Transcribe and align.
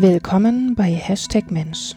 Willkommen 0.00 0.76
bei 0.76 0.92
Hashtag 0.92 1.50
Mensch, 1.50 1.96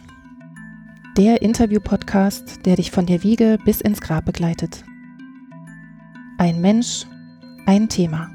der 1.16 1.40
Interview-Podcast, 1.40 2.66
der 2.66 2.74
dich 2.74 2.90
von 2.90 3.06
der 3.06 3.22
Wiege 3.22 3.58
bis 3.64 3.80
ins 3.80 4.00
Grab 4.00 4.24
begleitet. 4.24 4.82
Ein 6.36 6.60
Mensch, 6.60 7.06
ein 7.64 7.88
Thema. 7.88 8.28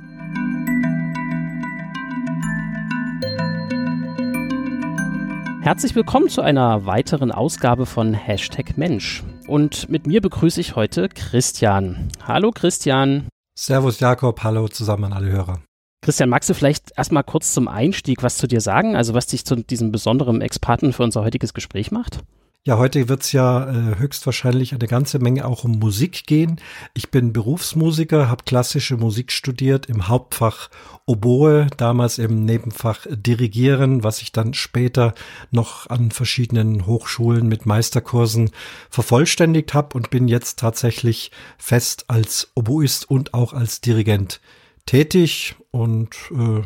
Herzlich 5.64 5.96
willkommen 5.96 6.30
zu 6.30 6.42
einer 6.42 6.86
weiteren 6.86 7.34
Ausgabe 7.34 7.86
von 7.86 8.14
Hashtag 8.14 8.78
Mensch. 8.78 9.26
Und 9.48 9.90
mit 9.90 10.08
mir 10.08 10.22
begrüße 10.22 10.62
ich 10.62 10.78
heute 10.78 11.10
Christian. 11.10 12.08
Hallo 12.26 12.52
Christian. 12.52 13.28
Servus 13.54 14.00
Jakob, 14.00 14.42
hallo 14.46 14.70
zusammen 14.70 15.04
an 15.04 15.12
alle 15.12 15.30
Hörer. 15.30 15.60
Christian, 16.02 16.30
magst 16.30 16.50
du 16.50 16.54
vielleicht 16.54 16.92
erstmal 16.96 17.24
kurz 17.24 17.54
zum 17.54 17.68
Einstieg 17.68 18.24
was 18.24 18.38
zu 18.38 18.48
dir 18.48 18.62
sagen? 18.62 18.96
Also 18.96 19.14
was 19.14 19.28
dich 19.28 19.46
zu 19.46 19.56
diesem 19.56 19.92
besonderen 19.92 20.42
Experten 20.42 20.94
für 20.94 21.04
unser 21.04 21.24
heutiges 21.24 21.54
Gespräch 21.54 21.92
macht? 21.92 22.24
Ja, 22.68 22.78
heute 22.78 23.08
wird 23.08 23.24
es 23.24 23.32
ja 23.32 23.70
äh, 23.70 23.98
höchstwahrscheinlich 23.98 24.74
eine 24.74 24.88
ganze 24.88 25.20
Menge 25.20 25.46
auch 25.46 25.64
um 25.64 25.80
Musik 25.80 26.28
gehen. 26.28 26.60
Ich 26.94 27.12
bin 27.12 27.32
Berufsmusiker, 27.32 28.28
habe 28.28 28.44
klassische 28.44 28.98
Musik 28.98 29.32
studiert 29.32 29.86
im 29.86 30.10
Hauptfach 30.10 30.70
Oboe, 31.06 31.68
damals 31.78 32.18
im 32.18 32.44
Nebenfach 32.44 33.08
Dirigieren, 33.10 34.04
was 34.04 34.22
ich 34.22 34.34
dann 34.34 34.54
später 34.54 35.14
noch 35.50 35.90
an 35.90 36.12
verschiedenen 36.12 36.86
Hochschulen 36.86 37.48
mit 37.48 37.66
Meisterkursen 37.66 38.52
vervollständigt 38.90 39.74
habe 39.74 39.96
und 39.96 40.10
bin 40.10 40.28
jetzt 40.28 40.60
tatsächlich 40.60 41.32
fest 41.58 42.04
als 42.10 42.52
Oboist 42.54 43.10
und 43.10 43.34
auch 43.34 43.54
als 43.54 43.80
Dirigent 43.80 44.42
tätig 44.88 45.56
und 45.70 46.16
äh, 46.32 46.64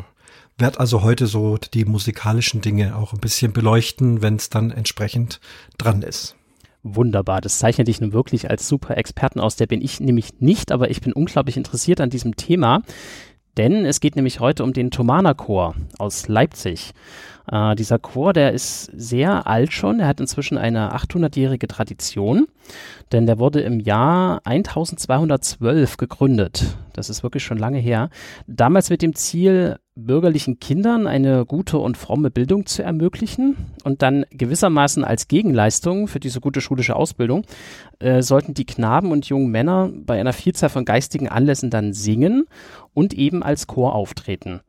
werde 0.57 0.79
also 0.79 1.01
heute 1.01 1.27
so 1.27 1.57
die 1.57 1.83
musikalischen 1.83 2.61
Dinge 2.61 2.95
auch 2.95 3.11
ein 3.11 3.19
bisschen 3.19 3.51
beleuchten, 3.51 4.21
wenn 4.21 4.37
es 4.37 4.49
dann 4.49 4.71
entsprechend 4.71 5.41
dran 5.77 6.01
ist. 6.03 6.37
Wunderbar, 6.83 7.41
das 7.41 7.59
zeichnet 7.59 7.87
dich 7.87 7.99
nun 7.99 8.13
wirklich 8.13 8.49
als 8.49 8.67
super 8.67 8.97
Experten 8.97 9.39
aus. 9.39 9.55
Der 9.55 9.67
bin 9.67 9.81
ich 9.81 9.99
nämlich 9.99 10.39
nicht, 10.39 10.71
aber 10.71 10.89
ich 10.89 11.01
bin 11.01 11.13
unglaublich 11.13 11.57
interessiert 11.57 11.99
an 11.99 12.09
diesem 12.09 12.35
Thema, 12.37 12.81
denn 13.57 13.85
es 13.85 13.99
geht 13.99 14.15
nämlich 14.15 14.39
heute 14.39 14.63
um 14.63 14.73
den 14.73 14.89
Thomana 14.89 15.33
Chor 15.33 15.75
aus 15.99 16.27
Leipzig. 16.27 16.93
Äh, 17.49 17.75
dieser 17.75 17.99
Chor, 17.99 18.33
der 18.33 18.51
ist 18.51 18.91
sehr 18.95 19.47
alt 19.47 19.73
schon. 19.73 19.99
Er 19.99 20.07
hat 20.07 20.19
inzwischen 20.19 20.57
eine 20.57 20.95
800-jährige 20.95 21.67
Tradition, 21.67 22.47
denn 23.11 23.25
der 23.25 23.39
wurde 23.39 23.61
im 23.61 23.79
Jahr 23.79 24.41
1212 24.45 25.97
gegründet. 25.97 26.77
Das 26.93 27.09
ist 27.09 27.23
wirklich 27.23 27.43
schon 27.43 27.57
lange 27.57 27.79
her. 27.79 28.09
Damals 28.47 28.89
mit 28.89 29.01
dem 29.01 29.15
Ziel, 29.15 29.77
bürgerlichen 29.95 30.59
Kindern 30.59 31.05
eine 31.05 31.45
gute 31.45 31.77
und 31.77 31.97
fromme 31.97 32.31
Bildung 32.31 32.65
zu 32.65 32.81
ermöglichen 32.81 33.57
und 33.83 34.01
dann 34.01 34.25
gewissermaßen 34.31 35.03
als 35.03 35.27
Gegenleistung 35.27 36.07
für 36.07 36.19
diese 36.19 36.39
gute 36.39 36.61
schulische 36.61 36.95
Ausbildung 36.95 37.43
äh, 37.99 38.21
sollten 38.21 38.53
die 38.53 38.65
Knaben 38.65 39.11
und 39.11 39.25
jungen 39.25 39.51
Männer 39.51 39.89
bei 39.93 40.19
einer 40.19 40.33
Vielzahl 40.33 40.69
von 40.69 40.85
geistigen 40.85 41.27
Anlässen 41.27 41.69
dann 41.69 41.93
singen 41.93 42.45
und 42.93 43.13
eben 43.13 43.43
als 43.43 43.67
Chor 43.67 43.93
auftreten. 43.93 44.61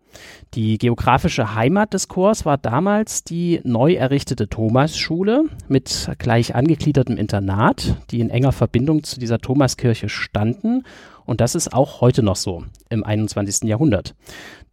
Die 0.54 0.78
geografische 0.78 1.54
Heimat 1.54 1.94
des 1.94 2.08
Chors 2.08 2.44
war 2.44 2.58
damals 2.58 3.24
die 3.24 3.60
neu 3.64 3.94
errichtete 3.94 4.48
Thomasschule 4.48 5.44
mit 5.68 6.10
gleich 6.18 6.54
angegliedertem 6.54 7.16
Internat, 7.16 7.96
die 8.10 8.20
in 8.20 8.30
enger 8.30 8.52
Verbindung 8.52 9.02
zu 9.02 9.18
dieser 9.18 9.38
Thomaskirche 9.38 10.08
standen. 10.08 10.84
Und 11.24 11.40
das 11.40 11.54
ist 11.54 11.72
auch 11.72 12.00
heute 12.00 12.22
noch 12.22 12.36
so 12.36 12.64
im 12.90 13.04
21. 13.04 13.68
Jahrhundert. 13.68 14.14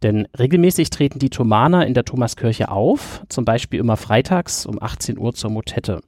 Denn 0.02 0.26
regelmäßig 0.38 0.90
treten 0.90 1.18
die 1.18 1.30
Thomaner 1.30 1.86
in 1.86 1.94
der 1.94 2.04
Thomaskirche 2.04 2.70
auf, 2.70 3.22
zum 3.28 3.44
Beispiel 3.44 3.80
immer 3.80 3.96
freitags 3.96 4.66
um 4.66 4.82
18 4.82 5.18
Uhr 5.18 5.34
zur 5.34 5.50
Motette. 5.50 6.00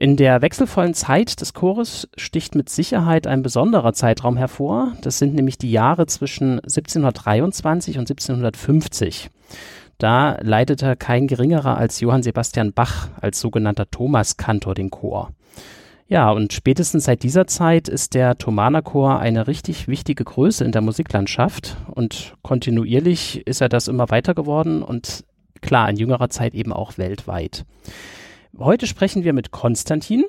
In 0.00 0.16
der 0.16 0.40
wechselvollen 0.40 0.94
Zeit 0.94 1.42
des 1.42 1.52
Chores 1.52 2.08
sticht 2.16 2.54
mit 2.54 2.70
Sicherheit 2.70 3.26
ein 3.26 3.42
besonderer 3.42 3.92
Zeitraum 3.92 4.38
hervor. 4.38 4.94
Das 5.02 5.18
sind 5.18 5.34
nämlich 5.34 5.58
die 5.58 5.70
Jahre 5.70 6.06
zwischen 6.06 6.52
1723 6.60 7.98
und 7.98 8.08
1750. 8.08 9.28
Da 9.98 10.38
leitete 10.40 10.96
kein 10.96 11.26
geringerer 11.26 11.76
als 11.76 12.00
Johann 12.00 12.22
Sebastian 12.22 12.72
Bach 12.72 13.10
als 13.20 13.40
sogenannter 13.40 13.90
Thomaskantor 13.90 14.74
den 14.74 14.88
Chor. 14.88 15.32
Ja, 16.08 16.30
und 16.30 16.54
spätestens 16.54 17.04
seit 17.04 17.22
dieser 17.22 17.46
Zeit 17.46 17.86
ist 17.86 18.14
der 18.14 18.38
Thomaner 18.38 18.80
Chor 18.80 19.18
eine 19.18 19.48
richtig 19.48 19.86
wichtige 19.86 20.24
Größe 20.24 20.64
in 20.64 20.72
der 20.72 20.80
Musiklandschaft 20.80 21.76
und 21.88 22.36
kontinuierlich 22.40 23.46
ist 23.46 23.60
er 23.60 23.68
das 23.68 23.86
immer 23.86 24.08
weiter 24.08 24.34
geworden 24.34 24.82
und 24.82 25.26
klar, 25.60 25.90
in 25.90 25.96
jüngerer 25.96 26.30
Zeit 26.30 26.54
eben 26.54 26.72
auch 26.72 26.96
weltweit. 26.96 27.66
Heute 28.58 28.86
sprechen 28.86 29.24
wir 29.24 29.32
mit 29.32 29.52
Konstantin, 29.52 30.24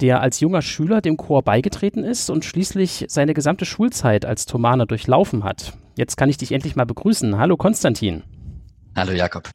der 0.00 0.20
als 0.20 0.40
junger 0.40 0.62
Schüler 0.62 1.00
dem 1.00 1.16
Chor 1.16 1.42
beigetreten 1.42 2.04
ist 2.04 2.30
und 2.30 2.44
schließlich 2.44 3.06
seine 3.08 3.34
gesamte 3.34 3.64
Schulzeit 3.64 4.24
als 4.24 4.46
Thomaner 4.46 4.86
durchlaufen 4.86 5.44
hat. 5.44 5.74
Jetzt 5.96 6.16
kann 6.16 6.28
ich 6.28 6.38
dich 6.38 6.52
endlich 6.52 6.76
mal 6.76 6.86
begrüßen. 6.86 7.38
Hallo 7.38 7.56
Konstantin. 7.56 8.22
Hallo 8.96 9.12
Jakob. 9.12 9.50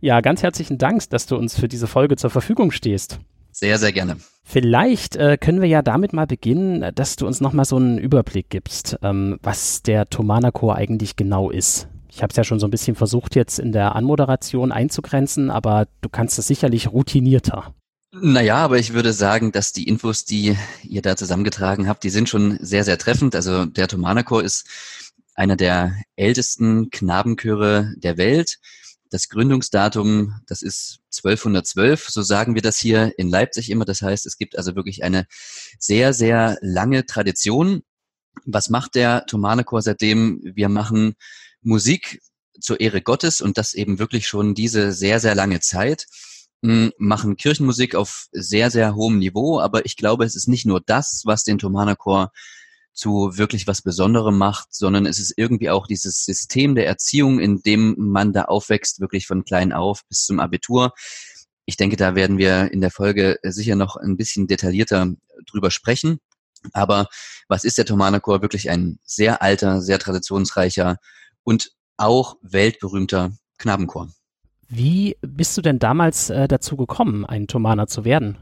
Ja, 0.00 0.20
ganz 0.20 0.42
herzlichen 0.42 0.78
Dank, 0.78 1.08
dass 1.10 1.26
du 1.26 1.36
uns 1.36 1.58
für 1.58 1.68
diese 1.68 1.86
Folge 1.86 2.16
zur 2.16 2.30
Verfügung 2.30 2.70
stehst. 2.70 3.18
Sehr, 3.52 3.78
sehr 3.78 3.92
gerne. 3.92 4.16
Vielleicht 4.44 5.16
äh, 5.16 5.36
können 5.38 5.60
wir 5.60 5.68
ja 5.68 5.82
damit 5.82 6.12
mal 6.12 6.26
beginnen, 6.26 6.94
dass 6.94 7.16
du 7.16 7.26
uns 7.26 7.40
nochmal 7.40 7.64
so 7.64 7.76
einen 7.76 7.98
Überblick 7.98 8.50
gibst, 8.50 8.98
ähm, 9.02 9.38
was 9.42 9.82
der 9.82 10.08
Thomaner 10.08 10.52
Chor 10.52 10.76
eigentlich 10.76 11.16
genau 11.16 11.50
ist. 11.50 11.88
Ich 12.12 12.22
habe 12.22 12.30
es 12.30 12.36
ja 12.36 12.44
schon 12.44 12.58
so 12.58 12.66
ein 12.66 12.70
bisschen 12.70 12.96
versucht, 12.96 13.36
jetzt 13.36 13.58
in 13.58 13.72
der 13.72 13.94
Anmoderation 13.94 14.72
einzugrenzen, 14.72 15.50
aber 15.50 15.86
du 16.00 16.08
kannst 16.08 16.38
es 16.38 16.46
sicherlich 16.46 16.88
routinierter. 16.92 17.74
Naja, 18.12 18.56
aber 18.56 18.78
ich 18.78 18.92
würde 18.92 19.12
sagen, 19.12 19.52
dass 19.52 19.72
die 19.72 19.86
Infos, 19.86 20.24
die 20.24 20.56
ihr 20.82 21.00
da 21.00 21.16
zusammengetragen 21.16 21.88
habt, 21.88 22.02
die 22.02 22.10
sind 22.10 22.28
schon 22.28 22.58
sehr, 22.60 22.82
sehr 22.82 22.98
treffend. 22.98 23.36
Also 23.36 23.66
der 23.66 23.86
Thomanerchor 23.86 24.42
ist 24.42 24.66
einer 25.34 25.54
der 25.56 25.94
ältesten 26.16 26.90
Knabenchöre 26.90 27.94
der 27.96 28.16
Welt. 28.16 28.58
Das 29.10 29.28
Gründungsdatum, 29.28 30.34
das 30.46 30.62
ist 30.62 31.00
1212, 31.16 32.08
so 32.08 32.22
sagen 32.22 32.54
wir 32.56 32.62
das 32.62 32.78
hier 32.78 33.12
in 33.16 33.28
Leipzig 33.28 33.70
immer. 33.70 33.84
Das 33.84 34.02
heißt, 34.02 34.26
es 34.26 34.36
gibt 34.36 34.58
also 34.58 34.74
wirklich 34.74 35.04
eine 35.04 35.26
sehr, 35.78 36.12
sehr 36.12 36.58
lange 36.62 37.06
Tradition. 37.06 37.82
Was 38.44 38.70
macht 38.70 38.96
der 38.96 39.24
Thomanerchor 39.26 39.82
seitdem? 39.82 40.40
Wir 40.42 40.68
machen 40.68 41.14
Musik 41.62 42.20
zur 42.60 42.80
Ehre 42.80 43.02
Gottes 43.02 43.40
und 43.40 43.58
das 43.58 43.74
eben 43.74 43.98
wirklich 43.98 44.28
schon 44.28 44.54
diese 44.54 44.92
sehr, 44.92 45.20
sehr 45.20 45.34
lange 45.34 45.60
Zeit 45.60 46.06
hm, 46.62 46.92
machen 46.98 47.36
Kirchenmusik 47.36 47.94
auf 47.94 48.26
sehr, 48.32 48.70
sehr 48.70 48.94
hohem 48.94 49.18
Niveau, 49.18 49.60
aber 49.60 49.86
ich 49.86 49.96
glaube, 49.96 50.24
es 50.24 50.36
ist 50.36 50.48
nicht 50.48 50.66
nur 50.66 50.80
das, 50.80 51.22
was 51.24 51.42
den 51.42 51.58
Thomaner 51.58 51.96
Chor 51.96 52.32
zu 52.92 53.38
wirklich 53.38 53.66
was 53.66 53.82
Besonderem 53.82 54.36
macht, 54.36 54.74
sondern 54.74 55.06
es 55.06 55.18
ist 55.18 55.32
irgendwie 55.36 55.70
auch 55.70 55.86
dieses 55.86 56.24
System 56.24 56.74
der 56.74 56.86
Erziehung, 56.86 57.40
in 57.40 57.62
dem 57.62 57.94
man 57.96 58.32
da 58.32 58.44
aufwächst, 58.44 59.00
wirklich 59.00 59.26
von 59.26 59.44
klein 59.44 59.72
auf 59.72 60.02
bis 60.08 60.24
zum 60.24 60.40
Abitur. 60.40 60.92
Ich 61.64 61.76
denke, 61.76 61.96
da 61.96 62.14
werden 62.14 62.36
wir 62.36 62.72
in 62.72 62.80
der 62.80 62.90
Folge 62.90 63.38
sicher 63.42 63.76
noch 63.76 63.96
ein 63.96 64.16
bisschen 64.16 64.48
detaillierter 64.48 65.14
drüber 65.46 65.70
sprechen. 65.70 66.18
Aber 66.72 67.08
was 67.48 67.64
ist 67.64 67.78
der 67.78 67.86
Thomaner 67.86 68.20
Chor? 68.20 68.42
Wirklich 68.42 68.68
ein 68.68 68.98
sehr 69.04 69.40
alter, 69.40 69.80
sehr 69.80 69.98
traditionsreicher 69.98 70.98
und 71.44 71.72
auch 71.96 72.36
weltberühmter 72.42 73.32
Knabenchor. 73.58 74.10
Wie 74.68 75.16
bist 75.20 75.56
du 75.56 75.62
denn 75.62 75.78
damals 75.78 76.30
äh, 76.30 76.46
dazu 76.46 76.76
gekommen, 76.76 77.26
ein 77.26 77.48
Thomaner 77.48 77.86
zu 77.86 78.04
werden? 78.04 78.38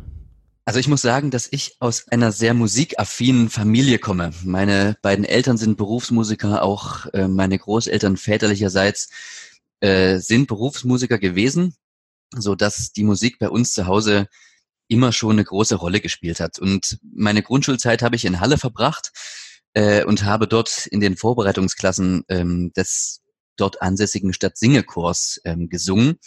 Also 0.66 0.78
ich 0.78 0.88
muss 0.88 1.00
sagen, 1.00 1.30
dass 1.30 1.48
ich 1.50 1.76
aus 1.80 2.08
einer 2.08 2.30
sehr 2.30 2.52
musikaffinen 2.52 3.48
Familie 3.48 3.98
komme. 3.98 4.32
Meine 4.44 4.98
beiden 5.00 5.24
Eltern 5.24 5.56
sind 5.56 5.78
Berufsmusiker, 5.78 6.62
auch 6.62 7.06
äh, 7.14 7.26
meine 7.26 7.58
Großeltern 7.58 8.18
väterlicherseits 8.18 9.08
äh, 9.80 10.18
sind 10.18 10.46
Berufsmusiker 10.46 11.18
gewesen, 11.18 11.74
so 12.36 12.54
dass 12.54 12.92
die 12.92 13.04
Musik 13.04 13.38
bei 13.38 13.48
uns 13.48 13.72
zu 13.72 13.86
Hause 13.86 14.28
immer 14.88 15.12
schon 15.12 15.32
eine 15.32 15.44
große 15.44 15.76
Rolle 15.76 16.00
gespielt 16.00 16.40
hat. 16.40 16.58
Und 16.58 16.98
meine 17.02 17.42
Grundschulzeit 17.42 18.02
habe 18.02 18.16
ich 18.16 18.26
in 18.26 18.40
Halle 18.40 18.58
verbracht 18.58 19.12
äh, 19.78 20.04
und 20.04 20.24
habe 20.24 20.48
dort 20.48 20.86
in 20.86 20.98
den 20.98 21.16
Vorbereitungsklassen 21.16 22.24
ähm, 22.28 22.72
des 22.72 23.22
dort 23.56 23.80
ansässigen 23.80 24.32
Stadtsingekurs 24.32 25.40
ähm, 25.44 25.68
gesungen. 25.68 26.18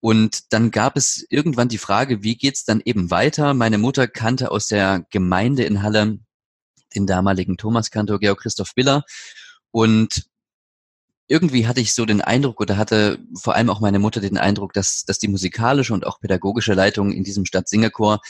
Und 0.00 0.54
dann 0.54 0.70
gab 0.70 0.96
es 0.96 1.26
irgendwann 1.28 1.68
die 1.68 1.76
Frage, 1.76 2.22
wie 2.22 2.36
geht's 2.36 2.64
dann 2.64 2.80
eben 2.82 3.10
weiter? 3.10 3.52
Meine 3.52 3.76
Mutter 3.76 4.08
kannte 4.08 4.50
aus 4.50 4.68
der 4.68 5.04
Gemeinde 5.10 5.64
in 5.64 5.82
Halle 5.82 6.18
den 6.94 7.06
damaligen 7.06 7.58
Thomaskantor 7.58 8.20
Georg 8.20 8.40
Christoph 8.40 8.74
Biller. 8.74 9.02
Und 9.70 10.24
irgendwie 11.26 11.66
hatte 11.66 11.80
ich 11.80 11.92
so 11.92 12.06
den 12.06 12.22
Eindruck 12.22 12.58
oder 12.58 12.78
hatte 12.78 13.18
vor 13.38 13.54
allem 13.54 13.68
auch 13.68 13.80
meine 13.80 13.98
Mutter 13.98 14.22
den 14.22 14.38
Eindruck, 14.38 14.72
dass, 14.72 15.04
dass 15.04 15.18
die 15.18 15.28
musikalische 15.28 15.92
und 15.92 16.06
auch 16.06 16.20
pädagogische 16.20 16.72
Leitung 16.72 17.12
in 17.12 17.24
diesem 17.24 17.44
Stadtsingerchor 17.44 18.20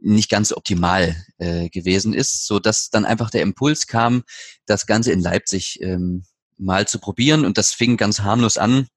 nicht 0.00 0.30
ganz 0.30 0.52
optimal 0.52 1.16
äh, 1.38 1.68
gewesen 1.68 2.14
ist, 2.14 2.46
so 2.46 2.58
dass 2.58 2.90
dann 2.90 3.04
einfach 3.04 3.30
der 3.30 3.42
Impuls 3.42 3.86
kam, 3.86 4.22
das 4.66 4.86
Ganze 4.86 5.12
in 5.12 5.20
Leipzig 5.20 5.80
ähm, 5.80 6.24
mal 6.58 6.86
zu 6.86 6.98
probieren 6.98 7.44
und 7.44 7.58
das 7.58 7.72
fing 7.72 7.96
ganz 7.96 8.20
harmlos 8.20 8.58
an. 8.58 8.88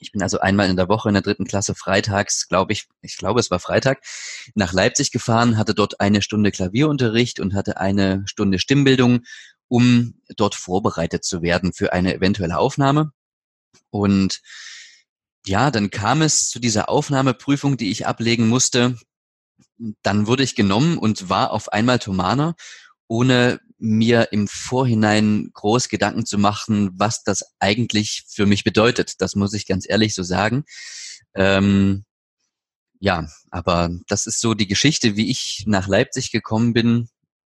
Ich 0.00 0.12
bin 0.12 0.22
also 0.22 0.38
einmal 0.38 0.70
in 0.70 0.76
der 0.76 0.88
Woche 0.88 1.08
in 1.08 1.14
der 1.14 1.22
dritten 1.22 1.46
Klasse 1.46 1.74
freitags, 1.74 2.48
glaube 2.48 2.72
ich, 2.72 2.86
ich 3.02 3.16
glaube 3.16 3.40
es 3.40 3.50
war 3.50 3.58
Freitag, 3.58 4.00
nach 4.54 4.72
Leipzig 4.72 5.10
gefahren, 5.10 5.56
hatte 5.56 5.74
dort 5.74 6.00
eine 6.00 6.22
Stunde 6.22 6.52
Klavierunterricht 6.52 7.40
und 7.40 7.54
hatte 7.54 7.78
eine 7.78 8.22
Stunde 8.26 8.58
Stimmbildung, 8.58 9.24
um 9.66 10.14
dort 10.36 10.54
vorbereitet 10.54 11.24
zu 11.24 11.42
werden 11.42 11.72
für 11.72 11.92
eine 11.92 12.14
eventuelle 12.14 12.58
Aufnahme. 12.58 13.12
Und 13.90 14.40
ja, 15.46 15.70
dann 15.70 15.90
kam 15.90 16.22
es 16.22 16.48
zu 16.48 16.58
dieser 16.58 16.88
Aufnahmeprüfung, 16.88 17.76
die 17.76 17.90
ich 17.90 18.06
ablegen 18.06 18.48
musste. 18.48 18.96
Dann 20.02 20.26
wurde 20.26 20.42
ich 20.42 20.54
genommen 20.54 20.98
und 20.98 21.28
war 21.28 21.52
auf 21.52 21.72
einmal 21.72 21.98
Thomaner, 21.98 22.54
ohne 23.06 23.60
mir 23.78 24.32
im 24.32 24.48
Vorhinein 24.48 25.50
groß 25.54 25.88
Gedanken 25.88 26.26
zu 26.26 26.36
machen, 26.36 26.90
was 26.94 27.22
das 27.22 27.44
eigentlich 27.60 28.24
für 28.28 28.46
mich 28.46 28.64
bedeutet. 28.64 29.20
Das 29.20 29.36
muss 29.36 29.54
ich 29.54 29.66
ganz 29.66 29.86
ehrlich 29.88 30.14
so 30.14 30.22
sagen. 30.22 30.64
Ähm, 31.34 32.04
ja, 33.00 33.28
aber 33.50 33.90
das 34.08 34.26
ist 34.26 34.40
so 34.40 34.54
die 34.54 34.66
Geschichte, 34.66 35.16
wie 35.16 35.30
ich 35.30 35.64
nach 35.66 35.86
Leipzig 35.86 36.32
gekommen 36.32 36.72
bin, 36.72 37.08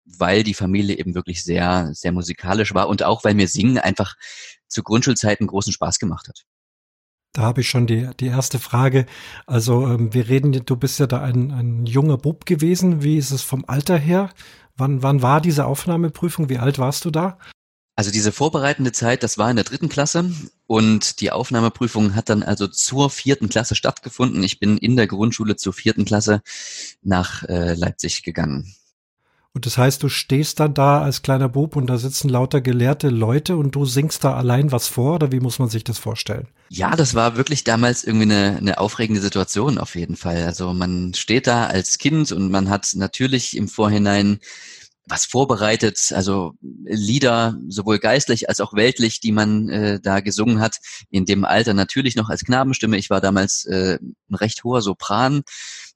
weil 0.05 0.43
die 0.43 0.53
Familie 0.53 0.97
eben 0.97 1.15
wirklich 1.15 1.43
sehr, 1.43 1.89
sehr 1.93 2.11
musikalisch 2.11 2.73
war 2.73 2.87
und 2.87 3.03
auch 3.03 3.23
weil 3.23 3.33
mir 3.33 3.47
Singen 3.47 3.79
einfach 3.79 4.15
zu 4.67 4.83
Grundschulzeiten 4.83 5.47
großen 5.47 5.73
Spaß 5.73 5.99
gemacht 5.99 6.27
hat. 6.27 6.43
Da 7.33 7.43
habe 7.43 7.61
ich 7.61 7.69
schon 7.69 7.87
die, 7.87 8.09
die 8.19 8.27
erste 8.27 8.59
Frage. 8.59 9.05
Also 9.45 9.87
ähm, 9.87 10.13
wir 10.13 10.27
reden, 10.27 10.51
du 10.51 10.75
bist 10.75 10.99
ja 10.99 11.07
da 11.07 11.21
ein, 11.21 11.51
ein 11.51 11.85
junger 11.85 12.17
Bub 12.17 12.45
gewesen. 12.45 13.03
Wie 13.03 13.17
ist 13.17 13.31
es 13.31 13.41
vom 13.41 13.63
Alter 13.67 13.97
her? 13.97 14.29
Wann, 14.75 15.01
wann 15.01 15.21
war 15.21 15.39
diese 15.39 15.65
Aufnahmeprüfung? 15.65 16.49
Wie 16.49 16.57
alt 16.57 16.77
warst 16.77 17.05
du 17.05 17.11
da? 17.11 17.37
Also 17.95 18.11
diese 18.11 18.31
vorbereitende 18.31 18.91
Zeit, 18.91 19.21
das 19.21 19.37
war 19.37 19.49
in 19.49 19.57
der 19.57 19.65
dritten 19.65 19.89
Klasse 19.89 20.31
und 20.65 21.19
die 21.19 21.31
Aufnahmeprüfung 21.31 22.15
hat 22.15 22.29
dann 22.29 22.41
also 22.41 22.67
zur 22.67 23.09
vierten 23.09 23.49
Klasse 23.49 23.75
stattgefunden. 23.75 24.41
Ich 24.43 24.59
bin 24.59 24.77
in 24.77 24.95
der 24.95 25.07
Grundschule 25.07 25.55
zur 25.55 25.73
vierten 25.73 26.05
Klasse 26.05 26.41
nach 27.03 27.43
äh, 27.43 27.75
Leipzig 27.75 28.23
gegangen. 28.23 28.73
Und 29.53 29.65
das 29.65 29.77
heißt, 29.77 30.01
du 30.01 30.07
stehst 30.07 30.61
dann 30.61 30.73
da 30.73 31.01
als 31.01 31.23
kleiner 31.23 31.49
Bub 31.49 31.75
und 31.75 31.87
da 31.87 31.97
sitzen 31.97 32.29
lauter 32.29 32.61
gelehrte 32.61 33.09
Leute 33.09 33.57
und 33.57 33.75
du 33.75 33.85
singst 33.85 34.23
da 34.23 34.35
allein 34.35 34.71
was 34.71 34.87
vor 34.87 35.15
oder 35.15 35.33
wie 35.33 35.41
muss 35.41 35.59
man 35.59 35.67
sich 35.67 35.83
das 35.83 35.99
vorstellen? 35.99 36.47
Ja, 36.69 36.95
das 36.95 37.15
war 37.15 37.35
wirklich 37.35 37.65
damals 37.65 38.05
irgendwie 38.05 38.31
eine, 38.31 38.57
eine 38.57 38.77
aufregende 38.77 39.21
Situation 39.21 39.77
auf 39.77 39.95
jeden 39.95 40.15
Fall. 40.15 40.45
Also 40.45 40.73
man 40.73 41.13
steht 41.15 41.47
da 41.47 41.65
als 41.65 41.97
Kind 41.97 42.31
und 42.31 42.49
man 42.49 42.69
hat 42.69 42.91
natürlich 42.95 43.57
im 43.57 43.67
Vorhinein 43.67 44.39
was 45.05 45.25
vorbereitet, 45.25 46.13
also 46.13 46.53
Lieder 46.61 47.57
sowohl 47.67 47.99
geistlich 47.99 48.47
als 48.47 48.61
auch 48.61 48.73
weltlich, 48.73 49.19
die 49.19 49.33
man 49.33 49.67
äh, 49.67 49.99
da 49.99 50.21
gesungen 50.21 50.61
hat, 50.61 50.77
in 51.09 51.25
dem 51.25 51.43
Alter 51.43 51.73
natürlich 51.73 52.15
noch 52.15 52.29
als 52.29 52.45
Knabenstimme. 52.45 52.97
Ich 52.97 53.09
war 53.09 53.19
damals 53.19 53.65
äh, 53.65 53.99
ein 54.01 54.35
recht 54.35 54.63
hoher 54.63 54.81
Sopran. 54.81 55.41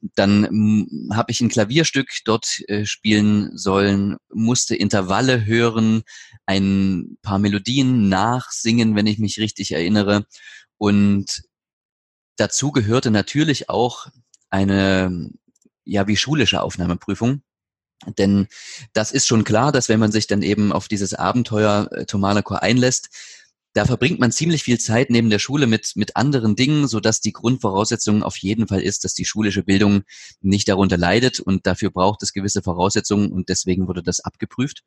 Dann 0.01 0.47
hm, 0.47 1.09
habe 1.13 1.31
ich 1.31 1.41
ein 1.41 1.49
Klavierstück 1.49 2.09
dort 2.25 2.61
äh, 2.67 2.85
spielen 2.85 3.57
sollen, 3.57 4.17
musste 4.33 4.75
Intervalle 4.75 5.45
hören, 5.45 6.03
ein 6.45 7.17
paar 7.21 7.39
Melodien 7.39 8.09
nachsingen, 8.09 8.95
wenn 8.95 9.07
ich 9.07 9.19
mich 9.19 9.39
richtig 9.39 9.71
erinnere. 9.71 10.25
Und 10.77 11.43
dazu 12.37 12.71
gehörte 12.71 13.11
natürlich 13.11 13.69
auch 13.69 14.07
eine 14.49 15.31
ja 15.85 16.07
wie 16.07 16.17
schulische 16.17 16.61
Aufnahmeprüfung 16.61 17.41
denn 18.17 18.47
das 18.93 19.11
ist 19.11 19.27
schon 19.27 19.43
klar, 19.43 19.71
dass 19.71 19.89
wenn 19.89 19.99
man 19.99 20.11
sich 20.11 20.27
dann 20.27 20.41
eben 20.41 20.71
auf 20.71 20.87
dieses 20.87 21.13
Abenteuer 21.13 21.89
äh, 21.91 22.05
Tomalakor 22.05 22.61
einlässt, 22.61 23.09
da 23.75 23.83
verbringt 23.83 24.21
man 24.21 24.31
ziemlich 24.31 24.63
viel 24.63 24.79
Zeit 24.79 25.09
neben 25.09 25.29
der 25.29 25.37
Schule 25.37 25.67
mit, 25.67 25.97
mit 25.97 26.15
anderen 26.15 26.55
Dingen, 26.55 26.87
so 26.87 27.01
dass 27.01 27.19
die 27.19 27.33
Grundvoraussetzung 27.33 28.23
auf 28.23 28.37
jeden 28.37 28.69
Fall 28.69 28.81
ist, 28.81 29.03
dass 29.03 29.13
die 29.13 29.25
schulische 29.25 29.63
Bildung 29.63 30.03
nicht 30.39 30.69
darunter 30.69 30.97
leidet 30.97 31.41
und 31.41 31.67
dafür 31.67 31.91
braucht 31.91 32.23
es 32.23 32.31
gewisse 32.31 32.63
Voraussetzungen 32.63 33.33
und 33.33 33.49
deswegen 33.49 33.89
wurde 33.89 34.01
das 34.01 34.21
abgeprüft. 34.21 34.83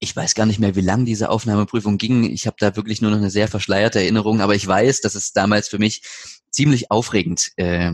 Ich 0.00 0.14
weiß 0.14 0.34
gar 0.34 0.44
nicht 0.44 0.60
mehr, 0.60 0.76
wie 0.76 0.82
lang 0.82 1.06
diese 1.06 1.30
Aufnahmeprüfung 1.30 1.96
ging. 1.96 2.24
Ich 2.24 2.46
habe 2.46 2.56
da 2.60 2.76
wirklich 2.76 3.00
nur 3.00 3.10
noch 3.10 3.16
eine 3.16 3.30
sehr 3.30 3.48
verschleierte 3.48 4.00
Erinnerung, 4.00 4.42
aber 4.42 4.54
ich 4.54 4.66
weiß, 4.66 5.00
dass 5.00 5.14
es 5.14 5.32
damals 5.32 5.68
für 5.68 5.78
mich 5.78 6.02
ziemlich 6.50 6.90
aufregend 6.90 7.52
äh, 7.56 7.92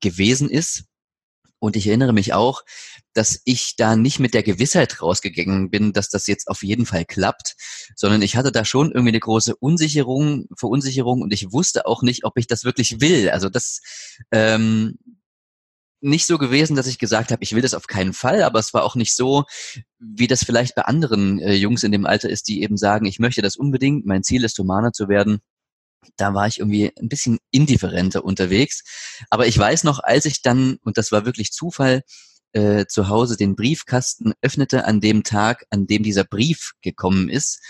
gewesen 0.00 0.50
ist. 0.50 0.84
Und 1.58 1.76
ich 1.76 1.86
erinnere 1.86 2.12
mich 2.12 2.34
auch, 2.34 2.64
dass 3.14 3.40
ich 3.44 3.76
da 3.76 3.96
nicht 3.96 4.18
mit 4.18 4.34
der 4.34 4.42
Gewissheit 4.42 5.00
rausgegangen 5.00 5.70
bin, 5.70 5.92
dass 5.92 6.08
das 6.08 6.26
jetzt 6.26 6.48
auf 6.48 6.62
jeden 6.62 6.86
Fall 6.86 7.04
klappt, 7.04 7.56
sondern 7.96 8.22
ich 8.22 8.36
hatte 8.36 8.52
da 8.52 8.64
schon 8.64 8.92
irgendwie 8.92 9.10
eine 9.10 9.20
große 9.20 9.56
Unsicherung, 9.56 10.46
Verunsicherung 10.56 11.22
und 11.22 11.32
ich 11.32 11.52
wusste 11.52 11.86
auch 11.86 12.02
nicht, 12.02 12.24
ob 12.24 12.36
ich 12.36 12.46
das 12.46 12.64
wirklich 12.64 13.00
will. 13.00 13.30
Also 13.30 13.48
das 13.48 13.80
ähm, 14.30 14.98
nicht 16.00 16.26
so 16.26 16.36
gewesen, 16.36 16.76
dass 16.76 16.86
ich 16.86 16.98
gesagt 16.98 17.32
habe, 17.32 17.42
ich 17.42 17.54
will 17.54 17.62
das 17.62 17.72
auf 17.72 17.86
keinen 17.86 18.12
Fall, 18.12 18.42
aber 18.42 18.58
es 18.58 18.74
war 18.74 18.84
auch 18.84 18.94
nicht 18.94 19.16
so, 19.16 19.44
wie 19.98 20.26
das 20.26 20.44
vielleicht 20.44 20.74
bei 20.74 20.82
anderen 20.82 21.38
äh, 21.38 21.54
Jungs 21.54 21.82
in 21.82 21.92
dem 21.92 22.04
Alter 22.04 22.28
ist, 22.28 22.48
die 22.48 22.62
eben 22.62 22.76
sagen, 22.76 23.06
ich 23.06 23.18
möchte 23.18 23.40
das 23.40 23.56
unbedingt, 23.56 24.04
mein 24.04 24.22
Ziel 24.22 24.44
ist, 24.44 24.58
Humana 24.58 24.92
zu 24.92 25.08
werden 25.08 25.40
da 26.16 26.34
war 26.34 26.46
ich 26.46 26.58
irgendwie 26.58 26.92
ein 26.98 27.08
bisschen 27.08 27.38
indifferenter 27.50 28.24
unterwegs. 28.24 28.82
Aber 29.30 29.46
ich 29.46 29.58
weiß 29.58 29.84
noch, 29.84 30.00
als 30.00 30.26
ich 30.26 30.42
dann, 30.42 30.78
und 30.84 30.98
das 30.98 31.12
war 31.12 31.24
wirklich 31.24 31.52
Zufall, 31.52 32.02
äh, 32.54 32.86
zu 32.86 33.08
Hause 33.08 33.36
den 33.36 33.56
Briefkasten 33.56 34.32
öffnete 34.40 34.84
an 34.86 35.00
dem 35.00 35.22
Tag, 35.22 35.66
an 35.70 35.86
dem 35.86 36.02
dieser 36.02 36.24
Brief 36.24 36.72
gekommen 36.80 37.28
ist. 37.28 37.60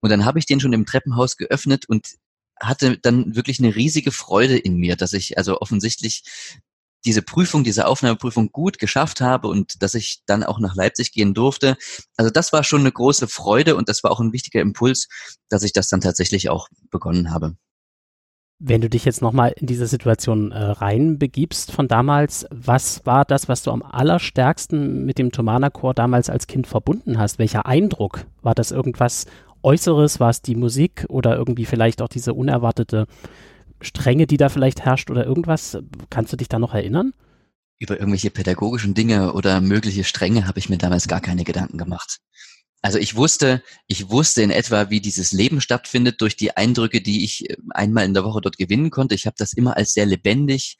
Und 0.00 0.10
dann 0.10 0.24
habe 0.24 0.38
ich 0.38 0.46
den 0.46 0.60
schon 0.60 0.72
im 0.72 0.86
Treppenhaus 0.86 1.36
geöffnet 1.36 1.86
und 1.88 2.06
hatte 2.60 2.98
dann 2.98 3.34
wirklich 3.34 3.58
eine 3.58 3.74
riesige 3.74 4.12
Freude 4.12 4.56
in 4.56 4.76
mir, 4.76 4.96
dass 4.96 5.12
ich 5.12 5.38
also 5.38 5.60
offensichtlich 5.60 6.22
diese 7.04 7.22
Prüfung, 7.22 7.64
diese 7.64 7.86
Aufnahmeprüfung 7.86 8.50
gut 8.50 8.78
geschafft 8.78 9.20
habe 9.20 9.48
und 9.48 9.82
dass 9.82 9.94
ich 9.94 10.22
dann 10.26 10.42
auch 10.42 10.58
nach 10.58 10.74
Leipzig 10.74 11.12
gehen 11.12 11.34
durfte. 11.34 11.76
Also 12.16 12.30
das 12.30 12.52
war 12.52 12.64
schon 12.64 12.80
eine 12.80 12.92
große 12.92 13.28
Freude 13.28 13.76
und 13.76 13.88
das 13.88 14.02
war 14.04 14.10
auch 14.10 14.20
ein 14.20 14.32
wichtiger 14.32 14.60
Impuls, 14.60 15.08
dass 15.48 15.62
ich 15.62 15.72
das 15.72 15.88
dann 15.88 16.00
tatsächlich 16.00 16.48
auch 16.48 16.68
begonnen 16.90 17.30
habe. 17.30 17.56
Wenn 18.60 18.80
du 18.80 18.88
dich 18.88 19.04
jetzt 19.04 19.20
nochmal 19.20 19.52
in 19.56 19.66
diese 19.66 19.86
Situation 19.86 20.52
äh, 20.52 20.58
reinbegibst 20.58 21.72
von 21.72 21.88
damals, 21.88 22.46
was 22.50 23.04
war 23.04 23.24
das, 23.24 23.48
was 23.48 23.62
du 23.62 23.72
am 23.72 23.82
allerstärksten 23.82 25.04
mit 25.04 25.18
dem 25.18 25.32
Tomana-Chor 25.32 25.92
damals 25.92 26.30
als 26.30 26.46
Kind 26.46 26.66
verbunden 26.66 27.18
hast? 27.18 27.38
Welcher 27.38 27.66
Eindruck? 27.66 28.26
War 28.42 28.54
das 28.54 28.70
irgendwas 28.70 29.26
Äußeres? 29.62 30.20
War 30.20 30.30
es 30.30 30.40
die 30.40 30.54
Musik 30.54 31.04
oder 31.08 31.36
irgendwie 31.36 31.64
vielleicht 31.64 32.00
auch 32.00 32.08
diese 32.08 32.32
unerwartete 32.32 33.06
Strenge, 33.80 34.26
die 34.26 34.36
da 34.36 34.48
vielleicht 34.48 34.82
herrscht 34.82 35.10
oder 35.10 35.26
irgendwas? 35.26 35.78
Kannst 36.08 36.32
du 36.32 36.36
dich 36.36 36.48
da 36.48 36.60
noch 36.60 36.74
erinnern? 36.74 37.12
Über 37.80 37.98
irgendwelche 37.98 38.30
pädagogischen 38.30 38.94
Dinge 38.94 39.32
oder 39.32 39.60
mögliche 39.60 40.04
Stränge 40.04 40.46
habe 40.46 40.60
ich 40.60 40.68
mir 40.68 40.78
damals 40.78 41.08
gar 41.08 41.20
keine 41.20 41.42
Gedanken 41.42 41.76
gemacht. 41.76 42.20
Also 42.84 42.98
ich 42.98 43.16
wusste, 43.16 43.62
ich 43.86 44.10
wusste 44.10 44.42
in 44.42 44.50
etwa, 44.50 44.90
wie 44.90 45.00
dieses 45.00 45.32
Leben 45.32 45.62
stattfindet 45.62 46.20
durch 46.20 46.36
die 46.36 46.54
Eindrücke, 46.54 47.00
die 47.00 47.24
ich 47.24 47.48
äh, 47.48 47.56
einmal 47.70 48.04
in 48.04 48.12
der 48.12 48.24
Woche 48.24 48.42
dort 48.42 48.58
gewinnen 48.58 48.90
konnte. 48.90 49.14
Ich 49.14 49.24
habe 49.24 49.36
das 49.38 49.54
immer 49.54 49.78
als 49.78 49.94
sehr 49.94 50.04
lebendig, 50.04 50.76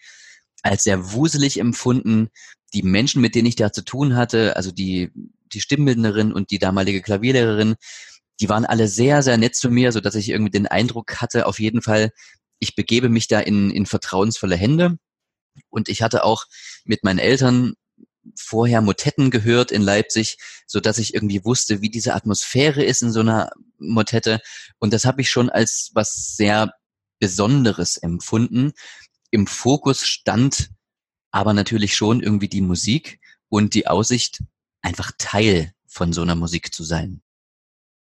als 0.63 0.85
sehr 0.85 1.13
wuselig 1.15 1.59
empfunden. 1.59 2.29
Die 2.75 2.83
Menschen, 2.83 3.23
mit 3.23 3.35
denen 3.35 3.47
ich 3.47 3.57
da 3.57 3.73
zu 3.73 3.83
tun 3.83 4.17
hatte, 4.17 4.55
also 4.55 4.71
die, 4.71 5.13
die 5.47 5.63
Stimmbildnerin 5.63 6.35
und 6.35 6.51
die 6.51 6.59
damalige 6.59 7.01
Klavierlehrerin, 7.01 7.77
die 8.39 8.51
waren 8.51 8.67
alle 8.67 8.87
sehr, 8.87 9.23
sehr 9.23 9.39
nett 9.39 9.57
zu 9.57 9.71
mir, 9.71 9.91
so 9.91 10.01
dass 10.01 10.15
ich 10.15 10.29
irgendwie 10.29 10.51
den 10.51 10.67
Eindruck 10.67 11.23
hatte, 11.23 11.47
auf 11.47 11.59
jeden 11.59 11.81
Fall, 11.81 12.11
ich 12.59 12.77
begebe 12.77 13.09
mich 13.09 13.29
da 13.29 13.41
in, 13.41 13.71
in 13.71 13.87
vertrauensvolle 13.87 14.57
Hände. 14.57 14.99
Und 15.71 15.89
ich 15.89 16.03
hatte 16.03 16.23
auch 16.25 16.45
mit 16.85 17.03
meinen 17.03 17.19
Eltern 17.19 17.73
vorher 18.37 18.81
Motetten 18.81 19.31
gehört 19.31 19.71
in 19.71 19.83
Leipzig, 19.83 20.39
so 20.67 20.81
dass 20.81 20.99
ich 20.99 21.15
irgendwie 21.15 21.45
wusste, 21.45 21.81
wie 21.81 21.91
diese 21.91 22.15
Atmosphäre 22.15 22.83
ist 22.83 23.03
in 23.03 23.13
so 23.13 23.21
einer 23.21 23.51
Motette. 23.79 24.41
Und 24.79 24.93
das 24.93 25.05
habe 25.05 25.21
ich 25.21 25.31
schon 25.31 25.51
als 25.51 25.91
was 25.95 26.37
sehr 26.37 26.73
Besonderes 27.19 27.97
empfunden. 27.97 28.73
Im 29.31 29.47
Fokus 29.47 30.07
stand 30.07 30.71
aber 31.31 31.53
natürlich 31.53 31.97
schon 31.97 32.21
irgendwie 32.21 32.49
die 32.49 32.61
Musik 32.61 33.21
und 33.49 33.75
die 33.75 33.87
Aussicht, 33.87 34.43
einfach 34.83 35.11
Teil 35.19 35.73
von 35.87 36.13
so 36.13 36.23
einer 36.23 36.37
Musik 36.37 36.75
zu 36.75 36.85
sein. 36.85 37.23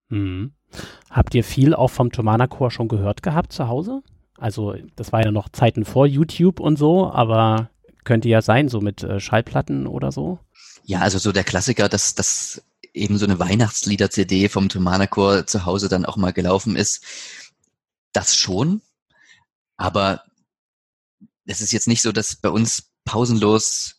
Mhm. 0.08 0.52
Habt 1.10 1.34
ihr 1.34 1.44
viel 1.44 1.74
auch 1.74 1.88
vom 1.88 2.12
Tomana 2.12 2.46
Chor 2.46 2.70
schon 2.70 2.88
gehört 2.88 3.22
gehabt 3.22 3.52
zu 3.52 3.68
Hause? 3.68 4.02
Also, 4.36 4.74
das 4.96 5.12
war 5.12 5.24
ja 5.24 5.30
noch 5.30 5.48
Zeiten 5.48 5.84
vor 5.84 6.06
YouTube 6.06 6.60
und 6.60 6.76
so, 6.76 7.10
aber 7.10 7.70
könnte 8.04 8.28
ja 8.28 8.42
sein, 8.42 8.68
so 8.68 8.80
mit 8.80 9.02
äh, 9.02 9.20
Schallplatten 9.20 9.86
oder 9.86 10.12
so. 10.12 10.38
Ja, 10.84 11.00
also 11.00 11.18
so 11.18 11.32
der 11.32 11.44
Klassiker, 11.44 11.88
dass 11.88 12.14
dass 12.14 12.62
eben 12.94 13.18
so 13.18 13.26
eine 13.26 13.38
Weihnachtslieder-CD 13.38 14.48
vom 14.48 14.68
Thomanerchor 14.68 15.46
zu 15.46 15.66
Hause 15.66 15.88
dann 15.88 16.06
auch 16.06 16.16
mal 16.16 16.32
gelaufen 16.32 16.76
ist. 16.76 17.02
Das 18.12 18.36
schon. 18.36 18.80
Aber 19.76 20.22
es 21.44 21.60
ist 21.60 21.72
jetzt 21.72 21.88
nicht 21.88 22.02
so, 22.02 22.12
dass 22.12 22.36
bei 22.36 22.48
uns 22.48 22.90
pausenlos 23.04 23.96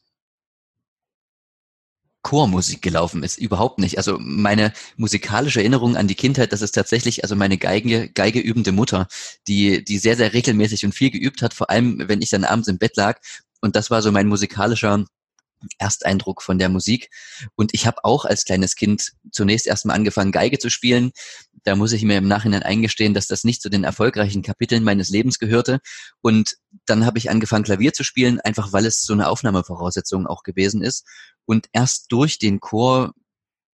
Chormusik 2.24 2.81
gelaufen 2.81 3.21
ist. 3.21 3.38
Überhaupt 3.38 3.77
nicht. 3.77 4.00
Also 4.00 4.17
meine 4.19 4.74
musikalische 4.97 5.59
Erinnerung 5.59 5.95
an 5.95 6.07
die 6.07 6.15
Kindheit, 6.15 6.53
das 6.53 6.63
ist 6.63 6.71
tatsächlich 6.71 7.24
also 7.24 7.35
meine 7.35 7.59
Geige, 7.59 8.09
Geige 8.09 8.39
übende 8.39 8.71
Mutter, 8.71 9.07
die, 9.47 9.83
die 9.83 10.00
sehr, 10.00 10.15
sehr 10.15 10.33
regelmäßig 10.33 10.85
und 10.85 10.95
viel 10.95 11.12
geübt 11.12 11.43
hat, 11.43 11.53
vor 11.53 11.69
allem 11.69 12.01
wenn 12.07 12.24
ich 12.24 12.29
dann 12.29 12.43
abends 12.43 12.67
im 12.67 12.79
Bett 12.79 12.97
lag. 12.97 13.19
Und 13.65 13.75
das 13.75 13.89
war 13.89 14.03
so 14.03 14.12
mein 14.12 14.27
musikalischer 14.27 15.05
Ersteindruck 15.79 16.43
von 16.43 16.60
der 16.60 16.69
Musik. 16.69 17.10
Und 17.55 17.74
ich 17.74 17.88
habe 17.88 18.05
auch 18.05 18.24
als 18.24 18.45
kleines 18.45 18.75
Kind 18.75 19.13
zunächst 19.31 19.65
erstmal 19.65 19.95
angefangen, 19.95 20.31
Geige 20.31 20.60
zu 20.60 20.69
spielen. 20.69 21.13
Da 21.63 21.75
muss 21.75 21.91
ich 21.91 22.03
mir 22.03 22.19
im 22.19 22.27
Nachhinein 22.27 22.62
eingestehen, 22.62 23.15
dass 23.15 23.25
das 23.25 23.43
nicht 23.43 23.63
zu 23.63 23.69
den 23.69 23.84
erfolgreichen 23.84 24.43
Kapiteln 24.43 24.84
meines 24.84 25.10
Lebens 25.10 25.39
gehörte. 25.39 25.79
Und 26.22 26.57
dann 26.86 27.07
habe 27.07 27.17
ich 27.17 27.31
angefangen, 27.31 27.63
Klavier 27.63 27.91
zu 27.91 28.03
spielen, 28.03 28.39
einfach 28.39 28.72
weil 28.72 28.86
es 28.86 29.01
so 29.01 29.13
eine 29.13 29.29
Aufnahmevoraussetzung 29.29 30.27
auch 30.27 30.43
gewesen 30.43 30.84
ist. 30.84 31.07
Und 31.45 31.67
erst 31.74 32.12
durch 32.12 32.38
den 32.38 32.60
Chor 32.60 33.15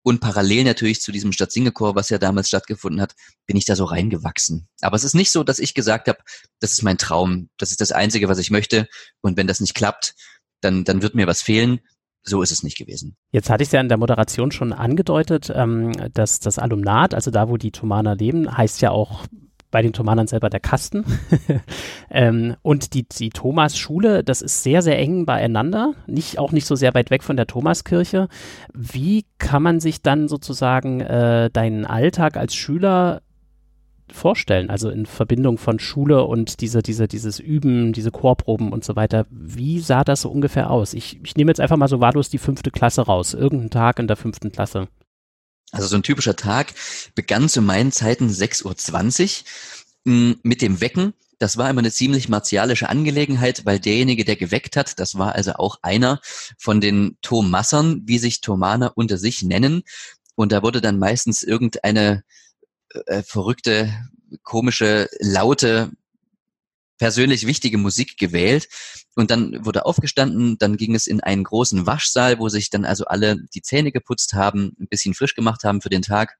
und 0.02 0.21
parallel 0.21 0.64
natürlich 0.64 1.00
zu 1.00 1.12
diesem 1.12 1.33
Stadtsingechor, 1.33 1.95
was 1.95 2.09
ja 2.09 2.19
damals 2.19 2.49
stattgefunden 2.49 3.00
hat, 3.00 3.14
bin 3.47 3.57
ich 3.57 3.64
da 3.64 3.76
so 3.76 3.85
reingewachsen. 3.85 4.69
Aber 4.80 4.97
es 4.97 5.04
ist 5.04 5.14
nicht 5.14 5.30
so, 5.30 5.45
dass 5.45 5.59
ich 5.59 5.75
gesagt 5.75 6.09
habe, 6.09 6.19
das 6.61 6.73
ist 6.73 6.83
mein 6.83 6.99
Traum, 6.99 7.50
das 7.59 7.71
ist 7.71 7.80
das 7.80 7.92
Einzige, 7.92 8.28
was 8.28 8.38
ich 8.38 8.50
möchte. 8.50 8.88
Und 9.21 9.37
wenn 9.37 9.47
das 9.47 9.61
nicht 9.61 9.75
klappt, 9.75 10.14
dann, 10.61 10.85
dann 10.85 11.02
wird 11.02 11.14
mir 11.14 11.26
was 11.26 11.42
fehlen. 11.42 11.80
So 12.23 12.42
ist 12.42 12.52
es 12.52 12.62
nicht 12.62 12.76
gewesen. 12.76 13.16
Jetzt 13.33 13.49
hatte 13.49 13.62
ich 13.62 13.69
es 13.69 13.73
ja 13.73 13.80
in 13.80 13.88
der 13.88 13.97
Moderation 13.97 14.52
schon 14.52 14.75
angedeutet, 14.75 15.50
ähm, 15.54 15.92
dass 16.12 16.38
das 16.38 16.59
Alumnat, 16.59 17.14
also 17.14 17.30
da, 17.30 17.49
wo 17.49 17.57
die 17.57 17.73
Thomaner 17.73 18.14
leben, 18.14 18.54
heißt 18.54 18.83
ja 18.83 18.90
auch 18.90 19.25
bei 19.70 19.82
den 19.82 19.92
Thomanern 19.92 20.26
selber 20.26 20.50
der 20.50 20.60
Kasten. 20.60 21.04
ähm, 22.10 22.56
und 22.62 22.94
die, 22.94 23.08
die 23.08 23.30
Thomas-Schule, 23.30 24.24
das 24.24 24.42
ist 24.42 24.62
sehr, 24.62 24.82
sehr 24.82 24.98
eng 24.98 25.26
beieinander, 25.26 25.94
nicht, 26.06 26.38
auch 26.38 26.52
nicht 26.52 26.66
so 26.66 26.74
sehr 26.74 26.94
weit 26.94 27.10
weg 27.10 27.22
von 27.22 27.36
der 27.36 27.46
Thomaskirche. 27.46 28.28
Wie 28.74 29.24
kann 29.38 29.62
man 29.62 29.80
sich 29.80 30.02
dann 30.02 30.28
sozusagen 30.28 31.00
äh, 31.00 31.50
deinen 31.50 31.86
Alltag 31.86 32.36
als 32.36 32.54
Schüler 32.54 33.22
vorstellen? 34.12 34.70
Also 34.70 34.90
in 34.90 35.06
Verbindung 35.06 35.58
von 35.58 35.78
Schule 35.78 36.24
und 36.24 36.60
diese, 36.60 36.82
diese, 36.82 37.06
dieses 37.06 37.38
Üben, 37.38 37.92
diese 37.92 38.10
Chorproben 38.10 38.72
und 38.72 38.84
so 38.84 38.96
weiter. 38.96 39.26
Wie 39.30 39.80
sah 39.80 40.04
das 40.04 40.22
so 40.22 40.30
ungefähr 40.30 40.70
aus? 40.70 40.94
Ich, 40.94 41.20
ich 41.22 41.36
nehme 41.36 41.50
jetzt 41.50 41.60
einfach 41.60 41.76
mal 41.76 41.88
so 41.88 42.00
wahllos 42.00 42.28
die 42.28 42.38
fünfte 42.38 42.70
Klasse 42.70 43.02
raus. 43.02 43.34
Irgendein 43.34 43.70
Tag 43.70 43.98
in 43.98 44.08
der 44.08 44.16
fünften 44.16 44.52
Klasse. 44.52 44.88
Also 45.72 45.86
so 45.86 45.96
ein 45.96 46.02
typischer 46.02 46.36
Tag 46.36 46.74
begann 47.14 47.48
zu 47.48 47.62
meinen 47.62 47.92
Zeiten 47.92 48.28
6.20 48.28 49.42
Uhr 50.04 50.12
hm, 50.12 50.40
mit 50.42 50.62
dem 50.62 50.80
Wecken. 50.80 51.14
Das 51.38 51.56
war 51.56 51.70
immer 51.70 51.78
eine 51.78 51.92
ziemlich 51.92 52.28
martialische 52.28 52.88
Angelegenheit, 52.88 53.64
weil 53.64 53.80
derjenige, 53.80 54.24
der 54.24 54.36
geweckt 54.36 54.76
hat, 54.76 54.98
das 54.98 55.16
war 55.16 55.34
also 55.34 55.54
auch 55.54 55.78
einer 55.80 56.20
von 56.58 56.80
den 56.80 57.16
Thomassern, 57.22 58.02
wie 58.04 58.18
sich 58.18 58.42
Thomaner 58.42 58.92
unter 58.94 59.16
sich 59.16 59.42
nennen. 59.42 59.82
Und 60.34 60.52
da 60.52 60.62
wurde 60.62 60.80
dann 60.80 60.98
meistens 60.98 61.42
irgendeine 61.42 62.24
äh, 63.06 63.22
verrückte, 63.22 63.92
komische, 64.42 65.08
laute, 65.18 65.90
persönlich 66.98 67.46
wichtige 67.46 67.78
Musik 67.78 68.18
gewählt. 68.18 68.68
Und 69.16 69.30
dann 69.30 69.64
wurde 69.64 69.86
aufgestanden, 69.86 70.56
dann 70.58 70.76
ging 70.76 70.94
es 70.94 71.06
in 71.06 71.20
einen 71.20 71.44
großen 71.44 71.86
Waschsaal, 71.86 72.38
wo 72.38 72.48
sich 72.48 72.70
dann 72.70 72.84
also 72.84 73.06
alle 73.06 73.36
die 73.54 73.62
Zähne 73.62 73.92
geputzt 73.92 74.34
haben, 74.34 74.76
ein 74.78 74.88
bisschen 74.88 75.14
frisch 75.14 75.34
gemacht 75.34 75.64
haben 75.64 75.80
für 75.80 75.88
den 75.88 76.02
Tag. 76.02 76.38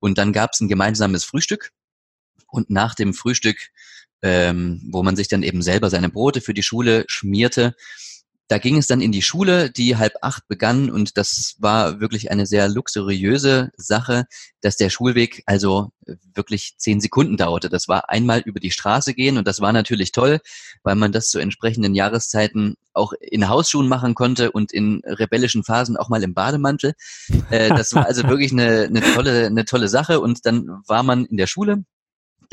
Und 0.00 0.18
dann 0.18 0.32
gab 0.32 0.52
es 0.52 0.60
ein 0.60 0.68
gemeinsames 0.68 1.24
Frühstück. 1.24 1.70
Und 2.46 2.70
nach 2.70 2.94
dem 2.94 3.14
Frühstück, 3.14 3.56
ähm, 4.22 4.82
wo 4.92 5.02
man 5.02 5.16
sich 5.16 5.28
dann 5.28 5.42
eben 5.42 5.62
selber 5.62 5.90
seine 5.90 6.10
Brote 6.10 6.40
für 6.40 6.54
die 6.54 6.62
Schule 6.62 7.04
schmierte, 7.08 7.74
da 8.48 8.58
ging 8.58 8.76
es 8.76 8.86
dann 8.86 9.00
in 9.00 9.12
die 9.12 9.22
Schule, 9.22 9.70
die 9.70 9.96
halb 9.96 10.14
acht 10.20 10.46
begann 10.48 10.90
und 10.90 11.16
das 11.16 11.56
war 11.58 12.00
wirklich 12.00 12.30
eine 12.30 12.46
sehr 12.46 12.68
luxuriöse 12.68 13.70
Sache, 13.76 14.26
dass 14.60 14.76
der 14.76 14.90
Schulweg 14.90 15.42
also 15.46 15.92
wirklich 16.34 16.74
zehn 16.76 17.00
Sekunden 17.00 17.38
dauerte. 17.38 17.70
Das 17.70 17.88
war 17.88 18.10
einmal 18.10 18.40
über 18.40 18.60
die 18.60 18.70
Straße 18.70 19.14
gehen 19.14 19.38
und 19.38 19.48
das 19.48 19.60
war 19.60 19.72
natürlich 19.72 20.12
toll, 20.12 20.40
weil 20.82 20.94
man 20.94 21.12
das 21.12 21.28
zu 21.28 21.38
entsprechenden 21.38 21.94
Jahreszeiten 21.94 22.76
auch 22.92 23.14
in 23.20 23.48
Hausschuhen 23.48 23.88
machen 23.88 24.14
konnte 24.14 24.52
und 24.52 24.72
in 24.72 25.00
rebellischen 25.04 25.64
Phasen 25.64 25.96
auch 25.96 26.10
mal 26.10 26.22
im 26.22 26.34
Bademantel. 26.34 26.94
Äh, 27.50 27.70
das 27.70 27.94
war 27.94 28.06
also 28.06 28.24
wirklich 28.28 28.52
eine, 28.52 28.84
eine 28.84 29.00
tolle, 29.00 29.46
eine 29.46 29.64
tolle 29.64 29.88
Sache 29.88 30.20
und 30.20 30.44
dann 30.44 30.68
war 30.86 31.02
man 31.02 31.24
in 31.24 31.38
der 31.38 31.46
Schule 31.46 31.84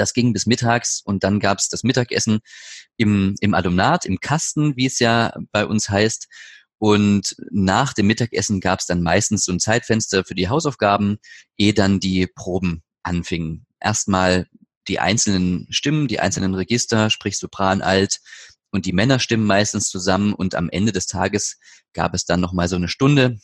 das 0.01 0.13
ging 0.13 0.33
bis 0.33 0.45
mittags 0.45 1.01
und 1.03 1.23
dann 1.23 1.39
gab's 1.39 1.69
das 1.69 1.83
Mittagessen 1.83 2.39
im, 2.97 3.35
im 3.39 3.53
Alumnat, 3.53 4.05
im 4.05 4.19
Kasten, 4.19 4.75
wie 4.75 4.87
es 4.87 4.99
ja 4.99 5.33
bei 5.51 5.65
uns 5.65 5.89
heißt. 5.89 6.27
Und 6.79 7.35
nach 7.51 7.93
dem 7.93 8.07
Mittagessen 8.07 8.59
gab's 8.59 8.87
dann 8.87 9.03
meistens 9.03 9.45
so 9.45 9.51
ein 9.51 9.59
Zeitfenster 9.59 10.25
für 10.25 10.33
die 10.33 10.49
Hausaufgaben, 10.49 11.19
ehe 11.55 11.75
dann 11.75 11.99
die 11.99 12.25
Proben 12.25 12.81
anfingen. 13.03 13.67
Erstmal 13.79 14.47
die 14.87 14.99
einzelnen 14.99 15.67
Stimmen, 15.69 16.07
die 16.07 16.19
einzelnen 16.19 16.55
Register, 16.55 17.11
sprich 17.11 17.37
Sopran, 17.37 17.83
Alt 17.83 18.19
und 18.71 18.87
die 18.87 18.93
Männerstimmen 18.93 19.45
meistens 19.45 19.89
zusammen. 19.89 20.33
Und 20.33 20.55
am 20.55 20.69
Ende 20.69 20.91
des 20.91 21.05
Tages 21.05 21.59
gab 21.93 22.15
es 22.15 22.25
dann 22.25 22.39
nochmal 22.39 22.67
so 22.67 22.77
eine 22.77 22.87
Stunde, 22.87 23.37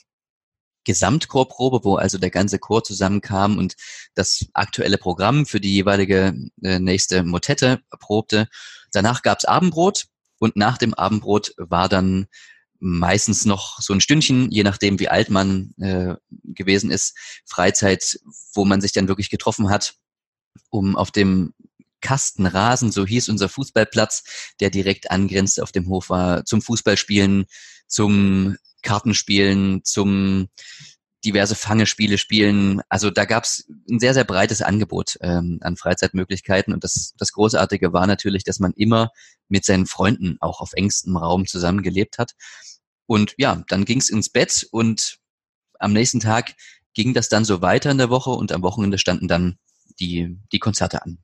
Gesamtchorprobe, 0.88 1.82
wo 1.84 1.96
also 1.98 2.17
der 2.17 2.32
ganze 2.32 2.60
Chor 2.60 2.82
zusammenkam 2.82 3.58
und 3.58 3.75
das 4.15 4.46
aktuelle 4.53 4.98
Programm 4.98 5.46
für 5.46 5.60
die 5.60 5.74
jeweilige 5.74 6.34
äh, 6.63 6.79
nächste 6.79 7.24
Motette 7.24 7.82
probte. 8.00 8.48
Danach 8.94 9.22
gab's 9.22 9.44
Abendbrot 9.44 10.06
und 10.39 10.56
nach 10.56 10.77
dem 10.77 10.94
Abendbrot 10.94 11.53
war 11.58 11.89
dann 11.89 12.27
meistens 12.79 13.46
noch 13.46 13.82
so 13.82 13.91
ein 13.91 14.00
Stündchen, 14.00 14.50
je 14.50 14.63
nachdem 14.63 14.98
wie 15.00 15.10
alt 15.10 15.29
man 15.29 15.74
äh, 15.77 16.15
gewesen 16.44 16.89
ist, 16.89 17.17
Freizeit, 17.46 18.20
wo 18.53 18.63
man 18.63 18.79
sich 18.79 18.94
dann 18.94 19.10
wirklich 19.10 19.29
getroffen 19.29 19.70
hat, 19.70 19.96
um 20.70 20.96
auf 20.96 21.12
dem 21.12 21.53
Kastenrasen, 22.00 22.94
so 22.94 23.06
hieß 23.06 23.27
unser 23.27 23.50
Fußballplatz, 23.50 24.24
der 24.62 24.70
direkt 24.70 25.12
angrenzt 25.12 25.62
auf 25.62 25.74
dem 25.74 25.89
Hof 25.89 26.10
war, 26.10 26.46
zum 26.46 26.62
Fußballspielen, 26.62 27.46
zum 27.88 28.56
Kartenspielen, 28.81 29.84
zum 29.84 30.50
diverse 31.25 31.55
Fangespiele 31.55 32.17
spielen. 32.17 32.81
Also 32.89 33.10
da 33.10 33.25
gab 33.25 33.43
es 33.43 33.67
ein 33.89 34.00
sehr, 34.00 34.13
sehr 34.13 34.24
breites 34.24 34.62
Angebot 34.62 35.17
ähm, 35.22 35.60
an 35.62 35.75
Freizeitmöglichkeiten. 35.75 36.74
Und 36.74 36.84
das, 36.84 37.13
das 37.17 37.31
Großartige 37.34 37.91
war 37.91 38.07
natürlich, 38.07 38.43
dass 38.43 38.60
man 38.60 38.74
immer 38.74 39.12
mit 39.50 39.65
seinen 39.65 39.86
Freunden 39.86 40.38
auch 40.39 40.62
auf 40.62 40.74
engstem 40.74 41.17
Raum 41.17 41.46
zusammengelebt 41.46 42.17
hat. 42.17 42.34
Und 43.07 43.34
ja, 43.38 43.63
dann 43.67 43.86
ging 43.86 44.00
es 44.00 44.10
ins 44.10 44.29
Bett 44.29 44.67
und 44.72 45.17
am 45.79 45.93
nächsten 45.93 46.19
Tag 46.19 46.55
ging 46.93 47.13
das 47.13 47.29
dann 47.29 47.46
so 47.46 47.62
weiter 47.62 47.91
in 47.91 47.98
der 47.98 48.10
Woche 48.10 48.31
und 48.31 48.51
am 48.51 48.63
Wochenende 48.63 48.98
standen 48.98 49.27
dann 49.27 49.57
die, 50.00 50.38
die 50.51 50.60
Konzerte 50.60 51.03
an. 51.03 51.19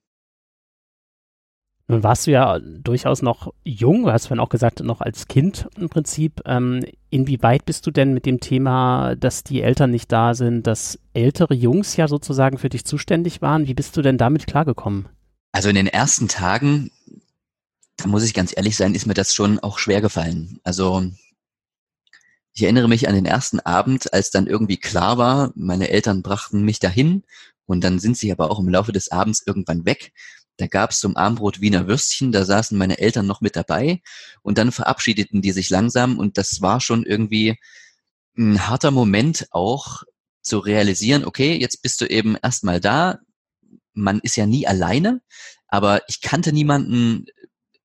Nun 1.88 2.02
warst 2.02 2.28
du 2.28 2.32
ja 2.32 2.60
durchaus 2.60 3.22
noch 3.22 3.54
jung, 3.64 4.04
du 4.04 4.12
hast 4.12 4.28
vorhin 4.28 4.40
auch 4.40 4.50
gesagt, 4.50 4.80
noch 4.80 5.02
als 5.02 5.28
Kind 5.28 5.68
im 5.78 5.90
Prinzip. 5.90 6.42
Ähm, 6.46 6.86
inwieweit 7.10 7.66
bist 7.66 7.86
du 7.86 7.92
denn 7.92 8.14
mit 8.14 8.26
dem 8.26 8.40
Thema, 8.40 9.16
dass 9.16 9.44
die 9.44 9.62
Eltern 9.62 9.92
nicht 9.92 10.12
da 10.12 10.34
sind, 10.34 10.66
dass 10.66 10.98
ältere 11.14 11.54
Jungs 11.54 11.98
ja 11.98 12.08
sozusagen 12.08 12.58
für 12.58 12.70
dich 12.70 12.86
zuständig 12.86 13.42
waren? 13.42 13.68
Wie 13.68 13.74
bist 13.74 13.98
du 13.98 14.02
denn 14.02 14.18
damit 14.18 14.48
klargekommen? 14.48 15.10
Also 15.52 15.70
in 15.70 15.76
den 15.76 15.88
ersten 15.88 16.30
Tagen, 16.30 16.90
da 17.98 18.08
muss 18.08 18.24
ich 18.24 18.34
ganz 18.34 18.56
ehrlich 18.56 18.78
sein, 18.78 18.96
ist 18.96 19.06
mir 19.06 19.14
das 19.14 19.36
schon 19.36 19.60
auch 19.60 19.78
schwer 19.78 20.00
gefallen. 20.00 20.60
Also 20.64 21.04
ich 22.54 22.64
erinnere 22.64 22.88
mich 22.88 23.10
an 23.10 23.16
den 23.16 23.26
ersten 23.26 23.60
Abend, 23.60 24.14
als 24.14 24.32
dann 24.32 24.48
irgendwie 24.48 24.78
klar 24.78 25.18
war, 25.18 25.52
meine 25.56 25.90
Eltern 25.90 26.22
brachten 26.22 26.64
mich 26.64 26.80
dahin 26.80 27.24
und 27.66 27.84
dann 27.84 28.00
sind 28.00 28.18
sie 28.18 28.32
aber 28.32 28.52
auch 28.52 28.60
im 28.60 28.70
Laufe 28.70 28.92
des 28.94 29.12
Abends 29.12 29.44
irgendwann 29.46 29.86
weg. 29.86 30.14
Da 30.58 30.68
gab 30.68 30.92
es 30.92 31.00
zum 31.00 31.18
Armbrot 31.18 31.62
Wiener 31.62 31.88
Würstchen, 31.88 32.32
da 32.32 32.46
saßen 32.46 32.78
meine 32.78 33.00
Eltern 33.00 33.26
noch 33.26 33.42
mit 33.42 33.56
dabei 33.56 34.02
und 34.44 34.58
dann 34.58 34.72
verabschiedeten 34.72 35.42
die 35.42 35.52
sich 35.52 35.70
langsam 35.70 36.20
und 36.20 36.38
das 36.38 36.62
war 36.62 36.80
schon 36.80 37.04
irgendwie 37.06 37.58
ein 38.38 38.68
harter 38.68 38.92
Moment 38.92 39.48
auch 39.52 40.04
zu 40.42 40.60
realisieren, 40.60 41.26
okay, 41.26 41.58
jetzt 41.58 41.82
bist 41.82 42.02
du 42.02 42.06
eben 42.06 42.36
erstmal 42.42 42.80
da. 42.80 43.20
Man 43.94 44.20
ist 44.20 44.36
ja 44.36 44.46
nie 44.46 44.68
alleine, 44.68 45.22
aber 45.68 46.02
ich 46.08 46.22
kannte 46.22 46.52
niemanden. 46.52 47.26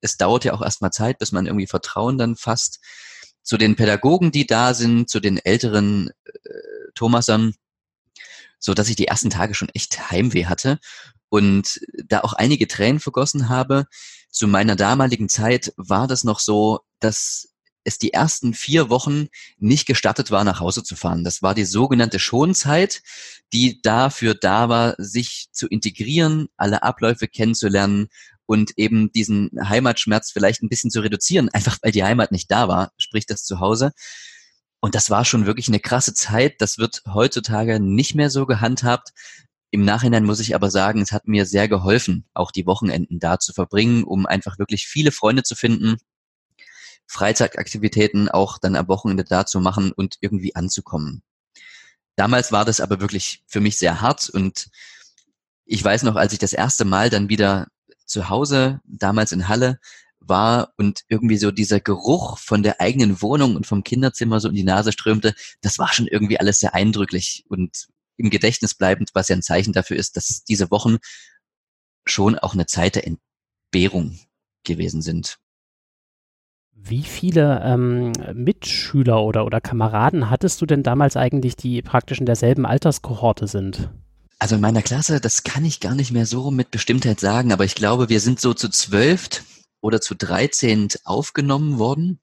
Es 0.00 0.16
dauert 0.16 0.44
ja 0.44 0.52
auch 0.52 0.62
erstmal 0.62 0.90
Zeit, 0.90 1.18
bis 1.18 1.32
man 1.32 1.46
irgendwie 1.46 1.66
Vertrauen 1.66 2.18
dann 2.18 2.37
fasst 2.37 2.80
zu 3.42 3.56
den 3.56 3.76
Pädagogen, 3.76 4.30
die 4.30 4.46
da 4.46 4.75
sind, 4.75 5.08
zu 5.08 5.20
den 5.20 5.38
älteren 5.38 6.10
äh, 6.25 6.90
Thomasern, 6.94 7.54
so 8.58 8.75
dass 8.75 8.88
ich 8.88 8.96
die 8.96 9.06
ersten 9.06 9.30
Tage 9.30 9.54
schon 9.54 9.70
echt 9.70 10.10
Heimweh 10.10 10.46
hatte 10.46 10.78
und 11.28 11.80
da 12.06 12.20
auch 12.20 12.32
einige 12.32 12.68
Tränen 12.68 13.00
vergossen 13.00 13.49
habe. 13.49 13.87
Zu 14.30 14.49
meiner 14.49 14.76
damaligen 14.76 15.28
Zeit 15.28 15.73
war 15.76 16.06
das 16.06 16.25
noch 16.25 16.40
so, 16.40 16.80
dass 17.00 17.49
es 17.85 17.99
die 17.99 18.12
ersten 18.12 18.54
vier 18.54 18.90
Wochen 18.90 19.28
nicht 19.58 19.87
gestattet 19.87 20.30
war, 20.30 20.44
nach 20.44 20.61
Hause 20.61 20.82
zu 20.82 20.94
fahren. 20.94 21.25
Das 21.25 21.42
war 21.42 21.54
die 21.54 21.64
sogenannte 21.64 22.18
Schonzeit, 22.18 23.02
die 23.52 23.80
dafür 23.80 24.35
da 24.35 24.68
war, 24.68 24.94
sich 24.99 25.49
zu 25.52 25.66
integrieren, 25.66 26.49
alle 26.56 26.82
Abläufe 26.82 27.28
kennenzulernen 27.28 28.08
und 28.44 28.73
eben 28.76 29.11
diesen 29.12 29.50
Heimatschmerz 29.62 30.30
vielleicht 30.30 30.62
ein 30.62 30.68
bisschen 30.68 30.90
zu 30.90 31.00
reduzieren, 31.00 31.49
einfach 31.52 31.78
weil 31.82 31.92
die 31.92 32.04
Heimat 32.04 32.30
nicht 32.30 32.50
da 32.50 32.68
war, 32.68 32.92
sprich 32.99 33.26
das 33.26 33.44
Zuhause. 33.44 33.92
Und 34.80 34.94
das 34.94 35.11
war 35.11 35.25
schon 35.25 35.47
wirklich 35.47 35.68
eine 35.68 35.80
krasse 35.80 36.14
Zeit. 36.14 36.61
Das 36.61 36.78
wird 36.78 37.02
heutzutage 37.06 37.80
nicht 37.80 38.14
mehr 38.14 38.30
so 38.30 38.47
gehandhabt. 38.47 39.11
Im 39.70 39.84
Nachhinein 39.84 40.25
muss 40.25 40.40
ich 40.40 40.54
aber 40.54 40.70
sagen, 40.70 41.02
es 41.02 41.12
hat 41.12 41.28
mir 41.28 41.44
sehr 41.44 41.68
geholfen, 41.68 42.25
auch 42.32 42.50
die 42.50 42.66
Wochenenden 42.66 43.18
da 43.18 43.38
zu 43.38 43.52
verbringen, 43.52 44.04
um 44.04 44.25
einfach 44.25 44.58
wirklich 44.58 44.87
viele 44.87 45.12
Freunde 45.12 45.42
zu 45.42 45.54
finden, 45.54 45.96
Freizeitaktivitäten 47.06 48.28
auch 48.28 48.58
dann 48.58 48.76
am 48.76 48.88
Wochenende 48.88 49.25
da 49.25 49.46
zu 49.46 49.60
machen 49.60 49.92
und 49.92 50.16
irgendwie 50.20 50.54
anzukommen. 50.54 51.22
Damals 52.16 52.50
war 52.50 52.64
das 52.64 52.80
aber 52.80 53.00
wirklich 53.00 53.42
für 53.46 53.60
mich 53.60 53.78
sehr 53.78 54.00
hart 54.00 54.28
und 54.30 54.70
ich 55.64 55.84
weiß 55.84 56.02
noch, 56.02 56.16
als 56.16 56.32
ich 56.32 56.38
das 56.38 56.54
erste 56.54 56.84
Mal 56.84 57.10
dann 57.10 57.28
wieder 57.28 57.68
zu 58.06 58.30
Hause, 58.30 58.80
damals 58.84 59.32
in 59.32 59.48
Halle, 59.48 59.78
war 60.18 60.72
und 60.76 61.04
irgendwie 61.08 61.37
so 61.37 61.50
dieser 61.50 61.80
Geruch 61.80 62.38
von 62.38 62.62
der 62.62 62.80
eigenen 62.80 63.20
Wohnung 63.22 63.54
und 63.56 63.66
vom 63.66 63.84
Kinderzimmer 63.84 64.40
so 64.40 64.48
in 64.48 64.54
die 64.54 64.64
Nase 64.64 64.92
strömte, 64.92 65.34
das 65.60 65.78
war 65.78 65.92
schon 65.92 66.06
irgendwie 66.06 66.40
alles 66.40 66.60
sehr 66.60 66.75
eindrücklich 66.75 67.44
und 67.48 67.88
im 68.18 68.30
Gedächtnis 68.30 68.75
bleibend, 68.75 69.10
was 69.14 69.28
ja 69.28 69.37
ein 69.37 69.42
Zeichen 69.42 69.72
dafür 69.72 69.96
ist, 69.96 70.16
dass 70.16 70.44
diese 70.44 70.70
Wochen 70.70 70.98
schon 72.04 72.38
auch 72.38 72.52
eine 72.52 72.66
Zeit 72.66 72.96
der 72.96 73.06
Entbehrung 73.06 74.18
gewesen 74.64 75.00
sind. 75.00 75.38
Wie 76.72 77.02
viele 77.02 77.60
ähm, 77.64 78.12
Mitschüler 78.34 79.22
oder, 79.22 79.44
oder 79.44 79.60
Kameraden 79.60 80.30
hattest 80.30 80.60
du 80.60 80.66
denn 80.66 80.82
damals 80.82 81.16
eigentlich, 81.16 81.56
die 81.56 81.82
praktisch 81.82 82.20
in 82.20 82.26
derselben 82.26 82.66
Alterskohorte 82.66 83.46
sind? 83.46 83.90
Also 84.38 84.54
in 84.54 84.60
meiner 84.60 84.82
Klasse, 84.82 85.20
das 85.20 85.42
kann 85.42 85.64
ich 85.64 85.80
gar 85.80 85.96
nicht 85.96 86.12
mehr 86.12 86.26
so 86.26 86.52
mit 86.52 86.70
Bestimmtheit 86.70 87.18
sagen, 87.18 87.52
aber 87.52 87.64
ich 87.64 87.75
glaube, 87.75 88.08
wir 88.08 88.20
sind 88.20 88.40
so 88.40 88.54
zu 88.54 88.68
zwölf 88.68 89.42
oder 89.80 90.00
zu 90.00 90.14
dreizehn 90.14 90.88
aufgenommen 91.04 91.78
worden. 91.78 92.20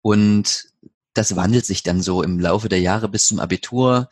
Und 0.00 0.64
das 1.12 1.36
wandelt 1.36 1.66
sich 1.66 1.82
dann 1.82 2.00
so 2.00 2.22
im 2.22 2.40
Laufe 2.40 2.70
der 2.70 2.80
Jahre 2.80 3.08
bis 3.08 3.26
zum 3.26 3.40
Abitur. 3.40 4.08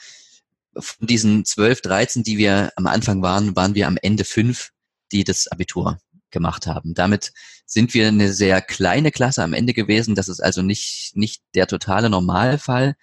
Von 0.78 1.06
diesen 1.06 1.44
zwölf, 1.44 1.80
dreizehn, 1.80 2.22
die 2.22 2.38
wir 2.38 2.70
am 2.76 2.86
Anfang 2.86 3.22
waren, 3.22 3.56
waren 3.56 3.74
wir 3.74 3.86
am 3.86 3.98
Ende 4.00 4.24
fünf, 4.24 4.70
die 5.12 5.24
das 5.24 5.46
Abitur 5.48 5.98
gemacht 6.30 6.66
haben. 6.66 6.94
Damit 6.94 7.32
sind 7.64 7.94
wir 7.94 8.08
eine 8.08 8.32
sehr 8.32 8.60
kleine 8.60 9.10
Klasse 9.10 9.42
am 9.42 9.54
Ende 9.54 9.74
gewesen. 9.74 10.14
Das 10.14 10.28
ist 10.28 10.40
also 10.40 10.62
nicht, 10.62 11.12
nicht 11.14 11.42
der 11.54 11.66
totale 11.66 12.10
Normalfall. 12.10 12.94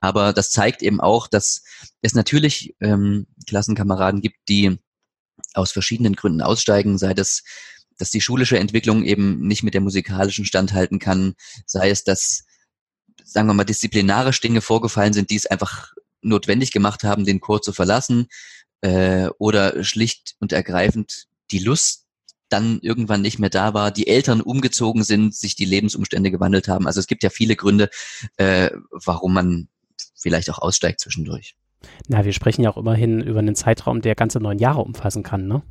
Aber 0.00 0.32
das 0.32 0.50
zeigt 0.50 0.82
eben 0.82 1.00
auch, 1.00 1.28
dass 1.28 1.62
es 2.00 2.14
natürlich 2.14 2.74
ähm, 2.80 3.26
Klassenkameraden 3.46 4.22
gibt, 4.22 4.38
die 4.48 4.78
aus 5.54 5.72
verschiedenen 5.72 6.16
Gründen 6.16 6.42
aussteigen, 6.42 6.98
sei 6.98 7.14
das, 7.14 7.42
dass 7.98 8.10
die 8.10 8.20
schulische 8.20 8.58
Entwicklung 8.58 9.04
eben 9.04 9.46
nicht 9.46 9.62
mit 9.62 9.74
der 9.74 9.80
musikalischen 9.82 10.44
standhalten 10.44 10.98
kann, 10.98 11.34
sei 11.66 11.90
es, 11.90 12.02
dass, 12.04 12.44
sagen 13.24 13.46
wir 13.46 13.54
mal, 13.54 13.64
disziplinarisch 13.64 14.40
Dinge 14.40 14.62
vorgefallen 14.62 15.12
sind, 15.12 15.30
die 15.30 15.36
es 15.36 15.46
einfach 15.46 15.92
notwendig 16.22 16.72
gemacht 16.72 17.04
haben, 17.04 17.24
den 17.24 17.40
Chor 17.40 17.62
zu 17.62 17.72
verlassen, 17.72 18.28
äh, 18.80 19.28
oder 19.38 19.82
schlicht 19.84 20.36
und 20.40 20.52
ergreifend 20.52 21.26
die 21.50 21.58
Lust 21.58 22.06
dann 22.48 22.80
irgendwann 22.82 23.22
nicht 23.22 23.38
mehr 23.38 23.50
da 23.50 23.74
war, 23.74 23.90
die 23.90 24.08
Eltern 24.08 24.40
umgezogen 24.40 25.04
sind, 25.04 25.34
sich 25.34 25.54
die 25.54 25.64
Lebensumstände 25.64 26.30
gewandelt 26.30 26.68
haben. 26.68 26.86
Also 26.86 26.98
es 26.98 27.06
gibt 27.06 27.22
ja 27.22 27.30
viele 27.30 27.54
Gründe, 27.54 27.90
äh, 28.36 28.70
warum 28.90 29.34
man 29.34 29.68
vielleicht 30.16 30.50
auch 30.50 30.58
aussteigt 30.58 31.00
zwischendurch. 31.00 31.54
Na, 32.08 32.24
wir 32.24 32.32
sprechen 32.32 32.62
ja 32.62 32.70
auch 32.70 32.76
immerhin 32.76 33.20
über 33.20 33.38
einen 33.38 33.54
Zeitraum, 33.54 34.02
der 34.02 34.14
ganze 34.14 34.40
neun 34.40 34.58
Jahre 34.58 34.80
umfassen 34.80 35.22
kann, 35.22 35.46
ne? 35.46 35.62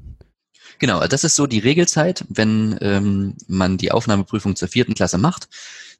Genau, 0.77 1.05
das 1.07 1.23
ist 1.23 1.35
so 1.35 1.47
die 1.47 1.59
Regelzeit. 1.59 2.25
Wenn 2.29 2.77
ähm, 2.81 3.35
man 3.47 3.77
die 3.77 3.91
Aufnahmeprüfung 3.91 4.55
zur 4.55 4.67
vierten 4.67 4.93
Klasse 4.93 5.17
macht, 5.17 5.49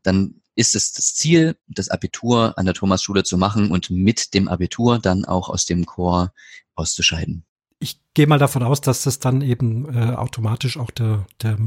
dann 0.04 0.36
ist 0.60 0.76
es 0.76 0.92
das 0.92 1.16
Ziel, 1.16 1.56
das 1.68 1.88
Abitur 1.88 2.58
an 2.58 2.66
der 2.66 2.76
Thomasschule 2.76 3.24
zu 3.24 3.38
machen 3.38 3.72
und 3.72 3.90
mit 3.90 4.34
dem 4.34 4.50
Abitur 4.50 5.00
dann 5.00 5.24
auch 5.24 5.48
aus 5.48 5.66
dem 5.66 5.86
Chor 5.86 6.34
auszuscheiden. 6.76 7.46
Ich 7.80 8.02
gehe 8.14 8.28
mal 8.28 8.40
davon 8.40 8.62
aus, 8.62 8.82
dass 8.82 9.04
das 9.04 9.20
dann 9.20 9.42
eben 9.42 9.88
äh, 9.96 10.16
automatisch 10.16 10.76
auch 10.76 10.92
der, 10.92 11.26
der 11.42 11.58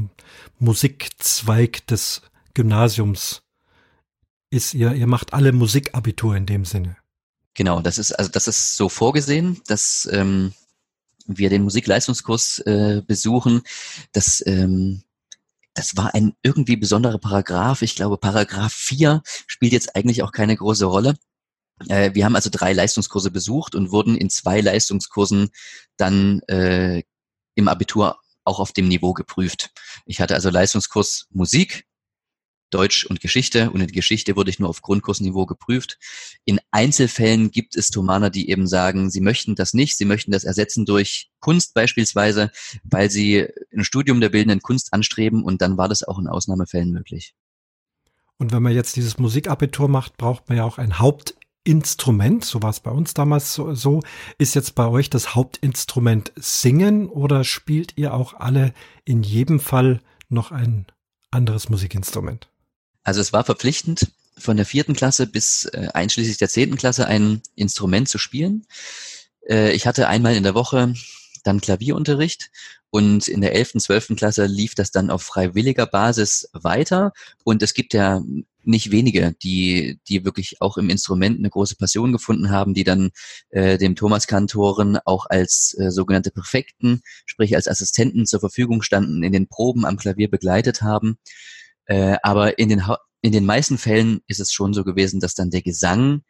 Musikzweig 0.59 1.87
des 1.87 2.21
Gymnasiums 2.53 3.41
ist 4.51 4.75
ihr, 4.75 4.93
ihr 4.93 5.07
macht 5.07 5.33
alle 5.33 5.51
Musikabitur 5.51 6.35
in 6.35 6.45
dem 6.45 6.63
Sinne. 6.63 6.95
Genau, 7.55 7.81
das 7.81 7.97
ist 7.97 8.11
also 8.11 8.29
das 8.29 8.47
ist 8.47 8.75
so 8.77 8.87
vorgesehen, 8.89 9.59
dass 9.65 10.07
ähm, 10.11 10.53
wir 11.25 11.49
den 11.49 11.63
Musikleistungskurs 11.63 12.59
äh, 12.59 13.01
besuchen. 13.07 13.63
Das 14.11 14.43
ähm, 14.45 15.01
das 15.73 15.97
war 15.97 16.13
ein 16.13 16.33
irgendwie 16.43 16.75
besonderer 16.75 17.17
Paragraph. 17.17 17.81
Ich 17.81 17.95
glaube, 17.95 18.17
Paragraph 18.17 18.73
4 18.73 19.21
spielt 19.47 19.73
jetzt 19.73 19.95
eigentlich 19.95 20.23
auch 20.23 20.31
keine 20.31 20.55
große 20.55 20.85
Rolle. 20.85 21.15
Äh, 21.89 22.13
wir 22.13 22.25
haben 22.25 22.35
also 22.35 22.49
drei 22.51 22.73
Leistungskurse 22.73 23.31
besucht 23.31 23.75
und 23.75 23.91
wurden 23.91 24.15
in 24.15 24.29
zwei 24.29 24.61
Leistungskursen 24.61 25.49
dann 25.97 26.41
äh, 26.47 27.03
im 27.55 27.67
Abitur 27.67 28.19
auch 28.43 28.59
auf 28.59 28.71
dem 28.71 28.87
Niveau 28.87 29.13
geprüft. 29.13 29.71
Ich 30.05 30.19
hatte 30.21 30.35
also 30.35 30.49
Leistungskurs 30.49 31.27
Musik, 31.31 31.85
Deutsch 32.73 33.05
und 33.05 33.21
Geschichte 33.21 33.71
und 33.71 33.81
in 33.81 33.87
Geschichte 33.87 34.35
wurde 34.35 34.49
ich 34.49 34.59
nur 34.59 34.69
auf 34.69 34.81
Grundkursniveau 34.81 35.45
geprüft. 35.45 35.99
In 36.45 36.59
Einzelfällen 36.71 37.51
gibt 37.51 37.75
es 37.75 37.89
Thomaner, 37.89 38.29
die 38.29 38.49
eben 38.49 38.67
sagen, 38.67 39.09
sie 39.09 39.21
möchten 39.21 39.55
das 39.55 39.73
nicht, 39.73 39.97
sie 39.97 40.05
möchten 40.05 40.31
das 40.31 40.43
ersetzen 40.43 40.85
durch 40.85 41.29
Kunst 41.39 41.73
beispielsweise, 41.73 42.51
weil 42.83 43.09
sie 43.09 43.47
ein 43.73 43.83
Studium 43.83 44.21
der 44.21 44.29
bildenden 44.29 44.61
Kunst 44.61 44.93
anstreben 44.93 45.43
und 45.43 45.61
dann 45.61 45.77
war 45.77 45.89
das 45.89 46.03
auch 46.03 46.19
in 46.19 46.27
Ausnahmefällen 46.27 46.91
möglich. 46.91 47.35
Und 48.37 48.51
wenn 48.51 48.63
man 48.63 48.73
jetzt 48.73 48.95
dieses 48.95 49.19
Musikabitur 49.19 49.87
macht, 49.87 50.17
braucht 50.17 50.49
man 50.49 50.57
ja 50.57 50.65
auch 50.65 50.77
ein 50.77 50.99
Hauptinstrument, 50.99 52.43
so 52.43 52.61
war 52.61 52.71
es 52.71 52.79
bei 52.79 52.91
uns 52.91 53.13
damals 53.13 53.53
so, 53.53 53.73
so. 53.75 54.01
Ist 54.37 54.55
jetzt 54.55 54.75
bei 54.75 54.87
euch 54.87 55.09
das 55.09 55.35
Hauptinstrument 55.35 56.33
Singen 56.35 57.07
oder 57.07 57.43
spielt 57.43 57.97
ihr 57.97 58.13
auch 58.13 58.33
alle 58.33 58.73
in 59.05 59.23
jedem 59.23 59.59
Fall 59.59 60.01
noch 60.29 60.51
ein 60.51 60.87
anderes 61.31 61.69
Musikinstrument? 61.69 62.49
Also 63.03 63.21
es 63.21 63.33
war 63.33 63.43
verpflichtend, 63.43 64.07
von 64.37 64.57
der 64.57 64.65
vierten 64.65 64.93
Klasse 64.95 65.27
bis 65.27 65.65
äh, 65.65 65.89
einschließlich 65.93 66.37
der 66.37 66.49
zehnten 66.49 66.77
Klasse 66.77 67.07
ein 67.07 67.41
Instrument 67.55 68.09
zu 68.09 68.17
spielen. 68.17 68.65
Äh, 69.47 69.73
ich 69.73 69.85
hatte 69.85 70.07
einmal 70.07 70.35
in 70.35 70.43
der 70.43 70.55
Woche 70.55 70.93
dann 71.43 71.61
Klavierunterricht 71.61 72.49
und 72.89 73.27
in 73.27 73.41
der 73.41 73.55
elften, 73.55 73.79
zwölften 73.79 74.15
Klasse 74.15 74.45
lief 74.45 74.75
das 74.75 74.91
dann 74.91 75.09
auf 75.09 75.23
freiwilliger 75.23 75.85
Basis 75.85 76.49
weiter. 76.53 77.11
Und 77.43 77.63
es 77.63 77.73
gibt 77.73 77.93
ja 77.93 78.21
nicht 78.63 78.91
wenige, 78.91 79.33
die, 79.41 79.99
die 80.07 80.23
wirklich 80.23 80.61
auch 80.61 80.77
im 80.77 80.89
Instrument 80.89 81.39
eine 81.39 81.49
große 81.49 81.75
Passion 81.75 82.11
gefunden 82.11 82.49
haben, 82.49 82.73
die 82.73 82.83
dann 82.83 83.09
äh, 83.49 83.77
dem 83.77 83.95
Thomas-Kantoren 83.95 84.99
auch 85.05 85.25
als 85.25 85.75
äh, 85.79 85.91
sogenannte 85.91 86.31
Perfekten, 86.31 87.01
sprich 87.25 87.55
als 87.55 87.67
Assistenten 87.67 88.25
zur 88.25 88.39
Verfügung 88.39 88.83
standen, 88.83 89.23
in 89.23 89.33
den 89.33 89.47
Proben 89.47 89.85
am 89.85 89.97
Klavier 89.97 90.29
begleitet 90.29 90.81
haben. 90.81 91.17
Äh, 91.85 92.17
aber 92.23 92.57
in 92.59 92.69
den, 92.69 92.83
in 93.21 93.31
den 93.31 93.45
meisten 93.45 93.77
Fällen 93.77 94.21
ist 94.27 94.39
es 94.39 94.51
schon 94.51 94.73
so 94.73 94.83
gewesen, 94.83 95.19
dass 95.19 95.35
dann 95.35 95.49
der 95.49 95.61
Gesang 95.61 96.23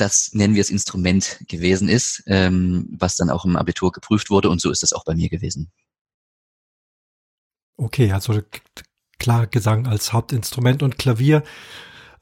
das 0.00 0.30
nennen 0.32 0.54
wir 0.54 0.62
es 0.62 0.70
Instrument 0.70 1.38
gewesen 1.46 1.88
ist, 1.88 2.22
ähm, 2.26 2.88
was 2.98 3.16
dann 3.16 3.30
auch 3.30 3.44
im 3.44 3.56
Abitur 3.56 3.92
geprüft 3.92 4.30
wurde 4.30 4.48
und 4.48 4.60
so 4.60 4.70
ist 4.70 4.82
das 4.82 4.92
auch 4.92 5.04
bei 5.04 5.14
mir 5.14 5.28
gewesen. 5.28 5.70
Okay, 7.76 8.12
also 8.12 8.40
klar 9.18 9.46
Gesang 9.46 9.86
als 9.86 10.12
Hauptinstrument 10.12 10.82
und 10.82 10.98
Klavier 10.98 11.42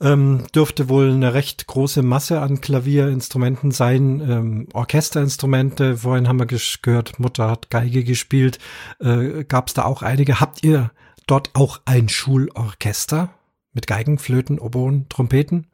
ähm, 0.00 0.46
dürfte 0.54 0.88
wohl 0.88 1.11
eine 1.11 1.35
recht 1.35 1.66
große 1.66 2.02
Masse 2.02 2.40
an 2.40 2.61
Klavierinstrumenten 2.61 3.72
sein. 3.72 4.20
Ähm, 4.20 4.68
Orchesterinstrumente, 4.72 5.98
vorhin 5.98 6.28
haben 6.28 6.38
wir 6.38 6.46
gehört, 6.46 7.18
Mutter 7.18 7.50
hat 7.50 7.70
Geige 7.70 8.04
gespielt. 8.04 8.59
Äh, 9.00 9.44
Gab 9.44 9.68
es 9.68 9.74
da 9.74 9.85
auch 9.85 10.02
einige? 10.02 10.38
Habt 10.38 10.62
ihr 10.62 10.92
dort 11.31 11.55
auch 11.55 11.81
ein 11.85 12.09
Schulorchester 12.09 13.33
mit 13.73 13.87
Geigen, 13.87 14.19
Flöten, 14.19 14.59
Oboen, 14.59 15.09
Trompeten? 15.09 15.71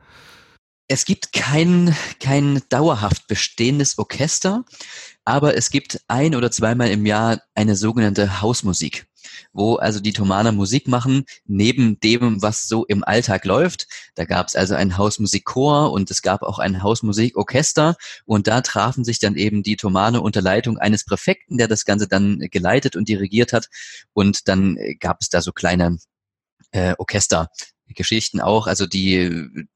Es 0.87 1.07
gibt 1.07 1.33
kein, 1.33 1.97
kein 2.21 2.61
dauerhaft 2.69 3.27
bestehendes 3.27 3.97
Orchester, 3.97 4.65
aber 5.25 5.57
es 5.57 5.71
gibt 5.71 6.03
ein 6.09 6.35
oder 6.35 6.51
zweimal 6.51 6.91
im 6.91 7.07
Jahr 7.07 7.41
eine 7.55 7.75
sogenannte 7.75 8.43
Hausmusik, 8.43 9.07
wo 9.53 9.77
also 9.77 10.01
die 10.01 10.13
Thomaner 10.13 10.53
Musik 10.53 10.89
machen, 10.89 11.25
neben 11.47 12.01
dem, 12.01 12.43
was 12.43 12.67
so 12.67 12.85
im 12.87 13.05
Alltag 13.05 13.45
läuft. 13.45 13.87
Da 14.15 14.25
gab 14.25 14.49
es 14.49 14.57
also 14.57 14.75
einen 14.75 14.97
Hausmusikchor 14.97 15.93
und 15.93 16.11
es 16.11 16.23
gab 16.23 16.43
auch 16.43 16.59
ein 16.59 16.83
Hausmusikorchester 16.83 17.97
und 18.25 18.47
da 18.47 18.61
trafen 18.61 19.05
sich 19.05 19.19
dann 19.19 19.37
eben 19.37 19.63
die 19.63 19.77
Thomaner 19.77 20.23
unter 20.23 20.43
Leitung 20.43 20.79
eines 20.79 21.05
Präfekten, 21.05 21.59
der 21.59 21.69
das 21.69 21.85
Ganze 21.85 22.09
dann 22.09 22.39
geleitet 22.51 22.97
und 22.97 23.09
dirigiert 23.09 23.53
hat 23.53 23.69
und 24.13 24.49
dann 24.49 24.79
gab 25.01 25.19
es 25.21 25.29
da 25.29 25.43
so 25.43 25.53
kleine 25.53 25.99
äh, 26.73 26.95
Orchestergeschichten 26.99 28.41
auch, 28.41 28.67
also 28.67 28.87
die 28.87 29.67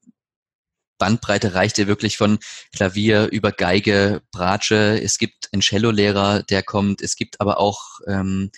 Bandbreite 0.98 1.54
reichte 1.54 1.86
wirklich 1.86 2.16
von 2.16 2.38
Klavier 2.74 3.28
über 3.30 3.52
Geige, 3.52 4.20
Bratsche. 4.32 5.00
Es 5.00 5.18
gibt 5.18 5.48
einen 5.52 5.62
Cello-Lehrer, 5.62 6.42
der 6.42 6.62
kommt. 6.62 7.00
Es 7.00 7.16
gibt 7.16 7.40
aber 7.40 7.58
auch 7.58 8.00
ähm, 8.06 8.50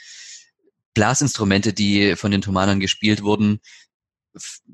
Blasinstrumente, 0.94 1.72
die 1.72 2.16
von 2.16 2.30
den 2.30 2.42
Thomanern 2.42 2.80
gespielt 2.80 3.22
wurden. 3.22 3.60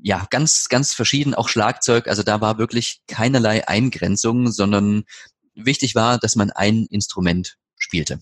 ja, 0.03 0.27
ganz, 0.29 0.69
ganz 0.69 0.93
verschieden, 0.93 1.33
auch 1.33 1.49
Schlagzeug. 1.49 2.07
Also 2.07 2.23
da 2.23 2.41
war 2.41 2.57
wirklich 2.57 3.01
keinerlei 3.07 3.67
Eingrenzung, 3.67 4.51
sondern 4.51 5.03
wichtig 5.55 5.95
war, 5.95 6.19
dass 6.19 6.35
man 6.35 6.51
ein 6.51 6.85
Instrument 6.85 7.57
spielte. 7.77 8.19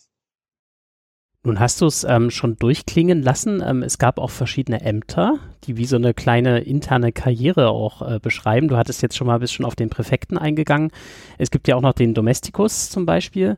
Nun 1.45 1.59
hast 1.59 1.79
du 1.79 1.85
es 1.85 2.03
ähm, 2.03 2.31
schon 2.31 2.57
durchklingen 2.57 3.21
lassen. 3.21 3.61
Ähm, 3.63 3.83
es 3.83 3.99
gab 3.99 4.17
auch 4.17 4.31
verschiedene 4.31 4.81
Ämter, 4.81 5.37
die 5.65 5.77
wie 5.77 5.85
so 5.85 5.95
eine 5.95 6.15
kleine 6.15 6.61
interne 6.61 7.11
Karriere 7.11 7.69
auch 7.69 8.01
äh, 8.01 8.19
beschreiben. 8.19 8.67
Du 8.67 8.77
hattest 8.77 9.03
jetzt 9.03 9.15
schon 9.15 9.27
mal 9.27 9.35
ein 9.35 9.41
bisschen 9.41 9.63
auf 9.63 9.75
den 9.75 9.91
Präfekten 9.91 10.39
eingegangen. 10.39 10.89
Es 11.37 11.51
gibt 11.51 11.67
ja 11.67 11.75
auch 11.75 11.81
noch 11.81 11.93
den 11.93 12.15
Domesticus 12.15 12.89
zum 12.89 13.05
Beispiel. 13.05 13.57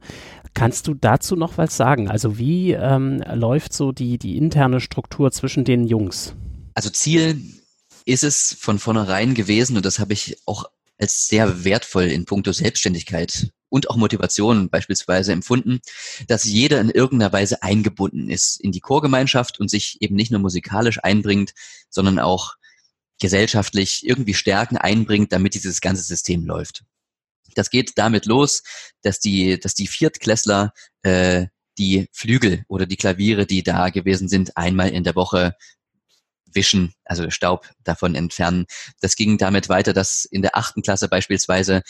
Kannst 0.54 0.88
du 0.88 0.96
dazu 0.96 1.38
noch 1.38 1.58
was 1.58 1.78
sagen? 1.78 2.10
Also 2.10 2.38
wie 2.38 2.74
ähm, 2.74 3.24
läuft 3.34 3.72
so 3.72 3.94
die, 3.94 4.18
die 4.18 4.36
interne 4.36 4.82
Struktur 4.82 5.32
zwischen 5.32 5.64
den 5.64 5.88
Jungs? 5.88 6.36
Also 6.74 6.90
Ziel 6.90 7.42
ist 8.04 8.26
es 8.26 8.58
von 8.60 8.80
vornherein 8.80 9.34
gewesen, 9.34 9.78
und 9.78 9.86
das 9.86 10.00
habe 10.00 10.12
ich 10.12 10.38
auch 10.46 10.66
als 11.00 11.28
sehr 11.28 11.64
wertvoll 11.64 12.06
in 12.06 12.26
puncto 12.26 12.52
Selbstständigkeit 12.52 13.50
und 13.70 13.90
auch 13.90 13.98
Motivation 13.98 14.70
beispielsweise 14.70 15.34
empfunden, 15.34 15.80
dass 16.28 16.46
jeder 16.46 16.80
in 16.80 16.90
irgendeiner 16.90 17.34
Weise 17.34 17.64
eingebunden 17.64 18.30
ist 18.30 18.60
in 18.62 18.72
die 18.72 18.80
Chorgemeinschaft 18.80 19.60
und 19.60 19.70
sich 19.70 20.02
eben 20.02 20.16
nicht 20.16 20.32
nur 20.32 20.42
musikalisch 20.42 21.04
einbringt, 21.04 21.54
sondern 21.90 22.20
auch 22.20 22.56
gesellschaftlich 23.20 24.06
irgendwie 24.06 24.34
Stärken 24.34 24.78
einbringt, 24.78 25.32
damit 25.32 25.56
dieses 25.56 25.82
ganze 25.82 26.04
System 26.04 26.46
läuft. 26.46 26.84
Das 27.56 27.70
geht 27.70 27.94
damit 27.98 28.26
los, 28.26 28.62
dass 29.02 29.20
die, 29.20 29.60
dass 29.60 29.74
die 29.74 29.88
Viertklässler 29.88 30.74
äh, 31.02 31.48
die 31.78 32.08
Flügel 32.12 32.64
oder 32.68 32.86
die 32.86 32.98
Klaviere, 32.98 33.46
die 33.46 33.64
da 33.64 33.90
gewesen 33.90 34.30
sind, 34.30 34.58
einmal 34.58 34.90
in 34.90 35.04
der 35.04 35.16
Woche 35.16 35.56
wischen, 36.52 36.94
also 37.06 37.30
Staub 37.30 37.70
davon 37.84 38.16
entfernen. 38.16 38.66
Das 39.00 39.16
ging 39.16 39.38
damit 39.38 39.70
weiter, 39.70 39.94
dass 39.94 40.26
in 40.26 40.42
der 40.42 40.56
achten 40.56 40.82
Klasse 40.82 41.08
beispielsweise 41.08 41.84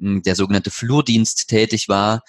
der 0.00 0.34
sogenannte 0.34 0.70
Flurdienst 0.70 1.48
tätig 1.48 1.88
war, 1.88 2.22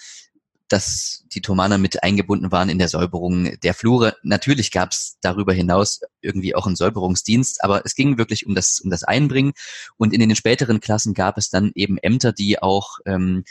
dass 0.68 1.24
die 1.34 1.42
Thomaner 1.42 1.76
mit 1.76 2.02
eingebunden 2.02 2.50
waren 2.50 2.70
in 2.70 2.78
der 2.78 2.88
Säuberung 2.88 3.58
der 3.60 3.74
Flure. 3.74 4.16
Natürlich 4.22 4.70
gab 4.70 4.92
es 4.92 5.18
darüber 5.20 5.52
hinaus 5.52 6.00
irgendwie 6.22 6.54
auch 6.54 6.66
einen 6.66 6.76
Säuberungsdienst, 6.76 7.62
aber 7.62 7.84
es 7.84 7.94
ging 7.94 8.16
wirklich 8.16 8.46
um 8.46 8.54
das, 8.54 8.80
um 8.80 8.90
das 8.90 9.04
Einbringen. 9.04 9.52
Und 9.98 10.14
in 10.14 10.20
den 10.20 10.34
späteren 10.34 10.80
Klassen 10.80 11.12
gab 11.12 11.36
es 11.36 11.50
dann 11.50 11.72
eben 11.74 11.98
Ämter, 11.98 12.32
die 12.32 12.62
auch 12.62 12.98
ähm, 13.04 13.44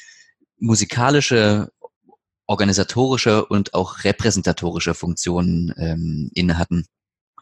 musikalische, 0.58 1.72
organisatorische 2.48 3.46
und 3.46 3.76
auch 3.76 4.04
repräsentatorische 4.04 4.96
Funktionen 4.96 5.74
ähm, 5.78 6.32
inne 6.34 6.58
hatten. 6.58 6.86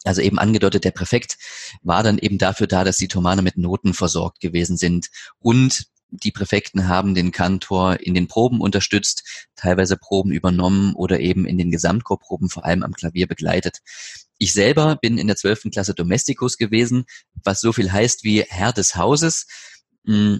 Also 0.04 0.22
eben 0.22 0.40
angedeutet, 0.40 0.84
der 0.84 0.92
Präfekt 0.92 1.38
war 1.82 2.04
dann 2.04 2.18
eben 2.18 2.38
dafür 2.38 2.68
da, 2.68 2.84
dass 2.84 2.98
die 2.98 3.08
Thomaner 3.08 3.42
mit 3.42 3.58
Noten 3.58 3.94
versorgt 3.94 4.40
gewesen 4.40 4.78
sind 4.78 5.08
und 5.40 5.88
die 6.12 6.32
Präfekten 6.32 6.88
haben 6.88 7.16
den 7.16 7.32
Kantor 7.32 8.00
in 8.00 8.14
den 8.14 8.28
Proben 8.28 8.62
unterstützt, 8.62 9.48
teilweise 9.56 9.98
Proben 9.98 10.32
übernommen 10.32 10.94
oder 10.96 11.20
eben 11.20 11.46
in 11.46 11.58
den 11.58 11.72
Gesamtchorproben 11.72 12.50
vor 12.50 12.66
allem 12.66 12.84
am 12.84 12.94
Klavier 12.94 13.28
begleitet. 13.28 13.80
Ich 14.38 14.54
selber 14.54 14.96
bin 14.96 15.18
in 15.18 15.28
der 15.28 15.36
zwölften 15.36 15.72
Klasse 15.72 15.94
Domesticus 15.94 16.58
gewesen, 16.58 17.06
was 17.44 17.62
so 17.62 17.74
viel 17.74 17.92
heißt 17.92 18.24
wie 18.24 18.44
Herr 18.48 18.74
des 18.74 18.96
Hauses. 18.96 19.48
Mm, 20.04 20.38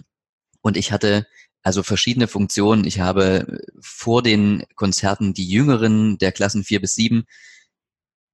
und 0.62 0.76
ich 0.76 0.92
hatte 0.92 1.26
also 1.62 1.82
verschiedene 1.82 2.26
Funktionen. 2.26 2.84
Ich 2.84 3.00
habe 3.00 3.60
vor 3.80 4.22
den 4.22 4.64
Konzerten 4.74 5.34
die 5.34 5.48
Jüngeren 5.48 6.18
der 6.18 6.32
Klassen 6.32 6.64
vier 6.64 6.80
bis 6.80 6.94
sieben 6.94 7.24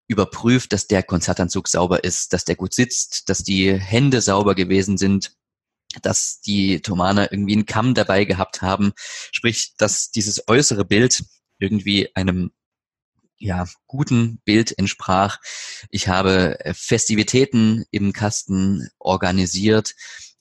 überprüft, 0.09 0.73
dass 0.73 0.87
der 0.87 1.03
Konzertanzug 1.03 1.67
sauber 1.67 2.05
ist, 2.05 2.33
dass 2.33 2.45
der 2.45 2.55
gut 2.55 2.75
sitzt, 2.75 3.29
dass 3.29 3.43
die 3.43 3.75
Hände 3.75 4.21
sauber 4.21 4.55
gewesen 4.55 4.97
sind, 4.97 5.33
dass 6.03 6.41
die 6.41 6.81
Thomaner 6.81 7.33
irgendwie 7.33 7.55
einen 7.55 7.67
Kamm 7.67 7.95
dabei 7.95 8.25
gehabt 8.25 8.63
haben, 8.63 8.93
sprich, 9.33 9.75
dass 9.79 10.11
dieses 10.11 10.49
äußere 10.49 10.85
Bild 10.85 11.25
irgendwie 11.59 12.15
einem 12.15 12.51
ja, 13.39 13.67
guten 13.87 14.41
Bild 14.45 14.79
entsprach. 14.79 15.39
Ich 15.91 16.09
habe 16.09 16.59
äh, 16.61 16.75
Festivitäten 16.75 17.85
im 17.91 18.13
Kasten 18.13 18.89
organisiert 18.99 19.95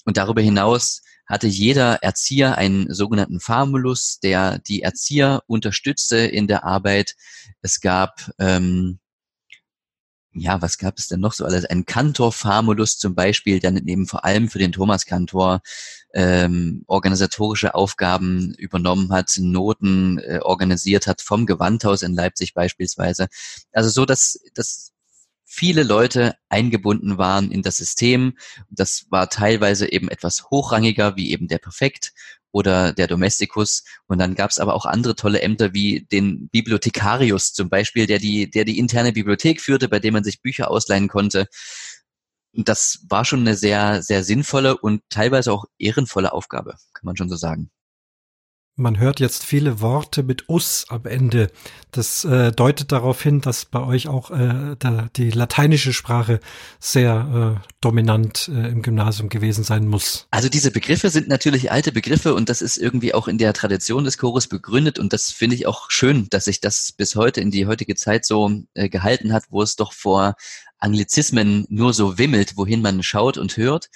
und 0.06 0.18
darüber 0.18 0.42
hinaus 0.42 1.02
hatte 1.28 1.48
jeder 1.48 1.96
Erzieher 2.04 2.58
einen 2.58 2.94
sogenannten 2.94 3.40
Famulus, 3.40 4.20
der 4.20 4.60
die 4.60 4.84
Erzieher 4.84 5.42
unterstützte 5.48 6.18
in 6.18 6.48
der 6.48 6.64
Arbeit. 6.64 7.16
Es 7.62 7.82
gab 7.82 8.32
ähm, 8.40 9.00
ja, 10.36 10.62
was 10.62 10.78
gab 10.78 10.98
es 10.98 11.08
denn 11.08 11.22
noch 11.22 11.34
so 11.34 11.46
alles? 11.46 11.66
Ein 11.66 11.86
Kantor-Famulus 11.86 12.98
zum 12.98 13.16
Beispiel, 13.16 13.60
der 13.60 13.74
eben 13.74 14.06
vor 14.06 14.26
allem 14.26 14.50
für 14.50 14.60
den 14.60 14.74
Thomas-Kantor 14.74 15.62
ähm, 16.14 16.84
organisatorische 16.88 17.74
Aufgaben 17.74 18.54
übernommen 18.56 19.12
hat, 19.14 19.32
Noten 19.38 20.20
äh, 20.20 20.40
organisiert 20.42 21.08
hat, 21.08 21.22
vom 21.22 21.46
Gewandhaus 21.46 22.02
in 22.02 22.14
Leipzig 22.14 22.54
beispielsweise. 22.54 23.28
Also 23.72 23.90
so, 23.90 24.06
dass, 24.06 24.40
dass 24.54 24.92
viele 25.46 25.84
Leute 25.84 26.36
eingebunden 26.50 27.18
waren 27.18 27.50
in 27.50 27.62
das 27.62 27.78
System. 27.78 28.38
Das 28.70 29.06
war 29.10 29.30
teilweise 29.30 29.90
eben 29.90 30.10
etwas 30.10 30.50
hochrangiger, 30.52 31.16
wie 31.16 31.32
eben 31.32 31.48
der 31.48 31.60
Präfekt 31.60 32.14
oder 32.56 32.94
der 32.94 33.08
Domesticus. 33.08 33.84
Und 34.08 34.18
dann 34.18 34.34
gab 34.34 34.50
es 34.50 34.60
aber 34.60 34.76
auch 34.76 34.86
andere 34.86 35.16
tolle 35.16 35.42
Ämter 35.42 35.74
wie 35.74 36.08
den 36.10 36.48
Bibliothekarius 36.48 37.52
zum 37.52 37.70
Beispiel, 37.70 38.08
der 38.08 38.18
die, 38.18 38.50
der 38.50 38.64
die 38.64 38.80
interne 38.80 39.12
Bibliothek 39.12 39.60
führte, 39.60 39.90
bei 39.90 40.00
dem 40.00 40.14
man 40.14 40.24
sich 40.24 40.42
Bücher 40.42 40.72
ausleihen 40.72 41.10
konnte. 41.10 41.48
Das 42.54 43.06
war 43.10 43.26
schon 43.26 43.42
eine 43.42 43.58
sehr, 43.58 44.02
sehr 44.02 44.24
sinnvolle 44.24 44.78
und 44.78 45.02
teilweise 45.10 45.52
auch 45.52 45.66
ehrenvolle 45.78 46.32
Aufgabe, 46.32 46.76
kann 46.94 47.04
man 47.04 47.18
schon 47.18 47.28
so 47.28 47.36
sagen. 47.36 47.72
Man 48.78 49.00
hört 49.00 49.22
jetzt 49.22 49.46
viele 49.46 49.80
Worte 49.80 50.22
mit 50.22 50.50
us 50.50 50.84
am 50.90 51.06
Ende. 51.06 51.50
Das 51.92 52.26
äh, 52.26 52.52
deutet 52.52 52.92
darauf 52.92 53.22
hin, 53.22 53.40
dass 53.40 53.64
bei 53.64 53.80
euch 53.80 54.10
auch 54.10 54.32
äh, 54.32 54.76
da, 54.78 55.08
die 55.16 55.32
lateinische 55.32 55.94
Sprache 55.94 56.42
sehr 56.82 57.62
äh, 57.64 57.70
dominant 57.80 58.50
äh, 58.50 58.68
im 58.68 58.82
Gymnasium 58.82 59.30
gewesen 59.30 59.64
sein 59.64 59.88
muss. 59.88 60.28
Also 60.30 60.50
diese 60.50 60.72
Begriffe 60.72 61.10
sind 61.10 61.30
natürlich 61.30 61.72
alte 61.72 61.94
Begriffe 61.94 62.34
und 62.34 62.50
das 62.50 62.62
ist 62.62 62.76
irgendwie 62.76 63.14
auch 63.14 63.30
in 63.30 63.38
der 63.38 63.54
Tradition 63.54 64.04
des 64.04 64.18
Chores 64.18 64.48
begründet 64.48 65.00
und 65.00 65.14
das 65.14 65.32
finde 65.32 65.56
ich 65.56 65.68
auch 65.68 65.90
schön, 65.90 66.28
dass 66.30 66.44
sich 66.44 66.60
das 66.60 66.92
bis 66.92 67.16
heute 67.16 67.40
in 67.40 67.52
die 67.52 67.68
heutige 67.68 67.96
Zeit 67.96 68.26
so 68.26 68.52
äh, 68.74 68.90
gehalten 68.90 69.32
hat, 69.32 69.46
wo 69.52 69.62
es 69.62 69.78
doch 69.78 69.94
vor 69.94 70.36
Anglizismen 70.80 71.66
nur 71.70 71.94
so 71.94 72.18
wimmelt, 72.18 72.58
wohin 72.58 72.82
man 72.82 73.02
schaut 73.04 73.38
und 73.38 73.56
hört. 73.56 73.90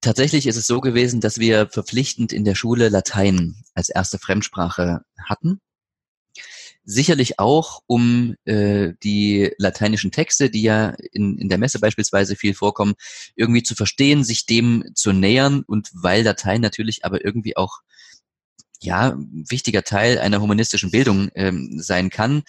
Tatsächlich 0.00 0.46
ist 0.46 0.56
es 0.56 0.66
so 0.66 0.80
gewesen, 0.80 1.20
dass 1.20 1.38
wir 1.38 1.68
verpflichtend 1.68 2.32
in 2.32 2.44
der 2.44 2.54
Schule 2.54 2.88
Latein 2.88 3.56
als 3.74 3.88
erste 3.88 4.18
Fremdsprache 4.18 5.02
hatten. 5.18 5.60
Sicherlich 6.84 7.38
auch, 7.38 7.82
um 7.86 8.36
äh, 8.44 8.92
die 9.02 9.52
lateinischen 9.58 10.12
Texte, 10.12 10.50
die 10.50 10.62
ja 10.62 10.94
in, 11.12 11.36
in 11.36 11.48
der 11.48 11.58
Messe 11.58 11.80
beispielsweise 11.80 12.36
viel 12.36 12.54
vorkommen, 12.54 12.94
irgendwie 13.34 13.62
zu 13.62 13.74
verstehen, 13.74 14.24
sich 14.24 14.46
dem 14.46 14.84
zu 14.94 15.12
nähern 15.12 15.64
und 15.66 15.90
weil 15.92 16.22
Latein 16.22 16.60
natürlich 16.60 17.04
aber 17.04 17.24
irgendwie 17.24 17.56
auch 17.56 17.80
ja 18.80 19.16
wichtiger 19.18 19.82
Teil 19.82 20.18
einer 20.18 20.40
humanistischen 20.40 20.90
Bildung 20.92 21.28
ähm, 21.34 21.78
sein 21.80 22.08
kann. 22.08 22.44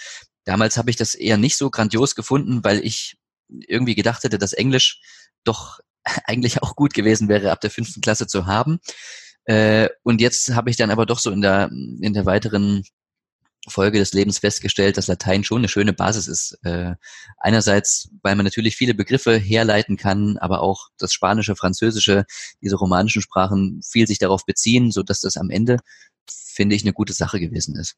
Damals 0.45 0.77
habe 0.77 0.91
ich 0.91 0.95
das 0.95 1.15
eher 1.15 1.38
nicht 1.38 1.57
so 1.57 1.69
grandios 1.69 2.15
gefunden, 2.15 2.63
weil 2.63 2.85
ich 2.85 3.17
irgendwie 3.49 3.95
gedacht 3.95 4.23
hätte, 4.23 4.38
dass 4.38 4.53
Englisch 4.53 5.01
doch 5.43 5.79
eigentlich 6.25 6.62
auch 6.62 6.75
gut 6.75 6.93
gewesen 6.93 7.27
wäre, 7.27 7.51
ab 7.51 7.62
der 7.62 7.71
fünften 7.71 8.01
Klasse 8.01 8.27
zu 8.27 8.45
haben. 8.45 8.79
Äh, 9.45 9.89
und 10.03 10.21
jetzt 10.21 10.53
habe 10.53 10.69
ich 10.69 10.77
dann 10.77 10.91
aber 10.91 11.05
doch 11.05 11.19
so 11.19 11.31
in 11.31 11.41
der, 11.41 11.69
in 11.71 12.13
der 12.13 12.25
weiteren 12.25 12.83
Folge 13.67 13.99
des 13.99 14.13
Lebens 14.13 14.39
festgestellt, 14.39 14.97
dass 14.97 15.07
Latein 15.07 15.43
schon 15.43 15.59
eine 15.59 15.67
schöne 15.67 15.93
Basis 15.93 16.27
ist. 16.27 16.57
Äh, 16.63 16.95
einerseits, 17.38 18.09
weil 18.21 18.35
man 18.35 18.45
natürlich 18.45 18.75
viele 18.75 18.93
Begriffe 18.93 19.38
herleiten 19.38 19.97
kann, 19.97 20.38
aber 20.38 20.62
auch 20.62 20.89
das 20.97 21.13
Spanische, 21.13 21.55
Französische, 21.55 22.25
diese 22.62 22.77
romanischen 22.77 23.21
Sprachen 23.21 23.81
viel 23.83 24.07
sich 24.07 24.17
darauf 24.17 24.45
beziehen, 24.45 24.91
so 24.91 25.03
dass 25.03 25.21
das 25.21 25.35
am 25.38 25.49
Ende, 25.49 25.79
finde 26.29 26.75
ich, 26.75 26.83
eine 26.83 26.93
gute 26.93 27.13
Sache 27.13 27.39
gewesen 27.39 27.75
ist. 27.75 27.95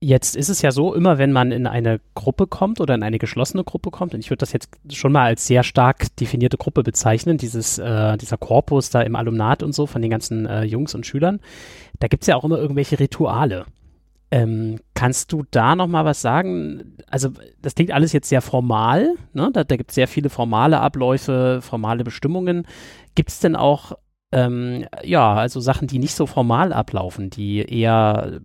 Jetzt 0.00 0.36
ist 0.36 0.48
es 0.48 0.62
ja 0.62 0.70
so, 0.70 0.94
immer 0.94 1.18
wenn 1.18 1.32
man 1.32 1.50
in 1.50 1.66
eine 1.66 2.00
Gruppe 2.14 2.46
kommt 2.46 2.80
oder 2.80 2.94
in 2.94 3.02
eine 3.02 3.18
geschlossene 3.18 3.64
Gruppe 3.64 3.90
kommt, 3.90 4.14
und 4.14 4.20
ich 4.20 4.30
würde 4.30 4.38
das 4.38 4.52
jetzt 4.52 4.70
schon 4.92 5.10
mal 5.10 5.24
als 5.24 5.46
sehr 5.46 5.64
stark 5.64 6.14
definierte 6.16 6.56
Gruppe 6.56 6.84
bezeichnen, 6.84 7.36
dieses, 7.36 7.78
äh, 7.78 8.16
dieser 8.16 8.36
Korpus 8.36 8.90
da 8.90 9.02
im 9.02 9.16
Alumnat 9.16 9.64
und 9.64 9.74
so 9.74 9.86
von 9.86 10.00
den 10.00 10.10
ganzen 10.10 10.46
äh, 10.46 10.62
Jungs 10.62 10.94
und 10.94 11.04
Schülern, 11.04 11.40
da 11.98 12.06
gibt 12.06 12.22
es 12.22 12.28
ja 12.28 12.36
auch 12.36 12.44
immer 12.44 12.58
irgendwelche 12.58 13.00
Rituale. 13.00 13.66
Ähm, 14.30 14.78
kannst 14.94 15.32
du 15.32 15.44
da 15.50 15.74
noch 15.74 15.88
mal 15.88 16.04
was 16.04 16.20
sagen? 16.20 16.96
Also 17.08 17.30
das 17.60 17.74
klingt 17.74 17.90
alles 17.90 18.12
jetzt 18.12 18.28
sehr 18.28 18.42
formal, 18.42 19.14
ne? 19.32 19.50
da, 19.52 19.64
da 19.64 19.76
gibt 19.76 19.90
es 19.90 19.96
sehr 19.96 20.06
viele 20.06 20.30
formale 20.30 20.80
Abläufe, 20.80 21.60
formale 21.60 22.04
Bestimmungen. 22.04 22.68
Gibt 23.16 23.30
es 23.30 23.40
denn 23.40 23.56
auch 23.56 23.94
ähm, 24.30 24.84
ja, 25.04 25.34
also 25.34 25.60
Sachen, 25.60 25.88
die 25.88 25.98
nicht 25.98 26.14
so 26.14 26.26
formal 26.26 26.72
ablaufen, 26.72 27.30
die 27.30 27.60
eher 27.60 28.40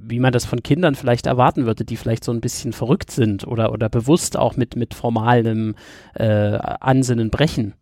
wie 0.00 0.18
man 0.18 0.32
das 0.32 0.44
von 0.44 0.62
Kindern 0.62 0.94
vielleicht 0.94 1.26
erwarten 1.26 1.66
würde, 1.66 1.84
die 1.84 1.96
vielleicht 1.96 2.24
so 2.24 2.32
ein 2.32 2.40
bisschen 2.40 2.72
verrückt 2.72 3.10
sind 3.10 3.46
oder, 3.46 3.72
oder 3.72 3.88
bewusst 3.88 4.36
auch 4.36 4.56
mit, 4.56 4.76
mit 4.76 4.94
formalem 4.94 5.74
äh, 6.14 6.24
Ansinnen 6.24 7.30
brechen? 7.30 7.74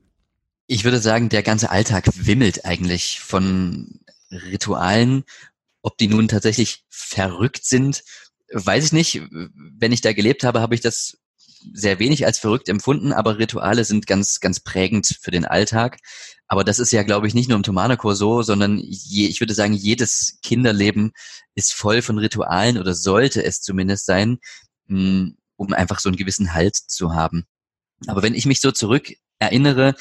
Ich 0.66 0.84
würde 0.84 0.98
sagen, 0.98 1.28
der 1.28 1.42
ganze 1.42 1.70
Alltag 1.70 2.06
wimmelt 2.14 2.64
eigentlich 2.64 3.20
von 3.20 4.00
Ritualen. 4.30 5.24
Ob 5.82 5.96
die 5.98 6.08
nun 6.08 6.26
tatsächlich 6.26 6.84
verrückt 6.88 7.64
sind, 7.64 8.02
weiß 8.52 8.86
ich 8.86 8.92
nicht. 8.92 9.22
Wenn 9.30 9.92
ich 9.92 10.00
da 10.00 10.12
gelebt 10.12 10.42
habe, 10.42 10.60
habe 10.60 10.74
ich 10.74 10.80
das 10.80 11.18
sehr 11.72 11.98
wenig 11.98 12.26
als 12.26 12.38
verrückt 12.38 12.68
empfunden, 12.68 13.12
aber 13.12 13.38
Rituale 13.38 13.84
sind 13.84 14.06
ganz, 14.06 14.40
ganz 14.40 14.60
prägend 14.60 15.18
für 15.20 15.30
den 15.30 15.44
Alltag. 15.44 15.98
Aber 16.48 16.64
das 16.64 16.78
ist 16.78 16.92
ja, 16.92 17.02
glaube 17.02 17.26
ich, 17.26 17.34
nicht 17.34 17.48
nur 17.48 17.56
im 17.56 17.62
Tomanakor 17.62 18.14
so, 18.14 18.42
sondern 18.42 18.78
je, 18.78 19.26
ich 19.26 19.40
würde 19.40 19.54
sagen, 19.54 19.72
jedes 19.72 20.38
Kinderleben 20.42 21.12
ist 21.54 21.72
voll 21.72 22.02
von 22.02 22.18
Ritualen 22.18 22.78
oder 22.78 22.94
sollte 22.94 23.42
es 23.44 23.62
zumindest 23.62 24.06
sein, 24.06 24.38
hm, 24.86 25.36
um 25.56 25.72
einfach 25.72 25.98
so 26.00 26.08
einen 26.08 26.16
gewissen 26.16 26.54
Halt 26.54 26.76
zu 26.76 27.14
haben. 27.14 27.46
Aber 28.06 28.22
wenn 28.22 28.34
ich 28.34 28.46
mich 28.46 28.60
so 28.60 28.70
zurück 28.70 29.12
erinnere, 29.38 29.94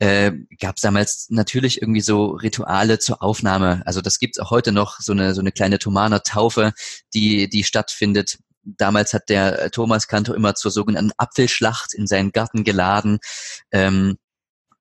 äh, 0.00 0.32
gab 0.60 0.76
es 0.76 0.82
damals 0.82 1.26
natürlich 1.30 1.82
irgendwie 1.82 2.00
so 2.00 2.26
Rituale 2.26 2.98
zur 2.98 3.22
Aufnahme. 3.22 3.82
Also 3.84 4.00
das 4.00 4.18
gibt's 4.18 4.38
auch 4.38 4.50
heute 4.50 4.72
noch, 4.72 5.00
so 5.00 5.12
eine, 5.12 5.34
so 5.34 5.40
eine 5.40 5.52
kleine 5.52 5.78
Thomaner-Taufe, 5.78 6.72
die, 7.14 7.48
die 7.48 7.64
stattfindet. 7.64 8.38
Damals 8.62 9.14
hat 9.14 9.28
der 9.28 9.70
Thomas 9.70 10.08
Kantor 10.08 10.36
immer 10.36 10.54
zur 10.54 10.70
sogenannten 10.70 11.12
Apfelschlacht 11.16 11.94
in 11.94 12.06
seinen 12.06 12.32
Garten 12.32 12.64
geladen. 12.64 13.18
Ähm, 13.72 14.18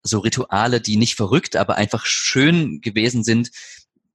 so 0.07 0.19
Rituale, 0.19 0.81
die 0.81 0.97
nicht 0.97 1.15
verrückt, 1.15 1.55
aber 1.55 1.75
einfach 1.75 2.05
schön 2.05 2.81
gewesen 2.81 3.23
sind. 3.23 3.51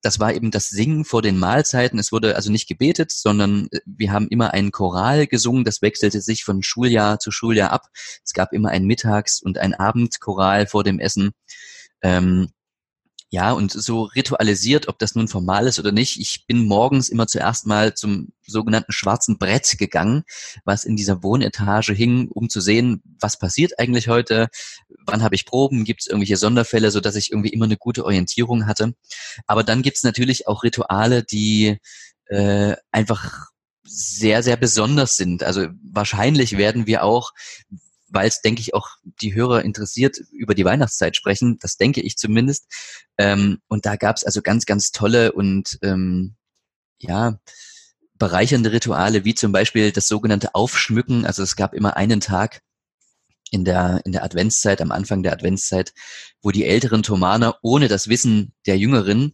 Das 0.03 0.19
war 0.19 0.35
eben 0.35 0.51
das 0.51 0.69
Singen 0.69 1.05
vor 1.05 1.23
den 1.23 1.39
Mahlzeiten. 1.39 1.99
Es 1.99 2.11
wurde 2.11 2.35
also 2.35 2.51
nicht 2.51 2.67
gebetet, 2.67 3.13
sondern 3.13 3.69
äh, 3.71 3.81
wir 3.87 4.13
haben 4.13 4.29
immer 4.29 4.53
einen 4.53 4.73
Choral 4.73 5.27
gesungen. 5.27 5.65
Das 5.65 5.81
wechselte 5.81 6.21
sich 6.21 6.45
von 6.45 6.63
Schuljahr 6.63 7.21
zu 7.21 7.31
Schuljahr 7.31 7.71
ab. 7.71 7.89
Es 8.25 8.33
gab 8.33 8.53
immer 8.53 8.71
ein 8.71 8.85
Mittags- 8.85 9.41
und 9.41 9.59
ein 9.59 9.75
Abendchoral 9.75 10.67
vor 10.67 10.83
dem 10.83 10.99
Essen. 10.99 11.31
Ähm, 12.03 12.49
ja, 13.35 13.53
und 13.53 13.73
so 13.73 14.03
ritualisiert, 14.03 14.89
ob 14.89 14.99
das 14.99 15.15
nun 15.15 15.27
formal 15.27 15.67
ist 15.67 15.79
oder 15.79 15.91
nicht. 15.91 16.21
Ich 16.21 16.45
bin 16.47 16.67
morgens 16.67 17.09
immer 17.09 17.27
zuerst 17.27 17.65
mal 17.67 17.95
zum 17.95 18.33
sogenannten 18.43 18.93
schwarzen 18.93 19.39
Brett 19.39 19.79
gegangen, 19.79 20.25
was 20.67 20.85
in 20.85 20.97
dieser 20.97 21.23
Wohnetage 21.23 21.95
hing, 21.95 22.29
um 22.29 22.51
zu 22.51 22.61
sehen, 22.61 23.03
was 23.21 23.39
passiert 23.39 23.79
eigentlich 23.79 24.09
heute, 24.09 24.49
wann 25.07 25.23
habe 25.23 25.35
ich 25.35 25.47
Proben, 25.47 25.85
gibt 25.85 26.03
es 26.03 26.07
irgendwelche 26.07 26.37
Sonderfälle, 26.37 26.91
so 26.91 27.01
dass 27.01 27.17
ich 27.17 27.31
irgendwie 27.31 27.51
immer 27.51 27.67
eine 27.67 27.77
gute 27.77 28.05
Orientierung 28.05 28.67
hatte. 28.67 28.95
Aber 29.47 29.65
dann 29.65 29.83
gibt 29.83 29.97
es 29.97 30.03
natürlich 30.03 30.47
auch 30.49 30.63
Rituale, 30.63 31.23
die 31.23 31.79
äh, 32.27 32.77
einfach 32.91 33.49
sehr, 33.85 34.43
sehr 34.43 34.57
besonders 34.57 35.17
sind. 35.17 35.43
Also 35.43 35.69
wahrscheinlich 35.83 36.57
werden 36.57 36.87
wir 36.87 37.05
auch 37.05 37.33
weil 38.13 38.29
es, 38.29 38.43
denke 38.43 38.61
ich, 38.61 38.75
auch 38.75 38.91
die 39.23 39.35
Hörer 39.35 39.63
interessiert, 39.63 40.19
über 40.33 40.55
die 40.55 40.65
Weihnachtszeit 40.65 41.17
sprechen. 41.17 41.59
Das 41.61 41.77
denke 41.77 42.03
ich 42.03 42.17
zumindest. 42.17 42.67
Ähm, 43.19 43.61
und 43.69 43.87
da 43.87 43.97
gab 43.97 44.17
es 44.17 44.25
also 44.25 44.43
ganz, 44.43 44.67
ganz 44.67 44.93
tolle 44.93 45.33
und 45.33 45.79
ähm, 45.83 46.35
ja, 46.99 47.41
bereichernde 48.19 48.71
Rituale, 48.71 49.25
wie 49.25 49.35
zum 49.35 49.51
Beispiel 49.51 49.93
das 49.93 50.07
sogenannte 50.07 50.55
Aufschmücken. 50.55 51.27
Also 51.27 51.43
es 51.43 51.57
gab 51.57 51.75
immer 51.75 51.97
einen 51.97 52.21
Tag 52.21 52.61
in 53.53 53.65
der, 53.65 54.01
in 54.05 54.13
der 54.13 54.25
Adventszeit, 54.25 54.81
am 54.81 54.91
Anfang 54.91 55.23
der 55.23 55.33
Adventszeit, 55.33 55.93
wo 56.41 56.51
die 56.51 56.65
älteren 56.65 57.03
Thomaner 57.03 57.59
ohne 57.63 57.87
das 57.87 58.09
Wissen 58.09 58.55
der 58.67 58.79
Jüngeren 58.79 59.33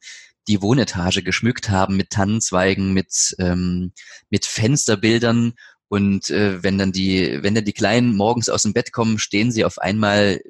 die 0.48 0.60
Wohnetage 0.60 1.22
geschmückt 1.22 1.70
haben 1.70 1.96
mit 1.96 2.10
Tannenzweigen, 2.10 2.92
mit, 2.92 3.36
ähm, 3.38 3.92
mit 4.28 4.44
Fensterbildern 4.44 5.54
und 5.88 6.30
äh, 6.30 6.62
wenn 6.62 6.78
dann 6.78 6.90
die, 6.90 7.42
wenn 7.42 7.54
dann 7.54 7.64
die 7.64 7.72
Kleinen 7.72 8.16
morgens 8.16 8.48
aus 8.48 8.62
dem 8.62 8.72
Bett 8.72 8.92
kommen, 8.92 9.18
stehen 9.18 9.52
sie 9.52 9.64
auf 9.64 9.78
einmal 9.78 10.40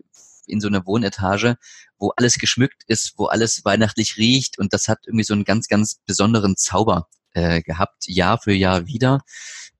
in 0.46 0.60
so 0.60 0.68
einer 0.68 0.86
Wohnetage, 0.86 1.56
wo 1.98 2.12
alles 2.16 2.38
geschmückt 2.38 2.84
ist, 2.86 3.14
wo 3.16 3.26
alles 3.26 3.64
weihnachtlich 3.64 4.16
riecht 4.16 4.58
und 4.58 4.72
das 4.72 4.88
hat 4.88 5.00
irgendwie 5.06 5.24
so 5.24 5.34
einen 5.34 5.44
ganz, 5.44 5.68
ganz 5.68 6.00
besonderen 6.06 6.56
Zauber 6.56 7.08
äh, 7.34 7.60
gehabt, 7.60 8.06
Jahr 8.06 8.38
für 8.40 8.54
Jahr 8.54 8.86
wieder. 8.86 9.20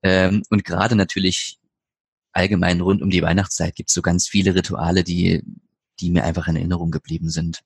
Ähm, 0.03 0.42
und 0.51 0.64
gerade 0.64 0.94
natürlich 0.94 1.57
allgemein 2.32 2.80
rund 2.80 3.02
um 3.02 3.10
die 3.10 3.22
Weihnachtszeit 3.22 3.74
gibt 3.74 3.90
es 3.90 3.94
so 3.94 4.02
ganz 4.02 4.28
viele 4.28 4.54
Rituale, 4.54 5.04
die, 5.04 5.42
die 6.00 6.10
mir 6.10 6.24
einfach 6.24 6.48
in 6.48 6.56
Erinnerung 6.56 6.90
geblieben 6.90 7.30
sind. 7.30 7.60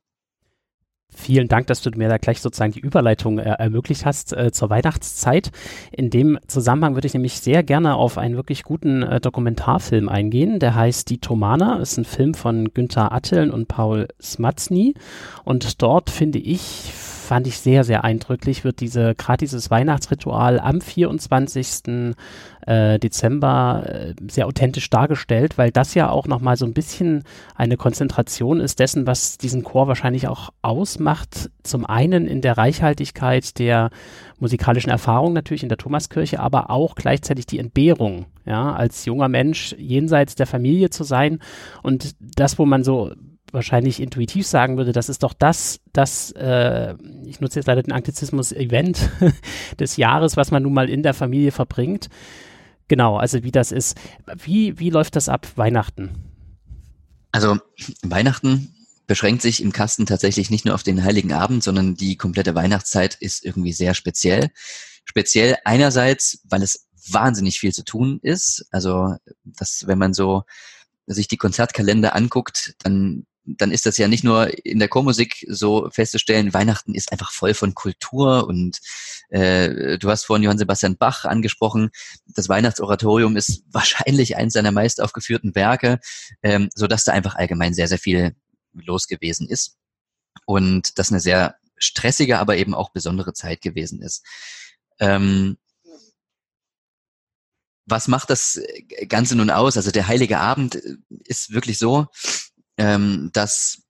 Vielen 1.14 1.46
Dank, 1.46 1.66
dass 1.66 1.82
du 1.82 1.90
mir 1.94 2.08
da 2.08 2.16
gleich 2.16 2.40
sozusagen 2.40 2.72
die 2.72 2.80
Überleitung 2.80 3.38
äh, 3.38 3.42
ermöglicht 3.42 4.06
hast 4.06 4.32
äh, 4.32 4.50
zur 4.50 4.70
Weihnachtszeit. 4.70 5.50
In 5.92 6.08
dem 6.08 6.38
Zusammenhang 6.46 6.94
würde 6.94 7.06
ich 7.06 7.12
nämlich 7.12 7.38
sehr 7.38 7.62
gerne 7.62 7.96
auf 7.96 8.16
einen 8.16 8.34
wirklich 8.34 8.62
guten 8.62 9.02
äh, 9.02 9.20
Dokumentarfilm 9.20 10.08
eingehen. 10.08 10.58
Der 10.58 10.74
heißt 10.74 11.10
Die 11.10 11.18
Tomana, 11.18 11.80
ist 11.80 11.98
ein 11.98 12.06
Film 12.06 12.32
von 12.32 12.72
Günther 12.72 13.12
Atteln 13.12 13.50
und 13.50 13.68
Paul 13.68 14.08
Smatzny. 14.22 14.94
Und 15.44 15.82
dort 15.82 16.08
finde 16.08 16.38
ich 16.38 16.92
fand 17.22 17.46
ich 17.46 17.58
sehr, 17.58 17.84
sehr 17.84 18.04
eindrücklich, 18.04 18.64
wird 18.64 18.80
diese, 18.80 19.14
gerade 19.14 19.38
dieses 19.38 19.70
Weihnachtsritual 19.70 20.60
am 20.60 20.80
24. 20.80 22.14
Äh, 22.64 23.00
Dezember 23.00 23.84
äh, 23.86 24.14
sehr 24.30 24.46
authentisch 24.46 24.88
dargestellt, 24.88 25.58
weil 25.58 25.72
das 25.72 25.94
ja 25.94 26.10
auch 26.10 26.28
nochmal 26.28 26.56
so 26.56 26.64
ein 26.64 26.74
bisschen 26.74 27.24
eine 27.56 27.76
Konzentration 27.76 28.60
ist 28.60 28.78
dessen, 28.78 29.06
was 29.06 29.36
diesen 29.36 29.64
Chor 29.64 29.88
wahrscheinlich 29.88 30.28
auch 30.28 30.50
ausmacht. 30.62 31.50
Zum 31.64 31.84
einen 31.84 32.28
in 32.28 32.40
der 32.40 32.56
Reichhaltigkeit 32.56 33.58
der 33.58 33.90
musikalischen 34.38 34.90
Erfahrung 34.90 35.32
natürlich 35.32 35.64
in 35.64 35.70
der 35.70 35.78
Thomaskirche, 35.78 36.38
aber 36.38 36.70
auch 36.70 36.94
gleichzeitig 36.94 37.46
die 37.46 37.58
Entbehrung, 37.58 38.26
ja, 38.44 38.72
als 38.72 39.06
junger 39.06 39.28
Mensch 39.28 39.74
jenseits 39.78 40.36
der 40.36 40.46
Familie 40.46 40.90
zu 40.90 41.02
sein 41.02 41.40
und 41.82 42.14
das, 42.20 42.60
wo 42.60 42.66
man 42.66 42.84
so 42.84 43.12
wahrscheinlich 43.52 44.00
intuitiv 44.00 44.46
sagen 44.46 44.76
würde, 44.76 44.92
das 44.92 45.08
ist 45.08 45.22
doch 45.22 45.34
das, 45.34 45.80
das, 45.92 46.32
äh, 46.32 46.94
ich 47.26 47.40
nutze 47.40 47.58
jetzt 47.58 47.66
leider 47.66 47.82
den 47.82 47.92
Anglizismus, 47.92 48.52
Event 48.52 49.10
des 49.78 49.96
Jahres, 49.96 50.36
was 50.36 50.50
man 50.50 50.62
nun 50.62 50.74
mal 50.74 50.88
in 50.88 51.02
der 51.02 51.14
Familie 51.14 51.52
verbringt. 51.52 52.08
Genau, 52.88 53.16
also 53.16 53.42
wie 53.42 53.52
das 53.52 53.72
ist. 53.72 53.96
Wie, 54.36 54.78
wie 54.78 54.90
läuft 54.90 55.16
das 55.16 55.28
ab, 55.28 55.46
Weihnachten? 55.56 56.10
Also 57.30 57.58
Weihnachten 58.02 58.74
beschränkt 59.06 59.42
sich 59.42 59.62
im 59.62 59.72
Kasten 59.72 60.06
tatsächlich 60.06 60.50
nicht 60.50 60.64
nur 60.64 60.74
auf 60.74 60.82
den 60.82 61.02
Heiligen 61.04 61.32
Abend, 61.32 61.62
sondern 61.62 61.94
die 61.94 62.16
komplette 62.16 62.54
Weihnachtszeit 62.54 63.14
ist 63.14 63.44
irgendwie 63.44 63.72
sehr 63.72 63.94
speziell. 63.94 64.50
Speziell 65.04 65.56
einerseits, 65.64 66.40
weil 66.44 66.62
es 66.62 66.86
wahnsinnig 67.08 67.58
viel 67.58 67.72
zu 67.72 67.84
tun 67.84 68.20
ist. 68.22 68.66
Also, 68.70 69.16
das, 69.44 69.86
wenn 69.86 69.98
man 69.98 70.14
so 70.14 70.44
sich 71.06 71.28
die 71.28 71.36
Konzertkalender 71.36 72.14
anguckt, 72.14 72.74
dann 72.82 73.26
dann 73.44 73.72
ist 73.72 73.86
das 73.86 73.98
ja 73.98 74.08
nicht 74.08 74.24
nur 74.24 74.64
in 74.64 74.78
der 74.78 74.88
Chormusik 74.88 75.44
so 75.48 75.88
festzustellen, 75.90 76.54
Weihnachten 76.54 76.94
ist 76.94 77.10
einfach 77.10 77.32
voll 77.32 77.54
von 77.54 77.74
Kultur 77.74 78.46
und 78.46 78.78
äh, 79.30 79.98
du 79.98 80.10
hast 80.10 80.24
vorhin 80.24 80.44
Johann 80.44 80.58
Sebastian 80.58 80.96
Bach 80.96 81.24
angesprochen, 81.24 81.90
das 82.26 82.48
Weihnachtsoratorium 82.48 83.36
ist 83.36 83.64
wahrscheinlich 83.72 84.36
eins 84.36 84.52
seiner 84.52 84.72
meist 84.72 85.00
aufgeführten 85.00 85.54
Werke, 85.54 85.98
ähm, 86.42 86.68
so 86.74 86.86
dass 86.86 87.04
da 87.04 87.12
einfach 87.12 87.34
allgemein 87.34 87.74
sehr, 87.74 87.88
sehr 87.88 87.98
viel 87.98 88.36
los 88.72 89.06
gewesen 89.06 89.48
ist 89.48 89.76
und 90.46 90.98
das 90.98 91.10
eine 91.10 91.20
sehr 91.20 91.56
stressige, 91.76 92.38
aber 92.38 92.56
eben 92.56 92.74
auch 92.74 92.90
besondere 92.90 93.32
Zeit 93.32 93.60
gewesen 93.60 94.00
ist. 94.02 94.24
Ähm, 95.00 95.58
was 97.86 98.06
macht 98.06 98.30
das 98.30 98.60
Ganze 99.08 99.34
nun 99.34 99.50
aus? 99.50 99.76
Also 99.76 99.90
der 99.90 100.06
Heilige 100.06 100.38
Abend 100.38 100.76
ist 101.24 101.52
wirklich 101.52 101.78
so, 101.78 102.06
ähm, 102.78 103.30
dass 103.32 103.82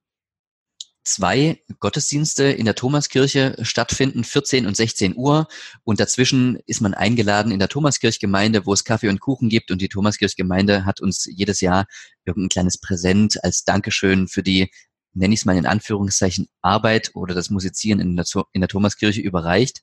zwei 1.05 1.62
Gottesdienste 1.81 2.45
in 2.45 2.64
der 2.64 2.75
Thomaskirche 2.75 3.57
stattfinden, 3.62 4.25
14 4.25 4.66
und 4.66 4.77
16 4.77 5.16
Uhr. 5.16 5.49
Und 5.85 6.01
dazwischen 6.01 6.59
ist 6.66 6.81
man 6.81 6.95
eingeladen 6.95 7.53
in 7.53 7.59
der 7.59 7.68
Thomaskirchgemeinde, 7.68 8.66
wo 8.66 8.73
es 8.73 8.85
Kaffee 8.85 9.09
und 9.09 9.21
Kuchen 9.21 9.49
gibt. 9.49 9.71
Und 9.71 9.81
die 9.81 9.88
Thomaskirchgemeinde 9.88 10.85
hat 10.85 11.01
uns 11.01 11.29
jedes 11.31 11.61
Jahr 11.61 11.87
irgendein 12.25 12.51
kleines 12.51 12.79
Präsent 12.79 13.42
als 13.42 13.64
Dankeschön 13.64 14.29
für 14.29 14.42
die, 14.42 14.71
nenne 15.12 15.35
ich 15.35 15.40
es 15.40 15.45
mal 15.45 15.57
in 15.57 15.66
Anführungszeichen, 15.66 16.49
Arbeit 16.61 17.11
oder 17.14 17.35
das 17.35 17.51
Musizieren 17.51 18.01
in 18.01 18.16
der, 18.16 18.27
in 18.53 18.61
der 18.61 18.68
Thomaskirche 18.68 19.21
überreicht. 19.21 19.83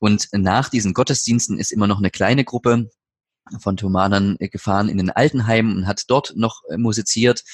Und 0.00 0.28
nach 0.32 0.68
diesen 0.68 0.94
Gottesdiensten 0.94 1.58
ist 1.58 1.72
immer 1.72 1.86
noch 1.86 1.98
eine 1.98 2.10
kleine 2.10 2.44
Gruppe 2.44 2.90
von 3.60 3.76
Thomanern 3.76 4.36
gefahren 4.38 4.88
in 4.88 4.98
den 4.98 5.10
Altenheim 5.10 5.76
und 5.76 5.86
hat 5.86 6.04
dort 6.08 6.34
noch 6.36 6.62
äh, 6.68 6.76
musiziert, 6.76 7.44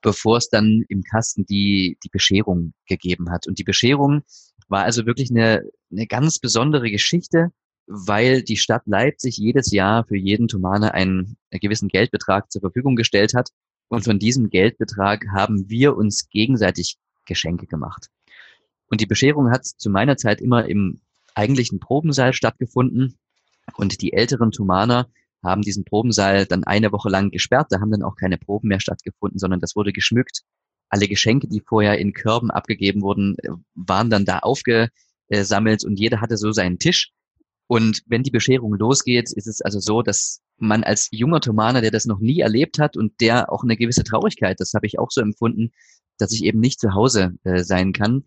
bevor 0.00 0.38
es 0.38 0.48
dann 0.48 0.84
im 0.88 1.02
Kasten 1.02 1.44
die, 1.46 1.98
die 2.04 2.08
Bescherung 2.08 2.72
gegeben 2.86 3.30
hat. 3.30 3.46
Und 3.46 3.58
die 3.58 3.64
Bescherung 3.64 4.22
war 4.68 4.84
also 4.84 5.06
wirklich 5.06 5.30
eine, 5.30 5.62
eine 5.90 6.06
ganz 6.06 6.38
besondere 6.38 6.90
Geschichte, 6.90 7.50
weil 7.86 8.42
die 8.42 8.56
Stadt 8.56 8.82
Leipzig 8.86 9.36
jedes 9.36 9.70
Jahr 9.70 10.04
für 10.04 10.16
jeden 10.16 10.48
Thomaner 10.48 10.94
einen, 10.94 11.36
einen 11.50 11.60
gewissen 11.60 11.88
Geldbetrag 11.88 12.50
zur 12.50 12.60
Verfügung 12.60 12.96
gestellt 12.96 13.34
hat. 13.34 13.50
Und 13.88 14.04
von 14.04 14.18
diesem 14.18 14.50
Geldbetrag 14.50 15.26
haben 15.32 15.68
wir 15.68 15.96
uns 15.96 16.28
gegenseitig 16.28 16.96
Geschenke 17.24 17.66
gemacht. 17.66 18.08
Und 18.88 19.00
die 19.00 19.06
Bescherung 19.06 19.50
hat 19.50 19.64
zu 19.64 19.90
meiner 19.90 20.16
Zeit 20.16 20.40
immer 20.40 20.66
im 20.66 21.00
eigentlich 21.34 21.70
ein 21.70 21.80
Probensaal 21.80 22.32
stattgefunden 22.32 23.18
und 23.76 24.00
die 24.00 24.12
älteren 24.12 24.52
Thomaner 24.52 25.08
haben 25.46 25.62
diesen 25.62 25.84
Probensaal 25.84 26.46
dann 26.46 26.64
eine 26.64 26.92
Woche 26.92 27.08
lang 27.08 27.30
gesperrt. 27.30 27.68
Da 27.70 27.80
haben 27.80 27.90
dann 27.90 28.02
auch 28.02 28.16
keine 28.16 28.38
Proben 28.38 28.68
mehr 28.68 28.80
stattgefunden, 28.80 29.38
sondern 29.38 29.60
das 29.60 29.76
wurde 29.76 29.92
geschmückt. 29.92 30.42
Alle 30.88 31.08
Geschenke, 31.08 31.48
die 31.48 31.62
vorher 31.66 31.98
in 31.98 32.12
Körben 32.12 32.50
abgegeben 32.50 33.02
wurden, 33.02 33.36
waren 33.74 34.10
dann 34.10 34.24
da 34.24 34.40
aufgesammelt 34.40 35.84
und 35.84 35.98
jeder 35.98 36.20
hatte 36.20 36.36
so 36.36 36.52
seinen 36.52 36.78
Tisch. 36.78 37.10
Und 37.68 38.02
wenn 38.06 38.22
die 38.22 38.30
Bescherung 38.30 38.74
losgeht, 38.74 39.32
ist 39.32 39.46
es 39.46 39.60
also 39.60 39.80
so, 39.80 40.02
dass 40.02 40.40
man 40.58 40.84
als 40.84 41.08
junger 41.10 41.40
Thomaner, 41.40 41.80
der 41.80 41.90
das 41.90 42.06
noch 42.06 42.20
nie 42.20 42.40
erlebt 42.40 42.78
hat 42.78 42.96
und 42.96 43.20
der 43.20 43.52
auch 43.52 43.64
eine 43.64 43.76
gewisse 43.76 44.04
Traurigkeit, 44.04 44.60
das 44.60 44.72
habe 44.74 44.86
ich 44.86 44.98
auch 44.98 45.10
so 45.10 45.20
empfunden, 45.20 45.72
dass 46.18 46.32
ich 46.32 46.44
eben 46.44 46.60
nicht 46.60 46.80
zu 46.80 46.94
Hause 46.94 47.34
äh, 47.44 47.64
sein 47.64 47.92
kann. 47.92 48.24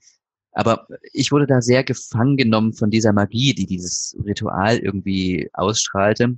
Aber 0.51 0.88
ich 1.13 1.32
wurde 1.32 1.47
da 1.47 1.62
sehr 1.62 1.84
gefangen 1.84 2.38
genommen 2.38 2.73
von 2.73 2.89
dieser 2.89 3.13
Magie, 3.13 3.53
die 3.53 3.65
dieses 3.65 4.15
Ritual 4.25 4.77
irgendwie 4.77 5.49
ausstrahlte. 5.53 6.38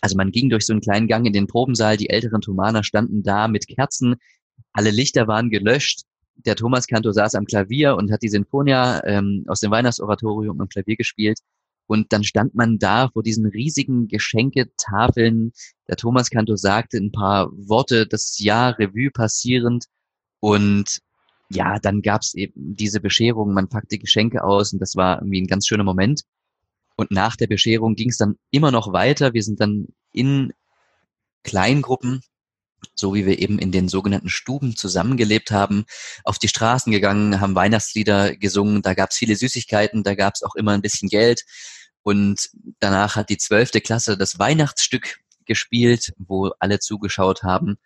Also 0.00 0.16
man 0.16 0.30
ging 0.30 0.48
durch 0.48 0.66
so 0.66 0.72
einen 0.72 0.80
kleinen 0.80 1.08
Gang 1.08 1.26
in 1.26 1.32
den 1.32 1.46
Probensaal, 1.46 1.96
die 1.96 2.10
älteren 2.10 2.40
Thomaner 2.40 2.84
standen 2.84 3.22
da 3.22 3.48
mit 3.48 3.66
Kerzen, 3.66 4.16
alle 4.72 4.90
Lichter 4.90 5.26
waren 5.26 5.50
gelöscht. 5.50 6.02
Der 6.36 6.56
Thomas 6.56 6.86
Kantor 6.86 7.12
saß 7.12 7.34
am 7.34 7.44
Klavier 7.44 7.96
und 7.96 8.10
hat 8.12 8.22
die 8.22 8.28
Sinfonia 8.28 9.04
ähm, 9.04 9.44
aus 9.46 9.60
dem 9.60 9.70
Weihnachtsoratorium 9.70 10.60
am 10.60 10.68
Klavier 10.68 10.96
gespielt. 10.96 11.38
Und 11.86 12.12
dann 12.12 12.22
stand 12.22 12.54
man 12.54 12.78
da 12.78 13.08
vor 13.08 13.22
diesen 13.22 13.46
riesigen 13.46 14.06
Geschenketafeln. 14.06 15.52
Der 15.88 15.96
Thomas 15.96 16.30
Kantor 16.30 16.56
sagte 16.56 16.98
ein 16.98 17.10
paar 17.10 17.50
Worte, 17.52 18.06
das 18.06 18.38
Jahr 18.38 18.78
Revue 18.78 19.10
passierend. 19.10 19.86
Und 20.38 21.00
ja, 21.50 21.78
dann 21.80 22.00
gab's 22.00 22.34
eben 22.34 22.76
diese 22.76 23.00
Bescherung, 23.00 23.52
man 23.52 23.68
packte 23.68 23.98
Geschenke 23.98 24.44
aus 24.44 24.72
und 24.72 24.78
das 24.78 24.94
war 24.94 25.18
irgendwie 25.18 25.42
ein 25.42 25.48
ganz 25.48 25.66
schöner 25.66 25.84
Moment. 25.84 26.22
Und 27.00 27.10
nach 27.10 27.34
der 27.34 27.46
Bescherung 27.46 27.94
ging 27.94 28.10
es 28.10 28.18
dann 28.18 28.36
immer 28.50 28.70
noch 28.70 28.92
weiter. 28.92 29.32
Wir 29.32 29.42
sind 29.42 29.58
dann 29.58 29.86
in 30.12 30.52
Kleingruppen, 31.44 32.20
so 32.94 33.14
wie 33.14 33.24
wir 33.24 33.38
eben 33.38 33.58
in 33.58 33.72
den 33.72 33.88
sogenannten 33.88 34.28
Stuben 34.28 34.76
zusammengelebt 34.76 35.50
haben, 35.50 35.86
auf 36.24 36.38
die 36.38 36.48
Straßen 36.48 36.92
gegangen, 36.92 37.40
haben 37.40 37.54
Weihnachtslieder 37.54 38.36
gesungen. 38.36 38.82
Da 38.82 38.92
gab 38.92 39.12
es 39.12 39.16
viele 39.16 39.34
Süßigkeiten, 39.34 40.02
da 40.02 40.14
gab 40.14 40.34
es 40.34 40.42
auch 40.42 40.54
immer 40.56 40.72
ein 40.72 40.82
bisschen 40.82 41.08
Geld. 41.08 41.46
Und 42.02 42.50
danach 42.80 43.16
hat 43.16 43.30
die 43.30 43.38
zwölfte 43.38 43.80
Klasse 43.80 44.18
das 44.18 44.38
Weihnachtsstück 44.38 45.20
gespielt, 45.46 46.12
wo 46.18 46.50
alle 46.58 46.80
zugeschaut 46.80 47.42
haben. 47.42 47.78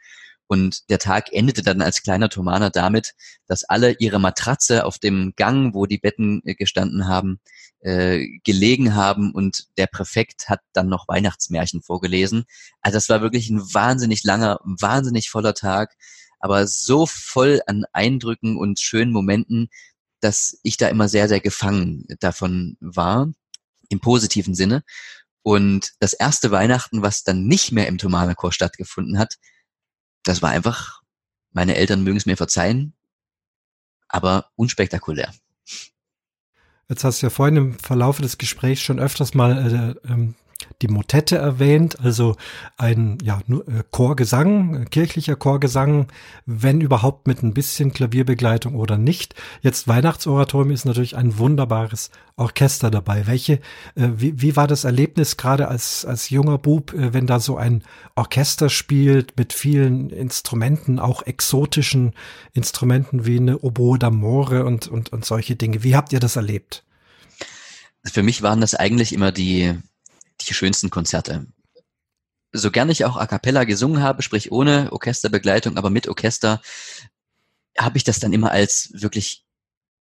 Und 0.46 0.90
der 0.90 0.98
Tag 0.98 1.32
endete 1.32 1.62
dann 1.62 1.80
als 1.80 2.02
kleiner 2.02 2.28
Thomaner 2.28 2.70
damit, 2.70 3.14
dass 3.46 3.64
alle 3.64 3.92
ihre 3.98 4.20
Matratze 4.20 4.84
auf 4.84 4.98
dem 4.98 5.32
Gang, 5.36 5.74
wo 5.74 5.86
die 5.86 5.98
Betten 5.98 6.42
äh, 6.44 6.54
gestanden 6.54 7.08
haben, 7.08 7.40
äh, 7.80 8.26
gelegen 8.44 8.94
haben 8.94 9.32
und 9.32 9.66
der 9.78 9.86
Präfekt 9.86 10.48
hat 10.48 10.60
dann 10.72 10.88
noch 10.88 11.08
Weihnachtsmärchen 11.08 11.82
vorgelesen. 11.82 12.44
Also 12.80 12.96
das 12.96 13.08
war 13.08 13.22
wirklich 13.22 13.48
ein 13.50 13.60
wahnsinnig 13.60 14.24
langer, 14.24 14.60
wahnsinnig 14.64 15.30
voller 15.30 15.54
Tag, 15.54 15.94
aber 16.40 16.66
so 16.66 17.06
voll 17.06 17.62
an 17.66 17.84
Eindrücken 17.92 18.56
und 18.56 18.80
schönen 18.80 19.12
Momenten, 19.12 19.68
dass 20.20 20.58
ich 20.62 20.76
da 20.76 20.88
immer 20.88 21.08
sehr, 21.08 21.28
sehr 21.28 21.40
gefangen 21.40 22.06
davon 22.20 22.76
war, 22.80 23.30
im 23.88 24.00
positiven 24.00 24.54
Sinne. 24.54 24.82
Und 25.42 25.92
das 26.00 26.14
erste 26.14 26.50
Weihnachten, 26.50 27.02
was 27.02 27.22
dann 27.22 27.46
nicht 27.46 27.72
mehr 27.72 27.86
im 27.86 27.98
Thomanerchor 27.98 28.50
stattgefunden 28.50 29.18
hat, 29.18 29.36
das 30.24 30.42
war 30.42 30.50
einfach, 30.50 31.02
meine 31.52 31.76
Eltern 31.76 32.02
mögen 32.02 32.16
es 32.16 32.26
mir 32.26 32.36
verzeihen, 32.36 32.94
aber 34.08 34.50
unspektakulär. 34.56 35.32
Jetzt 36.88 37.04
hast 37.04 37.22
du 37.22 37.26
ja 37.26 37.30
vorhin 37.30 37.56
im 37.56 37.78
Verlauf 37.78 38.20
des 38.20 38.36
Gesprächs 38.36 38.82
schon 38.82 38.98
öfters 38.98 39.34
mal 39.34 39.96
äh, 40.04 40.10
ähm, 40.12 40.34
die 40.82 40.88
Motette 40.88 41.36
erwähnt, 41.36 41.98
also 42.00 42.36
ein 42.76 43.18
ja, 43.22 43.40
äh, 43.48 43.82
Chorgesang, 43.90 44.82
äh, 44.82 44.84
kirchlicher 44.84 45.36
Chorgesang, 45.36 46.08
wenn 46.46 46.80
überhaupt 46.80 47.26
mit 47.26 47.42
ein 47.42 47.54
bisschen 47.54 47.92
Klavierbegleitung 47.92 48.74
oder 48.74 48.98
nicht. 48.98 49.34
Jetzt 49.62 49.88
Weihnachtsoratorium 49.88 50.70
ist 50.70 50.84
natürlich 50.84 51.16
ein 51.16 51.38
wunderbares 51.38 52.10
Orchester 52.36 52.90
dabei. 52.90 53.26
Welche, 53.26 53.54
äh, 53.94 54.08
wie, 54.16 54.40
wie 54.40 54.56
war 54.56 54.66
das 54.66 54.84
Erlebnis 54.84 55.36
gerade 55.36 55.68
als, 55.68 56.04
als 56.04 56.30
junger 56.30 56.58
Bub, 56.58 56.92
wenn 56.94 57.26
da 57.26 57.40
so 57.40 57.56
ein 57.56 57.82
Orchester 58.16 58.68
spielt 58.68 59.36
mit 59.36 59.52
vielen 59.52 60.10
Instrumenten, 60.10 60.98
auch 60.98 61.22
exotischen 61.22 62.12
Instrumenten 62.52 63.26
wie 63.26 63.38
eine 63.38 63.58
Oboe 63.58 63.98
d'Amore 63.98 64.62
und, 64.62 64.88
und, 64.88 65.12
und 65.12 65.24
solche 65.24 65.56
Dinge. 65.56 65.82
Wie 65.82 65.96
habt 65.96 66.12
ihr 66.12 66.20
das 66.20 66.36
erlebt? 66.36 66.84
Für 68.04 68.22
mich 68.22 68.42
waren 68.42 68.60
das 68.60 68.74
eigentlich 68.74 69.12
immer 69.12 69.32
die 69.32 69.74
die 70.44 70.54
schönsten 70.54 70.90
Konzerte. 70.90 71.46
So 72.52 72.70
gern 72.70 72.90
ich 72.90 73.04
auch 73.04 73.16
a 73.16 73.26
cappella 73.26 73.64
gesungen 73.64 74.02
habe, 74.02 74.22
sprich 74.22 74.52
ohne 74.52 74.92
Orchesterbegleitung, 74.92 75.76
aber 75.76 75.90
mit 75.90 76.08
Orchester, 76.08 76.60
habe 77.76 77.96
ich 77.96 78.04
das 78.04 78.20
dann 78.20 78.32
immer 78.32 78.52
als 78.52 78.90
wirklich 78.94 79.44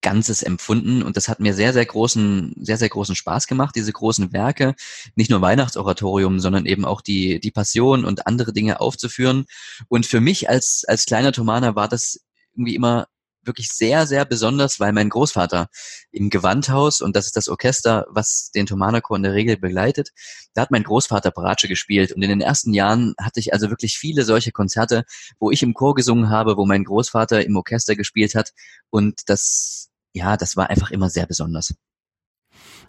Ganzes 0.04 0.42
empfunden 0.42 1.02
und 1.02 1.16
das 1.16 1.28
hat 1.28 1.40
mir 1.40 1.54
sehr, 1.54 1.72
sehr 1.72 1.86
großen, 1.86 2.54
sehr, 2.60 2.76
sehr 2.76 2.90
großen 2.90 3.16
Spaß 3.16 3.46
gemacht, 3.46 3.74
diese 3.74 3.92
großen 3.92 4.34
Werke, 4.34 4.74
nicht 5.14 5.30
nur 5.30 5.40
Weihnachtsoratorium, 5.40 6.40
sondern 6.40 6.66
eben 6.66 6.84
auch 6.84 7.00
die, 7.00 7.40
die 7.40 7.50
Passion 7.50 8.04
und 8.04 8.26
andere 8.26 8.52
Dinge 8.52 8.80
aufzuführen. 8.80 9.46
Und 9.88 10.04
für 10.04 10.20
mich 10.20 10.50
als, 10.50 10.84
als 10.86 11.06
kleiner 11.06 11.32
Thomaner 11.32 11.74
war 11.74 11.88
das 11.88 12.20
irgendwie 12.52 12.74
immer 12.74 13.06
wirklich 13.46 13.70
sehr, 13.72 14.06
sehr 14.06 14.24
besonders, 14.24 14.80
weil 14.80 14.92
mein 14.92 15.08
Großvater 15.08 15.68
im 16.10 16.30
Gewandhaus, 16.30 17.00
und 17.00 17.16
das 17.16 17.26
ist 17.26 17.36
das 17.36 17.48
Orchester, 17.48 18.06
was 18.10 18.50
den 18.54 18.66
Thomanerchor 18.66 19.16
in 19.16 19.22
der 19.22 19.34
Regel 19.34 19.56
begleitet, 19.56 20.10
da 20.54 20.62
hat 20.62 20.70
mein 20.70 20.82
Großvater 20.84 21.30
Bratsche 21.30 21.68
gespielt. 21.68 22.12
Und 22.12 22.22
in 22.22 22.28
den 22.28 22.40
ersten 22.40 22.72
Jahren 22.72 23.14
hatte 23.20 23.40
ich 23.40 23.52
also 23.52 23.70
wirklich 23.70 23.98
viele 23.98 24.24
solche 24.24 24.52
Konzerte, 24.52 25.04
wo 25.38 25.50
ich 25.50 25.62
im 25.62 25.74
Chor 25.74 25.94
gesungen 25.94 26.30
habe, 26.30 26.56
wo 26.56 26.66
mein 26.66 26.84
Großvater 26.84 27.44
im 27.44 27.56
Orchester 27.56 27.96
gespielt 27.96 28.34
hat. 28.34 28.52
Und 28.90 29.22
das, 29.26 29.90
ja, 30.12 30.36
das 30.36 30.56
war 30.56 30.70
einfach 30.70 30.90
immer 30.90 31.10
sehr 31.10 31.26
besonders. 31.26 31.74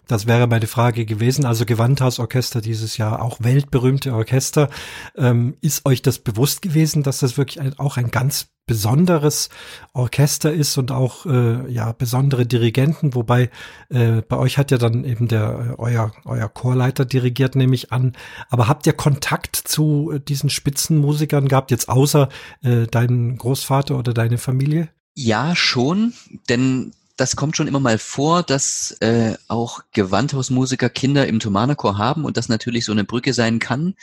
Das 0.06 0.26
wäre 0.26 0.46
meine 0.46 0.66
Frage 0.66 1.04
gewesen. 1.04 1.44
Also 1.44 1.64
Gewandhausorchester 1.64 2.60
dieses 2.60 2.96
Jahr, 2.96 3.22
auch 3.22 3.38
weltberühmte 3.40 4.14
Orchester. 4.14 4.68
Ähm, 5.16 5.56
ist 5.60 5.84
euch 5.84 6.00
das 6.02 6.18
bewusst 6.20 6.62
gewesen, 6.62 7.02
dass 7.02 7.18
das 7.18 7.36
wirklich 7.36 7.60
ein, 7.60 7.78
auch 7.78 7.96
ein 7.96 8.10
ganz 8.10 8.48
besonderes 8.66 9.48
Orchester 9.92 10.52
ist 10.52 10.76
und 10.76 10.90
auch 10.90 11.24
äh, 11.24 11.70
ja 11.72 11.92
besondere 11.92 12.46
Dirigenten, 12.46 13.14
wobei 13.14 13.48
äh, 13.90 14.22
bei 14.22 14.36
euch 14.36 14.58
hat 14.58 14.72
ja 14.72 14.78
dann 14.78 15.04
eben 15.04 15.28
der 15.28 15.76
äh, 15.78 15.80
euer 15.80 16.12
euer 16.24 16.48
Chorleiter 16.48 17.04
dirigiert, 17.04 17.54
nehme 17.54 17.76
ich 17.76 17.92
an. 17.92 18.14
Aber 18.48 18.66
habt 18.66 18.86
ihr 18.86 18.92
Kontakt 18.92 19.54
zu 19.54 20.12
äh, 20.12 20.20
diesen 20.20 20.50
Spitzenmusikern 20.50 21.46
gehabt 21.46 21.70
jetzt 21.70 21.88
außer 21.88 22.28
äh, 22.62 22.86
deinem 22.86 23.38
Großvater 23.38 23.96
oder 23.96 24.12
deine 24.12 24.38
Familie? 24.38 24.88
Ja, 25.14 25.54
schon, 25.54 26.12
denn 26.48 26.92
das 27.16 27.34
kommt 27.34 27.56
schon 27.56 27.66
immer 27.66 27.80
mal 27.80 27.98
vor, 27.98 28.42
dass 28.42 28.92
äh, 29.00 29.36
auch 29.48 29.82
Gewandhausmusiker 29.92 30.90
Kinder 30.90 31.26
im 31.26 31.40
Thomanerchor 31.40 31.96
haben 31.96 32.24
und 32.24 32.36
das 32.36 32.48
natürlich 32.48 32.84
so 32.84 32.92
eine 32.92 33.04
Brücke 33.04 33.32
sein 33.32 33.58
kann. 33.58 33.94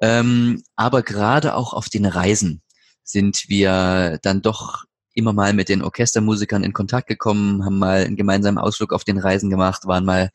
Ähm, 0.00 0.62
aber 0.76 1.02
gerade 1.02 1.54
auch 1.54 1.72
auf 1.72 1.88
den 1.88 2.04
Reisen 2.04 2.60
sind 3.02 3.48
wir 3.48 4.18
dann 4.22 4.42
doch 4.42 4.84
immer 5.14 5.32
mal 5.32 5.54
mit 5.54 5.68
den 5.68 5.82
Orchestermusikern 5.82 6.62
in 6.62 6.72
Kontakt 6.72 7.08
gekommen, 7.08 7.64
haben 7.64 7.78
mal 7.78 8.04
einen 8.04 8.16
gemeinsamen 8.16 8.58
Ausflug 8.58 8.92
auf 8.92 9.04
den 9.04 9.18
Reisen 9.18 9.50
gemacht, 9.50 9.86
waren 9.86 10.04
mal 10.04 10.30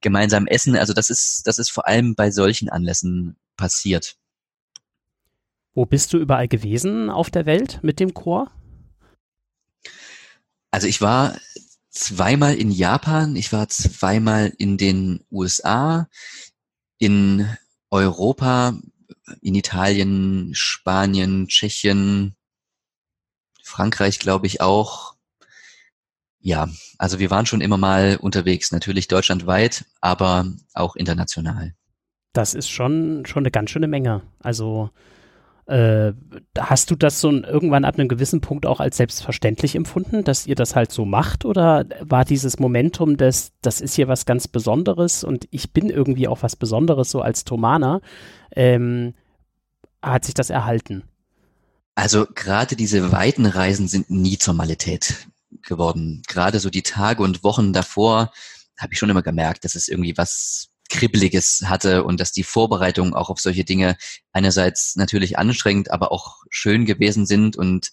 gemeinsam 0.00 0.46
essen. 0.46 0.76
Also 0.76 0.92
das 0.92 1.10
ist, 1.10 1.46
das 1.46 1.58
ist 1.58 1.70
vor 1.70 1.86
allem 1.86 2.14
bei 2.14 2.30
solchen 2.30 2.68
Anlässen 2.68 3.36
passiert. 3.56 4.16
Wo 5.74 5.84
bist 5.84 6.12
du 6.12 6.18
überall 6.18 6.48
gewesen 6.48 7.10
auf 7.10 7.30
der 7.30 7.44
Welt 7.44 7.80
mit 7.82 8.00
dem 8.00 8.14
Chor? 8.14 8.50
Also 10.70 10.88
ich 10.88 11.00
war 11.00 11.36
zweimal 11.96 12.54
in 12.54 12.70
Japan, 12.70 13.36
ich 13.36 13.52
war 13.52 13.68
zweimal 13.68 14.52
in 14.58 14.76
den 14.76 15.24
USA, 15.30 16.08
in 16.98 17.48
Europa, 17.90 18.78
in 19.40 19.54
Italien, 19.54 20.50
Spanien, 20.54 21.48
Tschechien, 21.48 22.36
Frankreich 23.62 24.18
glaube 24.18 24.46
ich 24.46 24.60
auch. 24.60 25.14
Ja, 26.38 26.68
also 26.98 27.18
wir 27.18 27.30
waren 27.30 27.46
schon 27.46 27.60
immer 27.60 27.78
mal 27.78 28.18
unterwegs, 28.20 28.70
natürlich 28.70 29.08
deutschlandweit, 29.08 29.84
aber 30.00 30.52
auch 30.74 30.94
international. 30.94 31.74
Das 32.32 32.54
ist 32.54 32.68
schon, 32.68 33.24
schon 33.26 33.42
eine 33.42 33.50
ganz 33.50 33.70
schöne 33.70 33.88
Menge. 33.88 34.22
Also 34.40 34.90
äh, 35.66 36.12
hast 36.56 36.90
du 36.90 36.96
das 36.96 37.20
so 37.20 37.30
irgendwann 37.30 37.84
ab 37.84 37.98
einem 37.98 38.08
gewissen 38.08 38.40
Punkt 38.40 38.66
auch 38.66 38.78
als 38.78 38.96
selbstverständlich 38.96 39.74
empfunden, 39.74 40.22
dass 40.22 40.46
ihr 40.46 40.54
das 40.54 40.76
halt 40.76 40.92
so 40.92 41.04
macht? 41.04 41.44
Oder 41.44 41.84
war 42.00 42.24
dieses 42.24 42.58
Momentum, 42.58 43.16
dass 43.16 43.52
das 43.62 43.80
ist 43.80 43.94
hier 43.94 44.06
was 44.08 44.26
ganz 44.26 44.46
Besonderes 44.46 45.24
und 45.24 45.48
ich 45.50 45.72
bin 45.72 45.90
irgendwie 45.90 46.28
auch 46.28 46.42
was 46.42 46.54
Besonderes 46.54 47.10
so 47.10 47.20
als 47.20 47.44
Thomaner, 47.44 48.00
ähm, 48.54 49.14
hat 50.02 50.24
sich 50.24 50.34
das 50.34 50.50
erhalten? 50.50 51.02
Also 51.96 52.26
gerade 52.32 52.76
diese 52.76 53.10
weiten 53.10 53.46
Reisen 53.46 53.88
sind 53.88 54.10
nie 54.10 54.38
zur 54.38 54.54
Normalität 54.54 55.26
geworden. 55.62 56.22
Gerade 56.28 56.60
so 56.60 56.70
die 56.70 56.82
Tage 56.82 57.22
und 57.22 57.42
Wochen 57.42 57.72
davor 57.72 58.30
habe 58.78 58.92
ich 58.92 58.98
schon 58.98 59.10
immer 59.10 59.22
gemerkt, 59.22 59.64
dass 59.64 59.74
es 59.74 59.88
irgendwie 59.88 60.16
was 60.16 60.68
Kribbeliges 60.88 61.64
hatte 61.66 62.04
und 62.04 62.20
dass 62.20 62.32
die 62.32 62.42
Vorbereitungen 62.42 63.14
auch 63.14 63.30
auf 63.30 63.40
solche 63.40 63.64
Dinge 63.64 63.96
einerseits 64.32 64.96
natürlich 64.96 65.38
anstrengend, 65.38 65.90
aber 65.90 66.12
auch 66.12 66.44
schön 66.50 66.84
gewesen 66.86 67.26
sind 67.26 67.56
und 67.56 67.90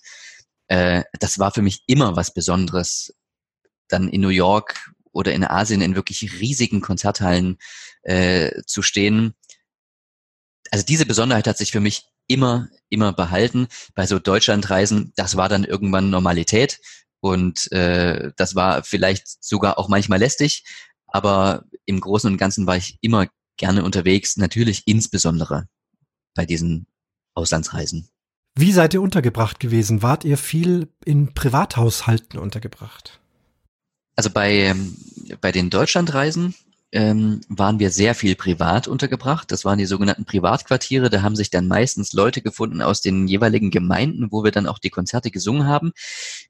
äh, 0.68 1.04
das 1.20 1.40
war 1.40 1.52
für 1.52 1.62
mich 1.62 1.84
immer 1.88 2.16
was 2.16 2.34
Besonderes, 2.34 3.14
dann 3.88 4.08
in 4.08 4.22
New 4.22 4.30
York 4.30 4.92
oder 5.12 5.34
in 5.34 5.44
Asien 5.44 5.82
in 5.82 5.96
wirklich 5.96 6.40
riesigen 6.40 6.82
Konzerthallen 6.82 7.58
äh, 8.02 8.62
zu 8.66 8.82
stehen. 8.82 9.36
Also 10.72 10.86
diese 10.86 11.06
Besonderheit 11.06 11.48
hat 11.48 11.58
sich 11.58 11.72
für 11.72 11.80
mich 11.80 12.08
immer, 12.28 12.70
immer 12.90 13.14
behalten. 13.14 13.68
Bei 13.96 14.08
so 14.08 14.18
Deutschlandreisen, 14.20 15.14
das 15.16 15.38
war 15.38 15.50
dann 15.50 15.64
irgendwann 15.64 16.10
Normalität 16.10 16.80
und 17.20 17.72
äh, 17.72 18.32
das 18.36 18.56
war 18.56 18.84
vielleicht 18.84 19.44
sogar 19.44 19.78
auch 19.78 19.88
manchmal 19.88 20.20
lästig, 20.20 20.64
aber 21.14 21.64
im 21.86 22.02
Großen 22.02 22.30
und 22.30 22.38
Ganzen 22.38 22.68
war 22.68 22.76
ich 22.76 22.98
immer 23.00 23.28
gerne 23.56 23.84
unterwegs, 23.84 24.36
natürlich 24.36 24.84
insbesondere 24.86 25.68
bei 26.36 26.46
diesen 26.46 26.88
Auslandsreisen. 27.36 28.10
Wie 28.56 28.72
seid 28.72 28.94
ihr 28.94 29.02
untergebracht 29.02 29.60
gewesen? 29.60 30.02
Wart 30.02 30.26
ihr 30.26 30.38
viel 30.38 30.90
in 31.06 31.34
Privathaushalten 31.34 32.40
untergebracht? 32.40 33.20
Also 34.16 34.30
bei, 34.30 34.54
ähm, 34.54 34.96
bei 35.42 35.52
den 35.52 35.70
Deutschlandreisen 35.70 36.54
ähm, 36.92 37.42
waren 37.50 37.80
wir 37.80 37.90
sehr 37.90 38.14
viel 38.14 38.36
privat 38.36 38.88
untergebracht. 38.88 39.52
Das 39.52 39.66
waren 39.66 39.80
die 39.80 39.88
sogenannten 39.88 40.26
Privatquartiere. 40.26 41.10
Da 41.10 41.24
haben 41.24 41.36
sich 41.36 41.50
dann 41.50 41.68
meistens 41.68 42.14
Leute 42.14 42.42
gefunden 42.44 42.84
aus 42.84 43.02
den 43.02 43.28
jeweiligen 43.28 43.72
Gemeinden, 43.72 44.32
wo 44.32 44.44
wir 44.44 44.52
dann 44.52 44.68
auch 44.68 44.78
die 44.78 44.92
Konzerte 44.92 45.32
gesungen 45.32 45.66
haben, 45.66 45.92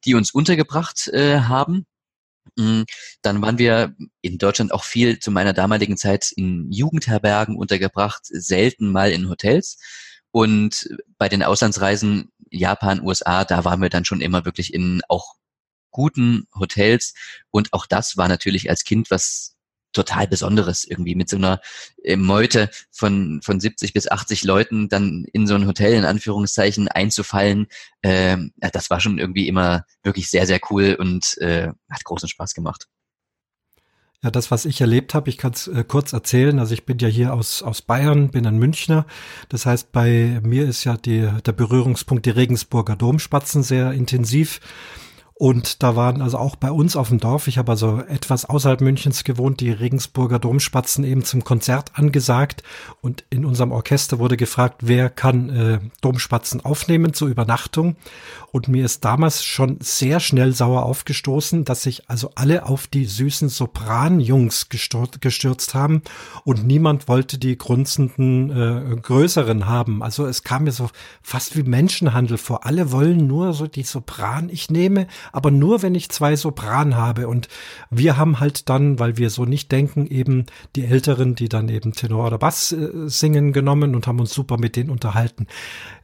die 0.03 0.15
uns 0.15 0.31
untergebracht 0.31 1.07
äh, 1.07 1.39
haben. 1.41 1.85
Mm, 2.55 2.83
dann 3.21 3.41
waren 3.41 3.57
wir 3.57 3.95
in 4.21 4.37
Deutschland 4.37 4.71
auch 4.71 4.83
viel 4.83 5.19
zu 5.19 5.31
meiner 5.31 5.53
damaligen 5.53 5.97
Zeit 5.97 6.31
in 6.35 6.71
Jugendherbergen 6.71 7.55
untergebracht, 7.55 8.21
selten 8.25 8.91
mal 8.91 9.11
in 9.11 9.29
Hotels. 9.29 9.77
Und 10.31 10.89
bei 11.17 11.29
den 11.29 11.43
Auslandsreisen 11.43 12.31
Japan, 12.49 13.01
USA, 13.01 13.45
da 13.45 13.65
waren 13.65 13.81
wir 13.81 13.89
dann 13.89 14.05
schon 14.05 14.21
immer 14.21 14.45
wirklich 14.45 14.73
in 14.73 15.01
auch 15.07 15.35
guten 15.91 16.47
Hotels. 16.55 17.13
Und 17.51 17.73
auch 17.73 17.85
das 17.85 18.17
war 18.17 18.27
natürlich 18.27 18.69
als 18.69 18.83
Kind 18.83 19.09
was 19.11 19.55
total 19.93 20.27
Besonderes 20.27 20.83
irgendwie 20.83 21.15
mit 21.15 21.29
so 21.29 21.37
einer 21.37 21.61
äh, 22.03 22.15
Meute 22.15 22.69
von, 22.91 23.41
von 23.43 23.59
70 23.59 23.93
bis 23.93 24.09
80 24.09 24.43
Leuten 24.43 24.89
dann 24.89 25.25
in 25.31 25.47
so 25.47 25.55
ein 25.55 25.67
Hotel 25.67 25.93
in 25.93 26.05
Anführungszeichen 26.05 26.87
einzufallen. 26.87 27.67
Ja, 28.05 28.37
das 28.73 28.89
war 28.89 28.99
schon 28.99 29.17
irgendwie 29.17 29.47
immer 29.47 29.85
wirklich 30.03 30.29
sehr, 30.29 30.45
sehr 30.45 30.59
cool 30.69 30.97
und 30.99 31.37
äh, 31.37 31.69
hat 31.89 32.03
großen 32.03 32.27
Spaß 32.27 32.53
gemacht. 32.53 32.87
Ja, 34.23 34.31
das, 34.31 34.51
was 34.51 34.63
ich 34.63 34.79
erlebt 34.79 35.13
habe, 35.13 35.29
ich 35.29 35.37
kann 35.37 35.51
es 35.51 35.67
äh, 35.67 35.83
kurz 35.85 36.13
erzählen. 36.13 36.57
Also 36.57 36.73
ich 36.73 36.85
bin 36.85 36.97
ja 36.99 37.09
hier 37.09 37.33
aus, 37.33 37.61
aus 37.61 37.81
Bayern, 37.81 38.31
bin 38.31 38.47
ein 38.47 38.57
Münchner. 38.57 39.05
Das 39.49 39.65
heißt, 39.65 39.91
bei 39.91 40.39
mir 40.41 40.65
ist 40.65 40.85
ja 40.85 40.95
die, 40.95 41.29
der 41.45 41.51
Berührungspunkt 41.51 42.25
die 42.25 42.29
Regensburger 42.29 42.95
Domspatzen 42.95 43.63
sehr 43.63 43.91
intensiv. 43.91 44.61
Und 45.35 45.81
da 45.81 45.95
waren 45.95 46.21
also 46.21 46.37
auch 46.37 46.55
bei 46.55 46.71
uns 46.71 46.95
auf 46.95 47.09
dem 47.09 47.19
Dorf, 47.19 47.47
ich 47.47 47.57
habe 47.57 47.71
also 47.71 48.01
etwas 48.07 48.45
außerhalb 48.45 48.81
Münchens 48.81 49.23
gewohnt, 49.23 49.61
die 49.61 49.71
Regensburger 49.71 50.37
Domspatzen 50.37 51.03
eben 51.03 51.23
zum 51.23 51.43
Konzert 51.43 51.91
angesagt. 51.95 52.61
Und 53.01 53.23
in 53.29 53.43
unserem 53.43 53.71
Orchester 53.71 54.19
wurde 54.19 54.37
gefragt, 54.37 54.81
wer 54.81 55.09
kann 55.09 55.49
äh, 55.49 55.79
Domspatzen 56.01 56.63
aufnehmen 56.63 57.13
zur 57.13 57.29
Übernachtung. 57.29 57.95
Und 58.51 58.67
mir 58.67 58.85
ist 58.85 59.03
damals 59.03 59.43
schon 59.43 59.77
sehr 59.81 60.19
schnell 60.19 60.53
sauer 60.53 60.83
aufgestoßen, 60.83 61.65
dass 61.65 61.81
sich 61.81 62.07
also 62.07 62.29
alle 62.35 62.67
auf 62.67 62.85
die 62.85 63.05
süßen 63.05 63.49
Sopranjungs 63.49 64.69
gestürzt 64.69 65.73
haben 65.73 66.03
und 66.43 66.63
niemand 66.67 67.07
wollte 67.07 67.39
die 67.39 67.57
grunzenden 67.57 68.51
äh, 68.51 68.95
größeren 68.95 69.65
haben. 69.65 70.03
Also 70.03 70.27
es 70.27 70.43
kam 70.43 70.65
mir 70.65 70.71
so 70.71 70.89
fast 71.23 71.57
wie 71.57 71.63
Menschenhandel 71.63 72.37
vor. 72.37 72.63
Alle 72.67 72.91
wollen 72.91 73.25
nur 73.25 73.53
so 73.53 73.65
die 73.65 73.81
Sopran 73.81 74.49
ich 74.49 74.69
nehme, 74.69 75.07
aber 75.33 75.51
nur 75.51 75.81
wenn 75.81 75.95
ich 75.95 76.09
zwei 76.09 76.37
Sopran 76.37 76.95
habe. 76.95 77.27
Und 77.27 77.49
wir 77.89 78.15
haben 78.15 78.39
halt 78.39 78.69
dann, 78.69 78.99
weil 78.99 79.17
wir 79.17 79.29
so 79.29 79.43
nicht 79.43 79.71
denken, 79.71 80.07
eben 80.07 80.45
die 80.77 80.85
Älteren, 80.85 81.35
die 81.35 81.49
dann 81.49 81.67
eben 81.67 81.91
Tenor 81.91 82.27
oder 82.27 82.37
Bass 82.37 82.71
äh, 82.71 83.09
singen 83.09 83.51
genommen 83.51 83.95
und 83.95 84.07
haben 84.07 84.19
uns 84.19 84.33
super 84.33 84.57
mit 84.57 84.77
denen 84.77 84.91
unterhalten. 84.91 85.47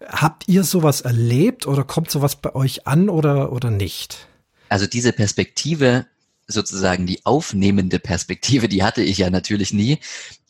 Habt 0.05 0.49
ihr 0.49 0.63
sowas 0.63 1.01
erlebt 1.01 1.67
oder 1.67 1.83
kommt 1.83 2.11
sowas 2.11 2.35
bei 2.35 2.53
euch 2.55 2.87
an 2.87 3.07
oder, 3.07 3.53
oder 3.53 3.69
nicht? 3.69 4.27
Also 4.67 4.87
diese 4.87 5.13
Perspektive, 5.13 6.07
sozusagen 6.47 7.05
die 7.05 7.23
aufnehmende 7.25 7.99
Perspektive, 7.99 8.67
die 8.67 8.83
hatte 8.83 9.03
ich 9.03 9.19
ja 9.19 9.29
natürlich 9.29 9.73
nie. 9.73 9.99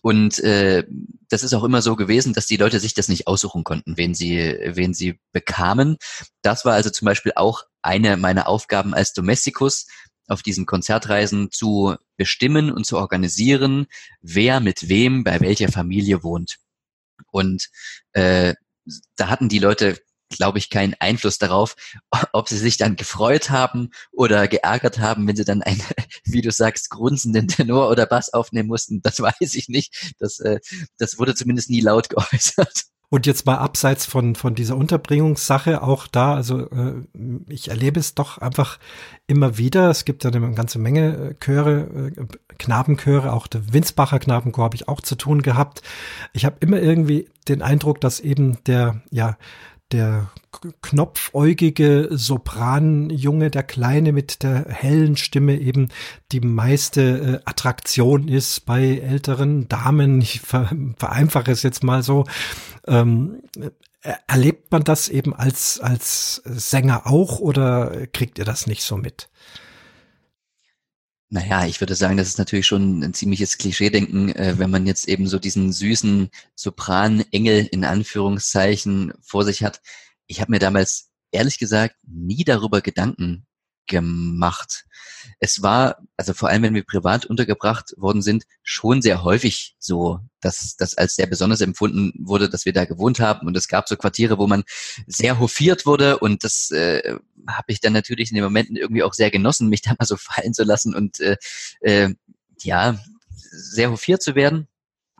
Und 0.01 0.39
äh, 0.39 0.85
das 1.29 1.43
ist 1.43 1.53
auch 1.53 1.63
immer 1.63 1.81
so 1.81 1.95
gewesen, 1.95 2.33
dass 2.33 2.47
die 2.47 2.57
Leute 2.57 2.79
sich 2.79 2.93
das 2.93 3.09
nicht 3.09 3.27
aussuchen 3.27 3.63
konnten, 3.63 3.97
wen 3.97 4.13
sie, 4.13 4.57
wen 4.65 4.93
sie 4.93 5.19
bekamen. 5.31 5.97
Das 6.41 6.65
war 6.65 6.73
also 6.73 6.89
zum 6.89 7.05
Beispiel 7.05 7.33
auch 7.35 7.63
eine 7.81 8.17
meiner 8.17 8.47
Aufgaben 8.47 8.93
als 8.93 9.13
Domesticus, 9.13 9.87
auf 10.27 10.43
diesen 10.43 10.65
Konzertreisen 10.65 11.51
zu 11.51 11.95
bestimmen 12.15 12.71
und 12.71 12.85
zu 12.85 12.97
organisieren, 12.97 13.87
wer 14.21 14.59
mit 14.59 14.87
wem 14.87 15.23
bei 15.23 15.41
welcher 15.41 15.71
Familie 15.71 16.23
wohnt. 16.23 16.57
Und 17.31 17.69
äh, 18.13 18.53
da 19.15 19.29
hatten 19.29 19.49
die 19.49 19.59
Leute 19.59 19.97
glaube 20.29 20.57
ich, 20.57 20.69
keinen 20.69 20.95
Einfluss 20.99 21.37
darauf, 21.37 21.75
ob 22.33 22.49
sie 22.49 22.57
sich 22.57 22.77
dann 22.77 22.95
gefreut 22.95 23.49
haben 23.49 23.89
oder 24.11 24.47
geärgert 24.47 24.99
haben, 24.99 25.27
wenn 25.27 25.35
sie 25.35 25.45
dann 25.45 25.61
einen, 25.61 25.81
wie 26.25 26.41
du 26.41 26.51
sagst, 26.51 26.89
grunzenden 26.89 27.47
Tenor 27.47 27.89
oder 27.89 28.05
Bass 28.05 28.33
aufnehmen 28.33 28.69
mussten. 28.69 29.01
Das 29.01 29.19
weiß 29.21 29.55
ich 29.55 29.69
nicht. 29.69 30.15
Das, 30.19 30.39
äh, 30.39 30.59
das 30.97 31.19
wurde 31.19 31.35
zumindest 31.35 31.69
nie 31.69 31.81
laut 31.81 32.09
geäußert. 32.09 32.85
Und 33.11 33.25
jetzt 33.25 33.47
mal 33.47 33.57
abseits 33.57 34.05
von, 34.05 34.35
von 34.35 34.53
dieser 34.53 34.77
Unterbringungssache, 34.77 35.81
auch 35.81 36.05
da, 36.05 36.35
also 36.35 36.69
äh, 36.69 37.03
ich 37.47 37.69
erlebe 37.69 37.99
es 37.99 38.13
doch 38.13 38.37
einfach 38.37 38.77
immer 39.25 39.57
wieder. 39.57 39.89
Es 39.89 40.05
gibt 40.05 40.23
ja 40.23 40.29
eine 40.29 40.51
ganze 40.51 40.77
Menge 40.77 41.31
äh, 41.31 41.33
Chöre, 41.43 42.11
äh, 42.15 42.25
Knabenchöre, 42.59 43.33
auch 43.33 43.47
der 43.47 43.73
Winsbacher 43.73 44.19
Knabenchor 44.19 44.65
habe 44.65 44.75
ich 44.75 44.87
auch 44.87 45.01
zu 45.01 45.15
tun 45.15 45.41
gehabt. 45.41 45.81
Ich 46.33 46.45
habe 46.45 46.57
immer 46.59 46.79
irgendwie 46.79 47.27
den 47.47 47.63
Eindruck, 47.63 47.99
dass 47.99 48.19
eben 48.19 48.63
der, 48.65 49.01
ja, 49.09 49.37
der 49.91 50.29
knopfäugige 50.81 52.09
Sopranjunge, 52.11 53.49
der 53.51 53.63
Kleine 53.63 54.11
mit 54.11 54.43
der 54.43 54.65
hellen 54.67 55.15
Stimme 55.15 55.57
eben 55.57 55.89
die 56.31 56.41
meiste 56.41 57.01
äh, 57.01 57.49
Attraktion 57.49 58.27
ist 58.27 58.65
bei 58.65 58.97
älteren 58.97 59.67
Damen. 59.67 60.21
Ich 60.21 60.41
ver 60.41 60.71
vereinfache 60.97 61.51
es 61.51 61.63
jetzt 61.63 61.83
mal 61.83 62.03
so. 62.03 62.25
Ähm, 62.87 63.41
erlebt 64.27 64.71
man 64.71 64.83
das 64.83 65.09
eben 65.09 65.33
als, 65.33 65.79
als 65.79 66.41
Sänger 66.45 67.05
auch 67.05 67.39
oder 67.39 68.07
kriegt 68.07 68.39
ihr 68.39 68.45
das 68.45 68.67
nicht 68.67 68.83
so 68.83 68.97
mit? 68.97 69.29
Naja, 71.31 71.65
ich 71.67 71.79
würde 71.79 71.93
sagen, 71.93 72.17
das 72.17 72.27
ist 72.27 72.39
natürlich 72.39 72.65
schon 72.65 73.03
ein 73.03 73.13
ziemliches 73.13 73.59
Klischeedenken, 73.59 74.35
äh, 74.35 74.57
wenn 74.57 74.71
man 74.71 74.87
jetzt 74.87 75.07
eben 75.07 75.27
so 75.27 75.37
diesen 75.37 75.71
süßen 75.71 76.29
Sopran-Engel 76.55 77.67
in 77.71 77.85
Anführungszeichen 77.85 79.13
vor 79.21 79.43
sich 79.45 79.63
hat. 79.63 79.81
Ich 80.25 80.41
habe 80.41 80.51
mir 80.51 80.59
damals 80.59 81.11
ehrlich 81.31 81.59
gesagt 81.59 81.95
nie 82.07 82.43
darüber 82.43 82.81
Gedanken 82.81 83.45
gemacht. 83.89 84.85
Es 85.39 85.61
war, 85.61 85.97
also 86.15 86.33
vor 86.33 86.47
allem 86.47 86.63
wenn 86.63 86.73
wir 86.73 86.85
privat 86.85 87.25
untergebracht 87.25 87.93
worden 87.97 88.21
sind, 88.21 88.45
schon 88.63 89.01
sehr 89.01 89.23
häufig 89.23 89.75
so, 89.79 90.19
dass 90.39 90.77
das 90.77 90.97
als 90.97 91.15
sehr 91.15 91.27
besonders 91.27 91.59
empfunden 91.59 92.13
wurde, 92.17 92.49
dass 92.49 92.65
wir 92.65 92.71
da 92.71 92.85
gewohnt 92.85 93.19
haben. 93.19 93.47
Und 93.47 93.57
es 93.57 93.67
gab 93.67 93.89
so 93.89 93.97
Quartiere, 93.97 94.37
wo 94.37 94.47
man 94.47 94.63
sehr 95.07 95.39
hofiert 95.39 95.85
wurde 95.85 96.19
und 96.19 96.45
das 96.45 96.71
äh, 96.71 97.15
habe 97.47 97.65
ich 97.67 97.81
dann 97.81 97.93
natürlich 97.93 98.29
in 98.29 98.35
den 98.35 98.43
Momenten 98.45 98.77
irgendwie 98.77 99.03
auch 99.03 99.13
sehr 99.13 99.31
genossen, 99.31 99.67
mich 99.67 99.81
da 99.81 99.95
mal 99.99 100.05
so 100.05 100.15
fallen 100.17 100.53
zu 100.53 100.63
lassen 100.63 100.95
und 100.95 101.19
äh, 101.19 101.35
äh, 101.81 102.13
ja, 102.61 102.97
sehr 103.35 103.91
hofiert 103.91 104.21
zu 104.21 104.35
werden. 104.35 104.68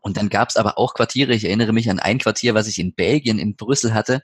Und 0.02 0.18
dann 0.18 0.30
gab 0.30 0.50
es 0.50 0.58
aber 0.58 0.78
auch 0.78 0.94
Quartiere, 0.94 1.34
ich 1.34 1.46
erinnere 1.46 1.74
mich 1.74 1.90
an 1.90 2.00
ein 2.00 2.20
Quartier, 2.20 2.54
was 2.54 2.68
ich 2.68 2.80
in 2.80 2.94
Belgien, 2.94 3.40
in 3.40 3.56
Brüssel 3.56 3.94
hatte, 3.94 4.22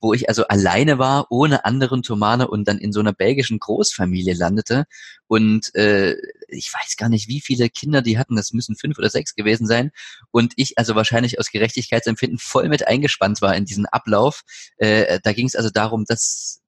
wo 0.00 0.12
ich 0.14 0.28
also 0.28 0.46
alleine 0.48 0.98
war, 0.98 1.26
ohne 1.30 1.64
anderen 1.64 2.02
Tomane 2.02 2.48
und 2.48 2.66
dann 2.68 2.78
in 2.78 2.92
so 2.92 3.00
einer 3.00 3.12
belgischen 3.12 3.58
Großfamilie 3.58 4.34
landete. 4.34 4.86
Und 5.26 5.74
äh, 5.74 6.14
ich 6.48 6.72
weiß 6.72 6.96
gar 6.96 7.08
nicht, 7.08 7.28
wie 7.28 7.40
viele 7.40 7.68
Kinder 7.68 8.02
die 8.02 8.18
hatten, 8.18 8.36
das 8.36 8.52
müssen 8.52 8.76
fünf 8.76 8.98
oder 8.98 9.10
sechs 9.10 9.34
gewesen 9.34 9.66
sein. 9.66 9.90
Und 10.30 10.52
ich 10.56 10.78
also 10.78 10.94
wahrscheinlich 10.94 11.38
aus 11.38 11.50
Gerechtigkeitsempfinden 11.50 12.38
voll 12.38 12.68
mit 12.68 12.86
eingespannt 12.86 13.42
war 13.42 13.56
in 13.56 13.64
diesen 13.64 13.86
Ablauf. 13.86 14.42
Äh, 14.78 15.20
da 15.22 15.32
ging 15.32 15.46
es 15.46 15.56
also 15.56 15.70
darum, 15.70 16.04
dass 16.06 16.62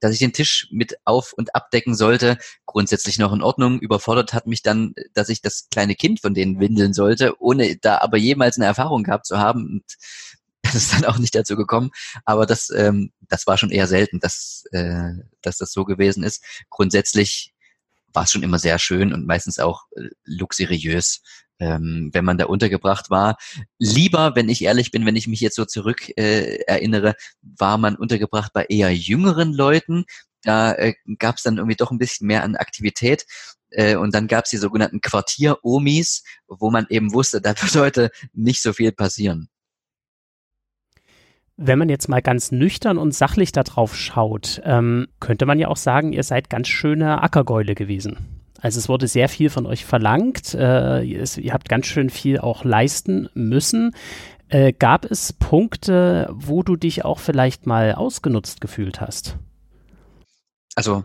dass 0.00 0.12
ich 0.12 0.18
den 0.18 0.32
Tisch 0.32 0.68
mit 0.70 0.96
auf 1.04 1.32
und 1.32 1.54
abdecken 1.54 1.94
sollte, 1.94 2.38
grundsätzlich 2.66 3.18
noch 3.18 3.32
in 3.32 3.42
Ordnung. 3.42 3.80
Überfordert 3.80 4.34
hat 4.34 4.46
mich 4.46 4.62
dann, 4.62 4.94
dass 5.14 5.28
ich 5.28 5.40
das 5.40 5.68
kleine 5.70 5.94
Kind 5.94 6.20
von 6.20 6.34
denen 6.34 6.60
windeln 6.60 6.92
sollte, 6.92 7.40
ohne 7.40 7.76
da 7.76 7.98
aber 7.98 8.16
jemals 8.16 8.56
eine 8.56 8.66
Erfahrung 8.66 9.02
gehabt 9.02 9.26
zu 9.26 9.38
haben. 9.38 9.66
Und 9.66 9.84
das 10.62 10.74
ist 10.74 10.92
dann 10.92 11.04
auch 11.04 11.18
nicht 11.18 11.34
dazu 11.34 11.56
gekommen. 11.56 11.90
Aber 12.24 12.46
das, 12.46 12.70
ähm, 12.70 13.12
das 13.20 13.46
war 13.46 13.56
schon 13.56 13.70
eher 13.70 13.86
selten, 13.86 14.20
dass, 14.20 14.64
äh, 14.72 15.12
dass 15.42 15.58
das 15.58 15.72
so 15.72 15.84
gewesen 15.84 16.24
ist. 16.24 16.42
Grundsätzlich 16.70 17.54
war 18.12 18.24
es 18.24 18.32
schon 18.32 18.42
immer 18.42 18.58
sehr 18.58 18.78
schön 18.78 19.12
und 19.12 19.26
meistens 19.26 19.58
auch 19.58 19.84
äh, 19.96 20.08
luxuriös, 20.24 21.22
ähm, 21.58 22.10
wenn 22.12 22.24
man 22.24 22.38
da 22.38 22.46
untergebracht 22.46 23.10
war. 23.10 23.36
Lieber, 23.78 24.34
wenn 24.34 24.48
ich 24.48 24.62
ehrlich 24.62 24.90
bin, 24.90 25.06
wenn 25.06 25.16
ich 25.16 25.28
mich 25.28 25.40
jetzt 25.40 25.56
so 25.56 25.64
zurück 25.64 26.08
äh, 26.16 26.58
erinnere, 26.66 27.14
war 27.42 27.78
man 27.78 27.96
untergebracht 27.96 28.52
bei 28.52 28.64
eher 28.66 28.94
jüngeren 28.94 29.52
Leuten. 29.52 30.04
Da 30.42 30.72
äh, 30.72 30.94
gab 31.18 31.36
es 31.36 31.42
dann 31.42 31.56
irgendwie 31.56 31.76
doch 31.76 31.90
ein 31.90 31.98
bisschen 31.98 32.26
mehr 32.26 32.42
an 32.42 32.56
Aktivität. 32.56 33.26
Äh, 33.70 33.96
und 33.96 34.14
dann 34.14 34.28
gab 34.28 34.44
es 34.44 34.50
die 34.50 34.58
sogenannten 34.58 35.00
Quartier-Omis, 35.00 36.22
wo 36.46 36.70
man 36.70 36.86
eben 36.88 37.12
wusste, 37.12 37.40
da 37.42 37.50
wird 37.60 37.74
heute 37.76 38.10
nicht 38.32 38.62
so 38.62 38.72
viel 38.72 38.92
passieren. 38.92 39.48
Wenn 41.58 41.78
man 41.78 41.88
jetzt 41.88 42.08
mal 42.08 42.20
ganz 42.20 42.52
nüchtern 42.52 42.98
und 42.98 43.14
sachlich 43.14 43.50
darauf 43.50 43.96
schaut, 43.96 44.60
ähm, 44.64 45.08
könnte 45.20 45.46
man 45.46 45.58
ja 45.58 45.68
auch 45.68 45.78
sagen, 45.78 46.12
ihr 46.12 46.22
seid 46.22 46.50
ganz 46.50 46.68
schöne 46.68 47.22
Ackergäule 47.22 47.74
gewesen. 47.74 48.35
Also 48.60 48.78
es 48.78 48.88
wurde 48.88 49.06
sehr 49.06 49.28
viel 49.28 49.50
von 49.50 49.66
euch 49.66 49.84
verlangt. 49.84 50.54
Äh, 50.54 51.02
ihr 51.02 51.52
habt 51.52 51.68
ganz 51.68 51.86
schön 51.86 52.10
viel 52.10 52.38
auch 52.38 52.64
leisten 52.64 53.28
müssen. 53.34 53.94
Äh, 54.48 54.72
gab 54.72 55.04
es 55.04 55.32
Punkte, 55.32 56.28
wo 56.32 56.62
du 56.62 56.76
dich 56.76 57.04
auch 57.04 57.18
vielleicht 57.18 57.66
mal 57.66 57.94
ausgenutzt 57.94 58.60
gefühlt 58.60 59.00
hast? 59.00 59.36
Also 60.74 61.04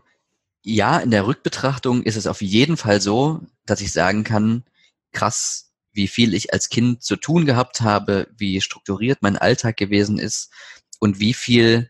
ja, 0.64 1.00
in 1.00 1.12
der 1.12 1.26
Rückbetrachtung 1.26 2.04
ist 2.04 2.18
es 2.18 2.28
auf 2.28 2.42
jeden 2.42 2.78
Fall 2.78 3.02
so, 3.02 3.42
dass 3.66 3.82
ich 3.82 3.92
sagen 3.92 4.24
kann, 4.24 4.64
krass, 5.12 5.72
wie 5.92 6.08
viel 6.08 6.34
ich 6.34 6.54
als 6.54 6.70
Kind 6.70 7.04
zu 7.04 7.16
tun 7.16 7.46
gehabt 7.46 7.82
habe, 7.82 8.28
wie 8.38 8.62
strukturiert 8.62 9.20
mein 9.22 9.38
Alltag 9.38 9.76
gewesen 9.76 10.20
ist 10.20 10.52
und 11.00 11.20
wie 11.20 11.34
viel 11.34 11.90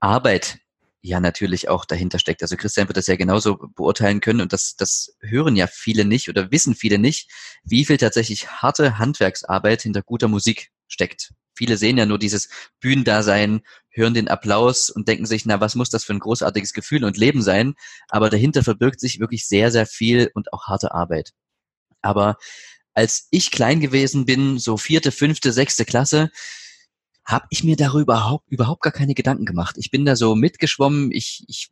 Arbeit 0.00 0.60
ja 1.00 1.20
natürlich 1.20 1.68
auch 1.68 1.84
dahinter 1.84 2.18
steckt. 2.18 2.42
Also 2.42 2.56
Christian 2.56 2.88
wird 2.88 2.96
das 2.96 3.06
ja 3.06 3.16
genauso 3.16 3.56
beurteilen 3.56 4.20
können 4.20 4.40
und 4.40 4.52
das, 4.52 4.76
das 4.76 5.16
hören 5.20 5.56
ja 5.56 5.66
viele 5.66 6.04
nicht 6.04 6.28
oder 6.28 6.50
wissen 6.50 6.74
viele 6.74 6.98
nicht, 6.98 7.30
wie 7.64 7.84
viel 7.84 7.98
tatsächlich 7.98 8.48
harte 8.48 8.98
Handwerksarbeit 8.98 9.82
hinter 9.82 10.02
guter 10.02 10.28
Musik 10.28 10.70
steckt. 10.88 11.32
Viele 11.56 11.76
sehen 11.76 11.98
ja 11.98 12.06
nur 12.06 12.18
dieses 12.18 12.48
Bühnendasein, 12.80 13.62
hören 13.90 14.14
den 14.14 14.28
Applaus 14.28 14.90
und 14.90 15.08
denken 15.08 15.26
sich, 15.26 15.44
na, 15.44 15.60
was 15.60 15.74
muss 15.74 15.90
das 15.90 16.04
für 16.04 16.14
ein 16.14 16.20
großartiges 16.20 16.72
Gefühl 16.72 17.04
und 17.04 17.16
Leben 17.16 17.42
sein? 17.42 17.74
Aber 18.08 18.30
dahinter 18.30 18.62
verbirgt 18.62 19.00
sich 19.00 19.18
wirklich 19.18 19.46
sehr, 19.48 19.72
sehr 19.72 19.86
viel 19.86 20.30
und 20.34 20.52
auch 20.52 20.66
harte 20.68 20.94
Arbeit. 20.94 21.32
Aber 22.00 22.36
als 22.94 23.26
ich 23.30 23.50
klein 23.50 23.80
gewesen 23.80 24.24
bin, 24.24 24.58
so 24.58 24.76
vierte, 24.76 25.10
fünfte, 25.10 25.52
sechste 25.52 25.84
Klasse, 25.84 26.30
habe 27.28 27.46
ich 27.50 27.62
mir 27.62 27.76
darüber 27.76 28.14
überhaupt, 28.14 28.50
überhaupt 28.50 28.82
gar 28.82 28.92
keine 28.92 29.14
Gedanken 29.14 29.44
gemacht. 29.44 29.76
Ich 29.78 29.90
bin 29.90 30.06
da 30.06 30.16
so 30.16 30.34
mitgeschwommen, 30.34 31.12
ich, 31.12 31.44
ich 31.46 31.70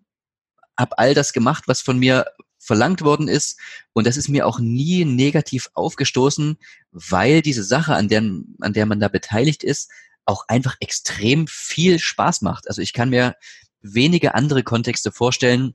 habe 0.79 0.99
all 0.99 1.15
das 1.15 1.33
gemacht, 1.33 1.65
was 1.67 1.81
von 1.81 1.99
mir 1.99 2.27
verlangt 2.59 3.01
worden 3.01 3.27
ist. 3.27 3.59
Und 3.95 4.07
das 4.07 4.19
ist 4.19 4.29
mir 4.29 4.47
auch 4.47 4.59
nie 4.59 5.07
negativ 5.07 5.71
aufgestoßen, 5.73 6.59
weil 6.91 7.41
diese 7.41 7.65
Sache, 7.65 7.95
an 7.95 8.09
der, 8.09 8.21
an 8.61 8.73
der 8.75 8.85
man 8.85 9.01
da 9.01 9.09
beteiligt 9.09 9.65
ist, 9.65 9.91
auch 10.27 10.45
einfach 10.49 10.77
extrem 10.81 11.47
viel 11.47 11.99
Spaß 11.99 12.43
macht. 12.43 12.69
Also 12.69 12.83
ich 12.83 12.93
kann 12.93 13.09
mir 13.09 13.35
wenige 13.81 14.35
andere 14.35 14.63
Kontexte 14.63 15.11
vorstellen, 15.11 15.75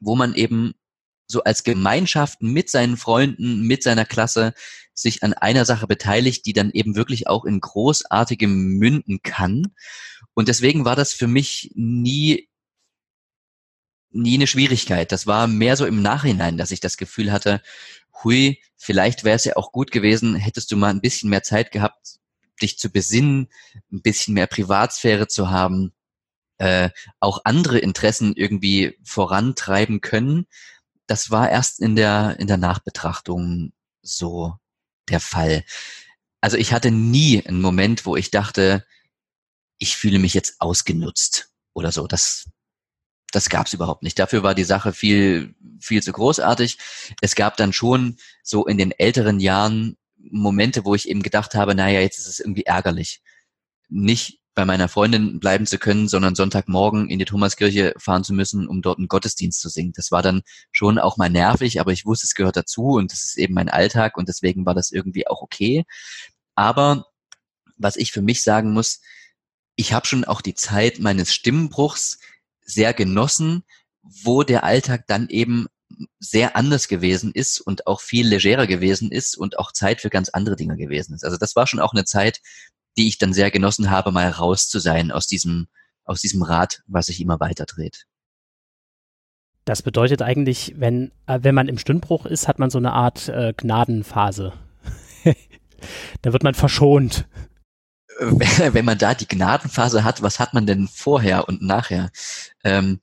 wo 0.00 0.16
man 0.16 0.34
eben 0.34 0.72
so 1.32 1.42
als 1.42 1.64
Gemeinschaft 1.64 2.42
mit 2.42 2.70
seinen 2.70 2.96
Freunden, 2.96 3.62
mit 3.62 3.82
seiner 3.82 4.04
Klasse 4.04 4.54
sich 4.94 5.22
an 5.22 5.32
einer 5.32 5.64
Sache 5.64 5.86
beteiligt, 5.86 6.46
die 6.46 6.52
dann 6.52 6.70
eben 6.70 6.94
wirklich 6.94 7.26
auch 7.26 7.44
in 7.44 7.60
großartigem 7.60 8.78
münden 8.78 9.22
kann. 9.22 9.74
Und 10.34 10.48
deswegen 10.48 10.84
war 10.84 10.94
das 10.94 11.12
für 11.12 11.26
mich 11.26 11.72
nie 11.74 12.48
nie 14.14 14.34
eine 14.34 14.46
Schwierigkeit. 14.46 15.10
Das 15.10 15.26
war 15.26 15.46
mehr 15.46 15.74
so 15.74 15.86
im 15.86 16.02
Nachhinein, 16.02 16.58
dass 16.58 16.70
ich 16.70 16.80
das 16.80 16.98
Gefühl 16.98 17.32
hatte, 17.32 17.62
hui, 18.22 18.60
vielleicht 18.76 19.24
wäre 19.24 19.36
es 19.36 19.44
ja 19.46 19.56
auch 19.56 19.72
gut 19.72 19.90
gewesen, 19.90 20.34
hättest 20.34 20.70
du 20.70 20.76
mal 20.76 20.90
ein 20.90 21.00
bisschen 21.00 21.30
mehr 21.30 21.42
Zeit 21.42 21.72
gehabt, 21.72 22.18
dich 22.60 22.78
zu 22.78 22.90
besinnen, 22.90 23.48
ein 23.90 24.02
bisschen 24.02 24.34
mehr 24.34 24.46
Privatsphäre 24.46 25.28
zu 25.28 25.48
haben, 25.50 25.92
äh, 26.58 26.90
auch 27.20 27.40
andere 27.44 27.78
Interessen 27.78 28.34
irgendwie 28.36 28.98
vorantreiben 29.02 30.02
können 30.02 30.46
das 31.12 31.30
war 31.30 31.50
erst 31.50 31.78
in 31.78 31.94
der, 31.94 32.36
in 32.38 32.46
der 32.46 32.56
Nachbetrachtung 32.56 33.74
so 34.00 34.54
der 35.10 35.20
Fall. 35.20 35.62
Also 36.40 36.56
ich 36.56 36.72
hatte 36.72 36.90
nie 36.90 37.46
einen 37.46 37.60
Moment, 37.60 38.06
wo 38.06 38.16
ich 38.16 38.30
dachte, 38.30 38.86
ich 39.76 39.94
fühle 39.94 40.18
mich 40.18 40.32
jetzt 40.32 40.58
ausgenutzt 40.58 41.50
oder 41.74 41.92
so. 41.92 42.06
Das, 42.06 42.48
das 43.30 43.50
gab 43.50 43.66
es 43.66 43.74
überhaupt 43.74 44.02
nicht. 44.02 44.18
Dafür 44.18 44.42
war 44.42 44.54
die 44.54 44.64
Sache 44.64 44.94
viel, 44.94 45.54
viel 45.80 46.02
zu 46.02 46.12
großartig. 46.12 46.78
Es 47.20 47.34
gab 47.34 47.58
dann 47.58 47.74
schon 47.74 48.16
so 48.42 48.64
in 48.64 48.78
den 48.78 48.92
älteren 48.92 49.38
Jahren 49.38 49.98
Momente, 50.16 50.86
wo 50.86 50.94
ich 50.94 51.10
eben 51.10 51.22
gedacht 51.22 51.54
habe, 51.54 51.74
naja, 51.74 52.00
jetzt 52.00 52.20
ist 52.20 52.26
es 52.26 52.40
irgendwie 52.40 52.64
ärgerlich. 52.64 53.20
Nicht 53.90 54.40
bei 54.54 54.64
meiner 54.64 54.88
Freundin 54.88 55.40
bleiben 55.40 55.66
zu 55.66 55.78
können, 55.78 56.08
sondern 56.08 56.34
Sonntagmorgen 56.34 57.08
in 57.08 57.18
die 57.18 57.24
Thomaskirche 57.24 57.94
fahren 57.96 58.24
zu 58.24 58.34
müssen, 58.34 58.66
um 58.68 58.82
dort 58.82 58.98
einen 58.98 59.08
Gottesdienst 59.08 59.60
zu 59.60 59.68
singen. 59.68 59.92
Das 59.94 60.10
war 60.10 60.22
dann 60.22 60.42
schon 60.72 60.98
auch 60.98 61.16
mal 61.16 61.30
nervig, 61.30 61.80
aber 61.80 61.92
ich 61.92 62.04
wusste, 62.04 62.26
es 62.26 62.34
gehört 62.34 62.56
dazu 62.56 62.82
und 62.82 63.12
das 63.12 63.24
ist 63.24 63.38
eben 63.38 63.54
mein 63.54 63.70
Alltag 63.70 64.16
und 64.16 64.28
deswegen 64.28 64.66
war 64.66 64.74
das 64.74 64.90
irgendwie 64.90 65.26
auch 65.26 65.40
okay. 65.40 65.84
Aber 66.54 67.06
was 67.78 67.96
ich 67.96 68.12
für 68.12 68.22
mich 68.22 68.42
sagen 68.42 68.72
muss, 68.72 69.00
ich 69.74 69.92
habe 69.94 70.06
schon 70.06 70.24
auch 70.24 70.42
die 70.42 70.54
Zeit 70.54 70.98
meines 70.98 71.32
Stimmenbruchs 71.32 72.18
sehr 72.62 72.92
genossen, 72.92 73.64
wo 74.02 74.42
der 74.42 74.64
Alltag 74.64 75.06
dann 75.06 75.28
eben 75.28 75.68
sehr 76.18 76.56
anders 76.56 76.88
gewesen 76.88 77.32
ist 77.32 77.60
und 77.60 77.86
auch 77.86 78.00
viel 78.00 78.26
legerer 78.26 78.66
gewesen 78.66 79.10
ist 79.10 79.36
und 79.36 79.58
auch 79.58 79.72
Zeit 79.72 80.00
für 80.00 80.10
ganz 80.10 80.28
andere 80.30 80.56
Dinge 80.56 80.76
gewesen 80.76 81.14
ist. 81.14 81.24
Also 81.24 81.36
das 81.36 81.56
war 81.56 81.66
schon 81.66 81.80
auch 81.80 81.92
eine 81.92 82.04
Zeit, 82.04 82.40
die 82.96 83.08
ich 83.08 83.18
dann 83.18 83.32
sehr 83.32 83.50
genossen 83.50 83.90
habe, 83.90 84.12
mal 84.12 84.28
raus 84.28 84.68
zu 84.68 84.78
sein 84.78 85.10
aus 85.10 85.26
diesem, 85.26 85.68
aus 86.04 86.20
diesem 86.20 86.42
Rad, 86.42 86.82
was 86.86 87.06
sich 87.06 87.20
immer 87.20 87.40
weiter 87.40 87.66
dreht. 87.66 88.06
Das 89.64 89.82
bedeutet 89.82 90.22
eigentlich, 90.22 90.74
wenn, 90.76 91.12
äh, 91.26 91.38
wenn 91.42 91.54
man 91.54 91.68
im 91.68 91.78
Stündbruch 91.78 92.26
ist, 92.26 92.48
hat 92.48 92.58
man 92.58 92.70
so 92.70 92.78
eine 92.78 92.92
Art 92.92 93.28
äh, 93.28 93.54
Gnadenphase. 93.56 94.52
da 96.22 96.32
wird 96.32 96.42
man 96.42 96.54
verschont. 96.54 97.26
Wenn 98.18 98.84
man 98.84 98.98
da 98.98 99.14
die 99.14 99.26
Gnadenphase 99.26 100.04
hat, 100.04 100.20
was 100.22 100.38
hat 100.38 100.52
man 100.52 100.66
denn 100.66 100.86
vorher 100.86 101.48
und 101.48 101.62
nachher? 101.62 102.10
Ähm, 102.62 103.00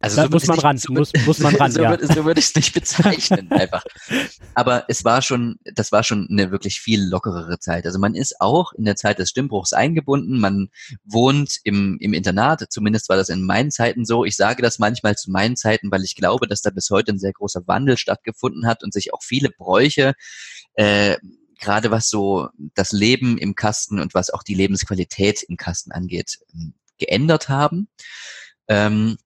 also 0.00 0.16
da 0.16 0.22
so 0.24 0.28
muss 0.28 0.46
man 0.46 0.58
ran, 0.58 0.78
so, 0.78 0.92
muss, 0.92 1.12
muss 1.24 1.38
man 1.38 1.54
ran, 1.56 1.72
so, 1.72 1.82
ja. 1.82 1.90
Würde, 1.90 2.06
so 2.06 2.24
würde 2.24 2.38
ich 2.38 2.46
es 2.46 2.54
nicht 2.54 2.74
bezeichnen, 2.74 3.48
einfach. 3.50 3.82
Aber 4.54 4.84
es 4.88 5.04
war 5.04 5.22
schon, 5.22 5.58
das 5.64 5.90
war 5.90 6.02
schon 6.02 6.28
eine 6.30 6.50
wirklich 6.50 6.80
viel 6.80 7.02
lockerere 7.02 7.58
Zeit. 7.58 7.86
Also 7.86 7.98
man 7.98 8.14
ist 8.14 8.40
auch 8.40 8.72
in 8.74 8.84
der 8.84 8.96
Zeit 8.96 9.18
des 9.18 9.30
Stimmbruchs 9.30 9.72
eingebunden, 9.72 10.38
man 10.38 10.68
wohnt 11.04 11.56
im, 11.64 11.96
im 12.00 12.12
Internat, 12.12 12.66
zumindest 12.70 13.08
war 13.08 13.16
das 13.16 13.30
in 13.30 13.44
meinen 13.44 13.70
Zeiten 13.70 14.04
so. 14.04 14.24
Ich 14.24 14.36
sage 14.36 14.62
das 14.62 14.78
manchmal 14.78 15.16
zu 15.16 15.30
meinen 15.30 15.56
Zeiten, 15.56 15.90
weil 15.90 16.04
ich 16.04 16.14
glaube, 16.14 16.46
dass 16.46 16.60
da 16.60 16.70
bis 16.70 16.90
heute 16.90 17.12
ein 17.12 17.18
sehr 17.18 17.32
großer 17.32 17.66
Wandel 17.66 17.96
stattgefunden 17.96 18.66
hat 18.66 18.82
und 18.84 18.92
sich 18.92 19.14
auch 19.14 19.22
viele 19.22 19.50
Bräuche, 19.50 20.14
äh, 20.74 21.16
gerade 21.58 21.90
was 21.90 22.10
so 22.10 22.48
das 22.74 22.92
Leben 22.92 23.38
im 23.38 23.54
Kasten 23.54 23.98
und 23.98 24.12
was 24.12 24.28
auch 24.28 24.42
die 24.42 24.54
Lebensqualität 24.54 25.42
im 25.42 25.56
Kasten 25.56 25.90
angeht, 25.90 26.38
geändert 26.98 27.48
haben. 27.48 27.88
Ähm, 28.68 29.16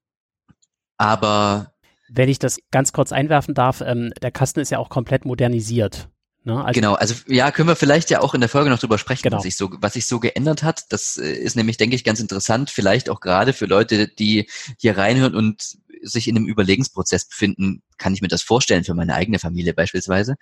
aber 1.01 1.73
wenn 2.11 2.29
ich 2.29 2.39
das 2.39 2.59
ganz 2.71 2.93
kurz 2.93 3.11
einwerfen 3.11 3.55
darf, 3.55 3.81
ähm, 3.81 4.13
der 4.21 4.31
Kasten 4.31 4.61
ist 4.61 4.71
ja 4.71 4.79
auch 4.79 4.91
komplett 4.91 5.25
modernisiert. 5.25 6.09
Ne? 6.45 6.63
Also 6.63 6.79
genau, 6.79 6.95
also 6.95 7.15
ja, 7.27 7.51
können 7.51 7.69
wir 7.69 7.77
vielleicht 7.77 8.11
ja 8.11 8.21
auch 8.21 8.35
in 8.35 8.41
der 8.41 8.51
Folge 8.51 8.69
noch 8.69 8.79
drüber 8.79 8.99
sprechen, 8.99 9.23
genau. 9.23 9.39
was, 9.39 9.45
sich 9.45 9.57
so, 9.57 9.71
was 9.81 9.95
sich 9.95 10.07
so 10.07 10.21
geändert 10.21 10.63
hat. 10.63 10.85
Das 10.91 11.17
äh, 11.17 11.33
ist 11.33 11.57
nämlich, 11.57 11.79
denke 11.79 11.97
ich, 11.97 12.05
ganz 12.05 12.21
interessant, 12.21 12.69
vielleicht 12.69 13.09
auch 13.09 13.21
gerade 13.21 13.55
für 13.55 13.65
Leute, 13.65 14.09
die 14.09 14.51
hier 14.79 14.99
reinhören 14.99 15.35
und 15.35 15.79
sich 16.03 16.29
in 16.29 16.37
einem 16.37 16.47
Überlegensprozess 16.47 17.27
befinden, 17.27 17.83
kann 17.97 18.13
ich 18.13 18.21
mir 18.21 18.29
das 18.29 18.43
vorstellen 18.43 18.85
für 18.85 18.95
meine 18.95 19.15
eigene 19.15 19.39
Familie 19.39 19.73
beispielsweise. 19.73 20.37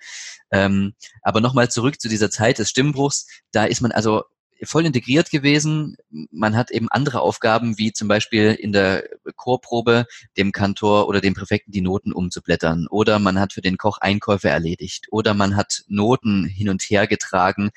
Ähm, 0.51 0.93
aber 1.21 1.39
nochmal 1.39 1.69
zurück 1.69 2.01
zu 2.01 2.09
dieser 2.09 2.31
Zeit 2.31 2.59
des 2.59 2.69
Stimmbruchs. 2.69 3.27
Da 3.51 3.63
ist 3.63 3.81
man 3.81 3.91
also 3.91 4.23
voll 4.63 4.85
integriert 4.85 5.29
gewesen. 5.29 5.97
Man 6.31 6.55
hat 6.55 6.71
eben 6.71 6.89
andere 6.89 7.21
Aufgaben, 7.21 7.77
wie 7.77 7.93
zum 7.93 8.07
Beispiel 8.07 8.53
in 8.53 8.71
der 8.71 9.03
Chorprobe 9.35 10.05
dem 10.37 10.51
Kantor 10.51 11.07
oder 11.07 11.21
dem 11.21 11.33
Präfekten 11.33 11.71
die 11.71 11.81
Noten 11.81 12.11
umzublättern. 12.11 12.87
Oder 12.89 13.19
man 13.19 13.39
hat 13.39 13.53
für 13.53 13.61
den 13.61 13.77
Koch 13.77 13.97
Einkäufe 13.99 14.49
erledigt. 14.49 15.07
Oder 15.11 15.33
man 15.33 15.55
hat 15.55 15.83
Noten 15.87 16.45
hin 16.45 16.69
und 16.69 16.81
her 16.83 17.07
getragen 17.07 17.69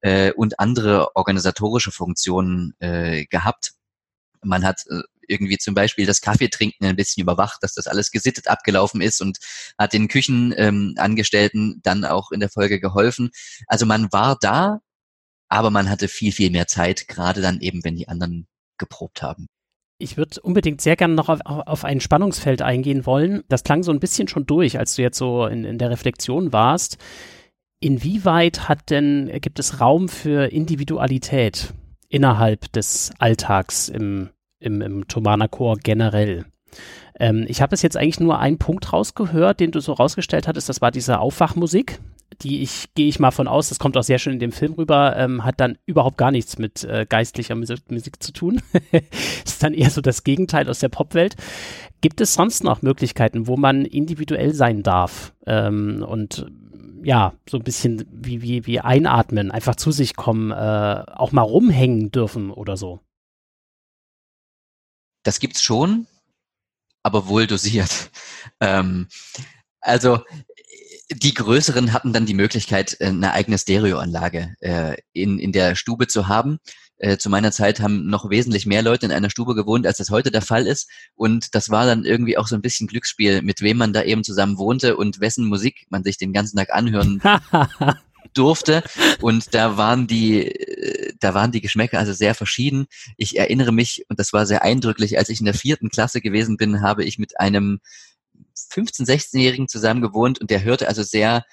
äh, 0.00 0.32
und 0.32 0.60
andere 0.60 1.16
organisatorische 1.16 1.92
Funktionen 1.92 2.74
äh, 2.80 3.26
gehabt. 3.26 3.72
Man 4.42 4.64
hat 4.64 4.84
äh, 4.88 5.02
irgendwie 5.28 5.58
zum 5.58 5.74
Beispiel 5.74 6.06
das 6.06 6.20
Kaffeetrinken 6.20 6.86
ein 6.86 6.96
bisschen 6.96 7.22
überwacht, 7.22 7.62
dass 7.62 7.74
das 7.74 7.86
alles 7.86 8.10
gesittet 8.10 8.48
abgelaufen 8.48 9.00
ist 9.00 9.20
und 9.20 9.38
hat 9.78 9.92
den 9.92 10.08
Küchenangestellten 10.08 11.72
ähm, 11.72 11.80
dann 11.82 12.04
auch 12.04 12.30
in 12.30 12.40
der 12.40 12.48
Folge 12.48 12.80
geholfen. 12.80 13.30
Also 13.66 13.86
man 13.86 14.12
war 14.12 14.36
da 14.40 14.80
aber 15.48 15.70
man 15.70 15.88
hatte 15.88 16.08
viel, 16.08 16.32
viel 16.32 16.50
mehr 16.50 16.66
Zeit, 16.66 17.08
gerade 17.08 17.40
dann 17.40 17.60
eben, 17.60 17.84
wenn 17.84 17.96
die 17.96 18.08
anderen 18.08 18.46
geprobt 18.78 19.22
haben. 19.22 19.46
Ich 19.98 20.16
würde 20.18 20.40
unbedingt 20.42 20.82
sehr 20.82 20.96
gerne 20.96 21.14
noch 21.14 21.30
auf, 21.30 21.40
auf, 21.44 21.84
ein 21.84 22.00
Spannungsfeld 22.00 22.60
eingehen 22.60 23.06
wollen. 23.06 23.44
Das 23.48 23.64
klang 23.64 23.82
so 23.82 23.92
ein 23.92 24.00
bisschen 24.00 24.28
schon 24.28 24.44
durch, 24.44 24.78
als 24.78 24.94
du 24.94 25.02
jetzt 25.02 25.16
so 25.16 25.46
in, 25.46 25.64
in 25.64 25.78
der 25.78 25.90
Reflexion 25.90 26.52
warst. 26.52 26.98
Inwieweit 27.80 28.68
hat 28.68 28.90
denn, 28.90 29.30
gibt 29.40 29.58
es 29.58 29.80
Raum 29.80 30.08
für 30.08 30.52
Individualität 30.52 31.72
innerhalb 32.08 32.70
des 32.72 33.12
Alltags 33.18 33.88
im, 33.88 34.30
im, 34.58 34.82
im 34.82 35.08
Tomana-Chor 35.08 35.78
generell? 35.82 36.44
Ähm, 37.18 37.46
ich 37.48 37.62
habe 37.62 37.74
es 37.74 37.82
jetzt 37.82 37.96
eigentlich 37.96 38.20
nur 38.20 38.38
einen 38.38 38.58
Punkt 38.58 38.92
rausgehört, 38.92 39.60
den 39.60 39.70
du 39.70 39.80
so 39.80 39.94
rausgestellt 39.94 40.46
hattest, 40.46 40.68
das 40.68 40.82
war 40.82 40.90
diese 40.90 41.20
Aufwachmusik 41.20 42.00
die 42.42 42.62
ich, 42.62 42.92
gehe 42.94 43.08
ich 43.08 43.18
mal 43.18 43.30
von 43.30 43.48
aus, 43.48 43.68
das 43.68 43.78
kommt 43.78 43.96
auch 43.96 44.02
sehr 44.02 44.18
schön 44.18 44.34
in 44.34 44.38
dem 44.38 44.52
Film 44.52 44.74
rüber, 44.74 45.16
ähm, 45.16 45.44
hat 45.44 45.60
dann 45.60 45.78
überhaupt 45.86 46.18
gar 46.18 46.30
nichts 46.30 46.58
mit 46.58 46.84
äh, 46.84 47.06
geistlicher 47.08 47.54
Musik, 47.54 47.90
Musik 47.90 48.22
zu 48.22 48.32
tun. 48.32 48.62
ist 49.44 49.62
dann 49.62 49.74
eher 49.74 49.90
so 49.90 50.00
das 50.00 50.24
Gegenteil 50.24 50.68
aus 50.68 50.78
der 50.78 50.88
Popwelt. 50.88 51.36
Gibt 52.00 52.20
es 52.20 52.34
sonst 52.34 52.64
noch 52.64 52.82
Möglichkeiten, 52.82 53.46
wo 53.46 53.56
man 53.56 53.84
individuell 53.84 54.54
sein 54.54 54.82
darf 54.82 55.32
ähm, 55.46 56.04
und 56.06 56.46
ja, 57.02 57.34
so 57.48 57.56
ein 57.56 57.62
bisschen 57.62 58.04
wie, 58.10 58.42
wie, 58.42 58.66
wie 58.66 58.80
einatmen, 58.80 59.50
einfach 59.50 59.76
zu 59.76 59.92
sich 59.92 60.16
kommen, 60.16 60.50
äh, 60.50 61.04
auch 61.06 61.30
mal 61.30 61.42
rumhängen 61.42 62.10
dürfen 62.10 62.50
oder 62.50 62.76
so? 62.76 63.00
Das 65.22 65.38
gibt's 65.38 65.62
schon, 65.62 66.06
aber 67.02 67.28
wohl 67.28 67.46
dosiert. 67.46 68.10
Ähm, 68.60 69.08
also 69.80 70.20
die 71.10 71.34
größeren 71.34 71.92
hatten 71.92 72.12
dann 72.12 72.26
die 72.26 72.34
Möglichkeit, 72.34 72.96
äh, 73.00 73.06
eine 73.06 73.32
eigene 73.32 73.58
Stereoanlage 73.58 74.54
äh, 74.60 74.96
in, 75.12 75.38
in 75.38 75.52
der 75.52 75.74
Stube 75.74 76.06
zu 76.06 76.28
haben. 76.28 76.58
Äh, 76.98 77.18
zu 77.18 77.28
meiner 77.28 77.52
Zeit 77.52 77.80
haben 77.80 78.06
noch 78.06 78.30
wesentlich 78.30 78.66
mehr 78.66 78.82
Leute 78.82 79.06
in 79.06 79.12
einer 79.12 79.30
Stube 79.30 79.54
gewohnt, 79.54 79.86
als 79.86 79.98
das 79.98 80.10
heute 80.10 80.30
der 80.30 80.42
Fall 80.42 80.66
ist. 80.66 80.90
Und 81.14 81.54
das 81.54 81.70
war 81.70 81.86
dann 81.86 82.04
irgendwie 82.04 82.38
auch 82.38 82.46
so 82.46 82.54
ein 82.54 82.62
bisschen 82.62 82.86
Glücksspiel, 82.86 83.42
mit 83.42 83.60
wem 83.60 83.76
man 83.76 83.92
da 83.92 84.02
eben 84.02 84.24
zusammen 84.24 84.58
wohnte 84.58 84.96
und 84.96 85.20
wessen 85.20 85.46
Musik 85.46 85.86
man 85.90 86.04
sich 86.04 86.16
den 86.16 86.32
ganzen 86.32 86.56
Tag 86.56 86.72
anhören 86.72 87.20
durfte. 88.34 88.82
Und 89.20 89.54
da 89.54 89.76
waren 89.76 90.06
die, 90.06 90.46
äh, 90.46 91.12
da 91.20 91.34
waren 91.34 91.52
die 91.52 91.60
Geschmäcker 91.60 91.98
also 91.98 92.14
sehr 92.14 92.34
verschieden. 92.34 92.86
Ich 93.16 93.38
erinnere 93.38 93.72
mich, 93.72 94.06
und 94.08 94.18
das 94.18 94.32
war 94.32 94.46
sehr 94.46 94.62
eindrücklich, 94.62 95.18
als 95.18 95.28
ich 95.28 95.40
in 95.40 95.46
der 95.46 95.54
vierten 95.54 95.90
Klasse 95.90 96.20
gewesen 96.20 96.56
bin, 96.56 96.80
habe 96.80 97.04
ich 97.04 97.18
mit 97.18 97.38
einem 97.38 97.80
15-, 98.70 99.06
16-Jährigen 99.06 99.68
zusammen 99.68 100.00
gewohnt 100.00 100.40
und 100.40 100.50
der 100.50 100.64
hörte 100.64 100.88
also 100.88 101.02
sehr 101.02 101.44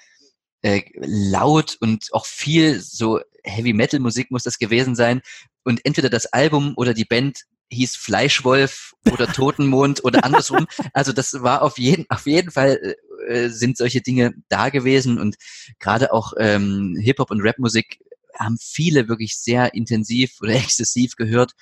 äh, 0.62 0.82
laut 0.96 1.76
und 1.80 2.08
auch 2.12 2.26
viel 2.26 2.80
so 2.80 3.20
Heavy 3.44 3.72
Metal 3.72 4.00
Musik 4.00 4.30
muss 4.30 4.42
das 4.42 4.58
gewesen 4.58 4.94
sein. 4.94 5.20
Und 5.64 5.84
entweder 5.84 6.10
das 6.10 6.26
Album 6.26 6.74
oder 6.76 6.94
die 6.94 7.04
Band 7.04 7.44
hieß 7.70 7.96
Fleischwolf 7.96 8.94
oder 9.10 9.26
Totenmond 9.32 10.04
oder 10.04 10.24
andersrum. 10.24 10.66
Also 10.92 11.12
das 11.12 11.32
war 11.42 11.62
auf 11.62 11.78
jeden, 11.78 12.06
auf 12.08 12.26
jeden 12.26 12.50
Fall 12.50 12.96
äh, 13.28 13.48
sind 13.48 13.76
solche 13.76 14.00
Dinge 14.00 14.32
da 14.48 14.70
gewesen 14.70 15.18
und 15.18 15.36
gerade 15.78 16.12
auch 16.12 16.32
ähm, 16.38 16.96
Hip-Hop 17.00 17.30
und 17.30 17.40
Rap-Musik 17.40 17.98
haben 18.38 18.56
viele 18.60 19.08
wirklich 19.08 19.36
sehr 19.36 19.74
intensiv 19.74 20.40
oder 20.40 20.54
exzessiv 20.54 21.16
gehört. 21.16 21.52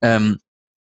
Ähm, 0.00 0.38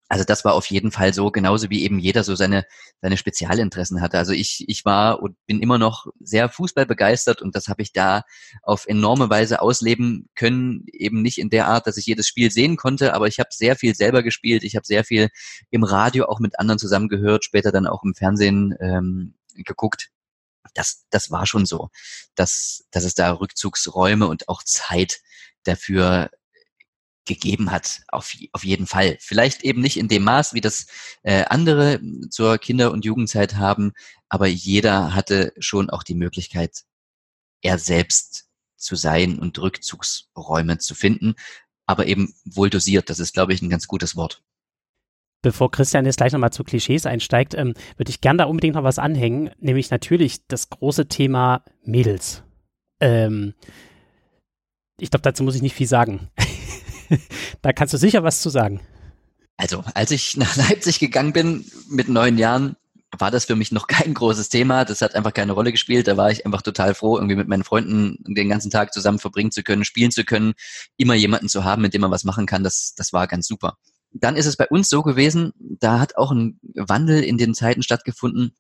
also 0.07 0.23
das 0.23 0.45
war 0.45 0.53
auf 0.53 0.67
jeden 0.67 0.91
Fall 0.91 1.13
so, 1.13 1.31
genauso 1.31 1.69
wie 1.71 1.83
eben 1.83 1.97
jeder 1.97 2.23
so 2.23 2.35
seine, 2.35 2.65
seine 3.01 3.17
Spezialinteressen 3.17 4.01
hatte. 4.01 4.19
Also 4.19 4.33
ich, 4.33 4.63
ich 4.67 4.85
war 4.85 5.21
und 5.21 5.35
bin 5.47 5.61
immer 5.61 5.79
noch 5.79 6.07
sehr 6.19 6.47
Fußball 6.47 6.85
begeistert 6.85 7.41
und 7.41 7.55
das 7.55 7.67
habe 7.67 7.81
ich 7.81 7.91
da 7.91 8.23
auf 8.61 8.85
enorme 8.87 9.29
Weise 9.31 9.61
ausleben 9.61 10.29
können. 10.35 10.85
Eben 10.91 11.23
nicht 11.23 11.39
in 11.39 11.49
der 11.49 11.67
Art, 11.67 11.87
dass 11.87 11.97
ich 11.97 12.05
jedes 12.05 12.27
Spiel 12.27 12.51
sehen 12.51 12.77
konnte, 12.77 13.15
aber 13.15 13.27
ich 13.27 13.39
habe 13.39 13.49
sehr 13.51 13.75
viel 13.75 13.95
selber 13.95 14.21
gespielt. 14.21 14.63
Ich 14.63 14.75
habe 14.75 14.85
sehr 14.85 15.03
viel 15.03 15.29
im 15.71 15.83
Radio 15.83 16.25
auch 16.25 16.39
mit 16.39 16.59
anderen 16.59 16.77
zusammengehört, 16.77 17.43
später 17.43 17.71
dann 17.71 17.87
auch 17.87 18.03
im 18.03 18.13
Fernsehen 18.13 18.75
ähm, 18.79 19.33
geguckt. 19.55 20.09
Das, 20.75 21.05
das 21.09 21.31
war 21.31 21.47
schon 21.47 21.65
so, 21.65 21.89
dass, 22.35 22.85
dass 22.91 23.05
es 23.05 23.15
da 23.15 23.31
Rückzugsräume 23.31 24.27
und 24.27 24.49
auch 24.49 24.61
Zeit 24.63 25.21
dafür 25.63 26.29
gegeben 27.25 27.71
hat, 27.71 28.01
auf, 28.09 28.33
auf 28.51 28.63
jeden 28.63 28.87
Fall. 28.87 29.17
Vielleicht 29.19 29.63
eben 29.63 29.81
nicht 29.81 29.97
in 29.97 30.07
dem 30.07 30.23
Maß, 30.23 30.53
wie 30.53 30.61
das 30.61 30.87
äh, 31.23 31.43
andere 31.45 31.99
zur 32.29 32.57
Kinder- 32.57 32.91
und 32.91 33.05
Jugendzeit 33.05 33.55
haben, 33.55 33.93
aber 34.29 34.47
jeder 34.47 35.13
hatte 35.13 35.53
schon 35.59 35.89
auch 35.89 36.03
die 36.03 36.15
Möglichkeit, 36.15 36.83
er 37.61 37.79
selbst 37.79 38.45
zu 38.77 38.95
sein 38.95 39.39
und 39.39 39.57
Rückzugsräume 39.57 40.77
zu 40.77 40.95
finden, 40.95 41.35
aber 41.85 42.07
eben 42.07 42.33
wohl 42.45 42.69
dosiert. 42.69 43.09
Das 43.09 43.19
ist, 43.19 43.33
glaube 43.33 43.53
ich, 43.53 43.61
ein 43.61 43.69
ganz 43.69 43.87
gutes 43.87 44.15
Wort. 44.15 44.43
Bevor 45.41 45.69
Christian 45.69 46.05
jetzt 46.05 46.17
gleich 46.17 46.33
nochmal 46.33 46.51
zu 46.51 46.63
Klischees 46.63 47.05
einsteigt, 47.05 47.53
ähm, 47.53 47.75
würde 47.97 48.09
ich 48.09 48.21
gerne 48.21 48.37
da 48.37 48.43
unbedingt 48.45 48.75
noch 48.75 48.83
was 48.83 48.97
anhängen, 48.97 49.51
nämlich 49.59 49.91
natürlich 49.91 50.47
das 50.47 50.69
große 50.69 51.07
Thema 51.07 51.63
Mädels. 51.83 52.43
Ähm, 52.99 53.53
ich 54.99 55.11
glaube, 55.11 55.21
dazu 55.21 55.43
muss 55.43 55.55
ich 55.55 55.61
nicht 55.61 55.75
viel 55.75 55.87
sagen. 55.87 56.29
da 57.61 57.73
kannst 57.73 57.93
du 57.93 57.97
sicher 57.97 58.23
was 58.23 58.41
zu 58.41 58.49
sagen. 58.49 58.81
Also, 59.57 59.83
als 59.93 60.11
ich 60.11 60.37
nach 60.37 60.55
Leipzig 60.69 60.99
gegangen 60.99 61.33
bin 61.33 61.65
mit 61.89 62.09
neun 62.09 62.37
Jahren, 62.37 62.75
war 63.17 63.31
das 63.31 63.45
für 63.45 63.55
mich 63.55 63.71
noch 63.71 63.87
kein 63.87 64.13
großes 64.13 64.49
Thema. 64.49 64.83
Das 64.83 65.01
hat 65.01 65.15
einfach 65.15 65.33
keine 65.33 65.53
Rolle 65.53 65.71
gespielt. 65.71 66.07
Da 66.07 66.17
war 66.17 66.31
ich 66.31 66.45
einfach 66.45 66.61
total 66.61 66.93
froh, 66.93 67.15
irgendwie 67.15 67.35
mit 67.35 67.47
meinen 67.47 67.63
Freunden 67.63 68.17
den 68.27 68.49
ganzen 68.49 68.71
Tag 68.71 68.93
zusammen 68.93 69.19
verbringen 69.19 69.51
zu 69.51 69.63
können, 69.63 69.85
spielen 69.85 70.11
zu 70.11 70.25
können, 70.25 70.53
immer 70.97 71.13
jemanden 71.13 71.47
zu 71.47 71.63
haben, 71.63 71.81
mit 71.81 71.93
dem 71.93 72.01
man 72.01 72.11
was 72.11 72.25
machen 72.25 72.45
kann. 72.45 72.63
Das, 72.63 72.93
das 72.95 73.13
war 73.13 73.27
ganz 73.27 73.47
super. 73.47 73.77
Dann 74.11 74.35
ist 74.35 74.45
es 74.45 74.57
bei 74.57 74.67
uns 74.67 74.89
so 74.89 75.01
gewesen, 75.03 75.53
da 75.59 75.99
hat 75.99 76.17
auch 76.17 76.31
ein 76.31 76.59
Wandel 76.73 77.23
in 77.23 77.37
den 77.37 77.53
Zeiten 77.53 77.83
stattgefunden. 77.83 78.55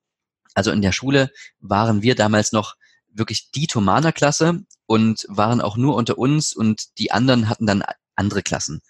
Also 0.53 0.71
in 0.71 0.81
der 0.81 0.91
Schule 0.91 1.31
waren 1.59 2.01
wir 2.01 2.15
damals 2.15 2.51
noch 2.51 2.75
wirklich 3.13 3.51
die 3.51 3.67
Thomaner-Klasse 3.67 4.63
und 4.85 5.25
waren 5.29 5.61
auch 5.61 5.77
nur 5.77 5.95
unter 5.95 6.17
uns 6.17 6.53
und 6.53 6.97
die 6.99 7.11
anderen 7.11 7.49
hatten 7.49 7.65
dann 7.65 7.83
andere 8.15 8.43
Klassen. 8.43 8.81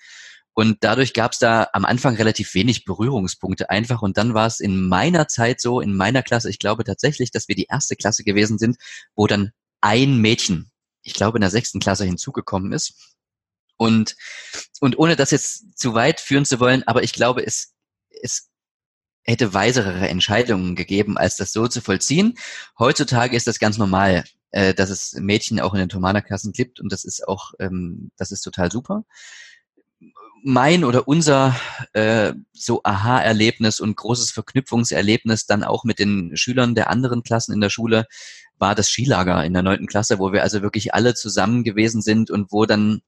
Und 0.53 0.77
dadurch 0.81 1.13
gab 1.13 1.33
es 1.33 1.39
da 1.39 1.67
am 1.73 1.83
Anfang 1.83 2.15
relativ 2.15 2.53
wenig 2.53 2.85
Berührungspunkte 2.85 3.69
einfach. 3.69 4.01
Und 4.01 4.17
dann 4.17 4.33
war 4.33 4.47
es 4.47 4.61
in 4.61 4.87
meiner 4.87 5.27
Zeit 5.27 5.59
so, 5.59 5.81
in 5.81 5.97
meiner 5.97 6.23
Klasse, 6.23 6.49
ich 6.49 6.59
glaube 6.59 6.85
tatsächlich, 6.85 7.29
dass 7.31 7.49
wir 7.49 7.55
die 7.55 7.67
erste 7.69 7.97
Klasse 7.97 8.23
gewesen 8.23 8.57
sind, 8.57 8.77
wo 9.15 9.27
dann 9.27 9.51
ein 9.81 10.17
Mädchen, 10.19 10.71
ich 11.03 11.13
glaube 11.13 11.37
in 11.37 11.41
der 11.41 11.49
sechsten 11.49 11.81
Klasse 11.81 12.05
hinzugekommen 12.05 12.71
ist. 12.71 13.15
Und, 13.75 14.15
und 14.79 14.97
ohne 14.97 15.17
das 15.17 15.31
jetzt 15.31 15.77
zu 15.77 15.93
weit 15.93 16.21
führen 16.21 16.45
zu 16.45 16.61
wollen, 16.61 16.83
aber 16.87 17.03
ich 17.03 17.11
glaube, 17.11 17.45
es, 17.45 17.73
es 18.21 18.49
hätte 19.23 19.53
weiserere 19.53 20.07
Entscheidungen 20.07 20.75
gegeben, 20.75 21.17
als 21.17 21.35
das 21.35 21.51
so 21.51 21.67
zu 21.67 21.81
vollziehen. 21.81 22.37
Heutzutage 22.79 23.35
ist 23.35 23.47
das 23.47 23.59
ganz 23.59 23.77
normal 23.77 24.23
äh, 24.55 24.73
dass 24.73 24.89
es 24.89 25.13
Mädchen 25.19 25.59
auch 25.59 25.73
in 25.73 25.81
den 25.81 25.89
Thomanerklassen 25.89 26.53
gibt 26.53 26.79
und 26.79 26.89
das 26.89 27.03
ist 27.03 27.27
auch, 27.27 27.51
ähm, 27.59 28.09
das 28.15 28.31
ist 28.31 28.41
total 28.41 28.71
super. 28.71 29.03
Mein 30.45 30.85
oder 30.85 31.09
unser 31.09 31.59
äh, 31.91 32.31
so 32.53 32.79
Aha-Erlebnis 32.83 33.81
und 33.81 33.97
großes 33.97 34.31
Verknüpfungserlebnis 34.31 35.45
dann 35.45 35.65
auch 35.65 35.83
mit 35.83 35.99
den 35.99 36.37
Schülern 36.37 36.73
der 36.73 36.89
anderen 36.89 37.21
Klassen 37.21 37.51
in 37.51 37.59
der 37.59 37.69
Schule 37.69 38.05
war 38.57 38.75
das 38.75 38.89
Skilager 38.89 39.43
in 39.43 39.51
der 39.51 39.63
neunten 39.63 39.87
Klasse, 39.87 40.19
wo 40.19 40.31
wir 40.31 40.43
also 40.43 40.61
wirklich 40.61 40.93
alle 40.93 41.15
zusammen 41.15 41.65
gewesen 41.65 42.01
sind 42.01 42.31
und 42.31 42.53
wo 42.53 42.65
dann 42.65 43.01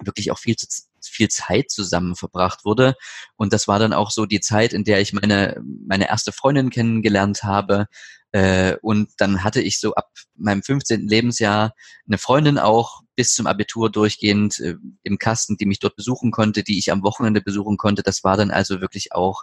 wirklich 0.00 0.32
auch 0.32 0.38
viel, 0.38 0.56
viel 1.00 1.28
Zeit 1.28 1.70
zusammen 1.70 2.16
verbracht 2.16 2.64
wurde. 2.64 2.96
Und 3.36 3.52
das 3.52 3.68
war 3.68 3.78
dann 3.78 3.92
auch 3.92 4.10
so 4.10 4.26
die 4.26 4.40
Zeit, 4.40 4.72
in 4.72 4.82
der 4.82 5.00
ich 5.00 5.12
meine, 5.12 5.62
meine 5.86 6.08
erste 6.08 6.32
Freundin 6.32 6.70
kennengelernt 6.70 7.44
habe, 7.44 7.86
äh, 8.32 8.76
und 8.82 9.10
dann 9.18 9.42
hatte 9.42 9.60
ich 9.60 9.80
so 9.80 9.94
ab 9.94 10.10
meinem 10.36 10.62
15. 10.62 11.08
Lebensjahr 11.08 11.74
eine 12.06 12.18
Freundin 12.18 12.58
auch 12.58 13.02
bis 13.16 13.34
zum 13.34 13.46
Abitur 13.46 13.90
durchgehend 13.90 14.60
äh, 14.60 14.76
im 15.02 15.18
Kasten, 15.18 15.56
die 15.56 15.66
mich 15.66 15.80
dort 15.80 15.96
besuchen 15.96 16.30
konnte, 16.30 16.62
die 16.62 16.78
ich 16.78 16.92
am 16.92 17.02
Wochenende 17.02 17.40
besuchen 17.40 17.76
konnte. 17.76 18.02
Das 18.02 18.22
war 18.24 18.36
dann 18.36 18.50
also 18.50 18.80
wirklich 18.80 19.12
auch 19.12 19.42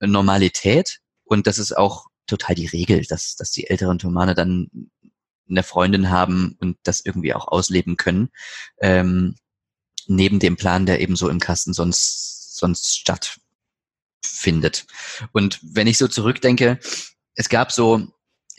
Normalität. 0.00 1.00
Und 1.24 1.46
das 1.46 1.58
ist 1.58 1.76
auch 1.76 2.06
total 2.26 2.54
die 2.54 2.66
Regel, 2.66 3.04
dass, 3.06 3.36
dass 3.36 3.50
die 3.50 3.68
älteren 3.68 3.98
Tomane 3.98 4.34
dann 4.34 4.90
eine 5.48 5.62
Freundin 5.62 6.10
haben 6.10 6.56
und 6.60 6.78
das 6.84 7.04
irgendwie 7.04 7.34
auch 7.34 7.48
ausleben 7.48 7.96
können. 7.96 8.30
Ähm, 8.80 9.34
neben 10.06 10.38
dem 10.38 10.56
Plan, 10.56 10.86
der 10.86 11.00
eben 11.00 11.16
so 11.16 11.28
im 11.28 11.40
Kasten 11.40 11.72
sonst, 11.72 12.56
sonst 12.56 12.96
stattfindet. 12.96 14.86
Und 15.32 15.58
wenn 15.62 15.86
ich 15.86 15.98
so 15.98 16.08
zurückdenke, 16.08 16.78
es 17.34 17.48
gab 17.48 17.72
so 17.72 18.08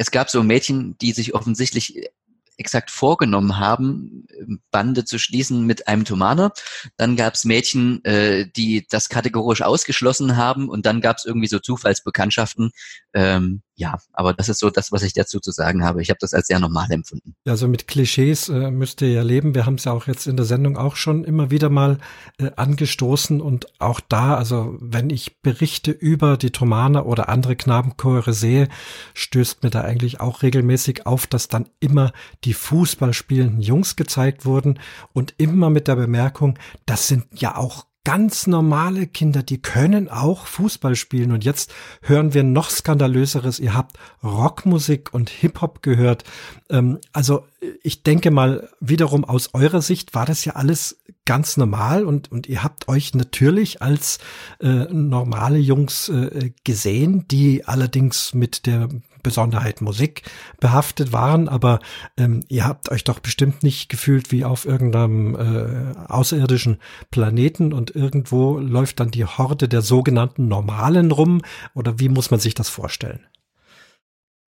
es 0.01 0.09
gab 0.09 0.31
so 0.31 0.41
Mädchen, 0.41 0.97
die 0.97 1.11
sich 1.11 1.35
offensichtlich 1.35 2.09
exakt 2.57 2.89
vorgenommen 2.89 3.59
haben, 3.59 4.25
Bande 4.71 5.05
zu 5.05 5.19
schließen 5.19 5.65
mit 5.65 5.87
einem 5.87 6.05
Thomaner. 6.05 6.53
Dann 6.97 7.15
gab 7.15 7.35
es 7.35 7.45
Mädchen, 7.45 8.03
äh, 8.03 8.47
die 8.47 8.87
das 8.89 9.09
kategorisch 9.09 9.61
ausgeschlossen 9.61 10.37
haben 10.37 10.69
und 10.69 10.87
dann 10.87 11.01
gab 11.01 11.17
es 11.17 11.25
irgendwie 11.25 11.47
so 11.47 11.59
Zufallsbekanntschaften. 11.59 12.71
Ähm, 13.13 13.61
ja, 13.75 13.97
aber 14.13 14.33
das 14.33 14.49
ist 14.49 14.59
so 14.59 14.69
das, 14.69 14.91
was 14.91 15.01
ich 15.01 15.13
dazu 15.13 15.39
zu 15.39 15.51
sagen 15.51 15.83
habe. 15.83 16.01
Ich 16.01 16.09
habe 16.09 16.19
das 16.19 16.33
als 16.33 16.47
sehr 16.47 16.59
normal 16.59 16.91
empfunden. 16.91 17.35
Also 17.45 17.67
mit 17.67 17.87
Klischees 17.87 18.49
äh, 18.49 18.69
müsst 18.69 19.01
ihr 19.01 19.09
ja 19.09 19.23
leben. 19.23 19.55
Wir 19.55 19.65
haben 19.65 19.75
es 19.75 19.85
ja 19.85 19.93
auch 19.93 20.07
jetzt 20.07 20.27
in 20.27 20.35
der 20.35 20.45
Sendung 20.45 20.77
auch 20.77 20.95
schon 20.95 21.23
immer 21.23 21.51
wieder 21.51 21.69
mal 21.69 21.97
äh, 22.37 22.51
angestoßen 22.55 23.41
und 23.41 23.67
auch 23.79 23.99
da, 23.99 24.35
also 24.35 24.77
wenn 24.79 25.09
ich 25.09 25.41
Berichte 25.41 25.91
über 25.91 26.37
die 26.37 26.51
Thomaner 26.51 27.05
oder 27.05 27.29
andere 27.29 27.55
Knabenchöre 27.55 28.33
sehe, 28.33 28.67
stößt 29.13 29.63
mir 29.63 29.69
da 29.69 29.81
eigentlich 29.81 30.19
auch 30.19 30.43
regelmäßig 30.43 31.05
auf, 31.05 31.25
dass 31.25 31.47
dann 31.47 31.69
immer 31.79 32.11
die 32.43 32.53
Fußballspielenden 32.53 33.61
Jungs 33.61 33.95
gezeigt 33.95 34.45
wurden 34.45 34.79
und 35.13 35.33
immer 35.37 35.69
mit 35.69 35.87
der 35.87 35.95
Bemerkung, 35.95 36.59
das 36.85 37.07
sind 37.07 37.25
ja 37.33 37.55
auch 37.57 37.85
ganz 38.03 38.47
normale 38.47 39.05
Kinder, 39.05 39.43
die 39.43 39.61
können 39.61 40.09
auch 40.09 40.47
Fußball 40.47 40.95
spielen. 40.95 41.31
Und 41.31 41.43
jetzt 41.43 41.73
hören 42.01 42.33
wir 42.33 42.43
noch 42.43 42.69
skandalöseres. 42.69 43.59
Ihr 43.59 43.73
habt 43.73 43.97
Rockmusik 44.23 45.13
und 45.13 45.29
Hip-Hop 45.29 45.83
gehört. 45.83 46.23
Ähm, 46.69 46.99
also 47.13 47.45
ich 47.83 48.03
denke 48.03 48.31
mal, 48.31 48.69
wiederum 48.79 49.23
aus 49.23 49.53
eurer 49.53 49.81
Sicht 49.81 50.15
war 50.15 50.25
das 50.25 50.45
ja 50.45 50.53
alles 50.53 50.99
ganz 51.25 51.57
normal 51.57 52.05
und, 52.05 52.31
und 52.31 52.47
ihr 52.47 52.63
habt 52.63 52.87
euch 52.87 53.13
natürlich 53.13 53.81
als 53.81 54.17
äh, 54.59 54.85
normale 54.91 55.59
Jungs 55.59 56.09
äh, 56.09 56.51
gesehen, 56.63 57.27
die 57.29 57.65
allerdings 57.65 58.33
mit 58.33 58.65
der 58.65 58.89
Besonderheit 59.23 59.81
Musik 59.81 60.23
behaftet 60.59 61.13
waren, 61.13 61.47
aber 61.49 61.79
ähm, 62.17 62.43
ihr 62.47 62.65
habt 62.65 62.89
euch 62.91 63.03
doch 63.03 63.19
bestimmt 63.19 63.63
nicht 63.63 63.89
gefühlt 63.89 64.31
wie 64.31 64.45
auf 64.45 64.65
irgendeinem 64.65 65.35
äh, 65.35 65.97
außerirdischen 66.07 66.77
Planeten 67.09 67.73
und 67.73 67.95
irgendwo 67.95 68.57
läuft 68.57 68.99
dann 68.99 69.11
die 69.11 69.25
Horde 69.25 69.67
der 69.67 69.81
sogenannten 69.81 70.47
Normalen 70.47 71.11
rum 71.11 71.41
oder 71.73 71.99
wie 71.99 72.09
muss 72.09 72.31
man 72.31 72.39
sich 72.39 72.53
das 72.53 72.69
vorstellen? 72.69 73.25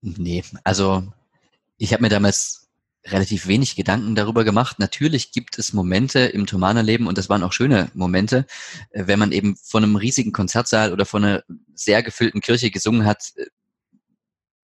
Nee, 0.00 0.44
also 0.64 1.04
ich 1.78 1.92
habe 1.92 2.02
mir 2.02 2.10
damals 2.10 2.64
relativ 3.06 3.46
wenig 3.46 3.76
Gedanken 3.76 4.14
darüber 4.14 4.44
gemacht. 4.44 4.78
Natürlich 4.78 5.32
gibt 5.32 5.58
es 5.58 5.72
Momente 5.72 6.20
im 6.20 6.46
Thomaner-Leben 6.46 7.06
und 7.06 7.18
das 7.18 7.28
waren 7.28 7.42
auch 7.42 7.52
schöne 7.52 7.90
Momente, 7.94 8.46
äh, 8.90 9.06
wenn 9.06 9.18
man 9.18 9.32
eben 9.32 9.56
von 9.56 9.82
einem 9.82 9.96
riesigen 9.96 10.32
Konzertsaal 10.32 10.92
oder 10.92 11.04
von 11.04 11.24
einer 11.24 11.44
sehr 11.74 12.02
gefüllten 12.02 12.40
Kirche 12.40 12.70
gesungen 12.70 13.04
hat, 13.04 13.32
äh, 13.36 13.46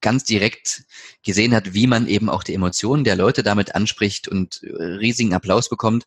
ganz 0.01 0.25
direkt 0.25 0.85
gesehen 1.25 1.55
hat, 1.55 1.75
wie 1.75 1.87
man 1.87 2.07
eben 2.07 2.29
auch 2.29 2.43
die 2.43 2.55
Emotionen 2.55 3.05
der 3.05 3.17
Leute 3.17 3.43
damit 3.43 3.75
anspricht 3.75 4.29
und 4.29 4.63
äh, 4.63 4.83
riesigen 4.83 5.35
Applaus 5.35 5.69
bekommt. 5.69 6.05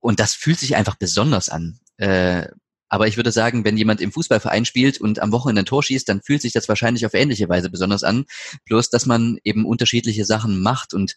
Und 0.00 0.20
das 0.20 0.34
fühlt 0.34 0.58
sich 0.58 0.76
einfach 0.76 0.96
besonders 0.96 1.48
an. 1.48 1.80
Äh, 1.96 2.48
aber 2.88 3.06
ich 3.06 3.16
würde 3.16 3.32
sagen, 3.32 3.64
wenn 3.64 3.76
jemand 3.76 4.00
im 4.00 4.12
Fußballverein 4.12 4.64
spielt 4.64 5.00
und 5.00 5.20
am 5.20 5.32
Wochenende 5.32 5.62
ein 5.62 5.66
Tor 5.66 5.82
schießt, 5.82 6.08
dann 6.08 6.22
fühlt 6.22 6.40
sich 6.40 6.52
das 6.52 6.68
wahrscheinlich 6.68 7.04
auf 7.04 7.14
ähnliche 7.14 7.48
Weise 7.48 7.68
besonders 7.68 8.02
an. 8.02 8.24
Bloß, 8.64 8.88
dass 8.90 9.04
man 9.04 9.38
eben 9.44 9.66
unterschiedliche 9.66 10.24
Sachen 10.24 10.62
macht 10.62 10.94
und 10.94 11.16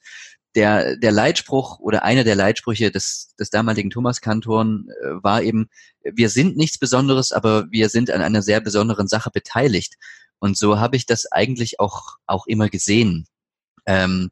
der, 0.55 0.97
der 0.97 1.13
Leitspruch 1.13 1.79
oder 1.79 2.03
einer 2.03 2.25
der 2.25 2.35
Leitsprüche 2.35 2.91
des, 2.91 3.33
des 3.39 3.49
damaligen 3.49 3.89
Thomas-Kantoren 3.89 4.89
äh, 5.01 5.23
war 5.23 5.41
eben, 5.41 5.69
wir 6.03 6.29
sind 6.29 6.57
nichts 6.57 6.77
Besonderes, 6.77 7.31
aber 7.31 7.71
wir 7.71 7.87
sind 7.87 8.11
an 8.11 8.21
einer 8.21 8.41
sehr 8.41 8.59
besonderen 8.59 9.07
Sache 9.07 9.29
beteiligt. 9.31 9.95
Und 10.41 10.57
so 10.57 10.79
habe 10.79 10.97
ich 10.97 11.05
das 11.05 11.31
eigentlich 11.31 11.79
auch, 11.79 12.15
auch 12.25 12.47
immer 12.47 12.67
gesehen. 12.67 13.27
Ähm, 13.85 14.31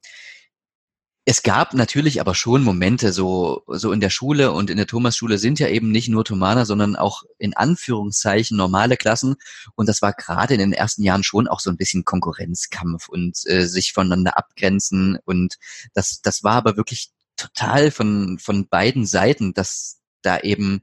es 1.23 1.43
gab 1.43 1.75
natürlich 1.75 2.19
aber 2.19 2.33
schon 2.33 2.63
Momente, 2.63 3.13
so, 3.13 3.61
so 3.67 3.91
in 3.91 3.99
der 3.99 4.09
Schule 4.09 4.51
und 4.51 4.71
in 4.71 4.77
der 4.77 4.87
Thomasschule 4.87 5.37
sind 5.37 5.59
ja 5.59 5.67
eben 5.67 5.91
nicht 5.91 6.09
nur 6.09 6.25
Thomaner, 6.25 6.65
sondern 6.65 6.95
auch 6.95 7.21
in 7.37 7.55
Anführungszeichen 7.55 8.57
normale 8.57 8.97
Klassen. 8.97 9.35
Und 9.75 9.87
das 9.87 10.01
war 10.01 10.13
gerade 10.13 10.55
in 10.55 10.59
den 10.59 10.73
ersten 10.73 11.03
Jahren 11.03 11.21
schon 11.21 11.47
auch 11.47 11.59
so 11.59 11.69
ein 11.69 11.77
bisschen 11.77 12.05
Konkurrenzkampf 12.05 13.07
und 13.07 13.37
äh, 13.45 13.67
sich 13.67 13.93
voneinander 13.93 14.35
abgrenzen. 14.35 15.19
Und 15.25 15.57
das, 15.93 16.21
das 16.23 16.43
war 16.43 16.55
aber 16.55 16.75
wirklich 16.75 17.11
total 17.37 17.91
von, 17.91 18.39
von 18.39 18.67
beiden 18.67 19.05
Seiten, 19.05 19.53
dass 19.53 19.99
da 20.23 20.39
eben 20.39 20.81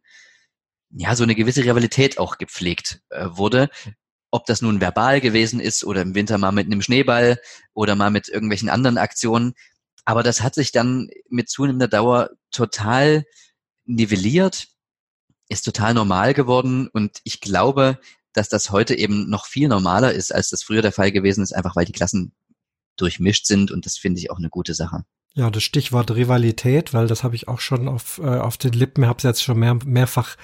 ja 0.90 1.16
so 1.16 1.24
eine 1.24 1.34
gewisse 1.34 1.64
Rivalität 1.64 2.18
auch 2.18 2.38
gepflegt 2.38 3.00
äh, 3.10 3.26
wurde 3.30 3.68
ob 4.30 4.46
das 4.46 4.62
nun 4.62 4.80
verbal 4.80 5.20
gewesen 5.20 5.60
ist 5.60 5.84
oder 5.84 6.02
im 6.02 6.14
Winter 6.14 6.38
mal 6.38 6.52
mit 6.52 6.66
einem 6.66 6.82
Schneeball 6.82 7.40
oder 7.74 7.94
mal 7.94 8.10
mit 8.10 8.28
irgendwelchen 8.28 8.68
anderen 8.68 8.98
Aktionen. 8.98 9.54
Aber 10.04 10.22
das 10.22 10.42
hat 10.42 10.54
sich 10.54 10.72
dann 10.72 11.08
mit 11.28 11.48
zunehmender 11.48 11.88
Dauer 11.88 12.30
total 12.50 13.24
nivelliert, 13.84 14.68
ist 15.48 15.64
total 15.64 15.94
normal 15.94 16.34
geworden 16.34 16.88
und 16.88 17.20
ich 17.24 17.40
glaube, 17.40 17.98
dass 18.32 18.48
das 18.48 18.70
heute 18.70 18.94
eben 18.94 19.30
noch 19.30 19.46
viel 19.46 19.68
normaler 19.68 20.12
ist, 20.12 20.34
als 20.34 20.50
das 20.50 20.62
früher 20.62 20.82
der 20.82 20.92
Fall 20.92 21.12
gewesen 21.12 21.42
ist, 21.42 21.54
einfach 21.54 21.76
weil 21.76 21.86
die 21.86 21.92
Klassen 21.92 22.32
durchmischt 22.96 23.46
sind 23.46 23.70
und 23.70 23.86
das 23.86 23.96
finde 23.96 24.20
ich 24.20 24.30
auch 24.30 24.38
eine 24.38 24.50
gute 24.50 24.74
Sache. 24.74 25.04
Ja, 25.34 25.50
das 25.50 25.62
Stichwort 25.62 26.10
Rivalität, 26.10 26.94
weil 26.94 27.06
das 27.06 27.22
habe 27.22 27.36
ich 27.36 27.46
auch 27.46 27.60
schon 27.60 27.88
auf, 27.88 28.18
äh, 28.18 28.38
auf 28.38 28.56
den 28.56 28.72
Lippen, 28.72 29.06
habe 29.06 29.18
es 29.18 29.22
jetzt 29.22 29.42
schon 29.42 29.58
mehr, 29.58 29.78
mehrfach 29.84 30.36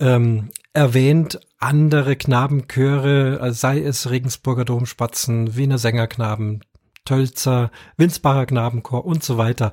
ähm, 0.00 0.50
erwähnt, 0.72 1.40
andere 1.58 2.16
Knabenchöre, 2.16 3.40
äh, 3.40 3.52
sei 3.52 3.80
es 3.80 4.10
Regensburger 4.10 4.64
Domspatzen, 4.64 5.56
Wiener 5.56 5.78
Sängerknaben, 5.78 6.62
Tölzer, 7.04 7.70
Winsbacher 7.96 8.46
Knabenchor 8.46 9.04
und 9.04 9.22
so 9.22 9.36
weiter. 9.36 9.72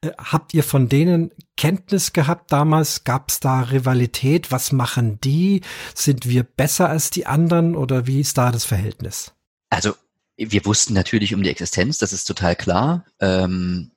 Äh, 0.00 0.10
habt 0.18 0.52
ihr 0.52 0.64
von 0.64 0.88
denen 0.88 1.30
Kenntnis 1.56 2.12
gehabt 2.12 2.50
damals? 2.52 3.04
Gab 3.04 3.30
es 3.30 3.40
da 3.40 3.60
Rivalität? 3.60 4.50
Was 4.50 4.72
machen 4.72 5.20
die? 5.20 5.62
Sind 5.94 6.28
wir 6.28 6.42
besser 6.42 6.88
als 6.88 7.10
die 7.10 7.26
anderen 7.26 7.76
oder 7.76 8.06
wie 8.06 8.20
ist 8.20 8.36
da 8.38 8.50
das 8.50 8.64
Verhältnis? 8.64 9.32
Also 9.70 9.94
wir 10.36 10.64
wussten 10.64 10.94
natürlich 10.94 11.34
um 11.34 11.42
die 11.42 11.50
Existenz, 11.50 11.98
das 11.98 12.12
ist 12.12 12.24
total 12.24 12.56
klar. 12.56 13.04
Ähm, 13.20 13.92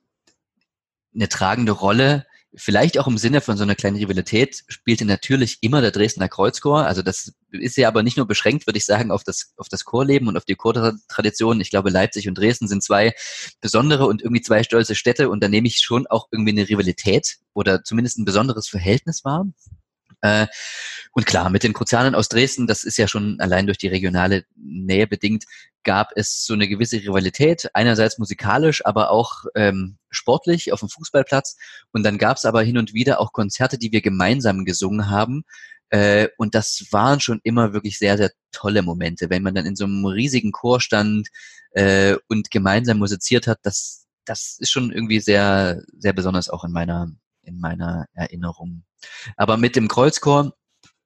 eine 1.14 1.28
tragende 1.28 1.72
Rolle 1.72 2.26
Vielleicht 2.58 2.98
auch 2.98 3.06
im 3.06 3.18
Sinne 3.18 3.42
von 3.42 3.58
so 3.58 3.64
einer 3.64 3.74
kleinen 3.74 3.98
Rivalität 3.98 4.64
spielte 4.68 5.04
natürlich 5.04 5.58
immer 5.60 5.82
der 5.82 5.90
Dresdner 5.90 6.28
Kreuzchor. 6.28 6.86
Also 6.86 7.02
das 7.02 7.34
ist 7.50 7.76
ja 7.76 7.86
aber 7.86 8.02
nicht 8.02 8.16
nur 8.16 8.26
beschränkt, 8.26 8.66
würde 8.66 8.78
ich 8.78 8.86
sagen, 8.86 9.10
auf 9.10 9.24
das, 9.24 9.52
auf 9.58 9.68
das 9.68 9.84
Chorleben 9.84 10.26
und 10.26 10.38
auf 10.38 10.46
die 10.46 10.54
Chortradition. 10.54 11.60
Ich 11.60 11.68
glaube, 11.68 11.90
Leipzig 11.90 12.28
und 12.28 12.38
Dresden 12.38 12.66
sind 12.66 12.82
zwei 12.82 13.14
besondere 13.60 14.06
und 14.06 14.22
irgendwie 14.22 14.40
zwei 14.40 14.62
stolze 14.62 14.94
Städte 14.94 15.28
und 15.28 15.42
da 15.42 15.48
nehme 15.48 15.68
ich 15.68 15.78
schon 15.78 16.06
auch 16.06 16.28
irgendwie 16.30 16.52
eine 16.52 16.66
Rivalität 16.66 17.36
oder 17.52 17.84
zumindest 17.84 18.18
ein 18.18 18.24
besonderes 18.24 18.68
Verhältnis 18.68 19.22
wahr. 19.22 19.46
Äh, 20.20 20.46
und 21.12 21.26
klar, 21.26 21.50
mit 21.50 21.62
den 21.62 21.72
Kruzianern 21.72 22.14
aus 22.14 22.28
Dresden, 22.28 22.66
das 22.66 22.84
ist 22.84 22.98
ja 22.98 23.08
schon 23.08 23.40
allein 23.40 23.66
durch 23.66 23.78
die 23.78 23.88
regionale 23.88 24.44
Nähe 24.56 25.06
bedingt, 25.06 25.44
gab 25.82 26.10
es 26.16 26.44
so 26.44 26.54
eine 26.54 26.68
gewisse 26.68 26.96
Rivalität, 26.96 27.70
einerseits 27.72 28.18
musikalisch, 28.18 28.84
aber 28.84 29.10
auch 29.10 29.44
ähm, 29.54 29.98
sportlich 30.10 30.72
auf 30.72 30.80
dem 30.80 30.88
Fußballplatz. 30.88 31.56
Und 31.92 32.02
dann 32.02 32.18
gab 32.18 32.36
es 32.36 32.44
aber 32.44 32.62
hin 32.62 32.76
und 32.76 32.92
wieder 32.92 33.20
auch 33.20 33.32
Konzerte, 33.32 33.78
die 33.78 33.92
wir 33.92 34.02
gemeinsam 34.02 34.64
gesungen 34.64 35.08
haben. 35.08 35.44
Äh, 35.90 36.28
und 36.36 36.54
das 36.54 36.86
waren 36.90 37.20
schon 37.20 37.40
immer 37.44 37.72
wirklich 37.72 37.98
sehr, 37.98 38.16
sehr 38.16 38.32
tolle 38.50 38.82
Momente, 38.82 39.30
wenn 39.30 39.42
man 39.42 39.54
dann 39.54 39.66
in 39.66 39.76
so 39.76 39.84
einem 39.84 40.04
riesigen 40.04 40.50
Chor 40.50 40.80
stand 40.80 41.28
äh, 41.70 42.16
und 42.28 42.50
gemeinsam 42.50 42.98
musiziert 42.98 43.46
hat. 43.46 43.60
Das, 43.62 44.06
das 44.24 44.56
ist 44.58 44.70
schon 44.70 44.90
irgendwie 44.90 45.20
sehr, 45.20 45.82
sehr 45.96 46.12
besonders 46.12 46.50
auch 46.50 46.64
in 46.64 46.72
meiner, 46.72 47.12
in 47.42 47.60
meiner 47.60 48.06
Erinnerung. 48.14 48.82
Aber 49.36 49.56
mit 49.56 49.76
dem 49.76 49.88
Kreuzchor, 49.88 50.52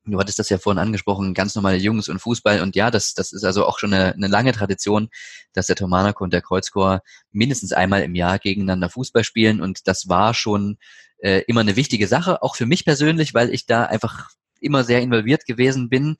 du 0.05 0.19
hattest 0.19 0.39
das 0.39 0.49
ja 0.49 0.59
vorhin 0.59 0.79
angesprochen, 0.79 1.35
ganz 1.35 1.55
normale 1.55 1.77
Jungs 1.77 2.09
und 2.09 2.21
Fußball. 2.21 2.61
Und 2.61 2.77
ja, 2.77 2.91
das, 2.91 3.15
das 3.15 3.33
ist 3.33 3.45
also 3.45 3.67
auch 3.67 3.79
schon 3.79 3.93
eine, 3.93 4.15
eine 4.15 4.29
lange 4.29 4.53
Tradition, 4.53 5.09
dass 5.53 5.67
der 5.67 5.77
Thomanako 5.77 6.25
und 6.25 6.33
der 6.33 6.43
Kreuzchor 6.43 7.03
mindestens 7.33 7.73
einmal 7.73 8.03
im 8.03 8.15
Jahr 8.15 8.39
gegeneinander 8.39 8.91
Fußball 8.91 9.25
spielen. 9.25 9.61
Und 9.61 9.87
das 9.87 10.09
war 10.09 10.35
schon 10.35 10.79
äh, 11.19 11.43
immer 11.47 11.61
eine 11.61 11.77
wichtige 11.77 12.09
Sache, 12.09 12.43
auch 12.43 12.57
für 12.57 12.67
mich 12.67 12.85
persönlich, 12.85 13.35
weil 13.35 13.51
ich 13.51 13.67
da 13.67 13.85
einfach 13.85 14.31
immer 14.61 14.85
sehr 14.85 15.01
involviert 15.01 15.47
gewesen 15.47 15.89
bin. 15.89 16.17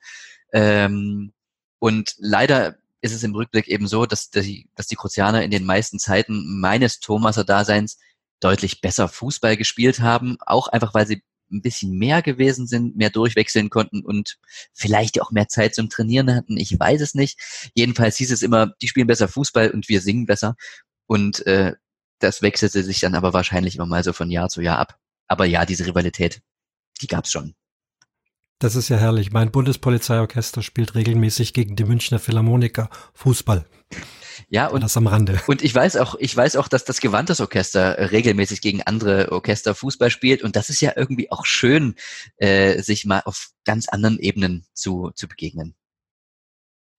Ähm, 0.53 1.33
und 1.79 2.15
leider 2.17 2.77
ist 3.01 3.13
es 3.13 3.23
im 3.23 3.33
Rückblick 3.33 3.67
eben 3.67 3.87
so, 3.87 4.05
dass 4.05 4.29
die, 4.29 4.69
dass 4.75 4.87
die 4.87 4.95
Kruzianer 4.95 5.43
in 5.43 5.51
den 5.51 5.65
meisten 5.65 5.99
Zeiten 5.99 6.59
meines 6.59 6.99
Thomaser 6.99 7.43
Daseins 7.43 7.97
deutlich 8.39 8.81
besser 8.81 9.07
Fußball 9.07 9.57
gespielt 9.57 9.99
haben, 9.99 10.37
auch 10.45 10.67
einfach 10.67 10.93
weil 10.93 11.07
sie 11.07 11.23
ein 11.51 11.61
bisschen 11.61 11.97
mehr 11.97 12.21
gewesen 12.21 12.67
sind, 12.67 12.95
mehr 12.95 13.09
durchwechseln 13.09 13.69
konnten 13.69 14.01
und 14.01 14.37
vielleicht 14.73 15.21
auch 15.21 15.31
mehr 15.31 15.47
Zeit 15.47 15.75
zum 15.75 15.89
Trainieren 15.89 16.33
hatten. 16.33 16.57
Ich 16.57 16.77
weiß 16.79 17.01
es 17.01 17.13
nicht. 17.13 17.39
Jedenfalls 17.73 18.17
hieß 18.17 18.31
es 18.31 18.41
immer, 18.41 18.73
die 18.81 18.87
spielen 18.87 19.07
besser 19.07 19.27
Fußball 19.27 19.71
und 19.71 19.89
wir 19.89 20.01
singen 20.01 20.25
besser. 20.25 20.55
Und 21.07 21.45
äh, 21.45 21.73
das 22.19 22.41
wechselte 22.41 22.83
sich 22.83 22.99
dann 22.99 23.15
aber 23.15 23.33
wahrscheinlich 23.33 23.75
immer 23.75 23.85
mal 23.85 24.03
so 24.03 24.13
von 24.13 24.29
Jahr 24.29 24.49
zu 24.49 24.61
Jahr 24.61 24.79
ab. 24.79 24.97
Aber 25.27 25.45
ja, 25.45 25.65
diese 25.65 25.85
Rivalität, 25.85 26.41
die 27.01 27.07
gab's 27.07 27.31
schon. 27.31 27.55
Das 28.59 28.75
ist 28.75 28.89
ja 28.89 28.97
herrlich. 28.97 29.31
Mein 29.31 29.51
Bundespolizeiorchester 29.51 30.61
spielt 30.61 30.93
regelmäßig 30.93 31.53
gegen 31.53 31.75
die 31.75 31.83
Münchner 31.83 32.19
Philharmoniker 32.19 32.89
Fußball. 33.15 33.65
Ja, 34.49 34.67
und 34.67 34.81
das 34.83 34.97
am 34.97 35.07
Rande. 35.07 35.41
Und 35.47 35.61
ich 35.61 35.73
weiß 35.73 35.97
auch, 35.97 36.15
ich 36.19 36.35
weiß 36.35 36.55
auch, 36.55 36.67
dass 36.67 36.85
das 36.85 37.01
Gewandtes 37.01 37.41
Orchester 37.41 38.11
regelmäßig 38.11 38.61
gegen 38.61 38.81
andere 38.83 39.31
Orchester 39.31 39.75
Fußball 39.75 40.09
spielt 40.09 40.43
und 40.43 40.55
das 40.55 40.69
ist 40.69 40.81
ja 40.81 40.93
irgendwie 40.95 41.31
auch 41.31 41.45
schön, 41.45 41.95
äh, 42.37 42.81
sich 42.81 43.05
mal 43.05 43.21
auf 43.25 43.49
ganz 43.65 43.87
anderen 43.89 44.19
Ebenen 44.19 44.65
zu, 44.73 45.11
zu 45.15 45.27
begegnen. 45.27 45.75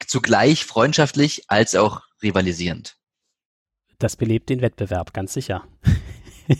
zugleich 0.07 0.65
freundschaftlich 0.65 1.45
als 1.49 1.75
auch 1.75 2.03
rivalisierend. 2.23 2.97
Das 3.99 4.17
belebt 4.17 4.49
den 4.51 4.61
Wettbewerb, 4.63 5.15
ganz 5.15 5.33
sicher. 5.33 5.65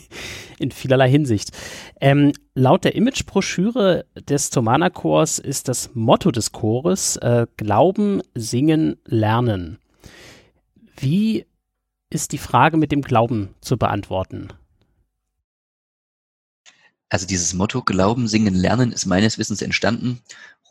In 0.59 0.71
vielerlei 0.71 1.09
Hinsicht. 1.09 1.51
Ähm, 1.99 2.31
laut 2.55 2.85
der 2.85 2.95
Imagebroschüre 2.95 4.05
des 4.15 4.49
Tomana 4.49 4.89
Chors 4.89 5.39
ist 5.39 5.67
das 5.67 5.89
Motto 5.93 6.31
des 6.31 6.53
Chores 6.53 7.17
äh, 7.17 7.47
Glauben, 7.57 8.21
Singen, 8.33 8.95
Lernen. 9.05 9.79
Wie 10.97 11.45
ist 12.09 12.31
die 12.31 12.37
Frage 12.37 12.77
mit 12.77 12.91
dem 12.91 13.01
Glauben 13.01 13.55
zu 13.61 13.77
beantworten? 13.77 14.49
Also 17.09 17.27
dieses 17.27 17.53
Motto 17.53 17.83
Glauben, 17.83 18.27
Singen, 18.27 18.55
Lernen 18.55 18.91
ist 18.91 19.05
meines 19.05 19.37
Wissens 19.37 19.61
entstanden 19.61 20.21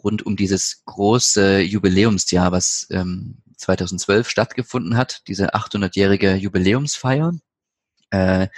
rund 0.02 0.26
um 0.26 0.36
dieses 0.36 0.82
große 0.84 1.60
Jubiläumsjahr, 1.60 2.52
was 2.52 2.86
ähm, 2.90 3.38
2012 3.56 4.28
stattgefunden 4.28 4.96
hat, 4.96 5.22
diese 5.28 5.54
800-jährige 5.54 6.34
Jubiläumsfeier. 6.34 7.32
Äh, 8.10 8.48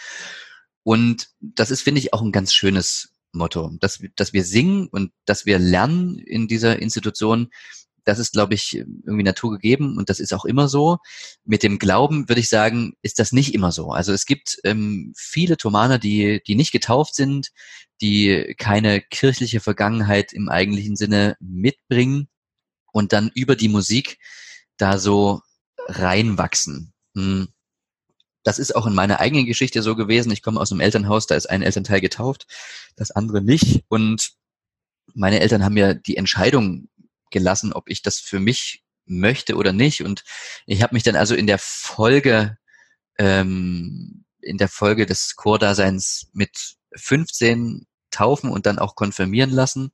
und 0.83 1.29
das 1.41 1.71
ist, 1.71 1.83
finde 1.83 2.01
ich, 2.01 2.12
auch 2.12 2.23
ein 2.23 2.33
ganz 2.33 2.53
schönes 2.53 3.15
Motto, 3.33 3.71
dass, 3.81 4.03
dass 4.17 4.33
wir 4.33 4.45
singen 4.45 4.89
und 4.89 5.12
dass 5.25 5.45
wir 5.45 5.59
lernen 5.59 6.19
in 6.19 6.49
dieser 6.49 6.81
Institution, 6.81 7.51
das 8.05 8.19
ist, 8.19 8.33
glaube 8.33 8.55
ich, 8.55 8.75
irgendwie 8.77 9.23
naturgegeben 9.23 9.97
und 9.97 10.11
das 10.11 10.21
ist 10.21 10.33
auch 10.35 10.45
immer 10.45 10.69
so. 10.69 10.99
Mit 11.45 11.63
dem 11.63 11.79
Glauben 11.79 12.29
würde 12.29 12.41
ich 12.41 12.49
sagen, 12.49 12.95
ist 13.03 13.19
das 13.19 13.33
nicht 13.33 13.55
immer 13.55 13.73
so. 13.73 13.91
Also 13.91 14.13
es 14.13 14.27
gibt 14.27 14.59
ähm, 14.65 15.13
viele 15.17 15.57
Thomaner, 15.57 15.99
die, 15.99 16.43
die 16.47 16.55
nicht 16.55 16.73
getauft 16.73 17.15
sind, 17.15 17.51
die 18.01 18.55
keine 18.59 19.01
kirchliche 19.01 19.61
Vergangenheit 19.61 20.33
im 20.33 20.49
eigentlichen 20.49 20.97
Sinne 20.97 21.37
mitbringen 21.41 22.29
und 22.93 23.13
dann 23.13 23.31
über 23.35 23.57
die 23.57 23.69
Musik 23.69 24.19
da 24.77 24.99
so 24.99 25.41
reinwachsen. 25.89 26.93
Hm. 27.15 27.49
Das 28.43 28.59
ist 28.59 28.77
auch 28.77 28.87
in 28.87 28.95
meiner 28.95 29.21
eigenen 29.21 29.47
Geschichte 29.47 29.83
so 29.83 29.97
gewesen. 29.97 30.31
Ich 30.31 30.43
komme 30.43 30.61
aus 30.61 30.71
einem 30.71 30.83
Elternhaus, 30.83 31.27
da 31.27 31.35
ist 31.35 31.49
ein 31.49 31.63
Elternteil 31.63 32.03
getauft, 32.03 32.47
das 32.95 33.11
andere 33.11 33.41
nicht. 33.41 33.85
Und 33.89 34.33
meine 35.15 35.41
Eltern 35.41 35.65
haben 35.65 35.75
mir 35.75 35.95
die 35.95 36.17
Entscheidung 36.17 36.89
gelassen, 37.31 37.72
ob 37.72 37.89
ich 37.89 38.03
das 38.03 38.18
für 38.18 38.41
mich 38.41 38.85
möchte 39.07 39.57
oder 39.57 39.72
nicht. 39.72 40.03
Und 40.03 40.25
ich 40.66 40.83
habe 40.83 40.95
mich 40.95 41.03
dann 41.03 41.16
also 41.16 41.35
in 41.35 41.47
der 41.47 41.59
Folge, 41.59 42.57
ähm, 43.18 44.25
in 44.41 44.59
der 44.59 44.68
Folge 44.68 45.07
des 45.07 45.37
Chordaseins 45.37 46.29
mit 46.33 46.77
15 46.97 47.87
taufen 48.11 48.51
und 48.51 48.66
dann 48.66 48.79
auch 48.79 48.95
konfirmieren 48.95 49.51
lassen. 49.51 49.93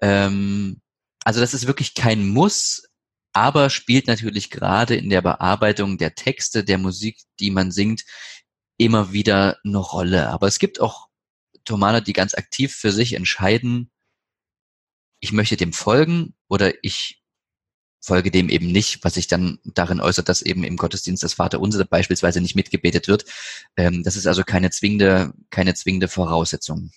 Ähm, 0.00 0.80
also 1.24 1.40
das 1.40 1.54
ist 1.54 1.66
wirklich 1.66 1.94
kein 1.94 2.26
Muss, 2.28 2.84
aber 3.32 3.70
spielt 3.70 4.06
natürlich 4.06 4.50
gerade 4.50 4.94
in 4.96 5.10
der 5.10 5.22
Bearbeitung 5.22 5.98
der 5.98 6.14
Texte, 6.14 6.64
der 6.64 6.78
Musik, 6.78 7.18
die 7.40 7.50
man 7.50 7.72
singt, 7.72 8.04
immer 8.76 9.12
wieder 9.12 9.58
eine 9.64 9.78
Rolle. 9.78 10.28
Aber 10.28 10.46
es 10.46 10.58
gibt 10.58 10.80
auch 10.80 11.08
Thomaner, 11.64 12.00
die 12.00 12.12
ganz 12.12 12.34
aktiv 12.34 12.74
für 12.74 12.92
sich 12.92 13.14
entscheiden, 13.14 13.90
ich 15.24 15.32
möchte 15.32 15.56
dem 15.56 15.72
folgen 15.72 16.34
oder 16.48 16.84
ich 16.84 17.22
folge 17.98 18.30
dem 18.30 18.50
eben 18.50 18.66
nicht, 18.66 19.02
was 19.02 19.14
sich 19.14 19.26
dann 19.26 19.58
darin 19.64 20.02
äußert, 20.02 20.28
dass 20.28 20.42
eben 20.42 20.64
im 20.64 20.76
Gottesdienst 20.76 21.22
das 21.22 21.32
Vaterunser 21.32 21.86
beispielsweise 21.86 22.42
nicht 22.42 22.54
mitgebetet 22.54 23.08
wird. 23.08 23.24
Ähm, 23.78 24.02
das 24.02 24.16
ist 24.16 24.26
also 24.26 24.44
keine 24.44 24.70
zwingende, 24.70 25.32
keine 25.48 25.72
zwingende 25.72 26.08
Voraussetzung. 26.08 26.90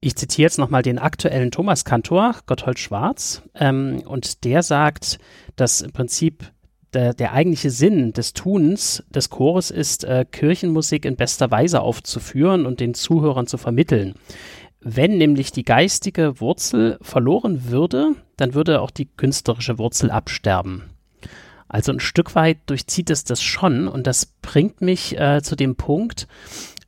Ich 0.00 0.16
zitiere 0.16 0.44
jetzt 0.44 0.58
nochmal 0.58 0.82
den 0.82 0.98
aktuellen 0.98 1.50
Thomas-Kantor, 1.50 2.36
Gotthold 2.44 2.78
Schwarz, 2.78 3.40
ähm, 3.54 4.02
und 4.04 4.44
der 4.44 4.62
sagt, 4.62 5.18
dass 5.56 5.80
im 5.80 5.92
Prinzip 5.92 6.52
der, 6.92 7.14
der, 7.14 7.32
eigentliche 7.32 7.70
Sinn 7.70 8.12
des 8.12 8.34
Tuns 8.34 9.02
des 9.08 9.30
Chores 9.30 9.70
ist, 9.70 10.04
äh, 10.04 10.26
Kirchenmusik 10.30 11.06
in 11.06 11.16
bester 11.16 11.50
Weise 11.50 11.80
aufzuführen 11.80 12.66
und 12.66 12.80
den 12.80 12.92
Zuhörern 12.92 13.46
zu 13.46 13.56
vermitteln. 13.56 14.14
Wenn 14.86 15.16
nämlich 15.16 15.50
die 15.50 15.64
geistige 15.64 16.40
Wurzel 16.40 16.98
verloren 17.00 17.70
würde, 17.70 18.16
dann 18.36 18.52
würde 18.52 18.82
auch 18.82 18.90
die 18.90 19.06
künstlerische 19.06 19.78
Wurzel 19.78 20.10
absterben. 20.10 20.90
Also 21.68 21.90
ein 21.90 22.00
Stück 22.00 22.34
weit 22.34 22.58
durchzieht 22.66 23.08
es 23.08 23.24
das 23.24 23.42
schon 23.42 23.88
und 23.88 24.06
das 24.06 24.26
bringt 24.26 24.82
mich 24.82 25.18
äh, 25.18 25.40
zu 25.42 25.56
dem 25.56 25.76
Punkt, 25.76 26.28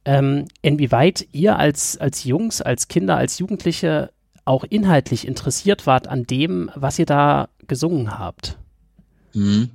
ähm, 0.05 0.45
inwieweit 0.61 1.27
ihr 1.33 1.59
als, 1.59 1.97
als 1.97 2.25
Jungs, 2.25 2.61
als 2.61 2.89
Kinder, 2.89 3.17
als 3.17 3.39
Jugendliche 3.39 4.13
auch 4.45 4.65
inhaltlich 4.65 5.27
interessiert 5.27 5.87
wart 5.87 6.07
an 6.07 6.25
dem, 6.25 6.71
was 6.75 6.99
ihr 6.99 7.07
da 7.07 7.49
gesungen 7.67 8.19
habt. 8.19 8.59
Mhm. 9.33 9.71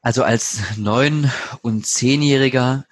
Also 0.00 0.22
als 0.22 0.60
neun- 0.78 1.30
und 1.62 1.84
zehnjähriger 1.84 2.86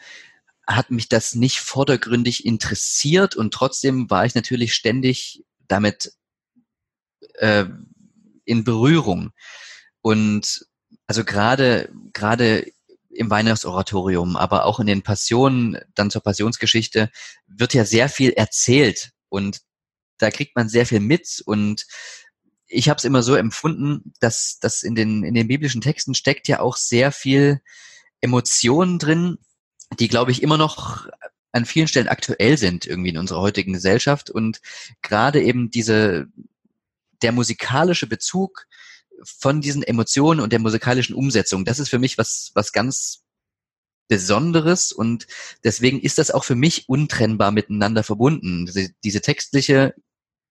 hat 0.76 0.90
mich 0.90 1.08
das 1.08 1.34
nicht 1.34 1.60
vordergründig 1.60 2.44
interessiert 2.44 3.36
und 3.36 3.52
trotzdem 3.52 4.08
war 4.10 4.24
ich 4.24 4.34
natürlich 4.34 4.74
ständig 4.74 5.44
damit 5.68 6.12
äh, 7.34 7.66
in 8.44 8.64
Berührung. 8.64 9.32
Und 10.00 10.66
also 11.06 11.24
gerade 11.24 11.90
gerade 12.12 12.70
im 13.10 13.28
Weihnachtsoratorium, 13.28 14.36
aber 14.36 14.64
auch 14.64 14.78
in 14.80 14.86
den 14.86 15.02
Passionen, 15.02 15.78
dann 15.94 16.10
zur 16.10 16.22
Passionsgeschichte, 16.22 17.10
wird 17.48 17.74
ja 17.74 17.84
sehr 17.84 18.08
viel 18.08 18.30
erzählt 18.30 19.10
und 19.28 19.60
da 20.18 20.30
kriegt 20.30 20.54
man 20.54 20.68
sehr 20.68 20.86
viel 20.86 21.00
mit 21.00 21.42
und 21.44 21.86
ich 22.66 22.88
habe 22.88 22.98
es 22.98 23.04
immer 23.04 23.22
so 23.22 23.34
empfunden, 23.34 24.12
dass, 24.20 24.60
dass 24.60 24.82
in, 24.82 24.94
den, 24.94 25.24
in 25.24 25.34
den 25.34 25.48
biblischen 25.48 25.80
Texten 25.80 26.14
steckt 26.14 26.46
ja 26.46 26.60
auch 26.60 26.76
sehr 26.76 27.10
viel 27.10 27.60
Emotionen 28.20 29.00
drin, 29.00 29.38
die, 29.98 30.08
glaube 30.08 30.30
ich, 30.30 30.42
immer 30.42 30.56
noch 30.56 31.08
an 31.52 31.66
vielen 31.66 31.88
Stellen 31.88 32.08
aktuell 32.08 32.56
sind 32.56 32.86
irgendwie 32.86 33.10
in 33.10 33.18
unserer 33.18 33.40
heutigen 33.40 33.72
Gesellschaft 33.72 34.30
und 34.30 34.60
gerade 35.02 35.42
eben 35.42 35.70
diese 35.70 36.28
der 37.22 37.32
musikalische 37.32 38.06
Bezug 38.06 38.66
von 39.24 39.60
diesen 39.60 39.82
Emotionen 39.82 40.40
und 40.40 40.52
der 40.52 40.60
musikalischen 40.60 41.14
Umsetzung, 41.14 41.64
das 41.64 41.78
ist 41.78 41.88
für 41.88 41.98
mich 41.98 42.18
was 42.18 42.52
was 42.54 42.72
ganz 42.72 43.22
Besonderes 44.08 44.90
und 44.90 45.28
deswegen 45.62 46.00
ist 46.00 46.18
das 46.18 46.32
auch 46.32 46.42
für 46.42 46.56
mich 46.56 46.88
untrennbar 46.88 47.52
miteinander 47.52 48.02
verbunden. 48.02 48.66
Diese, 48.66 48.90
diese 49.04 49.20
textliche 49.20 49.94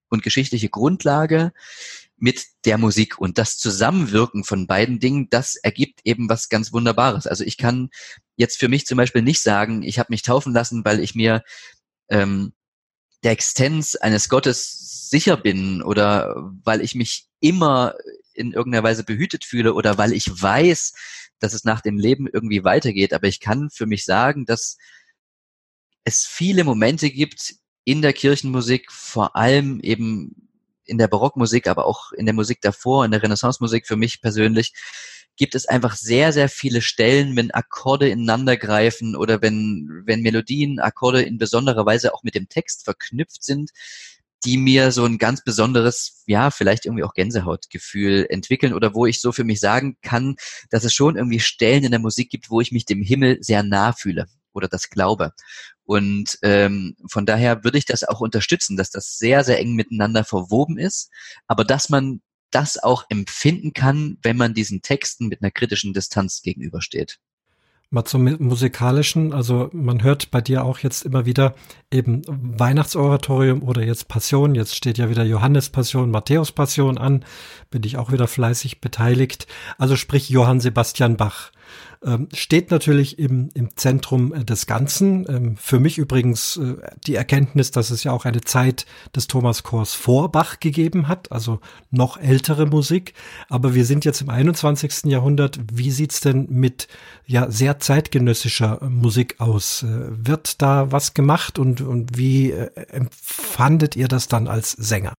und 0.09 0.23
geschichtliche 0.23 0.69
Grundlage 0.69 1.51
mit 2.21 2.45
der 2.65 2.77
Musik 2.77 3.19
und 3.19 3.37
das 3.37 3.57
Zusammenwirken 3.57 4.43
von 4.43 4.67
beiden 4.67 4.99
Dingen, 4.99 5.29
das 5.29 5.55
ergibt 5.55 6.01
eben 6.03 6.29
was 6.29 6.49
ganz 6.49 6.73
Wunderbares. 6.73 7.27
Also 7.27 7.43
ich 7.43 7.57
kann 7.57 7.89
jetzt 8.35 8.59
für 8.59 8.67
mich 8.67 8.85
zum 8.85 8.97
Beispiel 8.97 9.21
nicht 9.21 9.41
sagen, 9.41 9.83
ich 9.83 9.99
habe 9.99 10.11
mich 10.11 10.21
taufen 10.21 10.53
lassen, 10.53 10.83
weil 10.85 10.99
ich 10.99 11.15
mir 11.15 11.43
ähm, 12.09 12.53
der 13.23 13.31
Existenz 13.31 13.95
eines 13.95 14.29
Gottes 14.29 15.09
sicher 15.09 15.37
bin 15.37 15.81
oder 15.81 16.35
weil 16.63 16.81
ich 16.81 16.95
mich 16.95 17.27
immer 17.39 17.95
in 18.33 18.53
irgendeiner 18.53 18.83
Weise 18.83 19.03
behütet 19.03 19.43
fühle 19.43 19.73
oder 19.73 19.97
weil 19.97 20.13
ich 20.13 20.29
weiß, 20.29 20.93
dass 21.39 21.53
es 21.53 21.63
nach 21.63 21.81
dem 21.81 21.97
Leben 21.97 22.27
irgendwie 22.27 22.63
weitergeht. 22.63 23.13
Aber 23.13 23.27
ich 23.27 23.39
kann 23.39 23.69
für 23.69 23.85
mich 23.85 24.05
sagen, 24.05 24.45
dass 24.45 24.77
es 26.03 26.25
viele 26.25 26.63
Momente 26.63 27.09
gibt 27.09 27.55
in 27.83 28.01
der 28.01 28.13
Kirchenmusik, 28.13 28.91
vor 28.91 29.35
allem 29.35 29.79
eben 29.79 30.48
in 30.89 30.97
der 30.97 31.07
Barockmusik, 31.07 31.67
aber 31.67 31.85
auch 31.85 32.11
in 32.11 32.25
der 32.25 32.35
Musik 32.35 32.61
davor, 32.61 33.05
in 33.05 33.11
der 33.11 33.23
Renaissance-Musik 33.23 33.87
für 33.87 33.95
mich 33.95 34.21
persönlich, 34.21 34.73
gibt 35.37 35.55
es 35.55 35.67
einfach 35.67 35.95
sehr, 35.95 36.33
sehr 36.33 36.49
viele 36.49 36.81
Stellen, 36.81 37.35
wenn 37.37 37.51
Akkorde 37.51 38.09
ineinander 38.09 38.57
greifen 38.57 39.15
oder 39.15 39.41
wenn, 39.41 40.03
wenn 40.05 40.21
Melodien, 40.21 40.79
Akkorde 40.79 41.21
in 41.21 41.37
besonderer 41.37 41.85
Weise 41.85 42.13
auch 42.13 42.23
mit 42.23 42.35
dem 42.35 42.49
Text 42.49 42.83
verknüpft 42.83 43.43
sind, 43.43 43.71
die 44.43 44.57
mir 44.57 44.91
so 44.91 45.05
ein 45.05 45.17
ganz 45.17 45.43
besonderes, 45.43 46.23
ja, 46.25 46.51
vielleicht 46.51 46.85
irgendwie 46.85 47.03
auch 47.03 47.13
Gänsehautgefühl 47.13 48.27
entwickeln 48.29 48.73
oder 48.73 48.93
wo 48.93 49.05
ich 49.05 49.21
so 49.21 49.31
für 49.31 49.43
mich 49.43 49.59
sagen 49.59 49.97
kann, 50.01 50.35
dass 50.69 50.83
es 50.83 50.93
schon 50.93 51.15
irgendwie 51.15 51.39
Stellen 51.39 51.83
in 51.83 51.91
der 51.91 51.99
Musik 51.99 52.29
gibt, 52.29 52.49
wo 52.49 52.61
ich 52.61 52.71
mich 52.71 52.85
dem 52.85 53.01
Himmel 53.01 53.37
sehr 53.41 53.63
nah 53.63 53.93
fühle 53.93 54.27
oder 54.53 54.67
das 54.67 54.89
glaube. 54.89 55.33
Und 55.85 56.37
ähm, 56.41 56.95
von 57.07 57.25
daher 57.25 57.63
würde 57.63 57.77
ich 57.77 57.85
das 57.85 58.03
auch 58.03 58.21
unterstützen, 58.21 58.77
dass 58.77 58.91
das 58.91 59.17
sehr, 59.17 59.43
sehr 59.43 59.59
eng 59.59 59.73
miteinander 59.73 60.23
verwoben 60.23 60.77
ist, 60.77 61.09
aber 61.47 61.63
dass 61.65 61.89
man 61.89 62.21
das 62.51 62.81
auch 62.81 63.05
empfinden 63.09 63.73
kann, 63.73 64.17
wenn 64.21 64.37
man 64.37 64.53
diesen 64.53 64.81
Texten 64.81 65.27
mit 65.27 65.41
einer 65.41 65.51
kritischen 65.51 65.93
Distanz 65.93 66.41
gegenübersteht. 66.41 67.19
Mal 67.91 68.05
zum 68.05 68.23
musikalischen, 68.37 69.33
also 69.33 69.71
man 69.73 70.03
hört 70.03 70.29
bei 70.29 70.41
dir 70.41 70.63
auch 70.63 70.77
jetzt 70.77 71.03
immer 71.05 71.25
wieder 71.25 71.55
eben 71.91 72.21
Weihnachtsoratorium 72.27 73.63
oder 73.63 73.83
jetzt 73.83 74.07
Passion, 74.07 74.53
jetzt 74.53 74.75
steht 74.75 74.99
ja 74.99 75.09
wieder 75.09 75.23
Johannes 75.23 75.71
Passion, 75.71 76.11
Matthäus 76.11 76.51
Passion 76.51 76.99
an, 76.99 77.25
bin 77.71 77.81
ich 77.83 77.97
auch 77.97 78.11
wieder 78.11 78.27
fleißig 78.27 78.79
beteiligt. 78.79 79.47
Also 79.79 79.95
sprich 79.95 80.29
Johann 80.29 80.59
Sebastian 80.59 81.17
Bach. 81.17 81.51
Ähm, 82.03 82.29
steht 82.33 82.71
natürlich 82.71 83.19
im, 83.19 83.49
im 83.53 83.75
Zentrum 83.75 84.33
äh, 84.33 84.45
des 84.45 84.65
Ganzen. 84.65 85.25
Ähm, 85.29 85.57
für 85.57 85.79
mich 85.79 85.97
übrigens 85.97 86.57
äh, 86.57 86.75
die 87.05 87.15
Erkenntnis, 87.15 87.71
dass 87.71 87.89
es 87.89 88.03
ja 88.03 88.11
auch 88.11 88.25
eine 88.25 88.41
Zeit 88.41 88.85
des 89.15 89.27
Thomas 89.27 89.63
Chors 89.63 89.93
vor 89.93 90.31
Bach 90.31 90.59
gegeben 90.59 91.07
hat, 91.07 91.31
also 91.31 91.59
noch 91.91 92.17
ältere 92.17 92.65
Musik. 92.65 93.13
Aber 93.49 93.75
wir 93.75 93.85
sind 93.85 94.05
jetzt 94.05 94.21
im 94.21 94.29
21. 94.29 95.05
Jahrhundert. 95.05 95.59
Wie 95.71 95.91
sieht's 95.91 96.21
denn 96.21 96.47
mit 96.49 96.87
ja 97.25 97.51
sehr 97.51 97.79
zeitgenössischer 97.79 98.79
Musik 98.89 99.39
aus? 99.39 99.83
Äh, 99.83 100.07
wird 100.09 100.61
da 100.61 100.91
was 100.91 101.13
gemacht 101.13 101.59
und, 101.59 101.81
und 101.81 102.17
wie 102.17 102.51
äh, 102.51 102.69
empfandet 102.91 103.95
ihr 103.95 104.07
das 104.07 104.27
dann 104.27 104.47
als 104.47 104.71
Sänger? 104.71 105.13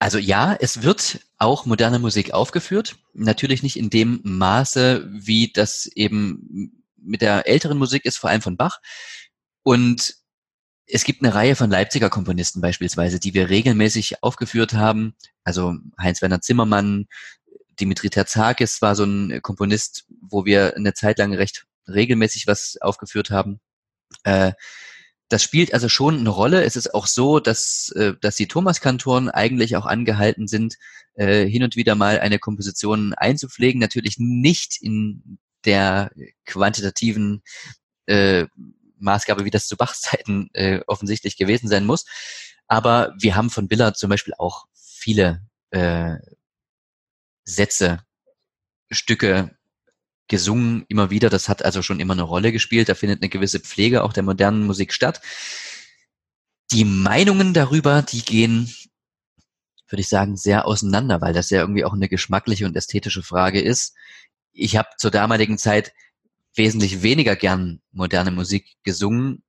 Also 0.00 0.16
ja, 0.16 0.56
es 0.58 0.82
wird 0.82 1.20
auch 1.36 1.66
moderne 1.66 1.98
Musik 1.98 2.32
aufgeführt. 2.32 2.96
Natürlich 3.12 3.62
nicht 3.62 3.76
in 3.76 3.90
dem 3.90 4.20
Maße, 4.24 5.06
wie 5.12 5.52
das 5.52 5.86
eben 5.94 6.82
mit 6.96 7.20
der 7.20 7.46
älteren 7.46 7.76
Musik 7.76 8.06
ist, 8.06 8.16
vor 8.16 8.30
allem 8.30 8.40
von 8.40 8.56
Bach. 8.56 8.80
Und 9.62 10.14
es 10.86 11.04
gibt 11.04 11.22
eine 11.22 11.34
Reihe 11.34 11.54
von 11.54 11.70
Leipziger 11.70 12.08
Komponisten 12.08 12.62
beispielsweise, 12.62 13.20
die 13.20 13.34
wir 13.34 13.50
regelmäßig 13.50 14.22
aufgeführt 14.22 14.72
haben. 14.72 15.14
Also 15.44 15.74
Heinz-Werner 16.00 16.40
Zimmermann, 16.40 17.06
Dimitri 17.78 18.08
Terzakis 18.08 18.80
war 18.80 18.96
so 18.96 19.04
ein 19.04 19.42
Komponist, 19.42 20.06
wo 20.22 20.46
wir 20.46 20.76
eine 20.76 20.94
Zeit 20.94 21.18
lang 21.18 21.34
recht 21.34 21.66
regelmäßig 21.86 22.46
was 22.46 22.78
aufgeführt 22.80 23.30
haben. 23.30 23.60
Äh, 24.24 24.52
das 25.30 25.44
spielt 25.44 25.72
also 25.72 25.88
schon 25.88 26.18
eine 26.18 26.28
Rolle. 26.28 26.64
Es 26.64 26.74
ist 26.74 26.92
auch 26.92 27.06
so, 27.06 27.38
dass, 27.38 27.90
äh, 27.90 28.14
dass 28.20 28.34
die 28.34 28.48
Thomaskantoren 28.48 29.30
eigentlich 29.30 29.76
auch 29.76 29.86
angehalten 29.86 30.48
sind, 30.48 30.76
äh, 31.14 31.46
hin 31.46 31.62
und 31.62 31.76
wieder 31.76 31.94
mal 31.94 32.18
eine 32.18 32.40
Komposition 32.40 33.14
einzupflegen. 33.14 33.80
Natürlich 33.80 34.16
nicht 34.18 34.82
in 34.82 35.38
der 35.64 36.10
quantitativen 36.44 37.42
äh, 38.06 38.46
Maßgabe, 38.98 39.44
wie 39.44 39.50
das 39.50 39.68
zu 39.68 39.76
Bachs 39.76 40.00
Zeiten 40.00 40.50
äh, 40.52 40.80
offensichtlich 40.88 41.36
gewesen 41.36 41.68
sein 41.68 41.86
muss. 41.86 42.06
Aber 42.66 43.14
wir 43.18 43.36
haben 43.36 43.50
von 43.50 43.68
Billard 43.68 43.96
zum 43.96 44.10
Beispiel 44.10 44.34
auch 44.36 44.66
viele 44.74 45.46
äh, 45.70 46.16
Sätze, 47.44 48.00
Stücke 48.90 49.56
gesungen 50.30 50.86
immer 50.88 51.10
wieder. 51.10 51.28
Das 51.28 51.48
hat 51.50 51.62
also 51.62 51.82
schon 51.82 52.00
immer 52.00 52.14
eine 52.14 52.22
Rolle 52.22 52.52
gespielt. 52.52 52.88
Da 52.88 52.94
findet 52.94 53.20
eine 53.20 53.28
gewisse 53.28 53.60
Pflege 53.60 54.02
auch 54.02 54.14
der 54.14 54.22
modernen 54.22 54.64
Musik 54.64 54.94
statt. 54.94 55.20
Die 56.70 56.84
Meinungen 56.84 57.52
darüber, 57.52 58.00
die 58.00 58.22
gehen, 58.22 58.72
würde 59.88 60.00
ich 60.00 60.08
sagen, 60.08 60.36
sehr 60.36 60.66
auseinander, 60.66 61.20
weil 61.20 61.34
das 61.34 61.50
ja 61.50 61.60
irgendwie 61.60 61.84
auch 61.84 61.92
eine 61.92 62.08
geschmackliche 62.08 62.64
und 62.64 62.76
ästhetische 62.76 63.24
Frage 63.24 63.60
ist. 63.60 63.96
Ich 64.52 64.76
habe 64.76 64.88
zur 64.96 65.10
damaligen 65.10 65.58
Zeit 65.58 65.92
wesentlich 66.54 67.02
weniger 67.02 67.34
gern 67.34 67.82
moderne 67.90 68.30
Musik 68.30 68.76
gesungen. 68.84 69.42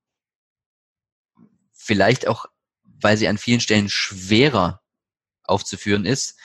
Vielleicht 1.72 2.26
auch, 2.26 2.46
weil 2.82 3.16
sie 3.16 3.28
an 3.28 3.38
vielen 3.38 3.60
Stellen 3.60 3.88
schwerer 3.88 4.82
aufzuführen 5.44 6.04
ist 6.04 6.36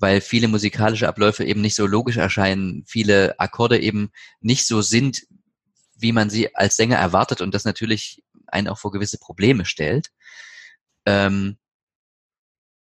weil 0.00 0.22
viele 0.22 0.48
musikalische 0.48 1.08
Abläufe 1.08 1.44
eben 1.44 1.60
nicht 1.60 1.76
so 1.76 1.86
logisch 1.86 2.16
erscheinen, 2.16 2.84
viele 2.86 3.38
Akkorde 3.38 3.78
eben 3.78 4.10
nicht 4.40 4.66
so 4.66 4.80
sind, 4.80 5.26
wie 5.94 6.12
man 6.12 6.30
sie 6.30 6.54
als 6.56 6.76
Sänger 6.76 6.96
erwartet 6.96 7.42
und 7.42 7.54
das 7.54 7.66
natürlich 7.66 8.24
einen 8.46 8.68
auch 8.68 8.78
vor 8.78 8.92
gewisse 8.92 9.18
Probleme 9.18 9.66
stellt. 9.66 10.10
Ähm, 11.04 11.58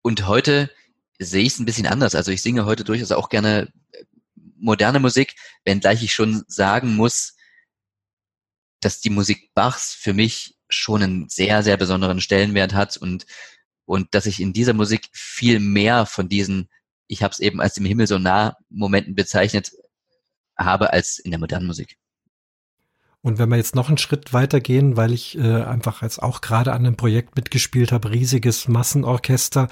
und 0.02 0.26
heute 0.26 0.72
sehe 1.20 1.44
ich 1.44 1.54
es 1.54 1.60
ein 1.60 1.66
bisschen 1.66 1.86
anders. 1.86 2.16
Also 2.16 2.32
ich 2.32 2.42
singe 2.42 2.66
heute 2.66 2.86
durchaus 2.86 3.12
auch 3.12 3.28
gerne 3.28 3.72
moderne 4.58 5.00
Musik, 5.00 5.36
wenngleich 5.66 6.02
ich 6.04 6.14
schon 6.14 6.46
sagen 6.48 6.96
muss, 6.96 7.36
dass 8.80 9.02
die 9.02 9.10
Musik 9.10 9.54
Bachs 9.54 9.94
für 9.94 10.14
mich 10.14 10.58
schon 10.70 11.04
einen 11.04 11.30
sehr, 11.30 11.62
sehr 11.62 11.76
besonderen 11.76 12.22
Stellenwert 12.22 12.74
hat 12.74 12.96
und, 12.96 13.26
und 13.84 14.16
dass 14.16 14.26
ich 14.26 14.40
in 14.40 14.54
dieser 14.54 14.74
Musik 14.74 15.10
viel 15.12 15.60
mehr 15.60 16.06
von 16.06 16.30
diesen 16.30 16.70
ich 17.12 17.24
habe 17.24 17.34
es 17.34 17.40
eben 17.40 17.60
als 17.60 17.74
dem 17.74 17.84
Himmel 17.84 18.08
so 18.08 18.18
nah 18.18 18.56
Momenten 18.70 19.16
bezeichnet 19.16 19.72
habe 20.58 20.94
als 20.94 21.20
in 21.20 21.32
der 21.32 21.42
modernen 21.42 21.68
Musik. 21.68 21.98
Und 23.24 23.38
wenn 23.38 23.50
wir 23.50 23.58
jetzt 23.58 23.76
noch 23.76 23.88
einen 23.88 24.00
Schritt 24.00 24.34
weitergehen, 24.34 24.98
weil 24.98 25.14
ich 25.14 25.38
äh, 25.38 25.62
einfach 25.62 26.02
jetzt 26.02 26.24
auch 26.24 26.42
gerade 26.42 26.74
an 26.74 26.86
einem 26.86 26.96
Projekt 26.96 27.36
mitgespielt 27.36 27.92
habe, 27.92 28.10
riesiges 28.10 28.68
Massenorchester, 28.68 29.68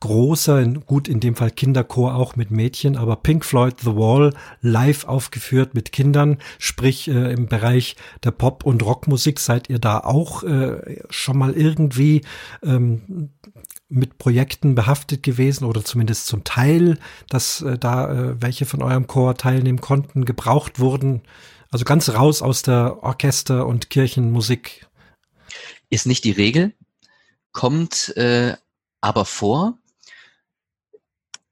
großer, 0.00 0.64
gut 0.86 1.06
in 1.06 1.20
dem 1.20 1.36
Fall 1.36 1.50
Kinderchor 1.50 2.14
auch 2.14 2.34
mit 2.36 2.50
Mädchen, 2.50 2.96
aber 2.96 3.16
Pink 3.16 3.44
Floyd 3.44 3.78
The 3.80 3.94
Wall 3.94 4.32
live 4.62 5.04
aufgeführt 5.04 5.74
mit 5.74 5.92
Kindern, 5.92 6.38
sprich 6.58 7.06
äh, 7.08 7.32
im 7.32 7.46
Bereich 7.46 7.96
der 8.22 8.30
Pop- 8.30 8.64
und 8.64 8.82
Rockmusik 8.82 9.38
seid 9.38 9.68
ihr 9.68 9.78
da 9.78 9.98
auch 9.98 10.42
äh, 10.42 11.02
schon 11.10 11.36
mal 11.36 11.52
irgendwie 11.52 12.22
ähm, 12.62 13.32
mit 13.90 14.16
Projekten 14.16 14.74
behaftet 14.74 15.22
gewesen 15.22 15.66
oder 15.66 15.84
zumindest 15.84 16.26
zum 16.26 16.42
Teil, 16.42 16.98
dass 17.28 17.60
äh, 17.60 17.78
da 17.78 18.10
äh, 18.10 18.42
welche 18.42 18.64
von 18.64 18.82
eurem 18.82 19.06
Chor 19.06 19.36
teilnehmen 19.36 19.82
konnten, 19.82 20.24
gebraucht 20.24 20.80
wurden. 20.80 21.20
Also 21.74 21.84
ganz 21.84 22.08
raus 22.10 22.40
aus 22.40 22.62
der 22.62 23.02
Orchester- 23.02 23.66
und 23.66 23.90
Kirchenmusik. 23.90 24.86
Ist 25.90 26.06
nicht 26.06 26.22
die 26.22 26.30
Regel, 26.30 26.72
kommt 27.50 28.16
äh, 28.16 28.54
aber 29.00 29.24
vor. 29.24 29.76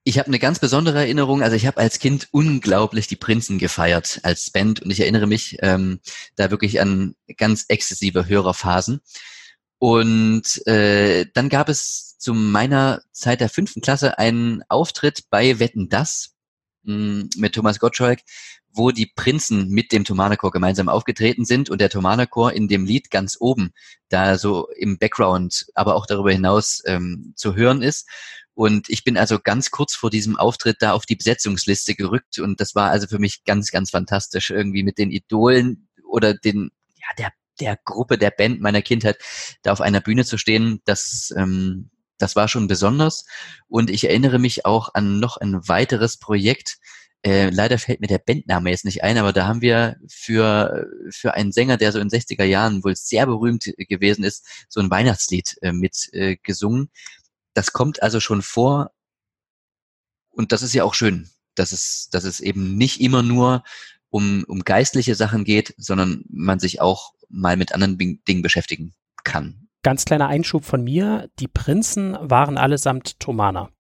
Ich 0.05 0.21
habe 0.21 0.29
eine 0.29 0.39
ganz 0.39 0.61
besondere 0.61 1.01
Erinnerung. 1.01 1.43
Also 1.43 1.57
ich 1.57 1.67
habe 1.67 1.79
als 1.79 1.99
Kind 1.99 2.29
unglaublich 2.31 3.09
die 3.09 3.17
Prinzen 3.17 3.59
gefeiert 3.59 4.21
als 4.23 4.49
Band 4.51 4.81
und 4.81 4.93
ich 4.93 5.01
erinnere 5.01 5.27
mich 5.27 5.57
ähm, 5.61 5.99
da 6.37 6.53
wirklich 6.53 6.81
an 6.81 7.17
ganz 7.37 7.65
exzessive 7.67 8.29
Hörerphasen. 8.29 9.01
Und 9.79 10.65
äh, 10.69 11.27
dann 11.35 11.49
gab 11.49 11.69
es 11.69 12.17
zu 12.19 12.33
meiner 12.33 13.03
Zeit 13.11 13.41
der 13.41 13.49
fünften 13.49 13.81
Klasse 13.81 14.19
einen 14.19 14.63
Auftritt 14.69 15.25
bei 15.31 15.59
Wetten 15.59 15.89
Das 15.89 16.37
hm, 16.85 17.29
mit 17.37 17.57
Thomas 17.57 17.81
Gottschalk, 17.81 18.21
wo 18.73 18.91
die 18.91 19.07
Prinzen 19.07 19.69
mit 19.69 19.93
dem 19.93 20.05
Thomanerchor 20.05 20.51
gemeinsam 20.51 20.89
aufgetreten 20.89 21.45
sind 21.45 21.71
und 21.71 21.81
der 21.81 21.91
Thomanerchor 21.91 22.53
in 22.53 22.69
dem 22.69 22.85
Lied 22.85 23.11
ganz 23.11 23.37
oben 23.39 23.73
da 24.09 24.39
so 24.39 24.69
im 24.77 24.99
Background, 24.99 25.67
aber 25.75 25.95
auch 25.95 26.07
darüber 26.07 26.33
hinaus 26.33 26.83
ähm, 26.87 27.35
zu 27.37 27.55
hören 27.55 27.83
ist. 27.83 28.09
Und 28.55 28.91
ich 28.91 29.05
bin 29.05 29.17
also 29.17 29.39
ganz 29.39 29.71
kurz 29.71 29.95
vor 29.95 30.11
diesem 30.11 30.37
Auftritt 30.37 30.77
da 30.81 30.93
auf 30.93 31.07
die 31.07 31.17
Besetzungsliste 31.17 31.95
gerückt 31.95 32.39
und 32.39 32.61
das 32.61 32.75
war 32.75 32.91
also 32.91 33.07
für 33.07 33.19
mich 33.19 33.45
ganz, 33.45 33.71
ganz 33.71 33.91
fantastisch, 33.91 34.51
irgendwie 34.51 34.83
mit 34.83 34.99
den 34.99 35.11
Idolen 35.11 35.89
oder 36.05 36.35
den, 36.35 36.71
ja, 36.97 37.09
der 37.19 37.33
der 37.61 37.79
Gruppe, 37.85 38.19
der 38.19 38.31
Band 38.31 38.61
meiner 38.61 38.83
Kindheit, 38.83 39.19
da 39.63 39.73
auf 39.73 39.81
einer 39.81 40.01
Bühne 40.01 40.25
zu 40.25 40.39
stehen, 40.39 40.81
das, 40.85 41.33
ähm, 41.37 41.91
das 42.19 42.37
war 42.37 42.49
schon 42.49 42.67
besonders. 42.67 43.25
Und 43.69 43.91
ich 43.91 44.05
erinnere 44.05 44.39
mich 44.39 44.65
auch 44.65 44.95
an 44.95 45.21
noch 45.21 45.37
ein 45.37 45.69
weiteres 45.69 46.19
Projekt. 46.19 46.79
Äh, 47.25 47.51
leider 47.51 47.79
fällt 47.79 48.01
mir 48.01 48.09
der 48.09 48.19
Bandname 48.19 48.71
jetzt 48.71 48.85
nicht 48.85 49.05
ein, 49.05 49.17
aber 49.17 49.33
da 49.33 49.47
haben 49.47 49.61
wir 49.61 49.97
für, 50.09 50.87
für 51.11 51.35
einen 51.35 51.53
Sänger, 51.53 51.77
der 51.77 51.93
so 51.93 52.01
in 52.01 52.09
60er 52.09 52.45
Jahren 52.45 52.83
wohl 52.83 52.97
sehr 52.97 53.27
berühmt 53.27 53.65
gewesen 53.77 54.25
ist, 54.25 54.45
so 54.69 54.81
ein 54.81 54.91
Weihnachtslied 54.91 55.57
äh, 55.63 55.73
mit 55.73 56.09
äh, 56.13 56.37
gesungen. 56.43 56.91
Das 57.55 57.73
kommt 57.73 58.03
also 58.03 58.19
schon 58.19 58.43
vor. 58.43 58.91
Und 60.31 60.51
das 60.51 60.63
ist 60.63 60.75
ja 60.75 60.83
auch 60.83 60.95
schön, 60.95 61.31
dass 61.55 61.71
es, 61.71 62.09
dass 62.11 62.25
es 62.25 62.41
eben 62.41 62.77
nicht 62.77 63.01
immer 63.01 63.23
nur 63.23 63.63
um, 64.09 64.45
um 64.49 64.61
geistliche 64.61 65.15
Sachen 65.15 65.45
geht, 65.45 65.75
sondern 65.77 66.25
man 66.29 66.59
sich 66.59 66.81
auch 66.81 67.13
mal 67.29 67.57
mit 67.57 67.73
anderen 67.73 67.99
Dingen 67.99 68.43
beschäftigen 68.43 68.95
kann. 69.23 69.69
Ganz 69.83 70.05
kleiner 70.05 70.29
Einschub 70.29 70.65
von 70.65 70.83
mir. 70.83 71.29
Die 71.39 71.49
Prinzen 71.49 72.17
waren 72.21 72.59
allesamt 72.59 73.21
Thomaner. 73.21 73.71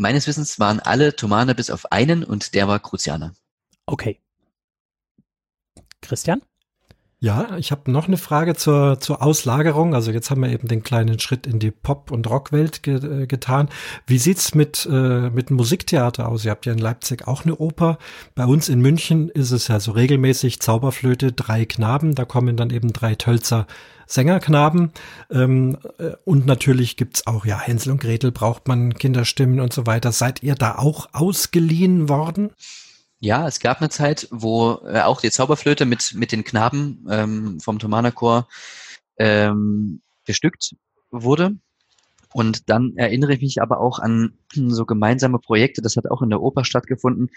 Meines 0.00 0.26
Wissens 0.26 0.58
waren 0.58 0.80
alle 0.80 1.14
Thomaner 1.14 1.52
bis 1.52 1.68
auf 1.68 1.92
einen 1.92 2.24
und 2.24 2.54
der 2.54 2.66
war 2.66 2.80
Crucianer. 2.80 3.34
Okay. 3.84 4.18
Christian? 6.00 6.40
Ja, 7.22 7.58
ich 7.58 7.70
habe 7.70 7.90
noch 7.90 8.08
eine 8.08 8.16
Frage 8.16 8.54
zur, 8.54 8.98
zur 8.98 9.22
Auslagerung. 9.22 9.94
Also 9.94 10.10
jetzt 10.10 10.30
haben 10.30 10.40
wir 10.40 10.48
eben 10.48 10.68
den 10.68 10.82
kleinen 10.82 11.18
Schritt 11.18 11.46
in 11.46 11.58
die 11.58 11.70
Pop- 11.70 12.10
und 12.10 12.26
Rockwelt 12.30 12.82
ge 12.82 13.24
äh, 13.24 13.26
getan. 13.26 13.68
Wie 14.06 14.16
sieht's 14.16 14.54
mit, 14.54 14.88
äh, 14.90 15.28
mit 15.28 15.50
Musiktheater 15.50 16.26
aus? 16.28 16.46
Ihr 16.46 16.50
habt 16.50 16.64
ja 16.64 16.72
in 16.72 16.78
Leipzig 16.78 17.28
auch 17.28 17.44
eine 17.44 17.56
Oper. 17.56 17.98
Bei 18.34 18.46
uns 18.46 18.70
in 18.70 18.80
München 18.80 19.28
ist 19.28 19.50
es 19.50 19.68
ja 19.68 19.80
so 19.80 19.92
regelmäßig 19.92 20.60
Zauberflöte, 20.60 21.32
drei 21.32 21.66
Knaben. 21.66 22.14
Da 22.14 22.24
kommen 22.24 22.56
dann 22.56 22.70
eben 22.70 22.90
drei 22.94 23.16
Tölzer 23.16 23.66
Sängerknaben. 24.06 24.90
Ähm, 25.30 25.76
äh, 25.98 26.12
und 26.24 26.46
natürlich 26.46 26.96
gibt's 26.96 27.26
auch, 27.26 27.44
ja, 27.44 27.60
Hänsel 27.60 27.92
und 27.92 28.00
Gretel 28.00 28.32
braucht 28.32 28.66
man 28.66 28.94
Kinderstimmen 28.94 29.60
und 29.60 29.74
so 29.74 29.86
weiter. 29.86 30.10
Seid 30.10 30.42
ihr 30.42 30.54
da 30.54 30.76
auch 30.76 31.10
ausgeliehen 31.12 32.08
worden? 32.08 32.50
Ja, 33.22 33.46
es 33.46 33.60
gab 33.60 33.80
eine 33.80 33.90
Zeit, 33.90 34.28
wo 34.30 34.80
äh, 34.86 35.02
auch 35.02 35.20
die 35.20 35.30
Zauberflöte 35.30 35.84
mit, 35.84 36.14
mit 36.14 36.32
den 36.32 36.42
Knaben 36.42 37.06
ähm, 37.10 37.60
vom 37.60 37.78
Thomanerchor 37.78 38.48
ähm, 39.18 40.00
bestückt 40.24 40.74
wurde. 41.10 41.56
Und 42.32 42.70
dann 42.70 42.96
erinnere 42.96 43.34
ich 43.34 43.42
mich 43.42 43.60
aber 43.60 43.80
auch 43.80 43.98
an 43.98 44.38
so 44.54 44.86
gemeinsame 44.86 45.38
Projekte, 45.38 45.82
das 45.82 45.96
hat 45.96 46.10
auch 46.10 46.22
in 46.22 46.30
der 46.30 46.40
Oper 46.40 46.64
stattgefunden, 46.64 47.30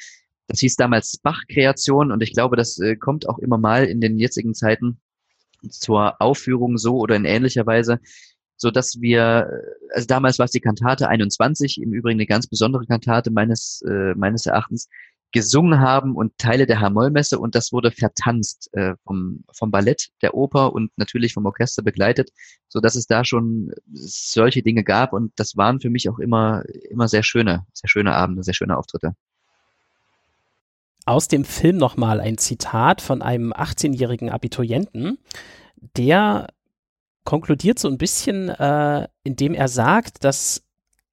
das 0.48 0.60
hieß 0.60 0.78
damals 0.78 1.18
Bach-Kreation 1.18 2.12
und 2.14 2.24
ich 2.24 2.34
glaube, 2.34 2.56
das 2.56 2.80
äh, 2.80 2.96
kommt 2.96 3.28
auch 3.28 3.40
immer 3.40 3.58
mal 3.58 3.86
in 3.86 4.00
den 4.00 4.20
jetzigen 4.20 4.54
Zeiten 4.54 5.00
zur 5.70 6.22
Aufführung 6.22 6.78
so 6.78 6.98
oder 6.98 7.16
in 7.16 7.26
ähnlicher 7.26 7.66
Weise, 7.66 8.00
so 8.56 8.72
dass 8.72 9.02
wir, 9.02 9.50
äh, 9.50 9.96
also 9.96 10.08
damals 10.08 10.40
war 10.40 10.46
es 10.46 10.52
die 10.52 10.62
Kantate 10.62 11.10
21, 11.10 11.82
im 11.82 11.92
Übrigen 11.92 12.20
eine 12.20 12.28
ganz 12.28 12.48
besondere 12.48 12.86
Kantate 12.86 13.32
meines, 13.32 13.82
äh, 13.88 14.14
meines 14.16 14.46
Erachtens, 14.46 14.88
gesungen 15.34 15.82
haben 15.82 16.16
und 16.16 16.38
Teile 16.38 16.66
der 16.66 16.80
Hamollmesse 16.80 17.40
und 17.40 17.56
das 17.56 17.74
wurde 17.74 17.92
vertanzt 17.92 18.70
äh, 18.74 18.94
vom, 19.04 19.44
vom 19.52 19.72
Ballett, 19.72 20.10
der 20.22 20.36
Oper 20.36 20.74
und 20.74 20.92
natürlich 20.96 21.34
vom 21.34 21.46
Orchester 21.46 21.82
begleitet, 21.82 22.30
so 22.70 22.80
dass 22.80 22.96
es 22.96 23.08
da 23.08 23.26
schon 23.26 23.74
solche 23.92 24.62
Dinge 24.62 24.84
gab 24.84 25.12
und 25.12 25.34
das 25.36 25.58
waren 25.58 25.82
für 25.82 25.90
mich 25.90 26.08
auch 26.08 26.20
immer, 26.20 26.64
immer 26.90 27.08
sehr 27.08 27.24
schöne, 27.24 27.66
sehr 27.74 27.90
schöne 27.90 28.14
Abende, 28.16 28.44
sehr 28.44 28.54
schöne 28.54 28.78
Auftritte. 28.78 29.16
Aus 31.06 31.28
dem 31.28 31.44
Film 31.44 31.78
nochmal 31.78 32.22
ein 32.22 32.38
Zitat 32.38 33.02
von 33.02 33.22
einem 33.22 33.52
18-jährigen 33.52 34.30
Abiturienten, 34.30 35.18
der 35.98 36.48
konkludiert 37.26 37.80
so 37.80 37.90
ein 37.90 37.98
bisschen, 37.98 38.50
äh, 38.50 39.08
indem 39.24 39.54
er 39.54 39.68
sagt, 39.68 40.24
dass 40.24 40.64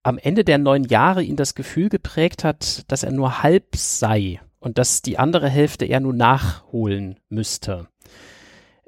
am 0.03 0.19
Ende 0.19 0.45
der 0.45 0.59
neun 0.59 0.85
Jahre 0.85 1.23
ihn 1.23 1.37
das 1.37 1.55
Gefühl 1.55 1.89
geprägt 1.89 2.45
hat, 2.45 2.91
dass 2.91 3.03
er 3.03 3.13
nur 3.13 3.43
halb 3.43 3.77
sei 3.77 4.41
und 4.59 4.79
dass 4.79 5.03
die 5.03 5.19
andere 5.19 5.49
Hälfte 5.49 5.85
er 5.85 6.01
nur 6.01 6.15
nachholen 6.15 7.19
müsste. 7.29 7.89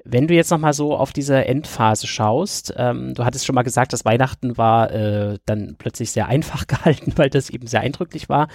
Wenn 0.05 0.27
du 0.27 0.33
jetzt 0.33 0.51
nochmal 0.51 0.73
so 0.73 0.97
auf 0.97 1.13
diese 1.13 1.45
Endphase 1.45 2.07
schaust, 2.07 2.73
ähm, 2.75 3.13
du 3.13 3.23
hattest 3.23 3.45
schon 3.45 3.55
mal 3.55 3.61
gesagt, 3.63 3.93
dass 3.93 4.03
Weihnachten 4.03 4.57
war 4.57 4.91
äh, 4.91 5.39
dann 5.45 5.75
plötzlich 5.77 6.11
sehr 6.11 6.27
einfach 6.27 6.67
gehalten, 6.67 7.13
weil 7.15 7.29
das 7.29 7.49
eben 7.49 7.67
sehr 7.67 7.81
eindrücklich 7.81 8.27
war 8.29 8.47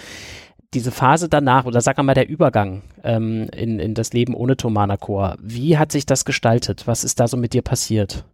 diese 0.74 0.90
Phase 0.90 1.28
danach, 1.28 1.64
oder 1.64 1.80
sag 1.80 1.96
mal 1.98 2.14
der 2.14 2.28
Übergang 2.28 2.82
ähm, 3.02 3.48
in, 3.54 3.78
in 3.78 3.94
das 3.94 4.12
Leben 4.12 4.34
ohne 4.34 4.56
Tomana 4.56 4.96
Chor, 4.96 5.36
wie 5.40 5.78
hat 5.78 5.92
sich 5.92 6.04
das 6.06 6.24
gestaltet? 6.24 6.86
Was 6.86 7.04
ist 7.04 7.20
da 7.20 7.28
so 7.28 7.36
mit 7.36 7.54
dir 7.54 7.62
passiert? 7.62 8.24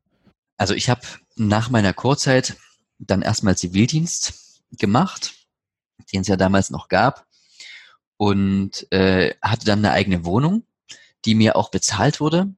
Also 0.56 0.74
ich 0.74 0.88
habe 0.88 1.00
nach 1.36 1.70
meiner 1.70 1.92
Chorzeit 1.92 2.56
dann 2.98 3.22
erstmal 3.22 3.56
Zivildienst 3.56 4.62
gemacht, 4.78 5.34
den 6.12 6.22
es 6.22 6.28
ja 6.28 6.36
damals 6.36 6.70
noch 6.70 6.88
gab, 6.88 7.26
und 8.16 8.90
äh, 8.92 9.34
hatte 9.42 9.66
dann 9.66 9.80
eine 9.80 9.92
eigene 9.92 10.24
Wohnung, 10.24 10.64
die 11.24 11.34
mir 11.34 11.56
auch 11.56 11.70
bezahlt 11.70 12.20
wurde, 12.20 12.54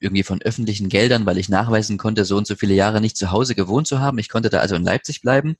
irgendwie 0.00 0.22
von 0.22 0.40
öffentlichen 0.40 0.88
Geldern, 0.88 1.26
weil 1.26 1.38
ich 1.38 1.48
nachweisen 1.48 1.98
konnte, 1.98 2.24
so 2.24 2.36
und 2.36 2.46
so 2.46 2.54
viele 2.56 2.74
Jahre 2.74 3.00
nicht 3.00 3.16
zu 3.16 3.30
Hause 3.30 3.54
gewohnt 3.54 3.86
zu 3.86 4.00
haben. 4.00 4.18
Ich 4.18 4.28
konnte 4.28 4.50
da 4.50 4.60
also 4.60 4.76
in 4.76 4.84
Leipzig 4.84 5.20
bleiben 5.20 5.56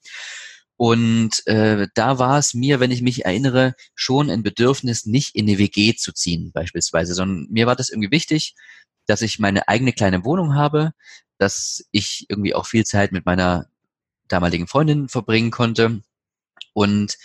und 0.77 1.47
äh, 1.47 1.87
da 1.95 2.19
war 2.19 2.39
es 2.39 2.55
mir, 2.55 2.81
wenn 2.81 2.91
ich 2.91 3.03
mich 3.03 3.25
erinnere, 3.25 3.75
schon 3.95 4.31
ein 4.31 4.43
Bedürfnis, 4.43 5.07
nicht 5.07 5.35
in 5.37 5.49
eine 5.49 5.59
WG 5.59 5.95
zu 5.95 6.13
ziehen 6.13 6.51
beispielsweise, 6.53 7.15
sondern 7.15 7.47
mir 7.51 7.67
war 7.67 7.77
das 7.77 7.91
irgendwie 7.91 8.11
wichtig, 8.11 8.55
dass 9.07 9.23
ich 9.23 9.39
meine 9.39 9.69
eigene 9.69 9.93
kleine 9.93 10.25
Wohnung 10.25 10.55
habe, 10.55 10.93
dass 11.39 11.85
ich 11.93 12.27
irgendwie 12.29 12.55
auch 12.55 12.67
viel 12.67 12.85
Zeit 12.85 13.13
mit 13.13 13.25
meiner 13.27 13.69
damaligen 14.35 14.67
Freundin 14.67 15.09
verbringen 15.09 15.53
konnte. 15.53 16.03
Und 16.73 17.17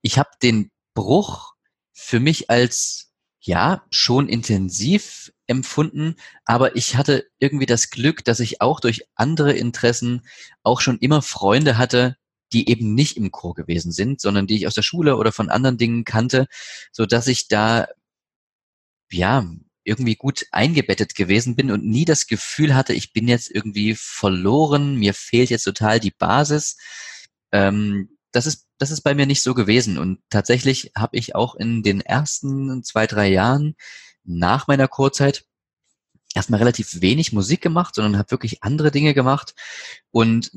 ich 0.00 0.18
habe 0.18 0.30
den 0.42 0.70
Bruch 0.94 1.52
für 1.92 2.20
mich 2.20 2.48
als 2.48 3.12
ja 3.40 3.84
schon 3.90 4.28
intensiv 4.28 5.30
empfunden, 5.46 6.16
aber 6.46 6.76
ich 6.76 6.96
hatte 6.96 7.26
irgendwie 7.38 7.66
das 7.66 7.90
Glück, 7.90 8.24
dass 8.24 8.40
ich 8.40 8.62
auch 8.62 8.80
durch 8.80 9.06
andere 9.14 9.52
Interessen 9.52 10.22
auch 10.62 10.80
schon 10.80 10.98
immer 11.00 11.20
Freunde 11.20 11.76
hatte, 11.76 12.16
die 12.54 12.70
eben 12.70 12.94
nicht 12.94 13.18
im 13.18 13.30
Chor 13.30 13.54
gewesen 13.54 13.92
sind, 13.92 14.22
sondern 14.22 14.46
die 14.46 14.56
ich 14.56 14.66
aus 14.66 14.74
der 14.74 14.82
Schule 14.82 15.16
oder 15.18 15.32
von 15.32 15.50
anderen 15.50 15.76
Dingen 15.76 16.04
kannte, 16.04 16.46
so 16.92 17.04
dass 17.04 17.26
ich 17.26 17.48
da 17.48 17.88
ja 19.10 19.46
irgendwie 19.84 20.16
gut 20.16 20.46
eingebettet 20.52 21.14
gewesen 21.14 21.56
bin 21.56 21.70
und 21.70 21.84
nie 21.84 22.04
das 22.04 22.26
Gefühl 22.26 22.74
hatte, 22.74 22.92
ich 22.94 23.12
bin 23.12 23.28
jetzt 23.28 23.50
irgendwie 23.50 23.94
verloren, 23.96 24.96
mir 24.96 25.14
fehlt 25.14 25.50
jetzt 25.50 25.64
total 25.64 26.00
die 26.00 26.10
Basis. 26.10 26.76
Ähm, 27.52 28.10
das 28.32 28.46
ist 28.46 28.66
das 28.78 28.90
ist 28.90 29.02
bei 29.02 29.14
mir 29.14 29.26
nicht 29.26 29.42
so 29.42 29.54
gewesen 29.54 29.98
und 29.98 30.18
tatsächlich 30.30 30.90
habe 30.96 31.16
ich 31.16 31.34
auch 31.36 31.54
in 31.54 31.82
den 31.82 32.00
ersten 32.00 32.82
zwei 32.82 33.06
drei 33.06 33.28
Jahren 33.28 33.76
nach 34.24 34.66
meiner 34.66 34.88
Chorzeit 34.88 35.44
erstmal 36.34 36.58
relativ 36.58 37.00
wenig 37.00 37.32
Musik 37.32 37.62
gemacht, 37.62 37.94
sondern 37.94 38.18
habe 38.18 38.30
wirklich 38.30 38.62
andere 38.62 38.90
Dinge 38.90 39.14
gemacht 39.14 39.54
und 40.10 40.50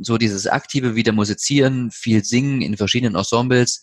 so 0.00 0.16
dieses 0.16 0.46
aktive 0.46 0.94
wieder 0.94 1.12
musizieren, 1.12 1.90
viel 1.90 2.24
singen 2.24 2.62
in 2.62 2.76
verschiedenen 2.76 3.16
Ensembles, 3.16 3.82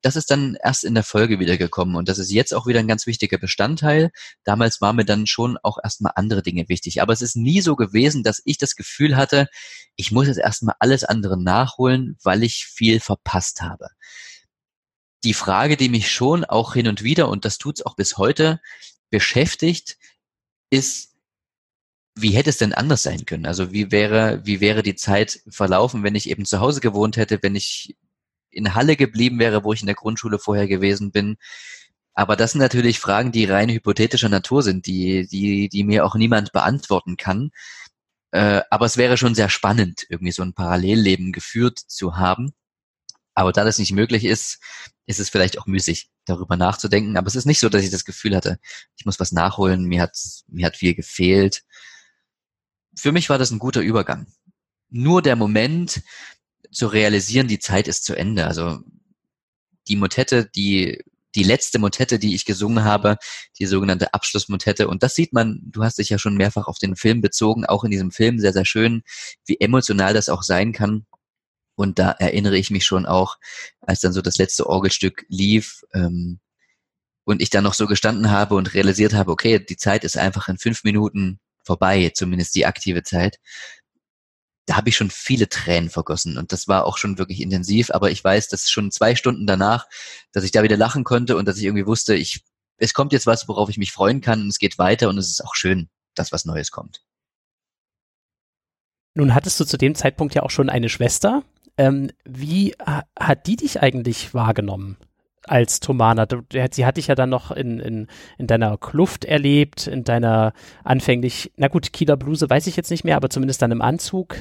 das 0.00 0.16
ist 0.16 0.30
dann 0.30 0.56
erst 0.62 0.84
in 0.84 0.94
der 0.94 1.02
Folge 1.02 1.38
wieder 1.40 1.56
gekommen 1.56 1.96
und 1.96 2.08
das 2.08 2.18
ist 2.18 2.30
jetzt 2.30 2.54
auch 2.54 2.66
wieder 2.66 2.80
ein 2.80 2.88
ganz 2.88 3.06
wichtiger 3.06 3.38
Bestandteil. 3.38 4.10
Damals 4.44 4.80
war 4.80 4.92
mir 4.92 5.04
dann 5.04 5.26
schon 5.26 5.58
auch 5.62 5.78
erstmal 5.82 6.12
andere 6.14 6.42
Dinge 6.42 6.68
wichtig, 6.68 7.02
aber 7.02 7.12
es 7.12 7.22
ist 7.22 7.36
nie 7.36 7.60
so 7.60 7.76
gewesen, 7.76 8.22
dass 8.22 8.42
ich 8.44 8.58
das 8.58 8.76
Gefühl 8.76 9.16
hatte, 9.16 9.48
ich 9.96 10.12
muss 10.12 10.28
jetzt 10.28 10.38
erstmal 10.38 10.76
alles 10.78 11.04
andere 11.04 11.40
nachholen, 11.40 12.16
weil 12.22 12.42
ich 12.42 12.66
viel 12.66 13.00
verpasst 13.00 13.62
habe. 13.62 13.88
Die 15.24 15.34
Frage, 15.34 15.76
die 15.76 15.88
mich 15.88 16.10
schon 16.10 16.44
auch 16.44 16.74
hin 16.74 16.88
und 16.88 17.02
wieder, 17.02 17.28
und 17.28 17.44
das 17.44 17.58
tut's 17.58 17.82
auch 17.82 17.94
bis 17.94 18.18
heute, 18.18 18.60
beschäftigt, 19.10 19.98
ist, 20.72 21.12
wie 22.14 22.30
hätte 22.30 22.50
es 22.50 22.58
denn 22.58 22.74
anders 22.74 23.02
sein 23.02 23.24
können? 23.26 23.46
Also 23.46 23.72
wie 23.72 23.90
wäre, 23.90 24.40
wie 24.44 24.60
wäre 24.60 24.82
die 24.82 24.96
Zeit 24.96 25.40
verlaufen, 25.48 26.02
wenn 26.02 26.14
ich 26.14 26.28
eben 26.28 26.44
zu 26.44 26.60
Hause 26.60 26.80
gewohnt 26.80 27.16
hätte, 27.16 27.38
wenn 27.42 27.54
ich 27.54 27.96
in 28.50 28.74
Halle 28.74 28.96
geblieben 28.96 29.38
wäre, 29.38 29.64
wo 29.64 29.72
ich 29.72 29.80
in 29.80 29.86
der 29.86 29.94
Grundschule 29.94 30.38
vorher 30.38 30.68
gewesen 30.68 31.12
bin? 31.12 31.36
Aber 32.14 32.36
das 32.36 32.52
sind 32.52 32.60
natürlich 32.60 33.00
Fragen, 33.00 33.32
die 33.32 33.46
rein 33.46 33.70
hypothetischer 33.70 34.28
Natur 34.28 34.62
sind, 34.62 34.86
die, 34.86 35.26
die, 35.26 35.68
die 35.68 35.84
mir 35.84 36.04
auch 36.04 36.14
niemand 36.14 36.52
beantworten 36.52 37.16
kann. 37.16 37.50
Äh, 38.32 38.62
aber 38.70 38.86
es 38.86 38.96
wäre 38.96 39.16
schon 39.16 39.34
sehr 39.34 39.48
spannend, 39.48 40.06
irgendwie 40.08 40.32
so 40.32 40.42
ein 40.42 40.54
Parallelleben 40.54 41.32
geführt 41.32 41.78
zu 41.78 42.16
haben. 42.16 42.52
Aber 43.34 43.52
da 43.52 43.64
das 43.64 43.78
nicht 43.78 43.92
möglich 43.92 44.24
ist, 44.24 44.60
ist 45.06 45.20
es 45.20 45.30
vielleicht 45.30 45.58
auch 45.58 45.66
müßig, 45.66 46.10
darüber 46.26 46.56
nachzudenken. 46.56 47.16
Aber 47.16 47.26
es 47.26 47.34
ist 47.34 47.46
nicht 47.46 47.60
so, 47.60 47.68
dass 47.68 47.82
ich 47.82 47.90
das 47.90 48.04
Gefühl 48.04 48.36
hatte, 48.36 48.58
ich 48.96 49.06
muss 49.06 49.20
was 49.20 49.32
nachholen, 49.32 49.84
mir 49.84 50.02
hat, 50.02 50.16
mir 50.48 50.66
hat 50.66 50.76
viel 50.76 50.94
gefehlt. 50.94 51.62
Für 52.96 53.12
mich 53.12 53.30
war 53.30 53.38
das 53.38 53.50
ein 53.50 53.58
guter 53.58 53.80
Übergang. 53.80 54.26
Nur 54.90 55.22
der 55.22 55.36
Moment 55.36 56.02
zu 56.70 56.86
realisieren, 56.86 57.48
die 57.48 57.58
Zeit 57.58 57.88
ist 57.88 58.04
zu 58.04 58.14
Ende. 58.14 58.46
Also 58.46 58.80
die 59.88 59.96
Motette, 59.96 60.46
die 60.46 61.02
die 61.34 61.42
letzte 61.42 61.78
Motette, 61.78 62.18
die 62.18 62.34
ich 62.34 62.44
gesungen 62.44 62.84
habe, 62.84 63.16
die 63.58 63.66
sogenannte 63.66 64.14
Abschlussmotette. 64.14 64.88
Und 64.88 65.02
das 65.02 65.14
sieht 65.14 65.32
man, 65.32 65.60
du 65.64 65.82
hast 65.82 65.98
dich 65.98 66.10
ja 66.10 66.18
schon 66.18 66.36
mehrfach 66.36 66.66
auf 66.66 66.78
den 66.78 66.96
Film 66.96 67.20
bezogen, 67.20 67.64
auch 67.64 67.84
in 67.84 67.90
diesem 67.90 68.10
Film 68.10 68.38
sehr, 68.38 68.52
sehr 68.52 68.64
schön, 68.64 69.02
wie 69.46 69.58
emotional 69.60 70.14
das 70.14 70.28
auch 70.28 70.42
sein 70.42 70.72
kann. 70.72 71.06
Und 71.74 71.98
da 71.98 72.10
erinnere 72.12 72.58
ich 72.58 72.70
mich 72.70 72.84
schon 72.84 73.06
auch, 73.06 73.38
als 73.80 74.00
dann 74.00 74.12
so 74.12 74.20
das 74.20 74.38
letzte 74.38 74.66
Orgelstück 74.66 75.24
lief 75.28 75.84
ähm, 75.94 76.40
und 77.24 77.40
ich 77.40 77.50
dann 77.50 77.64
noch 77.64 77.74
so 77.74 77.86
gestanden 77.86 78.30
habe 78.30 78.54
und 78.54 78.74
realisiert 78.74 79.14
habe, 79.14 79.30
okay, 79.30 79.58
die 79.58 79.76
Zeit 79.76 80.04
ist 80.04 80.16
einfach 80.16 80.48
in 80.48 80.58
fünf 80.58 80.84
Minuten 80.84 81.40
vorbei, 81.64 82.10
zumindest 82.14 82.54
die 82.54 82.66
aktive 82.66 83.02
Zeit. 83.02 83.38
Da 84.66 84.76
habe 84.76 84.90
ich 84.90 84.96
schon 84.96 85.10
viele 85.10 85.48
Tränen 85.48 85.90
vergossen 85.90 86.38
und 86.38 86.52
das 86.52 86.68
war 86.68 86.84
auch 86.84 86.96
schon 86.98 87.18
wirklich 87.18 87.40
intensiv, 87.40 87.90
aber 87.90 88.10
ich 88.10 88.22
weiß, 88.22 88.48
dass 88.48 88.70
schon 88.70 88.92
zwei 88.92 89.16
Stunden 89.16 89.46
danach, 89.46 89.86
dass 90.32 90.44
ich 90.44 90.52
da 90.52 90.62
wieder 90.62 90.76
lachen 90.76 91.04
konnte 91.04 91.36
und 91.36 91.46
dass 91.46 91.58
ich 91.58 91.64
irgendwie 91.64 91.86
wusste, 91.86 92.14
ich, 92.14 92.44
es 92.76 92.94
kommt 92.94 93.12
jetzt 93.12 93.26
was, 93.26 93.48
worauf 93.48 93.68
ich 93.70 93.78
mich 93.78 93.92
freuen 93.92 94.20
kann 94.20 94.42
und 94.42 94.48
es 94.48 94.58
geht 94.58 94.78
weiter 94.78 95.08
und 95.08 95.18
es 95.18 95.30
ist 95.30 95.44
auch 95.44 95.54
schön, 95.54 95.88
dass 96.14 96.32
was 96.32 96.44
Neues 96.44 96.70
kommt. 96.70 97.02
Nun 99.14 99.34
hattest 99.34 99.60
du 99.60 99.64
zu 99.64 99.76
dem 99.76 99.94
Zeitpunkt 99.94 100.34
ja 100.34 100.42
auch 100.42 100.50
schon 100.50 100.70
eine 100.70 100.88
Schwester. 100.88 101.44
Ähm, 101.76 102.10
wie 102.24 102.74
hat 103.18 103.46
die 103.46 103.56
dich 103.56 103.82
eigentlich 103.82 104.34
wahrgenommen? 104.34 104.96
als 105.46 105.80
Tomana. 105.80 106.26
Sie 106.70 106.86
hat 106.86 106.96
dich 106.96 107.08
ja 107.08 107.14
dann 107.14 107.30
noch 107.30 107.50
in, 107.50 107.80
in, 107.80 108.06
in 108.38 108.46
deiner 108.46 108.78
Kluft 108.78 109.24
erlebt, 109.24 109.86
in 109.86 110.04
deiner 110.04 110.52
anfänglich, 110.84 111.52
na 111.56 111.68
gut, 111.68 111.92
Kieler 111.92 112.16
Bluse 112.16 112.48
weiß 112.48 112.66
ich 112.66 112.76
jetzt 112.76 112.90
nicht 112.90 113.04
mehr, 113.04 113.16
aber 113.16 113.30
zumindest 113.30 113.60
dann 113.62 113.72
im 113.72 113.82
Anzug. 113.82 114.36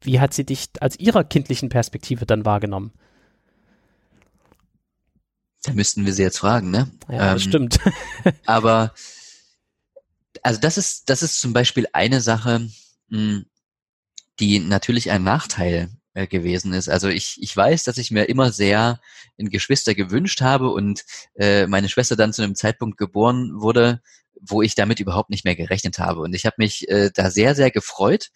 Wie 0.00 0.20
hat 0.20 0.34
sie 0.34 0.44
dich 0.44 0.70
aus 0.80 0.98
ihrer 0.98 1.24
kindlichen 1.24 1.68
Perspektive 1.68 2.26
dann 2.26 2.44
wahrgenommen? 2.44 2.92
Da 5.62 5.72
müssten 5.72 6.04
wir 6.04 6.12
sie 6.12 6.22
jetzt 6.22 6.38
fragen, 6.38 6.70
ne? 6.70 6.90
Ja, 7.08 7.32
ähm, 7.32 7.38
stimmt. 7.38 7.78
aber 8.46 8.92
also 10.42 10.60
das 10.60 10.78
ist, 10.78 11.08
das 11.10 11.22
ist 11.22 11.40
zum 11.40 11.52
Beispiel 11.52 11.86
eine 11.92 12.20
Sache, 12.20 12.68
hm, 13.10 13.46
die 14.38 14.58
natürlich 14.58 15.10
ein 15.10 15.24
Nachteil 15.24 15.88
äh, 16.16 16.26
gewesen 16.26 16.72
ist. 16.72 16.88
Also 16.88 17.08
ich, 17.08 17.36
ich 17.42 17.54
weiß, 17.54 17.84
dass 17.84 17.98
ich 17.98 18.10
mir 18.10 18.24
immer 18.24 18.50
sehr 18.50 19.00
ein 19.38 19.50
Geschwister 19.50 19.94
gewünscht 19.94 20.40
habe 20.40 20.70
und 20.70 21.04
äh, 21.34 21.66
meine 21.66 21.90
Schwester 21.90 22.16
dann 22.16 22.32
zu 22.32 22.42
einem 22.42 22.54
Zeitpunkt 22.54 22.96
geboren 22.96 23.52
wurde, 23.60 24.00
wo 24.40 24.62
ich 24.62 24.74
damit 24.74 24.98
überhaupt 24.98 25.28
nicht 25.28 25.44
mehr 25.44 25.56
gerechnet 25.56 25.98
habe. 25.98 26.20
Und 26.20 26.34
ich 26.34 26.46
habe 26.46 26.56
mich 26.56 26.88
äh, 26.88 27.10
da 27.14 27.30
sehr, 27.30 27.54
sehr 27.54 27.70
gefreut, 27.70 28.30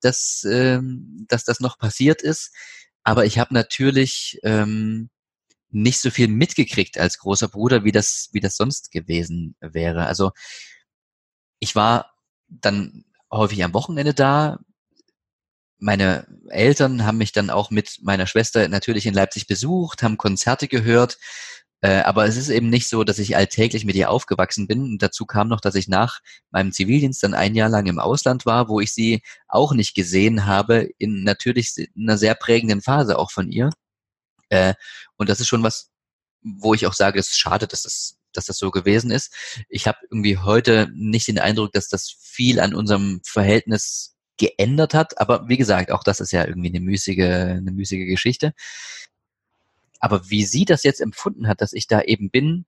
dass, 0.00 0.46
ähm, 0.48 1.26
dass 1.28 1.42
das 1.44 1.58
noch 1.58 1.76
passiert 1.76 2.22
ist. 2.22 2.54
Aber 3.02 3.24
ich 3.26 3.38
habe 3.40 3.52
natürlich 3.52 4.38
ähm, 4.44 5.10
nicht 5.70 6.00
so 6.00 6.10
viel 6.10 6.28
mitgekriegt 6.28 6.98
als 6.98 7.18
großer 7.18 7.48
Bruder, 7.48 7.82
wie 7.82 7.92
das, 7.92 8.28
wie 8.30 8.40
das 8.40 8.56
sonst 8.56 8.92
gewesen 8.92 9.56
wäre. 9.60 10.06
Also 10.06 10.30
ich 11.58 11.74
war 11.74 12.14
dann 12.46 13.04
häufig 13.28 13.64
am 13.64 13.74
Wochenende 13.74 14.14
da. 14.14 14.60
Meine 15.78 16.26
Eltern 16.48 17.04
haben 17.04 17.18
mich 17.18 17.32
dann 17.32 17.50
auch 17.50 17.70
mit 17.70 17.98
meiner 18.02 18.26
Schwester 18.26 18.68
natürlich 18.68 19.06
in 19.06 19.14
Leipzig 19.14 19.46
besucht, 19.46 20.02
haben 20.02 20.16
Konzerte 20.16 20.68
gehört. 20.68 21.18
Äh, 21.84 22.00
aber 22.00 22.24
es 22.26 22.36
ist 22.38 22.48
eben 22.48 22.70
nicht 22.70 22.88
so, 22.88 23.04
dass 23.04 23.18
ich 23.18 23.36
alltäglich 23.36 23.84
mit 23.84 23.94
ihr 23.94 24.08
aufgewachsen 24.10 24.66
bin. 24.66 24.84
Und 24.84 25.02
dazu 25.02 25.26
kam 25.26 25.48
noch, 25.48 25.60
dass 25.60 25.74
ich 25.74 25.86
nach 25.86 26.20
meinem 26.50 26.72
Zivildienst 26.72 27.22
dann 27.22 27.34
ein 27.34 27.54
Jahr 27.54 27.68
lang 27.68 27.86
im 27.86 27.98
Ausland 27.98 28.46
war, 28.46 28.70
wo 28.70 28.80
ich 28.80 28.94
sie 28.94 29.22
auch 29.48 29.74
nicht 29.74 29.94
gesehen 29.94 30.46
habe, 30.46 30.88
in 30.96 31.24
natürlich 31.24 31.74
einer 31.94 32.16
sehr 32.16 32.34
prägenden 32.36 32.80
Phase 32.80 33.18
auch 33.18 33.30
von 33.30 33.50
ihr. 33.50 33.68
Äh, 34.48 34.74
und 35.16 35.28
das 35.28 35.40
ist 35.40 35.48
schon 35.48 35.62
was, 35.62 35.90
wo 36.42 36.72
ich 36.72 36.86
auch 36.86 36.94
sage, 36.94 37.18
es 37.18 37.28
ist 37.28 37.38
schade, 37.38 37.66
dass 37.66 37.82
das, 37.82 38.16
dass 38.32 38.46
das 38.46 38.56
so 38.56 38.70
gewesen 38.70 39.10
ist. 39.10 39.34
Ich 39.68 39.86
habe 39.86 39.98
irgendwie 40.10 40.38
heute 40.38 40.88
nicht 40.94 41.28
den 41.28 41.38
Eindruck, 41.38 41.72
dass 41.72 41.88
das 41.88 42.16
viel 42.18 42.60
an 42.60 42.74
unserem 42.74 43.20
Verhältnis 43.24 44.13
geändert 44.36 44.94
hat. 44.94 45.18
Aber 45.20 45.48
wie 45.48 45.56
gesagt, 45.56 45.90
auch 45.90 46.02
das 46.02 46.20
ist 46.20 46.32
ja 46.32 46.46
irgendwie 46.46 46.68
eine 46.68 46.80
müßige, 46.80 47.20
eine 47.20 47.72
müßige 47.72 48.06
Geschichte. 48.06 48.54
Aber 50.00 50.28
wie 50.28 50.44
sie 50.44 50.64
das 50.64 50.82
jetzt 50.82 51.00
empfunden 51.00 51.48
hat, 51.48 51.60
dass 51.60 51.72
ich 51.72 51.86
da 51.86 52.02
eben 52.02 52.30
bin, 52.30 52.66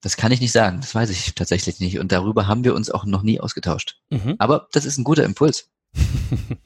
das 0.00 0.16
kann 0.16 0.30
ich 0.30 0.40
nicht 0.40 0.52
sagen. 0.52 0.80
Das 0.80 0.94
weiß 0.94 1.10
ich 1.10 1.34
tatsächlich 1.34 1.80
nicht. 1.80 1.98
Und 1.98 2.12
darüber 2.12 2.46
haben 2.46 2.64
wir 2.64 2.74
uns 2.74 2.90
auch 2.90 3.04
noch 3.04 3.22
nie 3.22 3.40
ausgetauscht. 3.40 4.00
Mhm. 4.10 4.36
Aber 4.38 4.68
das 4.72 4.84
ist 4.84 4.98
ein 4.98 5.04
guter 5.04 5.24
Impuls. 5.24 5.70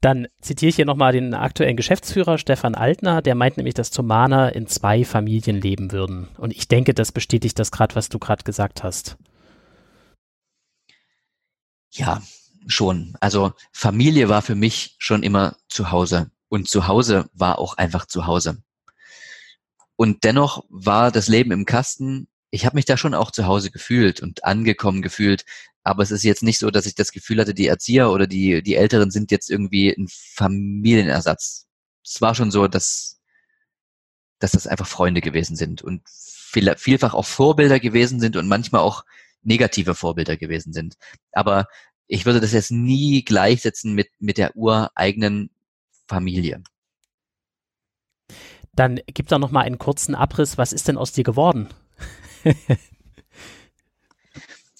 Dann 0.00 0.28
zitiere 0.40 0.68
ich 0.68 0.76
hier 0.76 0.84
nochmal 0.84 1.12
den 1.12 1.34
aktuellen 1.34 1.76
Geschäftsführer 1.76 2.38
Stefan 2.38 2.76
Altner, 2.76 3.20
der 3.20 3.34
meint 3.34 3.56
nämlich, 3.56 3.74
dass 3.74 3.90
Tomana 3.90 4.48
in 4.48 4.68
zwei 4.68 5.04
Familien 5.04 5.60
leben 5.60 5.90
würden. 5.90 6.28
Und 6.36 6.52
ich 6.52 6.68
denke, 6.68 6.94
das 6.94 7.10
bestätigt 7.10 7.58
das 7.58 7.72
gerade, 7.72 7.96
was 7.96 8.08
du 8.08 8.20
gerade 8.20 8.44
gesagt 8.44 8.84
hast. 8.84 9.16
Ja, 11.90 12.22
schon. 12.68 13.16
Also 13.20 13.52
Familie 13.72 14.28
war 14.28 14.42
für 14.42 14.54
mich 14.54 14.94
schon 14.98 15.22
immer 15.22 15.56
zu 15.68 15.90
Hause. 15.90 16.30
Und 16.48 16.68
zu 16.68 16.86
Hause 16.86 17.28
war 17.32 17.58
auch 17.58 17.76
einfach 17.76 18.06
zu 18.06 18.26
Hause. 18.26 18.62
Und 19.96 20.24
dennoch 20.24 20.64
war 20.68 21.10
das 21.10 21.28
Leben 21.28 21.50
im 21.50 21.64
Kasten, 21.64 22.28
ich 22.50 22.64
habe 22.64 22.76
mich 22.76 22.84
da 22.84 22.96
schon 22.96 23.14
auch 23.14 23.30
zu 23.30 23.46
Hause 23.46 23.70
gefühlt 23.70 24.20
und 24.20 24.44
angekommen 24.44 25.02
gefühlt. 25.02 25.44
Aber 25.82 26.02
es 26.02 26.10
ist 26.10 26.22
jetzt 26.22 26.42
nicht 26.42 26.58
so, 26.58 26.70
dass 26.70 26.86
ich 26.86 26.94
das 26.94 27.12
Gefühl 27.12 27.40
hatte, 27.40 27.54
die 27.54 27.66
Erzieher 27.66 28.10
oder 28.10 28.26
die, 28.26 28.62
die 28.62 28.76
Älteren 28.76 29.10
sind 29.10 29.30
jetzt 29.30 29.50
irgendwie 29.50 29.90
ein 29.90 30.06
Familienersatz. 30.08 31.66
Es 32.04 32.20
war 32.20 32.34
schon 32.34 32.50
so, 32.50 32.68
dass, 32.68 33.20
dass 34.38 34.52
das 34.52 34.66
einfach 34.66 34.86
Freunde 34.86 35.20
gewesen 35.20 35.56
sind 35.56 35.82
und 35.82 36.02
viel, 36.06 36.74
vielfach 36.76 37.14
auch 37.14 37.26
Vorbilder 37.26 37.80
gewesen 37.80 38.20
sind 38.20 38.36
und 38.36 38.48
manchmal 38.48 38.82
auch 38.82 39.04
negative 39.42 39.94
Vorbilder 39.94 40.36
gewesen 40.36 40.72
sind. 40.72 40.96
Aber 41.32 41.66
ich 42.08 42.26
würde 42.26 42.40
das 42.40 42.52
jetzt 42.52 42.70
nie 42.70 43.24
gleichsetzen 43.24 43.94
mit, 43.94 44.08
mit 44.18 44.38
der 44.38 44.56
ureigenen 44.56 45.50
Familie. 46.08 46.62
Dann 48.72 49.00
gib 49.06 49.28
da 49.28 49.38
noch 49.38 49.50
mal 49.50 49.60
einen 49.60 49.78
kurzen 49.78 50.14
Abriss. 50.14 50.56
Was 50.58 50.72
ist 50.72 50.88
denn 50.88 50.96
aus 50.96 51.12
dir 51.12 51.24
geworden? 51.24 51.68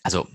also 0.02 0.26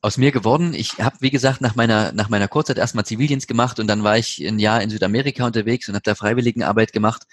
aus 0.00 0.16
mir 0.16 0.30
geworden. 0.30 0.74
Ich 0.74 0.98
habe, 0.98 1.16
wie 1.20 1.30
gesagt, 1.30 1.60
nach 1.60 1.74
meiner, 1.74 2.12
nach 2.12 2.28
meiner 2.28 2.48
Kurzzeit 2.48 2.78
erstmal 2.78 3.06
Zivildienst 3.06 3.48
gemacht 3.48 3.80
und 3.80 3.86
dann 3.86 4.04
war 4.04 4.18
ich 4.18 4.38
ein 4.46 4.58
Jahr 4.58 4.82
in 4.82 4.90
Südamerika 4.90 5.46
unterwegs 5.46 5.88
und 5.88 5.94
habe 5.94 6.02
da 6.04 6.14
Freiwilligenarbeit 6.14 6.92
gemacht, 6.92 7.26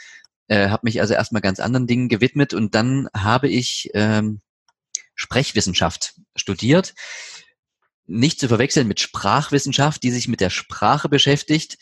äh, 0.47 0.69
habe 0.69 0.81
mich 0.83 1.01
also 1.01 1.13
erstmal 1.13 1.41
ganz 1.41 1.59
anderen 1.59 1.87
Dingen 1.87 2.09
gewidmet 2.09 2.53
und 2.53 2.75
dann 2.75 3.07
habe 3.15 3.49
ich 3.49 3.89
ähm, 3.93 4.41
Sprechwissenschaft 5.15 6.15
studiert. 6.35 6.93
Nicht 8.07 8.39
zu 8.39 8.47
verwechseln 8.47 8.87
mit 8.87 8.99
Sprachwissenschaft, 8.99 10.03
die 10.03 10.11
sich 10.11 10.27
mit 10.27 10.41
der 10.41 10.49
Sprache 10.49 11.09
beschäftigt. 11.09 11.77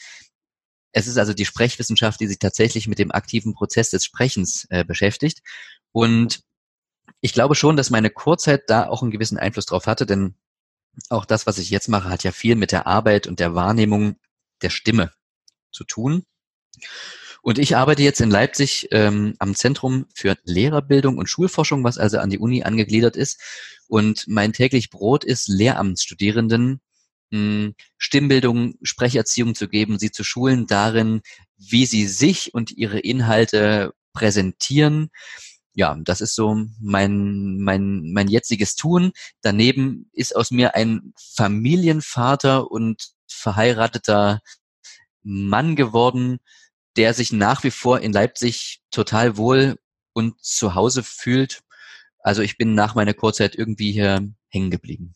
Es 0.92 1.08
ist 1.08 1.18
also 1.18 1.34
die 1.34 1.46
Sprechwissenschaft, 1.46 2.20
die 2.20 2.28
sich 2.28 2.40
tatsächlich 2.40 2.88
mit 2.88 3.00
dem 3.00 3.12
aktiven 3.12 3.54
Prozess 3.54 3.90
des 3.90 4.06
Sprechens 4.06 4.66
äh, 4.70 4.86
beschäftigt. 4.86 5.42
Und 5.92 6.44
ich 7.22 7.34
glaube 7.34 7.56
schon, 7.56 7.76
dass 7.76 7.90
meine 7.90 8.10
Kurzzeit 8.10 8.64
da 8.68 8.88
auch 8.88 9.02
einen 9.02 9.12
gewissen 9.12 9.38
Einfluss 9.38 9.66
drauf 9.66 9.88
hatte, 9.88 10.06
denn 10.06 10.36
auch 11.10 11.26
das, 11.26 11.48
was 11.48 11.58
ich 11.58 11.70
jetzt 11.70 11.90
mache, 11.90 12.10
hat 12.10 12.24
ja 12.24 12.32
viel 12.32 12.56
mit 12.56 12.72
der 12.72 12.88
Arbeit 12.88 13.28
und 13.28 13.40
der 13.40 13.56
Wahrnehmung 13.56 14.18
der 14.62 14.70
Stimme 14.70 15.12
zu 15.72 15.84
tun. 15.84 16.26
Und 17.44 17.60
ich 17.60 17.76
arbeite 17.76 18.02
jetzt 18.04 18.22
in 18.22 18.32
Leipzig 18.32 18.88
ähm, 18.92 19.36
am 19.38 19.54
Zentrum 19.54 20.06
für 20.16 20.38
Lehrerbildung 20.46 21.18
und 21.18 21.30
Schulforschung, 21.30 21.84
was 21.84 21.98
also 21.98 22.20
an 22.20 22.30
die 22.30 22.40
Uni 22.40 22.64
angegliedert 22.64 23.18
ist. 23.18 23.38
Und 23.90 24.26
mein 24.30 24.54
täglich 24.54 24.90
Brot 24.90 25.26
ist, 25.26 25.50
Lehramtsstudierenden 25.50 26.80
mh, 27.32 27.38
hm, 27.38 27.76
Stimmbildung, 27.98 28.76
Sprecherziehung 28.82 29.56
zu 29.56 29.68
geben, 29.68 30.00
sie 30.00 30.10
zu 30.10 30.24
schulen 30.24 30.68
darin, 30.68 31.22
wie 31.58 31.86
sie 31.86 32.08
sich 32.08 32.54
und 32.54 32.72
ihre 32.72 33.00
Inhalte 33.00 33.94
präsentieren, 34.14 35.10
ja, 35.76 35.98
das 36.02 36.22
ist 36.22 36.36
so 36.36 36.56
mein, 36.80 37.58
mein, 37.58 38.12
mein 38.14 38.30
jetziges 38.30 38.76
Tun. 38.76 39.12
Daneben 39.42 40.10
ist 40.14 40.36
aus 40.36 40.52
mir 40.52 40.76
ein 40.76 41.14
Familienvater 41.36 42.72
und 42.72 43.10
verheirateter 43.28 44.42
Mann 45.24 45.76
geworden, 45.76 46.40
der 46.98 47.14
sich 47.14 47.32
nach 47.32 47.64
wie 47.64 47.72
vor 47.72 48.00
in 48.02 48.14
Leipzig 48.14 48.82
total 48.92 49.38
wohl 49.38 49.80
und 50.14 50.40
zu 50.44 50.76
Hause 50.76 51.04
fühlt. 51.04 51.62
Also 52.20 52.42
ich 52.42 52.58
bin 52.58 52.76
nach 52.76 52.96
meiner 52.96 53.14
Kurzzeit 53.14 53.56
irgendwie 53.56 53.92
hier 53.92 54.30
hängen 54.50 54.72
geblieben. 54.72 55.16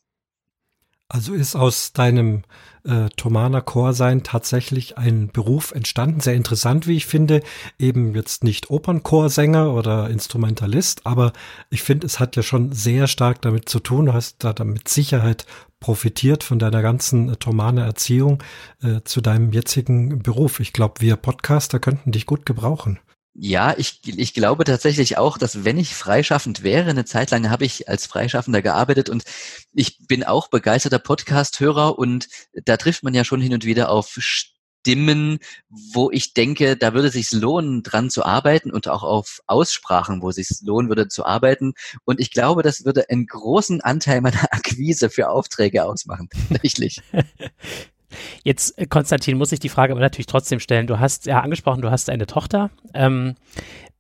Also 1.10 1.34
ist 1.34 1.56
aus 1.56 1.94
deinem 1.94 2.44
äh, 2.84 3.08
Thomaner 3.16 3.62
Chorsein 3.62 4.24
tatsächlich 4.24 4.98
ein 4.98 5.30
Beruf 5.30 5.72
entstanden, 5.72 6.20
sehr 6.20 6.36
interessant, 6.36 6.86
wie 6.86 6.98
ich 6.98 7.06
finde, 7.06 7.44
eben 7.80 8.14
jetzt 8.14 8.44
nicht 8.44 8.70
Opernchorsänger 8.70 9.74
oder 9.74 10.10
Instrumentalist, 10.10 11.06
aber 11.06 11.32
ich 11.70 11.82
finde, 11.82 12.08
es 12.08 12.20
hat 12.20 12.36
ja 12.36 12.44
schon 12.44 12.74
sehr 12.74 13.08
stark 13.08 13.42
damit 13.42 13.70
zu 13.70 13.80
tun, 13.80 14.08
du 14.08 14.14
hast 14.14 14.44
da 14.44 14.54
mit 14.66 14.90
Sicherheit 14.90 15.46
profitiert 15.80 16.44
von 16.44 16.60
deiner 16.60 16.82
ganzen 16.82 17.30
äh, 17.30 17.36
Thomaner 17.38 17.86
Erziehung 17.86 18.44
äh, 18.82 19.02
zu 19.04 19.22
deinem 19.22 19.52
jetzigen 19.52 20.24
Beruf. 20.24 20.60
Ich 20.60 20.74
glaube, 20.74 20.96
wir 21.00 21.16
Podcaster 21.16 21.80
könnten 21.80 22.12
dich 22.12 22.26
gut 22.26 22.46
gebrauchen. 22.46 23.00
Ja, 23.40 23.76
ich, 23.78 24.02
ich 24.04 24.34
glaube 24.34 24.64
tatsächlich 24.64 25.20
auch, 25.20 25.38
dass 25.38 25.64
wenn 25.64 25.78
ich 25.78 25.94
freischaffend 25.94 26.64
wäre, 26.64 26.90
eine 26.90 27.06
Zeit 27.06 27.30
lang 27.30 27.52
habe 27.52 27.66
ich 27.66 27.88
als 27.88 28.08
Freischaffender 28.08 28.64
gearbeitet 28.64 29.10
und 29.10 29.26
ich 29.74 30.08
bin 30.08 30.24
auch 30.24 30.48
begeisterter 30.48 30.98
Podcast-Hörer 30.98 32.00
und 32.00 32.30
da 32.66 32.78
trifft 32.78 33.04
man 33.04 33.14
ja 33.14 33.24
schon 33.24 33.40
hin 33.40 33.54
und 33.54 33.64
wieder 33.64 33.92
auf 33.92 34.18
Stimmen, 34.18 35.38
wo 35.70 36.10
ich 36.10 36.34
denke, 36.34 36.78
da 36.78 36.96
würde 36.96 37.10
es 37.10 37.14
sich 37.14 37.32
lohnen, 37.32 37.84
dran 37.84 38.10
zu 38.10 38.26
arbeiten 38.26 38.72
und 38.72 38.88
auch 38.88 39.04
auf 39.04 39.40
Aussprachen, 39.46 40.24
wo 40.24 40.30
es 40.30 40.38
sich 40.38 40.48
lohnen 40.64 40.90
würde 40.90 41.08
zu 41.08 41.24
arbeiten. 41.24 41.74
Und 42.06 42.20
ich 42.20 42.32
glaube, 42.32 42.64
das 42.64 42.86
würde 42.86 43.08
einen 43.08 43.28
großen 43.28 43.82
Anteil 43.82 44.22
meiner 44.22 44.46
Akquise 44.52 45.12
für 45.12 45.30
Aufträge 45.30 45.86
ausmachen, 45.86 46.28
tatsächlich. 46.50 47.02
Jetzt, 48.44 48.78
äh, 48.78 48.86
Konstantin, 48.86 49.38
muss 49.38 49.52
ich 49.52 49.60
die 49.60 49.70
Frage 49.70 49.94
aber 49.94 50.02
natürlich 50.02 50.28
trotzdem 50.28 50.60
stellen. 50.60 50.88
Du 50.88 51.00
hast 51.00 51.26
ja 51.26 51.42
angesprochen, 51.42 51.82
du 51.82 51.92
hast 51.92 52.10
eine 52.10 52.26
Tochter. 52.26 52.70
Ähm, 52.94 53.36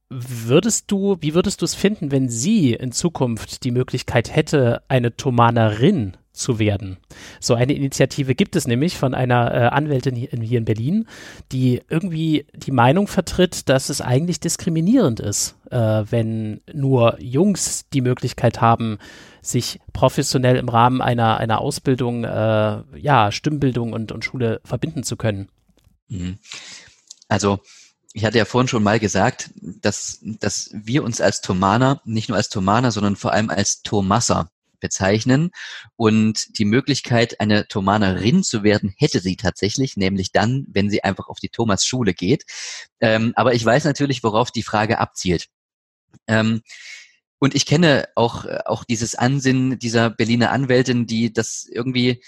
würdest 0.09 0.89
du, 0.91 1.17
wie 1.19 1.33
würdest 1.33 1.61
du 1.61 1.65
es 1.65 1.75
finden, 1.75 2.11
wenn 2.11 2.29
sie 2.29 2.73
in 2.73 2.91
Zukunft 2.91 3.63
die 3.63 3.71
Möglichkeit 3.71 4.33
hätte, 4.35 4.81
eine 4.87 5.15
Thomanerin 5.15 6.15
zu 6.37 6.59
werden. 6.59 6.97
So 7.39 7.55
eine 7.55 7.73
Initiative 7.73 8.35
gibt 8.35 8.55
es 8.55 8.67
nämlich 8.67 8.97
von 8.97 9.13
einer 9.13 9.53
äh, 9.53 9.57
Anwältin 9.67 10.15
hier 10.15 10.31
in, 10.31 10.41
hier 10.41 10.59
in, 10.59 10.65
Berlin, 10.65 11.07
die 11.51 11.81
irgendwie 11.89 12.45
die 12.53 12.71
Meinung 12.71 13.07
vertritt, 13.07 13.69
dass 13.69 13.89
es 13.89 14.01
eigentlich 14.01 14.39
diskriminierend 14.39 15.19
ist, 15.19 15.55
äh, 15.71 15.77
wenn 15.77 16.61
nur 16.71 17.17
Jungs 17.21 17.89
die 17.93 18.01
Möglichkeit 18.01 18.61
haben, 18.61 18.97
sich 19.41 19.79
professionell 19.93 20.57
im 20.57 20.69
Rahmen 20.69 21.01
einer, 21.01 21.37
einer 21.37 21.59
Ausbildung, 21.59 22.23
äh, 22.23 22.83
ja, 22.97 23.31
Stimmbildung 23.31 23.93
und, 23.93 24.11
und 24.11 24.23
Schule 24.23 24.61
verbinden 24.63 25.03
zu 25.03 25.15
können. 25.15 25.49
Mhm. 26.09 26.37
Also, 27.27 27.59
ich 28.13 28.25
hatte 28.25 28.37
ja 28.37 28.45
vorhin 28.45 28.67
schon 28.67 28.83
mal 28.83 28.99
gesagt, 28.99 29.51
dass, 29.61 30.19
dass 30.21 30.71
wir 30.73 31.03
uns 31.03 31.21
als 31.21 31.41
Thomaner, 31.41 32.01
nicht 32.03 32.29
nur 32.29 32.37
als 32.37 32.49
Thomaner, 32.49 32.91
sondern 32.91 33.15
vor 33.15 33.31
allem 33.31 33.49
als 33.49 33.81
Thomasser 33.83 34.49
bezeichnen. 34.79 35.51
Und 35.95 36.57
die 36.57 36.65
Möglichkeit, 36.65 37.39
eine 37.39 37.67
Thomanerin 37.67 38.43
zu 38.43 38.63
werden, 38.63 38.93
hätte 38.97 39.19
sie 39.19 39.35
tatsächlich, 39.35 39.97
nämlich 39.97 40.31
dann, 40.31 40.65
wenn 40.69 40.89
sie 40.89 41.03
einfach 41.03 41.27
auf 41.27 41.39
die 41.39 41.49
Thomas-Schule 41.49 42.13
geht. 42.13 42.43
Ähm, 42.99 43.33
aber 43.35 43.53
ich 43.53 43.63
weiß 43.63 43.85
natürlich, 43.85 44.23
worauf 44.23 44.51
die 44.51 44.63
Frage 44.63 44.99
abzielt. 44.99 45.47
Ähm, 46.27 46.61
und 47.39 47.53
ich 47.53 47.65
kenne 47.65 48.07
auch, 48.15 48.45
auch 48.65 48.83
dieses 48.83 49.13
Ansinnen 49.15 49.77
dieser 49.77 50.09
Berliner 50.09 50.51
Anwältin, 50.51 51.05
die 51.05 51.31
das 51.31 51.67
irgendwie 51.71 52.23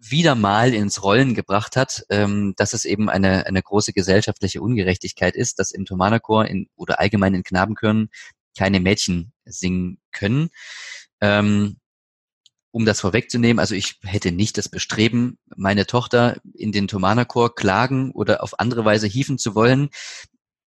wieder 0.00 0.34
mal 0.34 0.74
ins 0.74 1.02
Rollen 1.02 1.34
gebracht 1.34 1.76
hat, 1.76 2.04
ähm, 2.10 2.54
dass 2.56 2.72
es 2.72 2.84
eben 2.84 3.08
eine, 3.08 3.46
eine 3.46 3.62
große 3.62 3.92
gesellschaftliche 3.92 4.60
Ungerechtigkeit 4.60 5.36
ist, 5.36 5.58
dass 5.58 5.70
im 5.70 5.84
Thomanerchor 5.84 6.46
in, 6.46 6.68
oder 6.76 6.98
allgemein 6.98 7.34
in 7.34 7.44
Knabenchören 7.44 8.10
keine 8.58 8.80
Mädchen 8.80 9.32
singen 9.44 9.98
können. 10.10 10.50
Ähm, 11.22 11.78
um 12.72 12.86
das 12.86 13.00
vorwegzunehmen, 13.00 13.60
also 13.60 13.74
ich 13.74 13.98
hätte 14.02 14.32
nicht 14.32 14.56
das 14.58 14.68
Bestreben, 14.68 15.38
meine 15.56 15.86
Tochter 15.86 16.40
in 16.54 16.72
den 16.72 16.88
Thomanerchor 16.88 17.54
klagen 17.54 18.12
oder 18.12 18.42
auf 18.42 18.58
andere 18.58 18.84
Weise 18.84 19.06
hieven 19.06 19.38
zu 19.38 19.54
wollen, 19.54 19.90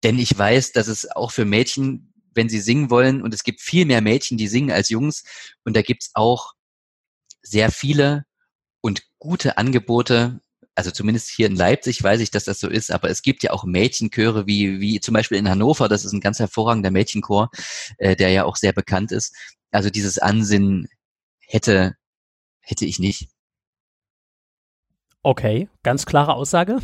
denn 0.05 0.19
ich 0.19 0.37
weiß, 0.37 0.73
dass 0.73 0.89
es 0.89 1.11
auch 1.11 1.33
für 1.33 1.47
Mädchen, 1.47 2.13
wenn 2.35 2.51
sie 2.51 2.61
singen 2.61 2.91
wollen, 2.91 3.23
und 3.23 3.33
es 3.33 3.43
gibt 3.45 3.63
viel 3.63 3.87
mehr 3.87 4.03
Mädchen, 4.03 4.37
die 4.37 4.47
singen 4.47 4.71
als 4.71 4.91
Jungs, 4.91 5.25
und 5.65 5.75
da 5.75 5.83
gibt's 5.83 6.11
auch 6.15 6.53
sehr 7.43 7.71
viele 7.71 8.25
und 8.83 9.03
gute 9.19 9.57
Angebote. 9.57 10.41
Also 10.75 10.91
zumindest 10.91 11.31
hier 11.31 11.47
in 11.47 11.57
Leipzig 11.57 12.03
weiß 12.03 12.21
ich, 12.21 12.31
dass 12.31 12.45
das 12.45 12.61
so 12.61 12.69
ist, 12.69 12.93
aber 12.93 13.09
es 13.09 13.23
gibt 13.23 13.43
ja 13.43 13.53
auch 13.53 13.65
Mädchenchöre 13.65 14.47
wie, 14.47 14.81
wie 14.81 15.01
zum 15.01 15.15
Beispiel 15.15 15.39
in 15.39 15.49
Hannover, 15.49 15.89
das 15.89 16.05
ist 16.05 16.13
ein 16.13 16.21
ganz 16.21 16.39
hervorragender 16.39 16.91
Mädchenchor, 16.91 17.51
äh, 17.97 18.15
der 18.15 18.29
ja 18.31 18.45
auch 18.45 18.57
sehr 18.57 18.75
bekannt 18.75 19.13
ist. 19.13 19.35
Also 19.77 19.91
dieses 19.91 20.19
Ansinnen 20.19 20.89
hätte, 21.39 21.97
hätte 22.61 22.87
ich 22.87 22.99
nicht. 22.99 23.29
Okay, 25.23 25.69
ganz 25.83 26.07
klare 26.07 26.33
Aussage. 26.33 26.79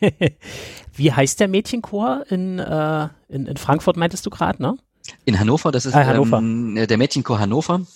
Wie 0.92 1.12
heißt 1.12 1.38
der 1.38 1.46
Mädchenchor 1.46 2.24
in, 2.28 2.58
äh, 2.58 3.08
in, 3.28 3.46
in 3.46 3.56
Frankfurt, 3.56 3.96
meintest 3.96 4.26
du 4.26 4.30
gerade, 4.30 4.60
ne? 4.60 4.76
In 5.24 5.38
Hannover, 5.38 5.70
das 5.70 5.86
ist 5.86 5.94
ah, 5.94 6.04
Hannover. 6.04 6.38
Ähm, 6.38 6.84
der 6.88 6.98
Mädchenchor 6.98 7.38
Hannover. 7.38 7.86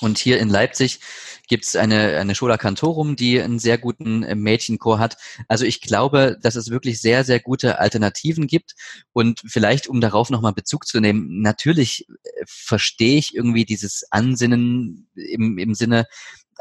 Und 0.00 0.18
hier 0.18 0.40
in 0.40 0.48
Leipzig 0.48 0.98
gibt's 1.46 1.76
eine, 1.76 2.18
eine 2.18 2.34
Schola 2.34 2.56
Cantorum, 2.56 3.16
die 3.16 3.40
einen 3.40 3.58
sehr 3.58 3.78
guten 3.78 4.22
äh, 4.22 4.34
Mädchenchor 4.34 4.98
hat. 4.98 5.16
Also 5.48 5.64
ich 5.64 5.80
glaube, 5.80 6.38
dass 6.42 6.56
es 6.56 6.70
wirklich 6.70 7.00
sehr, 7.00 7.24
sehr 7.24 7.40
gute 7.40 7.78
Alternativen 7.78 8.46
gibt. 8.46 8.74
Und 9.12 9.40
vielleicht, 9.46 9.88
um 9.88 10.00
darauf 10.00 10.30
nochmal 10.30 10.52
Bezug 10.52 10.86
zu 10.86 11.00
nehmen, 11.00 11.42
natürlich 11.42 12.06
äh, 12.08 12.44
verstehe 12.46 13.18
ich 13.18 13.34
irgendwie 13.34 13.64
dieses 13.64 14.04
Ansinnen 14.10 15.08
im, 15.14 15.58
im 15.58 15.74
Sinne, 15.74 16.06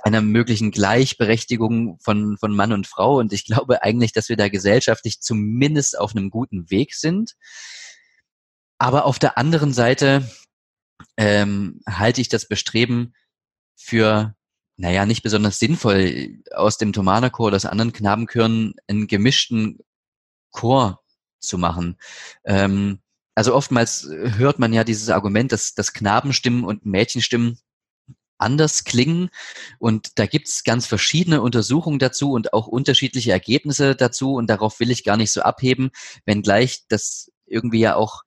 einer 0.03 0.21
möglichen 0.21 0.71
Gleichberechtigung 0.71 1.97
von, 1.99 2.37
von 2.37 2.55
Mann 2.55 2.73
und 2.73 2.85
Frau. 2.85 3.17
Und 3.17 3.33
ich 3.33 3.45
glaube 3.45 3.81
eigentlich, 3.81 4.11
dass 4.11 4.29
wir 4.29 4.37
da 4.37 4.49
gesellschaftlich 4.49 5.21
zumindest 5.21 5.97
auf 5.97 6.15
einem 6.15 6.29
guten 6.29 6.69
Weg 6.69 6.93
sind. 6.93 7.33
Aber 8.77 9.05
auf 9.05 9.19
der 9.19 9.37
anderen 9.37 9.73
Seite 9.73 10.29
ähm, 11.17 11.81
halte 11.87 12.21
ich 12.21 12.29
das 12.29 12.47
Bestreben 12.47 13.13
für, 13.75 14.35
naja, 14.77 15.05
nicht 15.05 15.23
besonders 15.23 15.59
sinnvoll, 15.59 16.41
aus 16.53 16.77
dem 16.77 16.93
Thomanerchor 16.93 17.47
oder 17.47 17.55
aus 17.55 17.65
anderen 17.65 17.93
Knabenchören 17.93 18.75
einen 18.87 19.07
gemischten 19.07 19.79
Chor 20.51 21.01
zu 21.39 21.57
machen. 21.57 21.97
Ähm, 22.45 22.99
also 23.35 23.53
oftmals 23.53 24.07
hört 24.09 24.59
man 24.59 24.73
ja 24.73 24.83
dieses 24.83 25.09
Argument, 25.09 25.51
dass, 25.51 25.73
dass 25.73 25.93
Knabenstimmen 25.93 26.63
und 26.63 26.85
Mädchenstimmen 26.85 27.59
anders 28.37 28.83
klingen. 28.83 29.29
Und 29.79 30.19
da 30.19 30.25
gibt's 30.25 30.63
ganz 30.63 30.85
verschiedene 30.85 31.41
Untersuchungen 31.41 31.99
dazu 31.99 32.31
und 32.31 32.53
auch 32.53 32.67
unterschiedliche 32.67 33.31
Ergebnisse 33.31 33.95
dazu. 33.95 34.33
Und 34.35 34.47
darauf 34.49 34.79
will 34.79 34.91
ich 34.91 35.03
gar 35.03 35.17
nicht 35.17 35.31
so 35.31 35.41
abheben, 35.41 35.91
wenngleich 36.25 36.83
das 36.87 37.31
irgendwie 37.45 37.79
ja 37.79 37.95
auch 37.95 38.23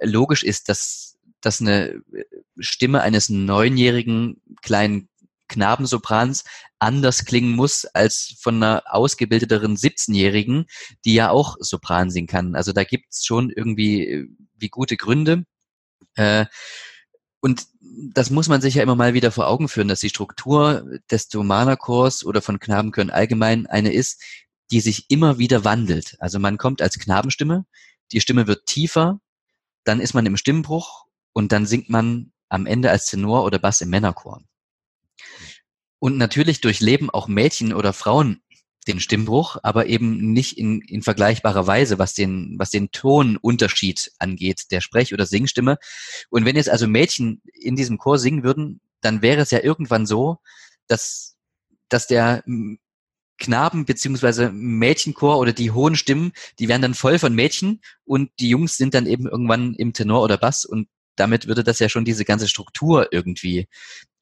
logisch 0.00 0.42
ist, 0.42 0.68
dass, 0.68 1.18
dass 1.40 1.60
eine 1.60 2.02
Stimme 2.58 3.02
eines 3.02 3.28
neunjährigen 3.28 4.40
kleinen 4.62 5.08
Knabensoprans 5.52 6.44
anders 6.78 7.24
klingen 7.24 7.54
muss 7.54 7.84
als 7.84 8.36
von 8.40 8.56
einer 8.56 8.82
ausgebildeteren 8.86 9.76
17-Jährigen, 9.76 10.66
die 11.04 11.14
ja 11.14 11.30
auch 11.30 11.56
Sopran 11.60 12.10
singen 12.10 12.26
kann. 12.26 12.56
Also 12.56 12.72
da 12.72 12.84
gibt's 12.84 13.24
schon 13.24 13.50
irgendwie 13.50 14.28
wie 14.56 14.68
gute 14.68 14.96
Gründe. 14.96 15.44
Äh, 16.14 16.46
und 17.40 17.66
das 17.80 18.30
muss 18.30 18.48
man 18.48 18.60
sich 18.60 18.74
ja 18.74 18.82
immer 18.82 18.94
mal 18.94 19.14
wieder 19.14 19.32
vor 19.32 19.48
Augen 19.48 19.68
führen, 19.68 19.88
dass 19.88 20.00
die 20.00 20.08
Struktur 20.08 20.84
des 21.10 21.28
Domana-Chors 21.28 22.24
oder 22.24 22.40
von 22.40 22.58
Knabenchören 22.58 23.10
allgemein 23.10 23.66
eine 23.66 23.92
ist, 23.92 24.22
die 24.70 24.80
sich 24.80 25.10
immer 25.10 25.38
wieder 25.38 25.64
wandelt. 25.64 26.16
Also 26.20 26.38
man 26.38 26.56
kommt 26.56 26.80
als 26.80 26.98
Knabenstimme, 26.98 27.66
die 28.12 28.20
Stimme 28.20 28.46
wird 28.46 28.66
tiefer, 28.66 29.20
dann 29.84 30.00
ist 30.00 30.14
man 30.14 30.24
im 30.26 30.36
Stimmbruch 30.36 31.06
und 31.32 31.52
dann 31.52 31.66
singt 31.66 31.90
man 31.90 32.32
am 32.48 32.66
Ende 32.66 32.90
als 32.90 33.06
Tenor 33.06 33.44
oder 33.44 33.58
Bass 33.58 33.80
im 33.80 33.90
Männerchor. 33.90 34.42
Und 35.98 36.18
natürlich 36.18 36.60
durchleben 36.60 37.10
auch 37.10 37.28
Mädchen 37.28 37.72
oder 37.72 37.92
Frauen 37.92 38.42
den 38.88 38.98
Stimmbruch, 38.98 39.58
aber 39.62 39.86
eben 39.86 40.32
nicht 40.32 40.58
in, 40.58 40.80
in 40.80 41.02
vergleichbarer 41.02 41.66
Weise, 41.66 41.98
was 41.98 42.14
den, 42.14 42.56
was 42.58 42.70
den 42.70 42.90
Tonunterschied 42.90 44.10
angeht, 44.18 44.72
der 44.72 44.80
Sprech- 44.80 45.14
oder 45.14 45.26
Singstimme. 45.26 45.78
Und 46.30 46.44
wenn 46.44 46.56
jetzt 46.56 46.70
also 46.70 46.88
Mädchen 46.88 47.42
in 47.54 47.76
diesem 47.76 47.98
Chor 47.98 48.18
singen 48.18 48.42
würden, 48.42 48.80
dann 49.00 49.22
wäre 49.22 49.40
es 49.40 49.50
ja 49.50 49.60
irgendwann 49.62 50.06
so, 50.06 50.38
dass, 50.88 51.36
dass 51.88 52.06
der 52.06 52.42
Knaben- 53.38 53.84
beziehungsweise 53.84 54.50
Mädchenchor 54.50 55.38
oder 55.38 55.52
die 55.52 55.70
hohen 55.70 55.96
Stimmen, 55.96 56.32
die 56.58 56.68
wären 56.68 56.82
dann 56.82 56.94
voll 56.94 57.18
von 57.18 57.34
Mädchen 57.34 57.80
und 58.04 58.30
die 58.40 58.48
Jungs 58.48 58.76
sind 58.76 58.94
dann 58.94 59.06
eben 59.06 59.26
irgendwann 59.26 59.74
im 59.74 59.92
Tenor 59.92 60.22
oder 60.22 60.38
Bass 60.38 60.64
und 60.64 60.88
damit 61.16 61.46
würde 61.46 61.62
das 61.62 61.78
ja 61.78 61.88
schon 61.88 62.04
diese 62.04 62.24
ganze 62.24 62.48
Struktur 62.48 63.12
irgendwie 63.12 63.68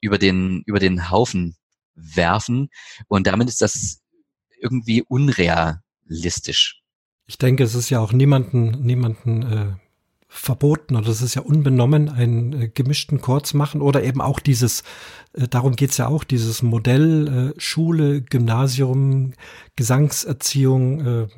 über 0.01 0.19
den, 0.19 0.63
über 0.67 0.79
den 0.79 1.11
Haufen 1.11 1.57
werfen. 1.95 2.71
Und 3.09 3.27
damit 3.27 3.49
ist 3.49 3.63
das 3.63 4.01
irgendwie 4.61 5.03
unrealistisch. 5.03 6.83
Ich 7.27 7.39
denke, 7.39 7.65
es 7.65 7.75
ist 7.75 7.91
ja 7.91 8.01
auch 8.01 8.13
niemanden, 8.13 8.83
niemanden 8.83 9.43
äh, 9.43 9.73
verboten 10.33 10.97
oder 10.97 11.09
es 11.09 11.23
ist 11.23 11.35
ja 11.35 11.43
unbenommen, 11.43 12.09
einen 12.09 12.53
äh, 12.53 12.69
gemischten 12.69 13.21
Chor 13.21 13.43
zu 13.43 13.57
machen 13.57 13.83
oder 13.83 14.05
eben 14.05 14.21
auch 14.21 14.39
dieses, 14.39 14.85
äh, 15.33 15.49
darum 15.49 15.75
geht's 15.75 15.97
ja 15.97 16.07
auch, 16.07 16.23
dieses 16.23 16.63
Modell 16.63 17.53
äh, 17.57 17.61
Schule, 17.61 18.23
Gymnasium, 18.23 19.33
Gesangserziehung, 19.75 21.01
äh, 21.07 21.29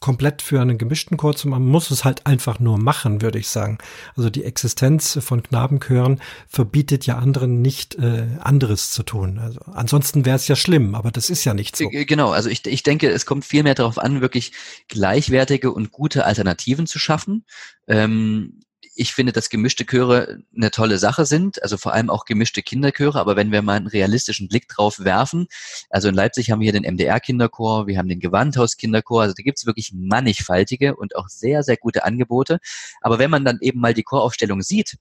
komplett 0.00 0.42
für 0.42 0.60
einen 0.60 0.78
gemischten 0.78 1.16
Chor 1.16 1.34
zu 1.34 1.48
machen. 1.48 1.64
Man 1.64 1.72
muss 1.72 1.90
es 1.90 2.04
halt 2.04 2.26
einfach 2.26 2.60
nur 2.60 2.78
machen, 2.78 3.20
würde 3.20 3.38
ich 3.38 3.48
sagen. 3.48 3.78
Also 4.16 4.30
die 4.30 4.44
Existenz 4.44 5.18
von 5.20 5.42
Knabenchören 5.42 6.20
verbietet 6.46 7.06
ja 7.06 7.18
anderen 7.18 7.62
nicht, 7.62 7.96
äh, 7.96 8.26
anderes 8.40 8.92
zu 8.92 9.02
tun. 9.02 9.38
Also 9.38 9.60
ansonsten 9.72 10.24
wäre 10.24 10.36
es 10.36 10.46
ja 10.46 10.56
schlimm, 10.56 10.94
aber 10.94 11.10
das 11.10 11.30
ist 11.30 11.44
ja 11.44 11.54
nicht 11.54 11.76
so. 11.76 11.90
Äh, 11.90 12.04
genau, 12.04 12.30
also 12.30 12.48
ich, 12.48 12.64
ich 12.66 12.82
denke, 12.82 13.08
es 13.10 13.26
kommt 13.26 13.44
viel 13.44 13.62
mehr 13.62 13.74
darauf 13.74 13.98
an, 13.98 14.20
wirklich 14.20 14.52
gleichwertige 14.88 15.72
und 15.72 15.90
gute 15.90 16.24
Alternativen 16.24 16.86
zu 16.86 16.98
schaffen. 16.98 17.44
Ähm, 17.88 18.57
ich 18.98 19.14
finde, 19.14 19.32
dass 19.32 19.48
gemischte 19.48 19.86
Chöre 19.86 20.40
eine 20.56 20.72
tolle 20.72 20.98
Sache 20.98 21.24
sind, 21.24 21.62
also 21.62 21.76
vor 21.76 21.94
allem 21.94 22.10
auch 22.10 22.24
gemischte 22.24 22.62
Kinderchöre. 22.62 23.20
Aber 23.20 23.36
wenn 23.36 23.52
wir 23.52 23.62
mal 23.62 23.76
einen 23.76 23.86
realistischen 23.86 24.48
Blick 24.48 24.66
drauf 24.66 24.98
werfen, 24.98 25.46
also 25.88 26.08
in 26.08 26.16
Leipzig 26.16 26.50
haben 26.50 26.60
wir 26.60 26.72
hier 26.72 26.80
den 26.80 26.94
MDR-Kinderchor, 26.94 27.86
wir 27.86 27.96
haben 27.96 28.08
den 28.08 28.18
Gewandhaus-Kinderchor, 28.18 29.22
also 29.22 29.34
da 29.36 29.42
gibt 29.44 29.58
es 29.58 29.66
wirklich 29.66 29.92
mannigfaltige 29.94 30.96
und 30.96 31.14
auch 31.14 31.28
sehr, 31.28 31.62
sehr 31.62 31.76
gute 31.76 32.04
Angebote. 32.04 32.58
Aber 33.00 33.20
wenn 33.20 33.30
man 33.30 33.44
dann 33.44 33.58
eben 33.60 33.78
mal 33.80 33.94
die 33.94 34.02
Choraufstellung 34.02 34.62
sieht, 34.62 34.96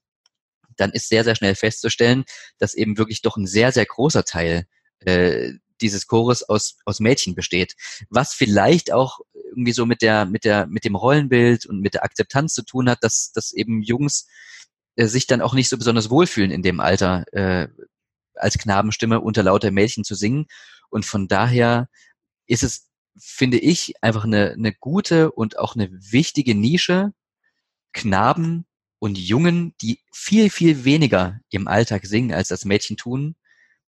dann 0.77 0.91
ist 0.91 1.09
sehr, 1.09 1.23
sehr 1.23 1.35
schnell 1.35 1.55
festzustellen, 1.55 2.23
dass 2.59 2.75
eben 2.75 2.99
wirklich 2.99 3.23
doch 3.23 3.35
ein 3.35 3.47
sehr, 3.47 3.71
sehr 3.71 3.87
großer 3.87 4.25
Teil 4.25 4.67
äh, 4.99 5.53
dieses 5.81 6.05
Chores 6.05 6.47
aus, 6.47 6.77
aus 6.85 6.99
Mädchen 6.99 7.33
besteht. 7.33 7.75
Was 8.09 8.35
vielleicht 8.35 8.91
auch 8.91 9.19
irgendwie 9.57 9.73
so 9.73 9.85
mit 9.85 10.01
der, 10.03 10.25
mit 10.25 10.45
der, 10.45 10.67
mit 10.67 10.85
dem 10.85 10.95
Rollenbild 10.95 11.65
und 11.65 11.81
mit 11.81 11.95
der 11.95 12.03
Akzeptanz 12.03 12.53
zu 12.53 12.63
tun 12.63 12.89
hat, 12.89 13.03
dass, 13.03 13.31
dass 13.33 13.51
eben 13.51 13.81
Jungs 13.81 14.27
äh, 14.95 15.07
sich 15.07 15.25
dann 15.25 15.41
auch 15.41 15.55
nicht 15.55 15.67
so 15.67 15.77
besonders 15.77 16.11
wohlfühlen 16.11 16.51
in 16.51 16.61
dem 16.61 16.79
Alter, 16.79 17.25
äh, 17.33 17.67
als 18.35 18.59
Knabenstimme 18.59 19.19
unter 19.19 19.41
lauter 19.41 19.71
Mädchen 19.71 20.03
zu 20.03 20.13
singen. 20.13 20.45
Und 20.89 21.05
von 21.05 21.27
daher 21.27 21.89
ist 22.45 22.61
es, 22.61 22.87
finde 23.17 23.57
ich, 23.57 23.95
einfach 24.01 24.25
eine, 24.25 24.51
eine 24.51 24.73
gute 24.73 25.31
und 25.31 25.57
auch 25.57 25.75
eine 25.75 25.89
wichtige 25.91 26.53
Nische, 26.53 27.13
Knaben 27.93 28.67
und 28.99 29.17
Jungen, 29.17 29.73
die 29.81 30.01
viel, 30.13 30.51
viel 30.51 30.85
weniger 30.85 31.39
im 31.49 31.67
Alltag 31.67 32.05
singen, 32.05 32.31
als 32.31 32.49
das 32.49 32.63
Mädchen 32.63 32.95
tun. 32.95 33.35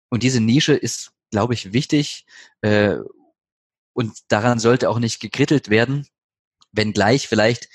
Und 0.09 0.23
diese 0.23 0.39
Nische 0.39 0.73
ist, 0.73 1.11
glaube 1.31 1.53
ich, 1.53 1.73
wichtig, 1.73 2.25
äh, 2.61 2.95
und 3.93 4.17
daran 4.27 4.59
sollte 4.59 4.89
auch 4.89 4.99
nicht 4.99 5.19
gekrittelt 5.19 5.69
werden, 5.69 6.07
wenngleich 6.71 7.27
vielleicht 7.27 7.69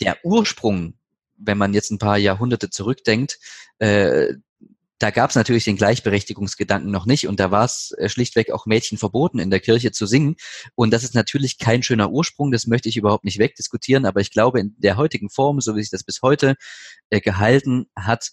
der 0.00 0.18
Ursprung, 0.24 0.94
wenn 1.36 1.58
man 1.58 1.74
jetzt 1.74 1.90
ein 1.90 1.98
paar 1.98 2.18
Jahrhunderte 2.18 2.70
zurückdenkt, 2.70 3.38
äh, 3.78 4.34
da 4.98 5.10
gab 5.10 5.30
es 5.30 5.36
natürlich 5.36 5.64
den 5.64 5.76
Gleichberechtigungsgedanken 5.76 6.90
noch 6.90 7.06
nicht. 7.06 7.28
Und 7.28 7.38
da 7.38 7.50
war 7.50 7.64
es 7.64 7.92
äh, 7.98 8.08
schlichtweg 8.08 8.50
auch 8.50 8.66
Mädchen 8.66 8.98
verboten, 8.98 9.38
in 9.38 9.50
der 9.50 9.60
Kirche 9.60 9.92
zu 9.92 10.06
singen. 10.06 10.36
Und 10.74 10.90
das 10.90 11.04
ist 11.04 11.14
natürlich 11.14 11.58
kein 11.58 11.82
schöner 11.82 12.10
Ursprung, 12.10 12.50
das 12.50 12.66
möchte 12.66 12.88
ich 12.88 12.96
überhaupt 12.96 13.24
nicht 13.24 13.38
wegdiskutieren, 13.38 14.06
aber 14.06 14.20
ich 14.20 14.32
glaube, 14.32 14.60
in 14.60 14.74
der 14.78 14.96
heutigen 14.96 15.30
Form, 15.30 15.60
so 15.60 15.76
wie 15.76 15.82
sich 15.82 15.90
das 15.90 16.04
bis 16.04 16.22
heute 16.22 16.56
äh, 17.10 17.20
gehalten 17.20 17.86
hat, 17.96 18.30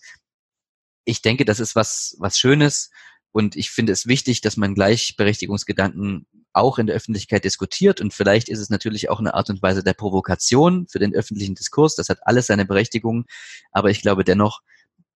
ich 1.06 1.22
denke, 1.22 1.46
das 1.46 1.60
ist 1.60 1.76
was, 1.76 2.16
was 2.18 2.40
Schönes 2.40 2.90
Und 3.36 3.58
ich 3.58 3.70
finde 3.70 3.92
es 3.92 4.08
wichtig, 4.08 4.40
dass 4.40 4.56
man 4.56 4.76
Gleichberechtigungsgedanken 4.76 6.26
auch 6.54 6.80
in 6.80 6.88
der 6.88 6.96
Öffentlichkeit 6.96 7.44
diskutiert. 7.44 8.00
Und 8.00 8.14
vielleicht 8.14 8.48
ist 8.48 8.60
es 8.60 8.70
natürlich 8.70 9.10
auch 9.10 9.20
eine 9.20 9.34
Art 9.34 9.50
und 9.50 9.62
Weise 9.62 9.84
der 9.84 9.92
Provokation 9.92 10.88
für 10.88 11.00
den 11.00 11.14
öffentlichen 11.14 11.54
Diskurs. 11.54 11.96
Das 11.96 12.08
hat 12.08 12.20
alles 12.26 12.48
seine 12.48 12.64
Berechtigung. 12.64 13.26
Aber 13.74 13.90
ich 13.90 14.02
glaube 14.02 14.24
dennoch, 14.24 14.62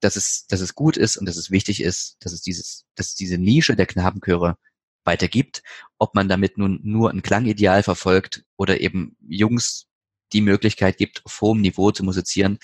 dass 0.01 0.17
es, 0.17 0.45
dass 0.47 0.59
es 0.59 0.75
gut 0.75 0.97
ist 0.97 1.15
und 1.15 1.27
dass 1.29 1.37
es 1.37 1.49
wichtig 1.49 1.81
ist, 1.81 2.17
dass 2.19 2.33
es 2.33 2.41
dieses, 2.41 2.83
dass 2.95 3.07
es 3.07 3.15
diese 3.15 3.37
Nische 3.37 3.77
der 3.77 3.85
Knabenchöre 3.85 4.57
weitergibt. 5.05 5.63
Ob 5.97 6.13
man 6.13 6.27
damit 6.27 6.57
nun 6.57 6.81
nur 6.83 7.11
ein 7.11 7.21
Klangideal 7.21 7.83
verfolgt 7.83 8.43
oder 8.57 8.81
eben 8.81 9.15
Jungs 9.29 9.87
die 10.33 10.41
Möglichkeit 10.41 10.97
gibt, 10.97 11.25
auf 11.25 11.39
hohem 11.39 11.61
Niveau 11.61 11.91
zu 11.91 12.03
musizieren, 12.03 12.59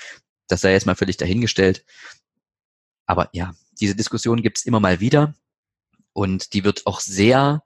das 0.49 0.59
sei 0.59 0.73
jetzt 0.73 0.85
mal 0.85 0.95
völlig 0.95 1.15
dahingestellt. 1.15 1.85
Aber 3.05 3.29
ja, 3.31 3.55
diese 3.79 3.95
Diskussion 3.95 4.41
gibt 4.41 4.57
es 4.57 4.65
immer 4.65 4.81
mal 4.81 4.99
wieder 4.99 5.33
und 6.15 6.53
die 6.53 6.63
wird 6.63 6.87
auch 6.87 7.01
sehr 7.01 7.61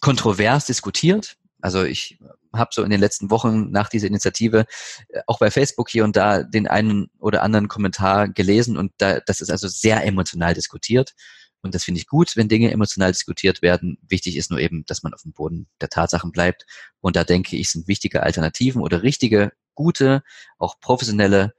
kontrovers 0.00 0.64
diskutiert. 0.64 1.36
Also 1.60 1.84
ich 1.84 2.18
habe 2.54 2.70
so 2.72 2.82
in 2.82 2.90
den 2.90 3.00
letzten 3.00 3.30
Wochen 3.30 3.70
nach 3.70 3.90
dieser 3.90 4.06
Initiative 4.06 4.64
äh, 5.08 5.20
auch 5.26 5.38
bei 5.38 5.50
Facebook 5.50 5.90
hier 5.90 6.04
und 6.04 6.16
da 6.16 6.42
den 6.42 6.66
einen 6.66 7.10
oder 7.18 7.42
anderen 7.42 7.68
Kommentar 7.68 8.28
gelesen 8.28 8.78
und 8.78 8.92
da, 8.96 9.20
das 9.20 9.42
ist 9.42 9.50
also 9.50 9.68
sehr 9.68 10.04
emotional 10.04 10.54
diskutiert. 10.54 11.14
Und 11.60 11.74
das 11.74 11.84
finde 11.84 12.00
ich 12.00 12.06
gut, 12.06 12.36
wenn 12.36 12.48
Dinge 12.48 12.70
emotional 12.70 13.12
diskutiert 13.12 13.60
werden. 13.62 13.98
Wichtig 14.08 14.36
ist 14.36 14.50
nur 14.50 14.60
eben, 14.60 14.84
dass 14.86 15.02
man 15.02 15.14
auf 15.14 15.22
dem 15.22 15.32
Boden 15.32 15.66
der 15.80 15.88
Tatsachen 15.88 16.32
bleibt. 16.32 16.66
Und 17.00 17.16
da 17.16 17.24
denke 17.24 17.56
ich, 17.56 17.70
sind 17.70 17.88
wichtige 17.88 18.22
Alternativen 18.22 18.82
oder 18.82 19.02
richtige, 19.02 19.52
gute, 19.74 20.22
auch 20.58 20.80
professionelle 20.80 21.54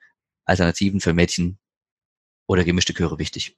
Alternativen 0.46 1.00
für 1.00 1.14
Mädchen 1.14 1.58
oder 2.48 2.64
gemischte 2.64 2.94
Chöre 2.94 3.18
wichtig. 3.18 3.58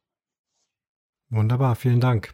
Wunderbar, 1.30 1.76
vielen 1.76 2.00
Dank. 2.00 2.34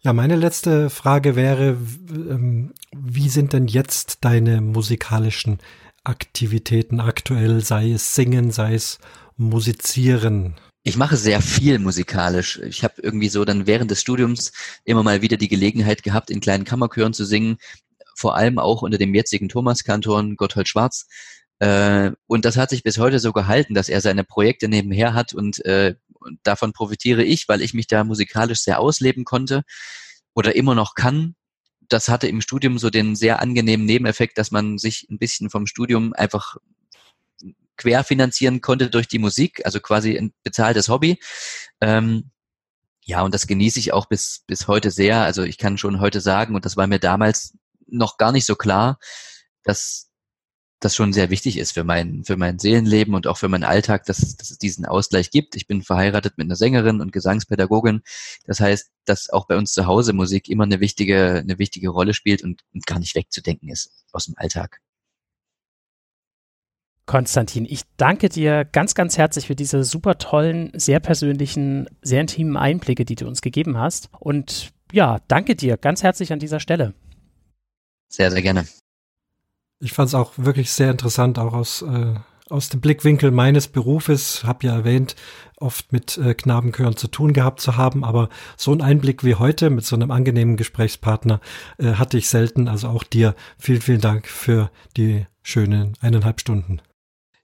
Ja, 0.00 0.12
meine 0.12 0.36
letzte 0.36 0.90
Frage 0.90 1.36
wäre, 1.36 1.76
ähm, 2.10 2.72
wie 2.94 3.28
sind 3.28 3.52
denn 3.52 3.66
jetzt 3.66 4.24
deine 4.24 4.60
musikalischen 4.60 5.58
Aktivitäten 6.04 7.00
aktuell, 7.00 7.60
sei 7.60 7.92
es 7.92 8.14
Singen, 8.14 8.50
sei 8.50 8.74
es 8.74 8.98
Musizieren? 9.36 10.54
Ich 10.82 10.96
mache 10.96 11.16
sehr 11.16 11.42
viel 11.42 11.78
musikalisch. 11.80 12.60
Ich 12.60 12.84
habe 12.84 12.94
irgendwie 13.02 13.28
so 13.28 13.44
dann 13.44 13.66
während 13.66 13.90
des 13.90 14.00
Studiums 14.00 14.52
immer 14.84 15.02
mal 15.02 15.22
wieder 15.22 15.36
die 15.36 15.48
Gelegenheit 15.48 16.02
gehabt, 16.04 16.30
in 16.30 16.40
kleinen 16.40 16.64
Kammerchören 16.64 17.12
zu 17.12 17.24
singen, 17.24 17.58
vor 18.14 18.36
allem 18.36 18.58
auch 18.58 18.82
unter 18.82 18.98
dem 18.98 19.14
jetzigen 19.14 19.48
Thomaskanton 19.48 20.36
Gotthold 20.36 20.68
Schwarz. 20.68 21.08
Äh, 21.58 22.12
und 22.26 22.44
das 22.44 22.56
hat 22.56 22.70
sich 22.70 22.82
bis 22.82 22.98
heute 22.98 23.18
so 23.18 23.32
gehalten, 23.32 23.74
dass 23.74 23.88
er 23.88 24.00
seine 24.00 24.24
Projekte 24.24 24.68
nebenher 24.68 25.14
hat 25.14 25.32
und 25.34 25.64
äh, 25.64 25.94
und 26.26 26.40
davon 26.42 26.72
profitiere 26.72 27.22
ich, 27.22 27.48
weil 27.48 27.62
ich 27.62 27.72
mich 27.72 27.86
da 27.86 28.04
musikalisch 28.04 28.60
sehr 28.60 28.80
ausleben 28.80 29.24
konnte 29.24 29.62
oder 30.34 30.56
immer 30.56 30.74
noch 30.74 30.94
kann. 30.94 31.36
Das 31.88 32.08
hatte 32.08 32.26
im 32.26 32.40
Studium 32.40 32.78
so 32.78 32.90
den 32.90 33.16
sehr 33.16 33.40
angenehmen 33.40 33.86
Nebeneffekt, 33.86 34.36
dass 34.38 34.50
man 34.50 34.76
sich 34.76 35.06
ein 35.08 35.18
bisschen 35.18 35.50
vom 35.50 35.66
Studium 35.66 36.12
einfach 36.14 36.56
querfinanzieren 37.76 38.60
konnte 38.60 38.90
durch 38.90 39.06
die 39.06 39.18
Musik, 39.18 39.64
also 39.64 39.80
quasi 39.80 40.18
ein 40.18 40.32
bezahltes 40.42 40.88
Hobby. 40.88 41.20
Ähm, 41.80 42.30
ja, 43.04 43.22
und 43.22 43.32
das 43.32 43.46
genieße 43.46 43.78
ich 43.78 43.92
auch 43.92 44.06
bis, 44.06 44.42
bis 44.46 44.66
heute 44.66 44.90
sehr. 44.90 45.22
Also 45.22 45.44
ich 45.44 45.58
kann 45.58 45.78
schon 45.78 46.00
heute 46.00 46.20
sagen, 46.20 46.56
und 46.56 46.64
das 46.64 46.76
war 46.76 46.88
mir 46.88 46.98
damals 46.98 47.56
noch 47.86 48.16
gar 48.16 48.32
nicht 48.32 48.46
so 48.46 48.56
klar, 48.56 48.98
dass, 49.62 50.10
das 50.80 50.94
schon 50.94 51.12
sehr 51.12 51.30
wichtig 51.30 51.56
ist 51.58 51.72
für 51.72 51.84
mein, 51.84 52.24
für 52.24 52.36
mein 52.36 52.58
Seelenleben 52.58 53.14
und 53.14 53.26
auch 53.26 53.38
für 53.38 53.48
meinen 53.48 53.64
Alltag, 53.64 54.04
dass, 54.04 54.36
dass 54.36 54.50
es 54.50 54.58
diesen 54.58 54.84
Ausgleich 54.84 55.30
gibt. 55.30 55.56
Ich 55.56 55.66
bin 55.66 55.82
verheiratet 55.82 56.36
mit 56.36 56.46
einer 56.46 56.56
Sängerin 56.56 57.00
und 57.00 57.12
Gesangspädagogin. 57.12 58.02
Das 58.46 58.60
heißt, 58.60 58.90
dass 59.06 59.30
auch 59.30 59.46
bei 59.46 59.56
uns 59.56 59.72
zu 59.72 59.86
Hause 59.86 60.12
Musik 60.12 60.48
immer 60.48 60.64
eine 60.64 60.80
wichtige, 60.80 61.38
eine 61.38 61.58
wichtige 61.58 61.88
Rolle 61.88 62.12
spielt 62.12 62.42
und, 62.42 62.62
und 62.74 62.86
gar 62.86 62.98
nicht 62.98 63.14
wegzudenken 63.14 63.70
ist 63.70 63.90
aus 64.12 64.26
dem 64.26 64.34
Alltag. 64.36 64.80
Konstantin, 67.06 67.64
ich 67.64 67.82
danke 67.96 68.28
dir 68.28 68.64
ganz, 68.64 68.94
ganz 68.94 69.16
herzlich 69.16 69.46
für 69.46 69.54
diese 69.54 69.84
super 69.84 70.18
tollen, 70.18 70.72
sehr 70.74 70.98
persönlichen, 70.98 71.88
sehr 72.02 72.20
intimen 72.20 72.56
Einblicke, 72.56 73.04
die 73.04 73.14
du 73.14 73.26
uns 73.28 73.42
gegeben 73.42 73.78
hast. 73.78 74.10
Und 74.18 74.72
ja, 74.92 75.20
danke 75.28 75.54
dir 75.54 75.76
ganz 75.76 76.02
herzlich 76.02 76.32
an 76.32 76.40
dieser 76.40 76.60
Stelle. 76.60 76.94
Sehr, 78.08 78.30
sehr 78.30 78.42
gerne. 78.42 78.66
Ich 79.80 79.92
fand 79.92 80.08
es 80.08 80.14
auch 80.14 80.32
wirklich 80.36 80.70
sehr 80.70 80.90
interessant, 80.90 81.38
auch 81.38 81.52
aus, 81.52 81.82
äh, 81.82 82.14
aus 82.48 82.68
dem 82.70 82.80
Blickwinkel 82.80 83.30
meines 83.30 83.68
Berufes, 83.68 84.44
habe 84.44 84.66
ja 84.66 84.74
erwähnt, 84.74 85.16
oft 85.58 85.92
mit 85.92 86.16
äh, 86.18 86.34
Knabenchören 86.34 86.96
zu 86.96 87.08
tun 87.08 87.32
gehabt 87.32 87.60
zu 87.60 87.76
haben, 87.76 88.04
aber 88.04 88.28
so 88.56 88.72
ein 88.72 88.80
Einblick 88.80 89.24
wie 89.24 89.34
heute 89.34 89.70
mit 89.70 89.84
so 89.84 89.96
einem 89.96 90.10
angenehmen 90.10 90.56
Gesprächspartner 90.56 91.40
äh, 91.78 91.94
hatte 91.94 92.18
ich 92.18 92.28
selten. 92.28 92.68
Also 92.68 92.88
auch 92.88 93.04
dir 93.04 93.34
vielen, 93.58 93.82
vielen 93.82 94.00
Dank 94.00 94.28
für 94.28 94.70
die 94.96 95.26
schönen 95.42 95.94
eineinhalb 96.00 96.40
Stunden. 96.40 96.80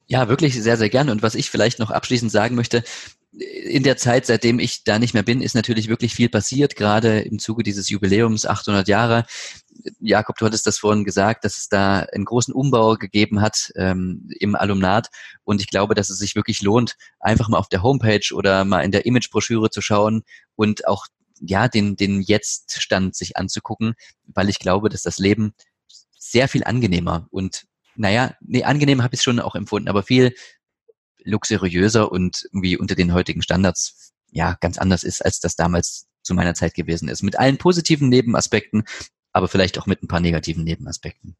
Ja, 0.07 0.29
wirklich 0.29 0.61
sehr, 0.61 0.77
sehr 0.77 0.91
gerne. 0.91 1.13
Und 1.13 1.23
was 1.23 1.35
ich 1.35 1.51
vielleicht 1.51 1.79
noch 1.79 1.91
abschließend 1.91 2.31
sagen 2.31 2.55
möchte, 2.55 2.83
in 3.33 3.83
der 3.83 3.97
Zeit, 3.97 4.27
seitdem 4.27 4.59
ich 4.59 4.85
da 4.85 4.99
nicht 4.99 5.15
mehr 5.15 5.23
bin, 5.23 5.41
ist 5.41 5.55
natürlich 5.55 5.89
wirklich 5.89 6.15
viel 6.15 6.29
passiert, 6.29 6.77
gerade 6.77 7.21
im 7.21 7.39
Zuge 7.39 7.63
dieses 7.63 7.89
Jubiläums 7.89 8.45
800 8.45 8.89
Jahre. 8.89 9.25
Jakob, 10.01 10.37
du 10.37 10.47
hattest 10.47 10.67
das 10.67 10.79
vorhin 10.79 11.05
gesagt, 11.05 11.45
dass 11.45 11.57
es 11.57 11.69
da 11.69 12.01
einen 12.01 12.25
großen 12.25 12.55
Umbau 12.55 12.97
gegeben 12.97 13.41
hat 13.41 13.73
ähm, 13.77 14.29
im 14.39 14.55
Alumnat 14.55 15.09
und 15.45 15.61
ich 15.61 15.69
glaube, 15.69 15.95
dass 15.95 16.11
es 16.11 16.19
sich 16.19 16.35
wirklich 16.35 16.63
lohnt, 16.63 16.97
einfach 17.21 17.49
mal 17.49 17.59
auf 17.59 17.69
der 17.69 17.83
Homepage 17.83 18.35
oder 18.35 18.65
mal 18.65 18.83
in 18.83 18.93
der 18.93 19.07
Imagebroschüre 19.07 19.71
zu 19.71 19.81
schauen 19.81 20.23
und 20.57 20.87
auch 20.87 21.07
ja 21.41 21.69
den 21.69 21.97
den 21.97 22.21
Jetzt-Stand 22.21 23.17
sich 23.17 23.37
anzugucken, 23.37 23.95
weil 24.27 24.49
ich 24.49 24.59
glaube, 24.59 24.89
dass 24.89 25.03
das 25.03 25.19
Leben 25.19 25.55
sehr 26.19 26.49
viel 26.49 26.65
angenehmer 26.65 27.27
und 27.31 27.65
naja, 27.95 28.35
nee, 28.41 28.65
angenehm 28.65 29.03
habe 29.03 29.15
ich 29.15 29.21
es 29.21 29.25
schon 29.25 29.41
auch 29.41 29.55
empfunden, 29.55 29.89
aber 29.89 30.03
viel 30.03 30.35
luxuriöser 31.25 32.11
und 32.11 32.45
irgendwie 32.53 32.77
unter 32.77 32.95
den 32.95 33.13
heutigen 33.13 33.43
Standards 33.43 34.13
ja 34.31 34.57
ganz 34.61 34.79
anders 34.79 35.05
ist, 35.05 35.25
als 35.25 35.41
das 35.41 35.57
damals 35.57 36.07
zu 36.23 36.35
meiner 36.35 36.55
Zeit 36.55 36.75
gewesen 36.75 37.09
ist. 37.09 37.23
Mit 37.23 37.39
allen 37.39 37.59
positiven 37.59 38.09
Nebenaspekten, 38.09 38.85
aber 39.33 39.49
vielleicht 39.49 39.79
auch 39.79 39.87
mit 39.87 40.03
ein 40.03 40.09
paar 40.09 40.21
negativen 40.21 40.65
Nebenaspekten. 40.65 41.37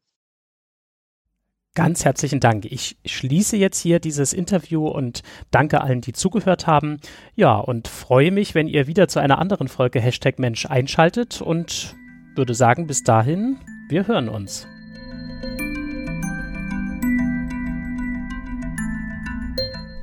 Ganz 1.75 2.05
herzlichen 2.05 2.39
Dank. 2.39 2.65
Ich 2.65 2.97
schließe 3.03 3.57
jetzt 3.57 3.79
hier 3.79 3.99
dieses 3.99 4.31
Interview 4.31 4.87
und 4.87 5.23
danke 5.49 5.81
allen, 5.81 6.01
die 6.01 6.13
zugehört 6.13 6.67
haben. 6.67 6.99
Ja, 7.35 7.55
und 7.57 7.87
freue 7.87 8.29
mich, 8.29 8.53
wenn 8.53 8.67
ihr 8.67 8.85
wieder 8.85 9.07
zu 9.07 9.19
einer 9.19 9.39
anderen 9.39 9.67
Folge 9.67 9.99
Hashtag 9.99 10.37
Mensch 10.37 10.67
einschaltet 10.67 11.41
und 11.41 11.95
würde 12.35 12.53
sagen, 12.53 12.85
bis 12.85 13.01
dahin, 13.01 13.57
wir 13.89 14.07
hören 14.07 14.29
uns. 14.29 14.67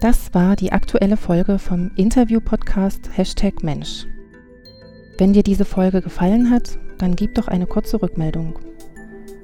Das 0.01 0.35
war 0.35 0.57
die 0.57 0.73
aktuelle 0.73 1.17
Folge 1.17 1.61
vom 1.61 1.93
Interview-Podcast 1.95 3.17
Hashtag 3.17 3.63
Mensch. 3.63 4.07
Wenn 5.21 5.35
dir 5.35 5.43
diese 5.43 5.67
Folge 5.67 6.01
gefallen 6.01 6.51
hat, 6.51 6.79
dann 6.97 7.15
gib 7.15 7.35
doch 7.35 7.47
eine 7.47 7.67
kurze 7.67 8.01
Rückmeldung. 8.01 8.59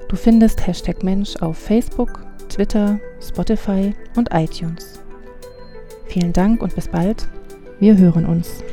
Du 0.09 0.17
findest 0.17 0.67
Hashtag 0.67 1.05
Mensch 1.05 1.37
auf 1.43 1.59
Facebook, 1.59 2.25
Twitter, 2.49 2.99
Spotify 3.21 3.95
und 4.17 4.31
iTunes. 4.33 5.03
Vielen 6.07 6.33
Dank 6.33 6.63
und 6.63 6.75
bis 6.75 6.89
bald. 6.89 7.29
Wir 7.79 7.99
hören 7.99 8.25
uns. 8.25 8.65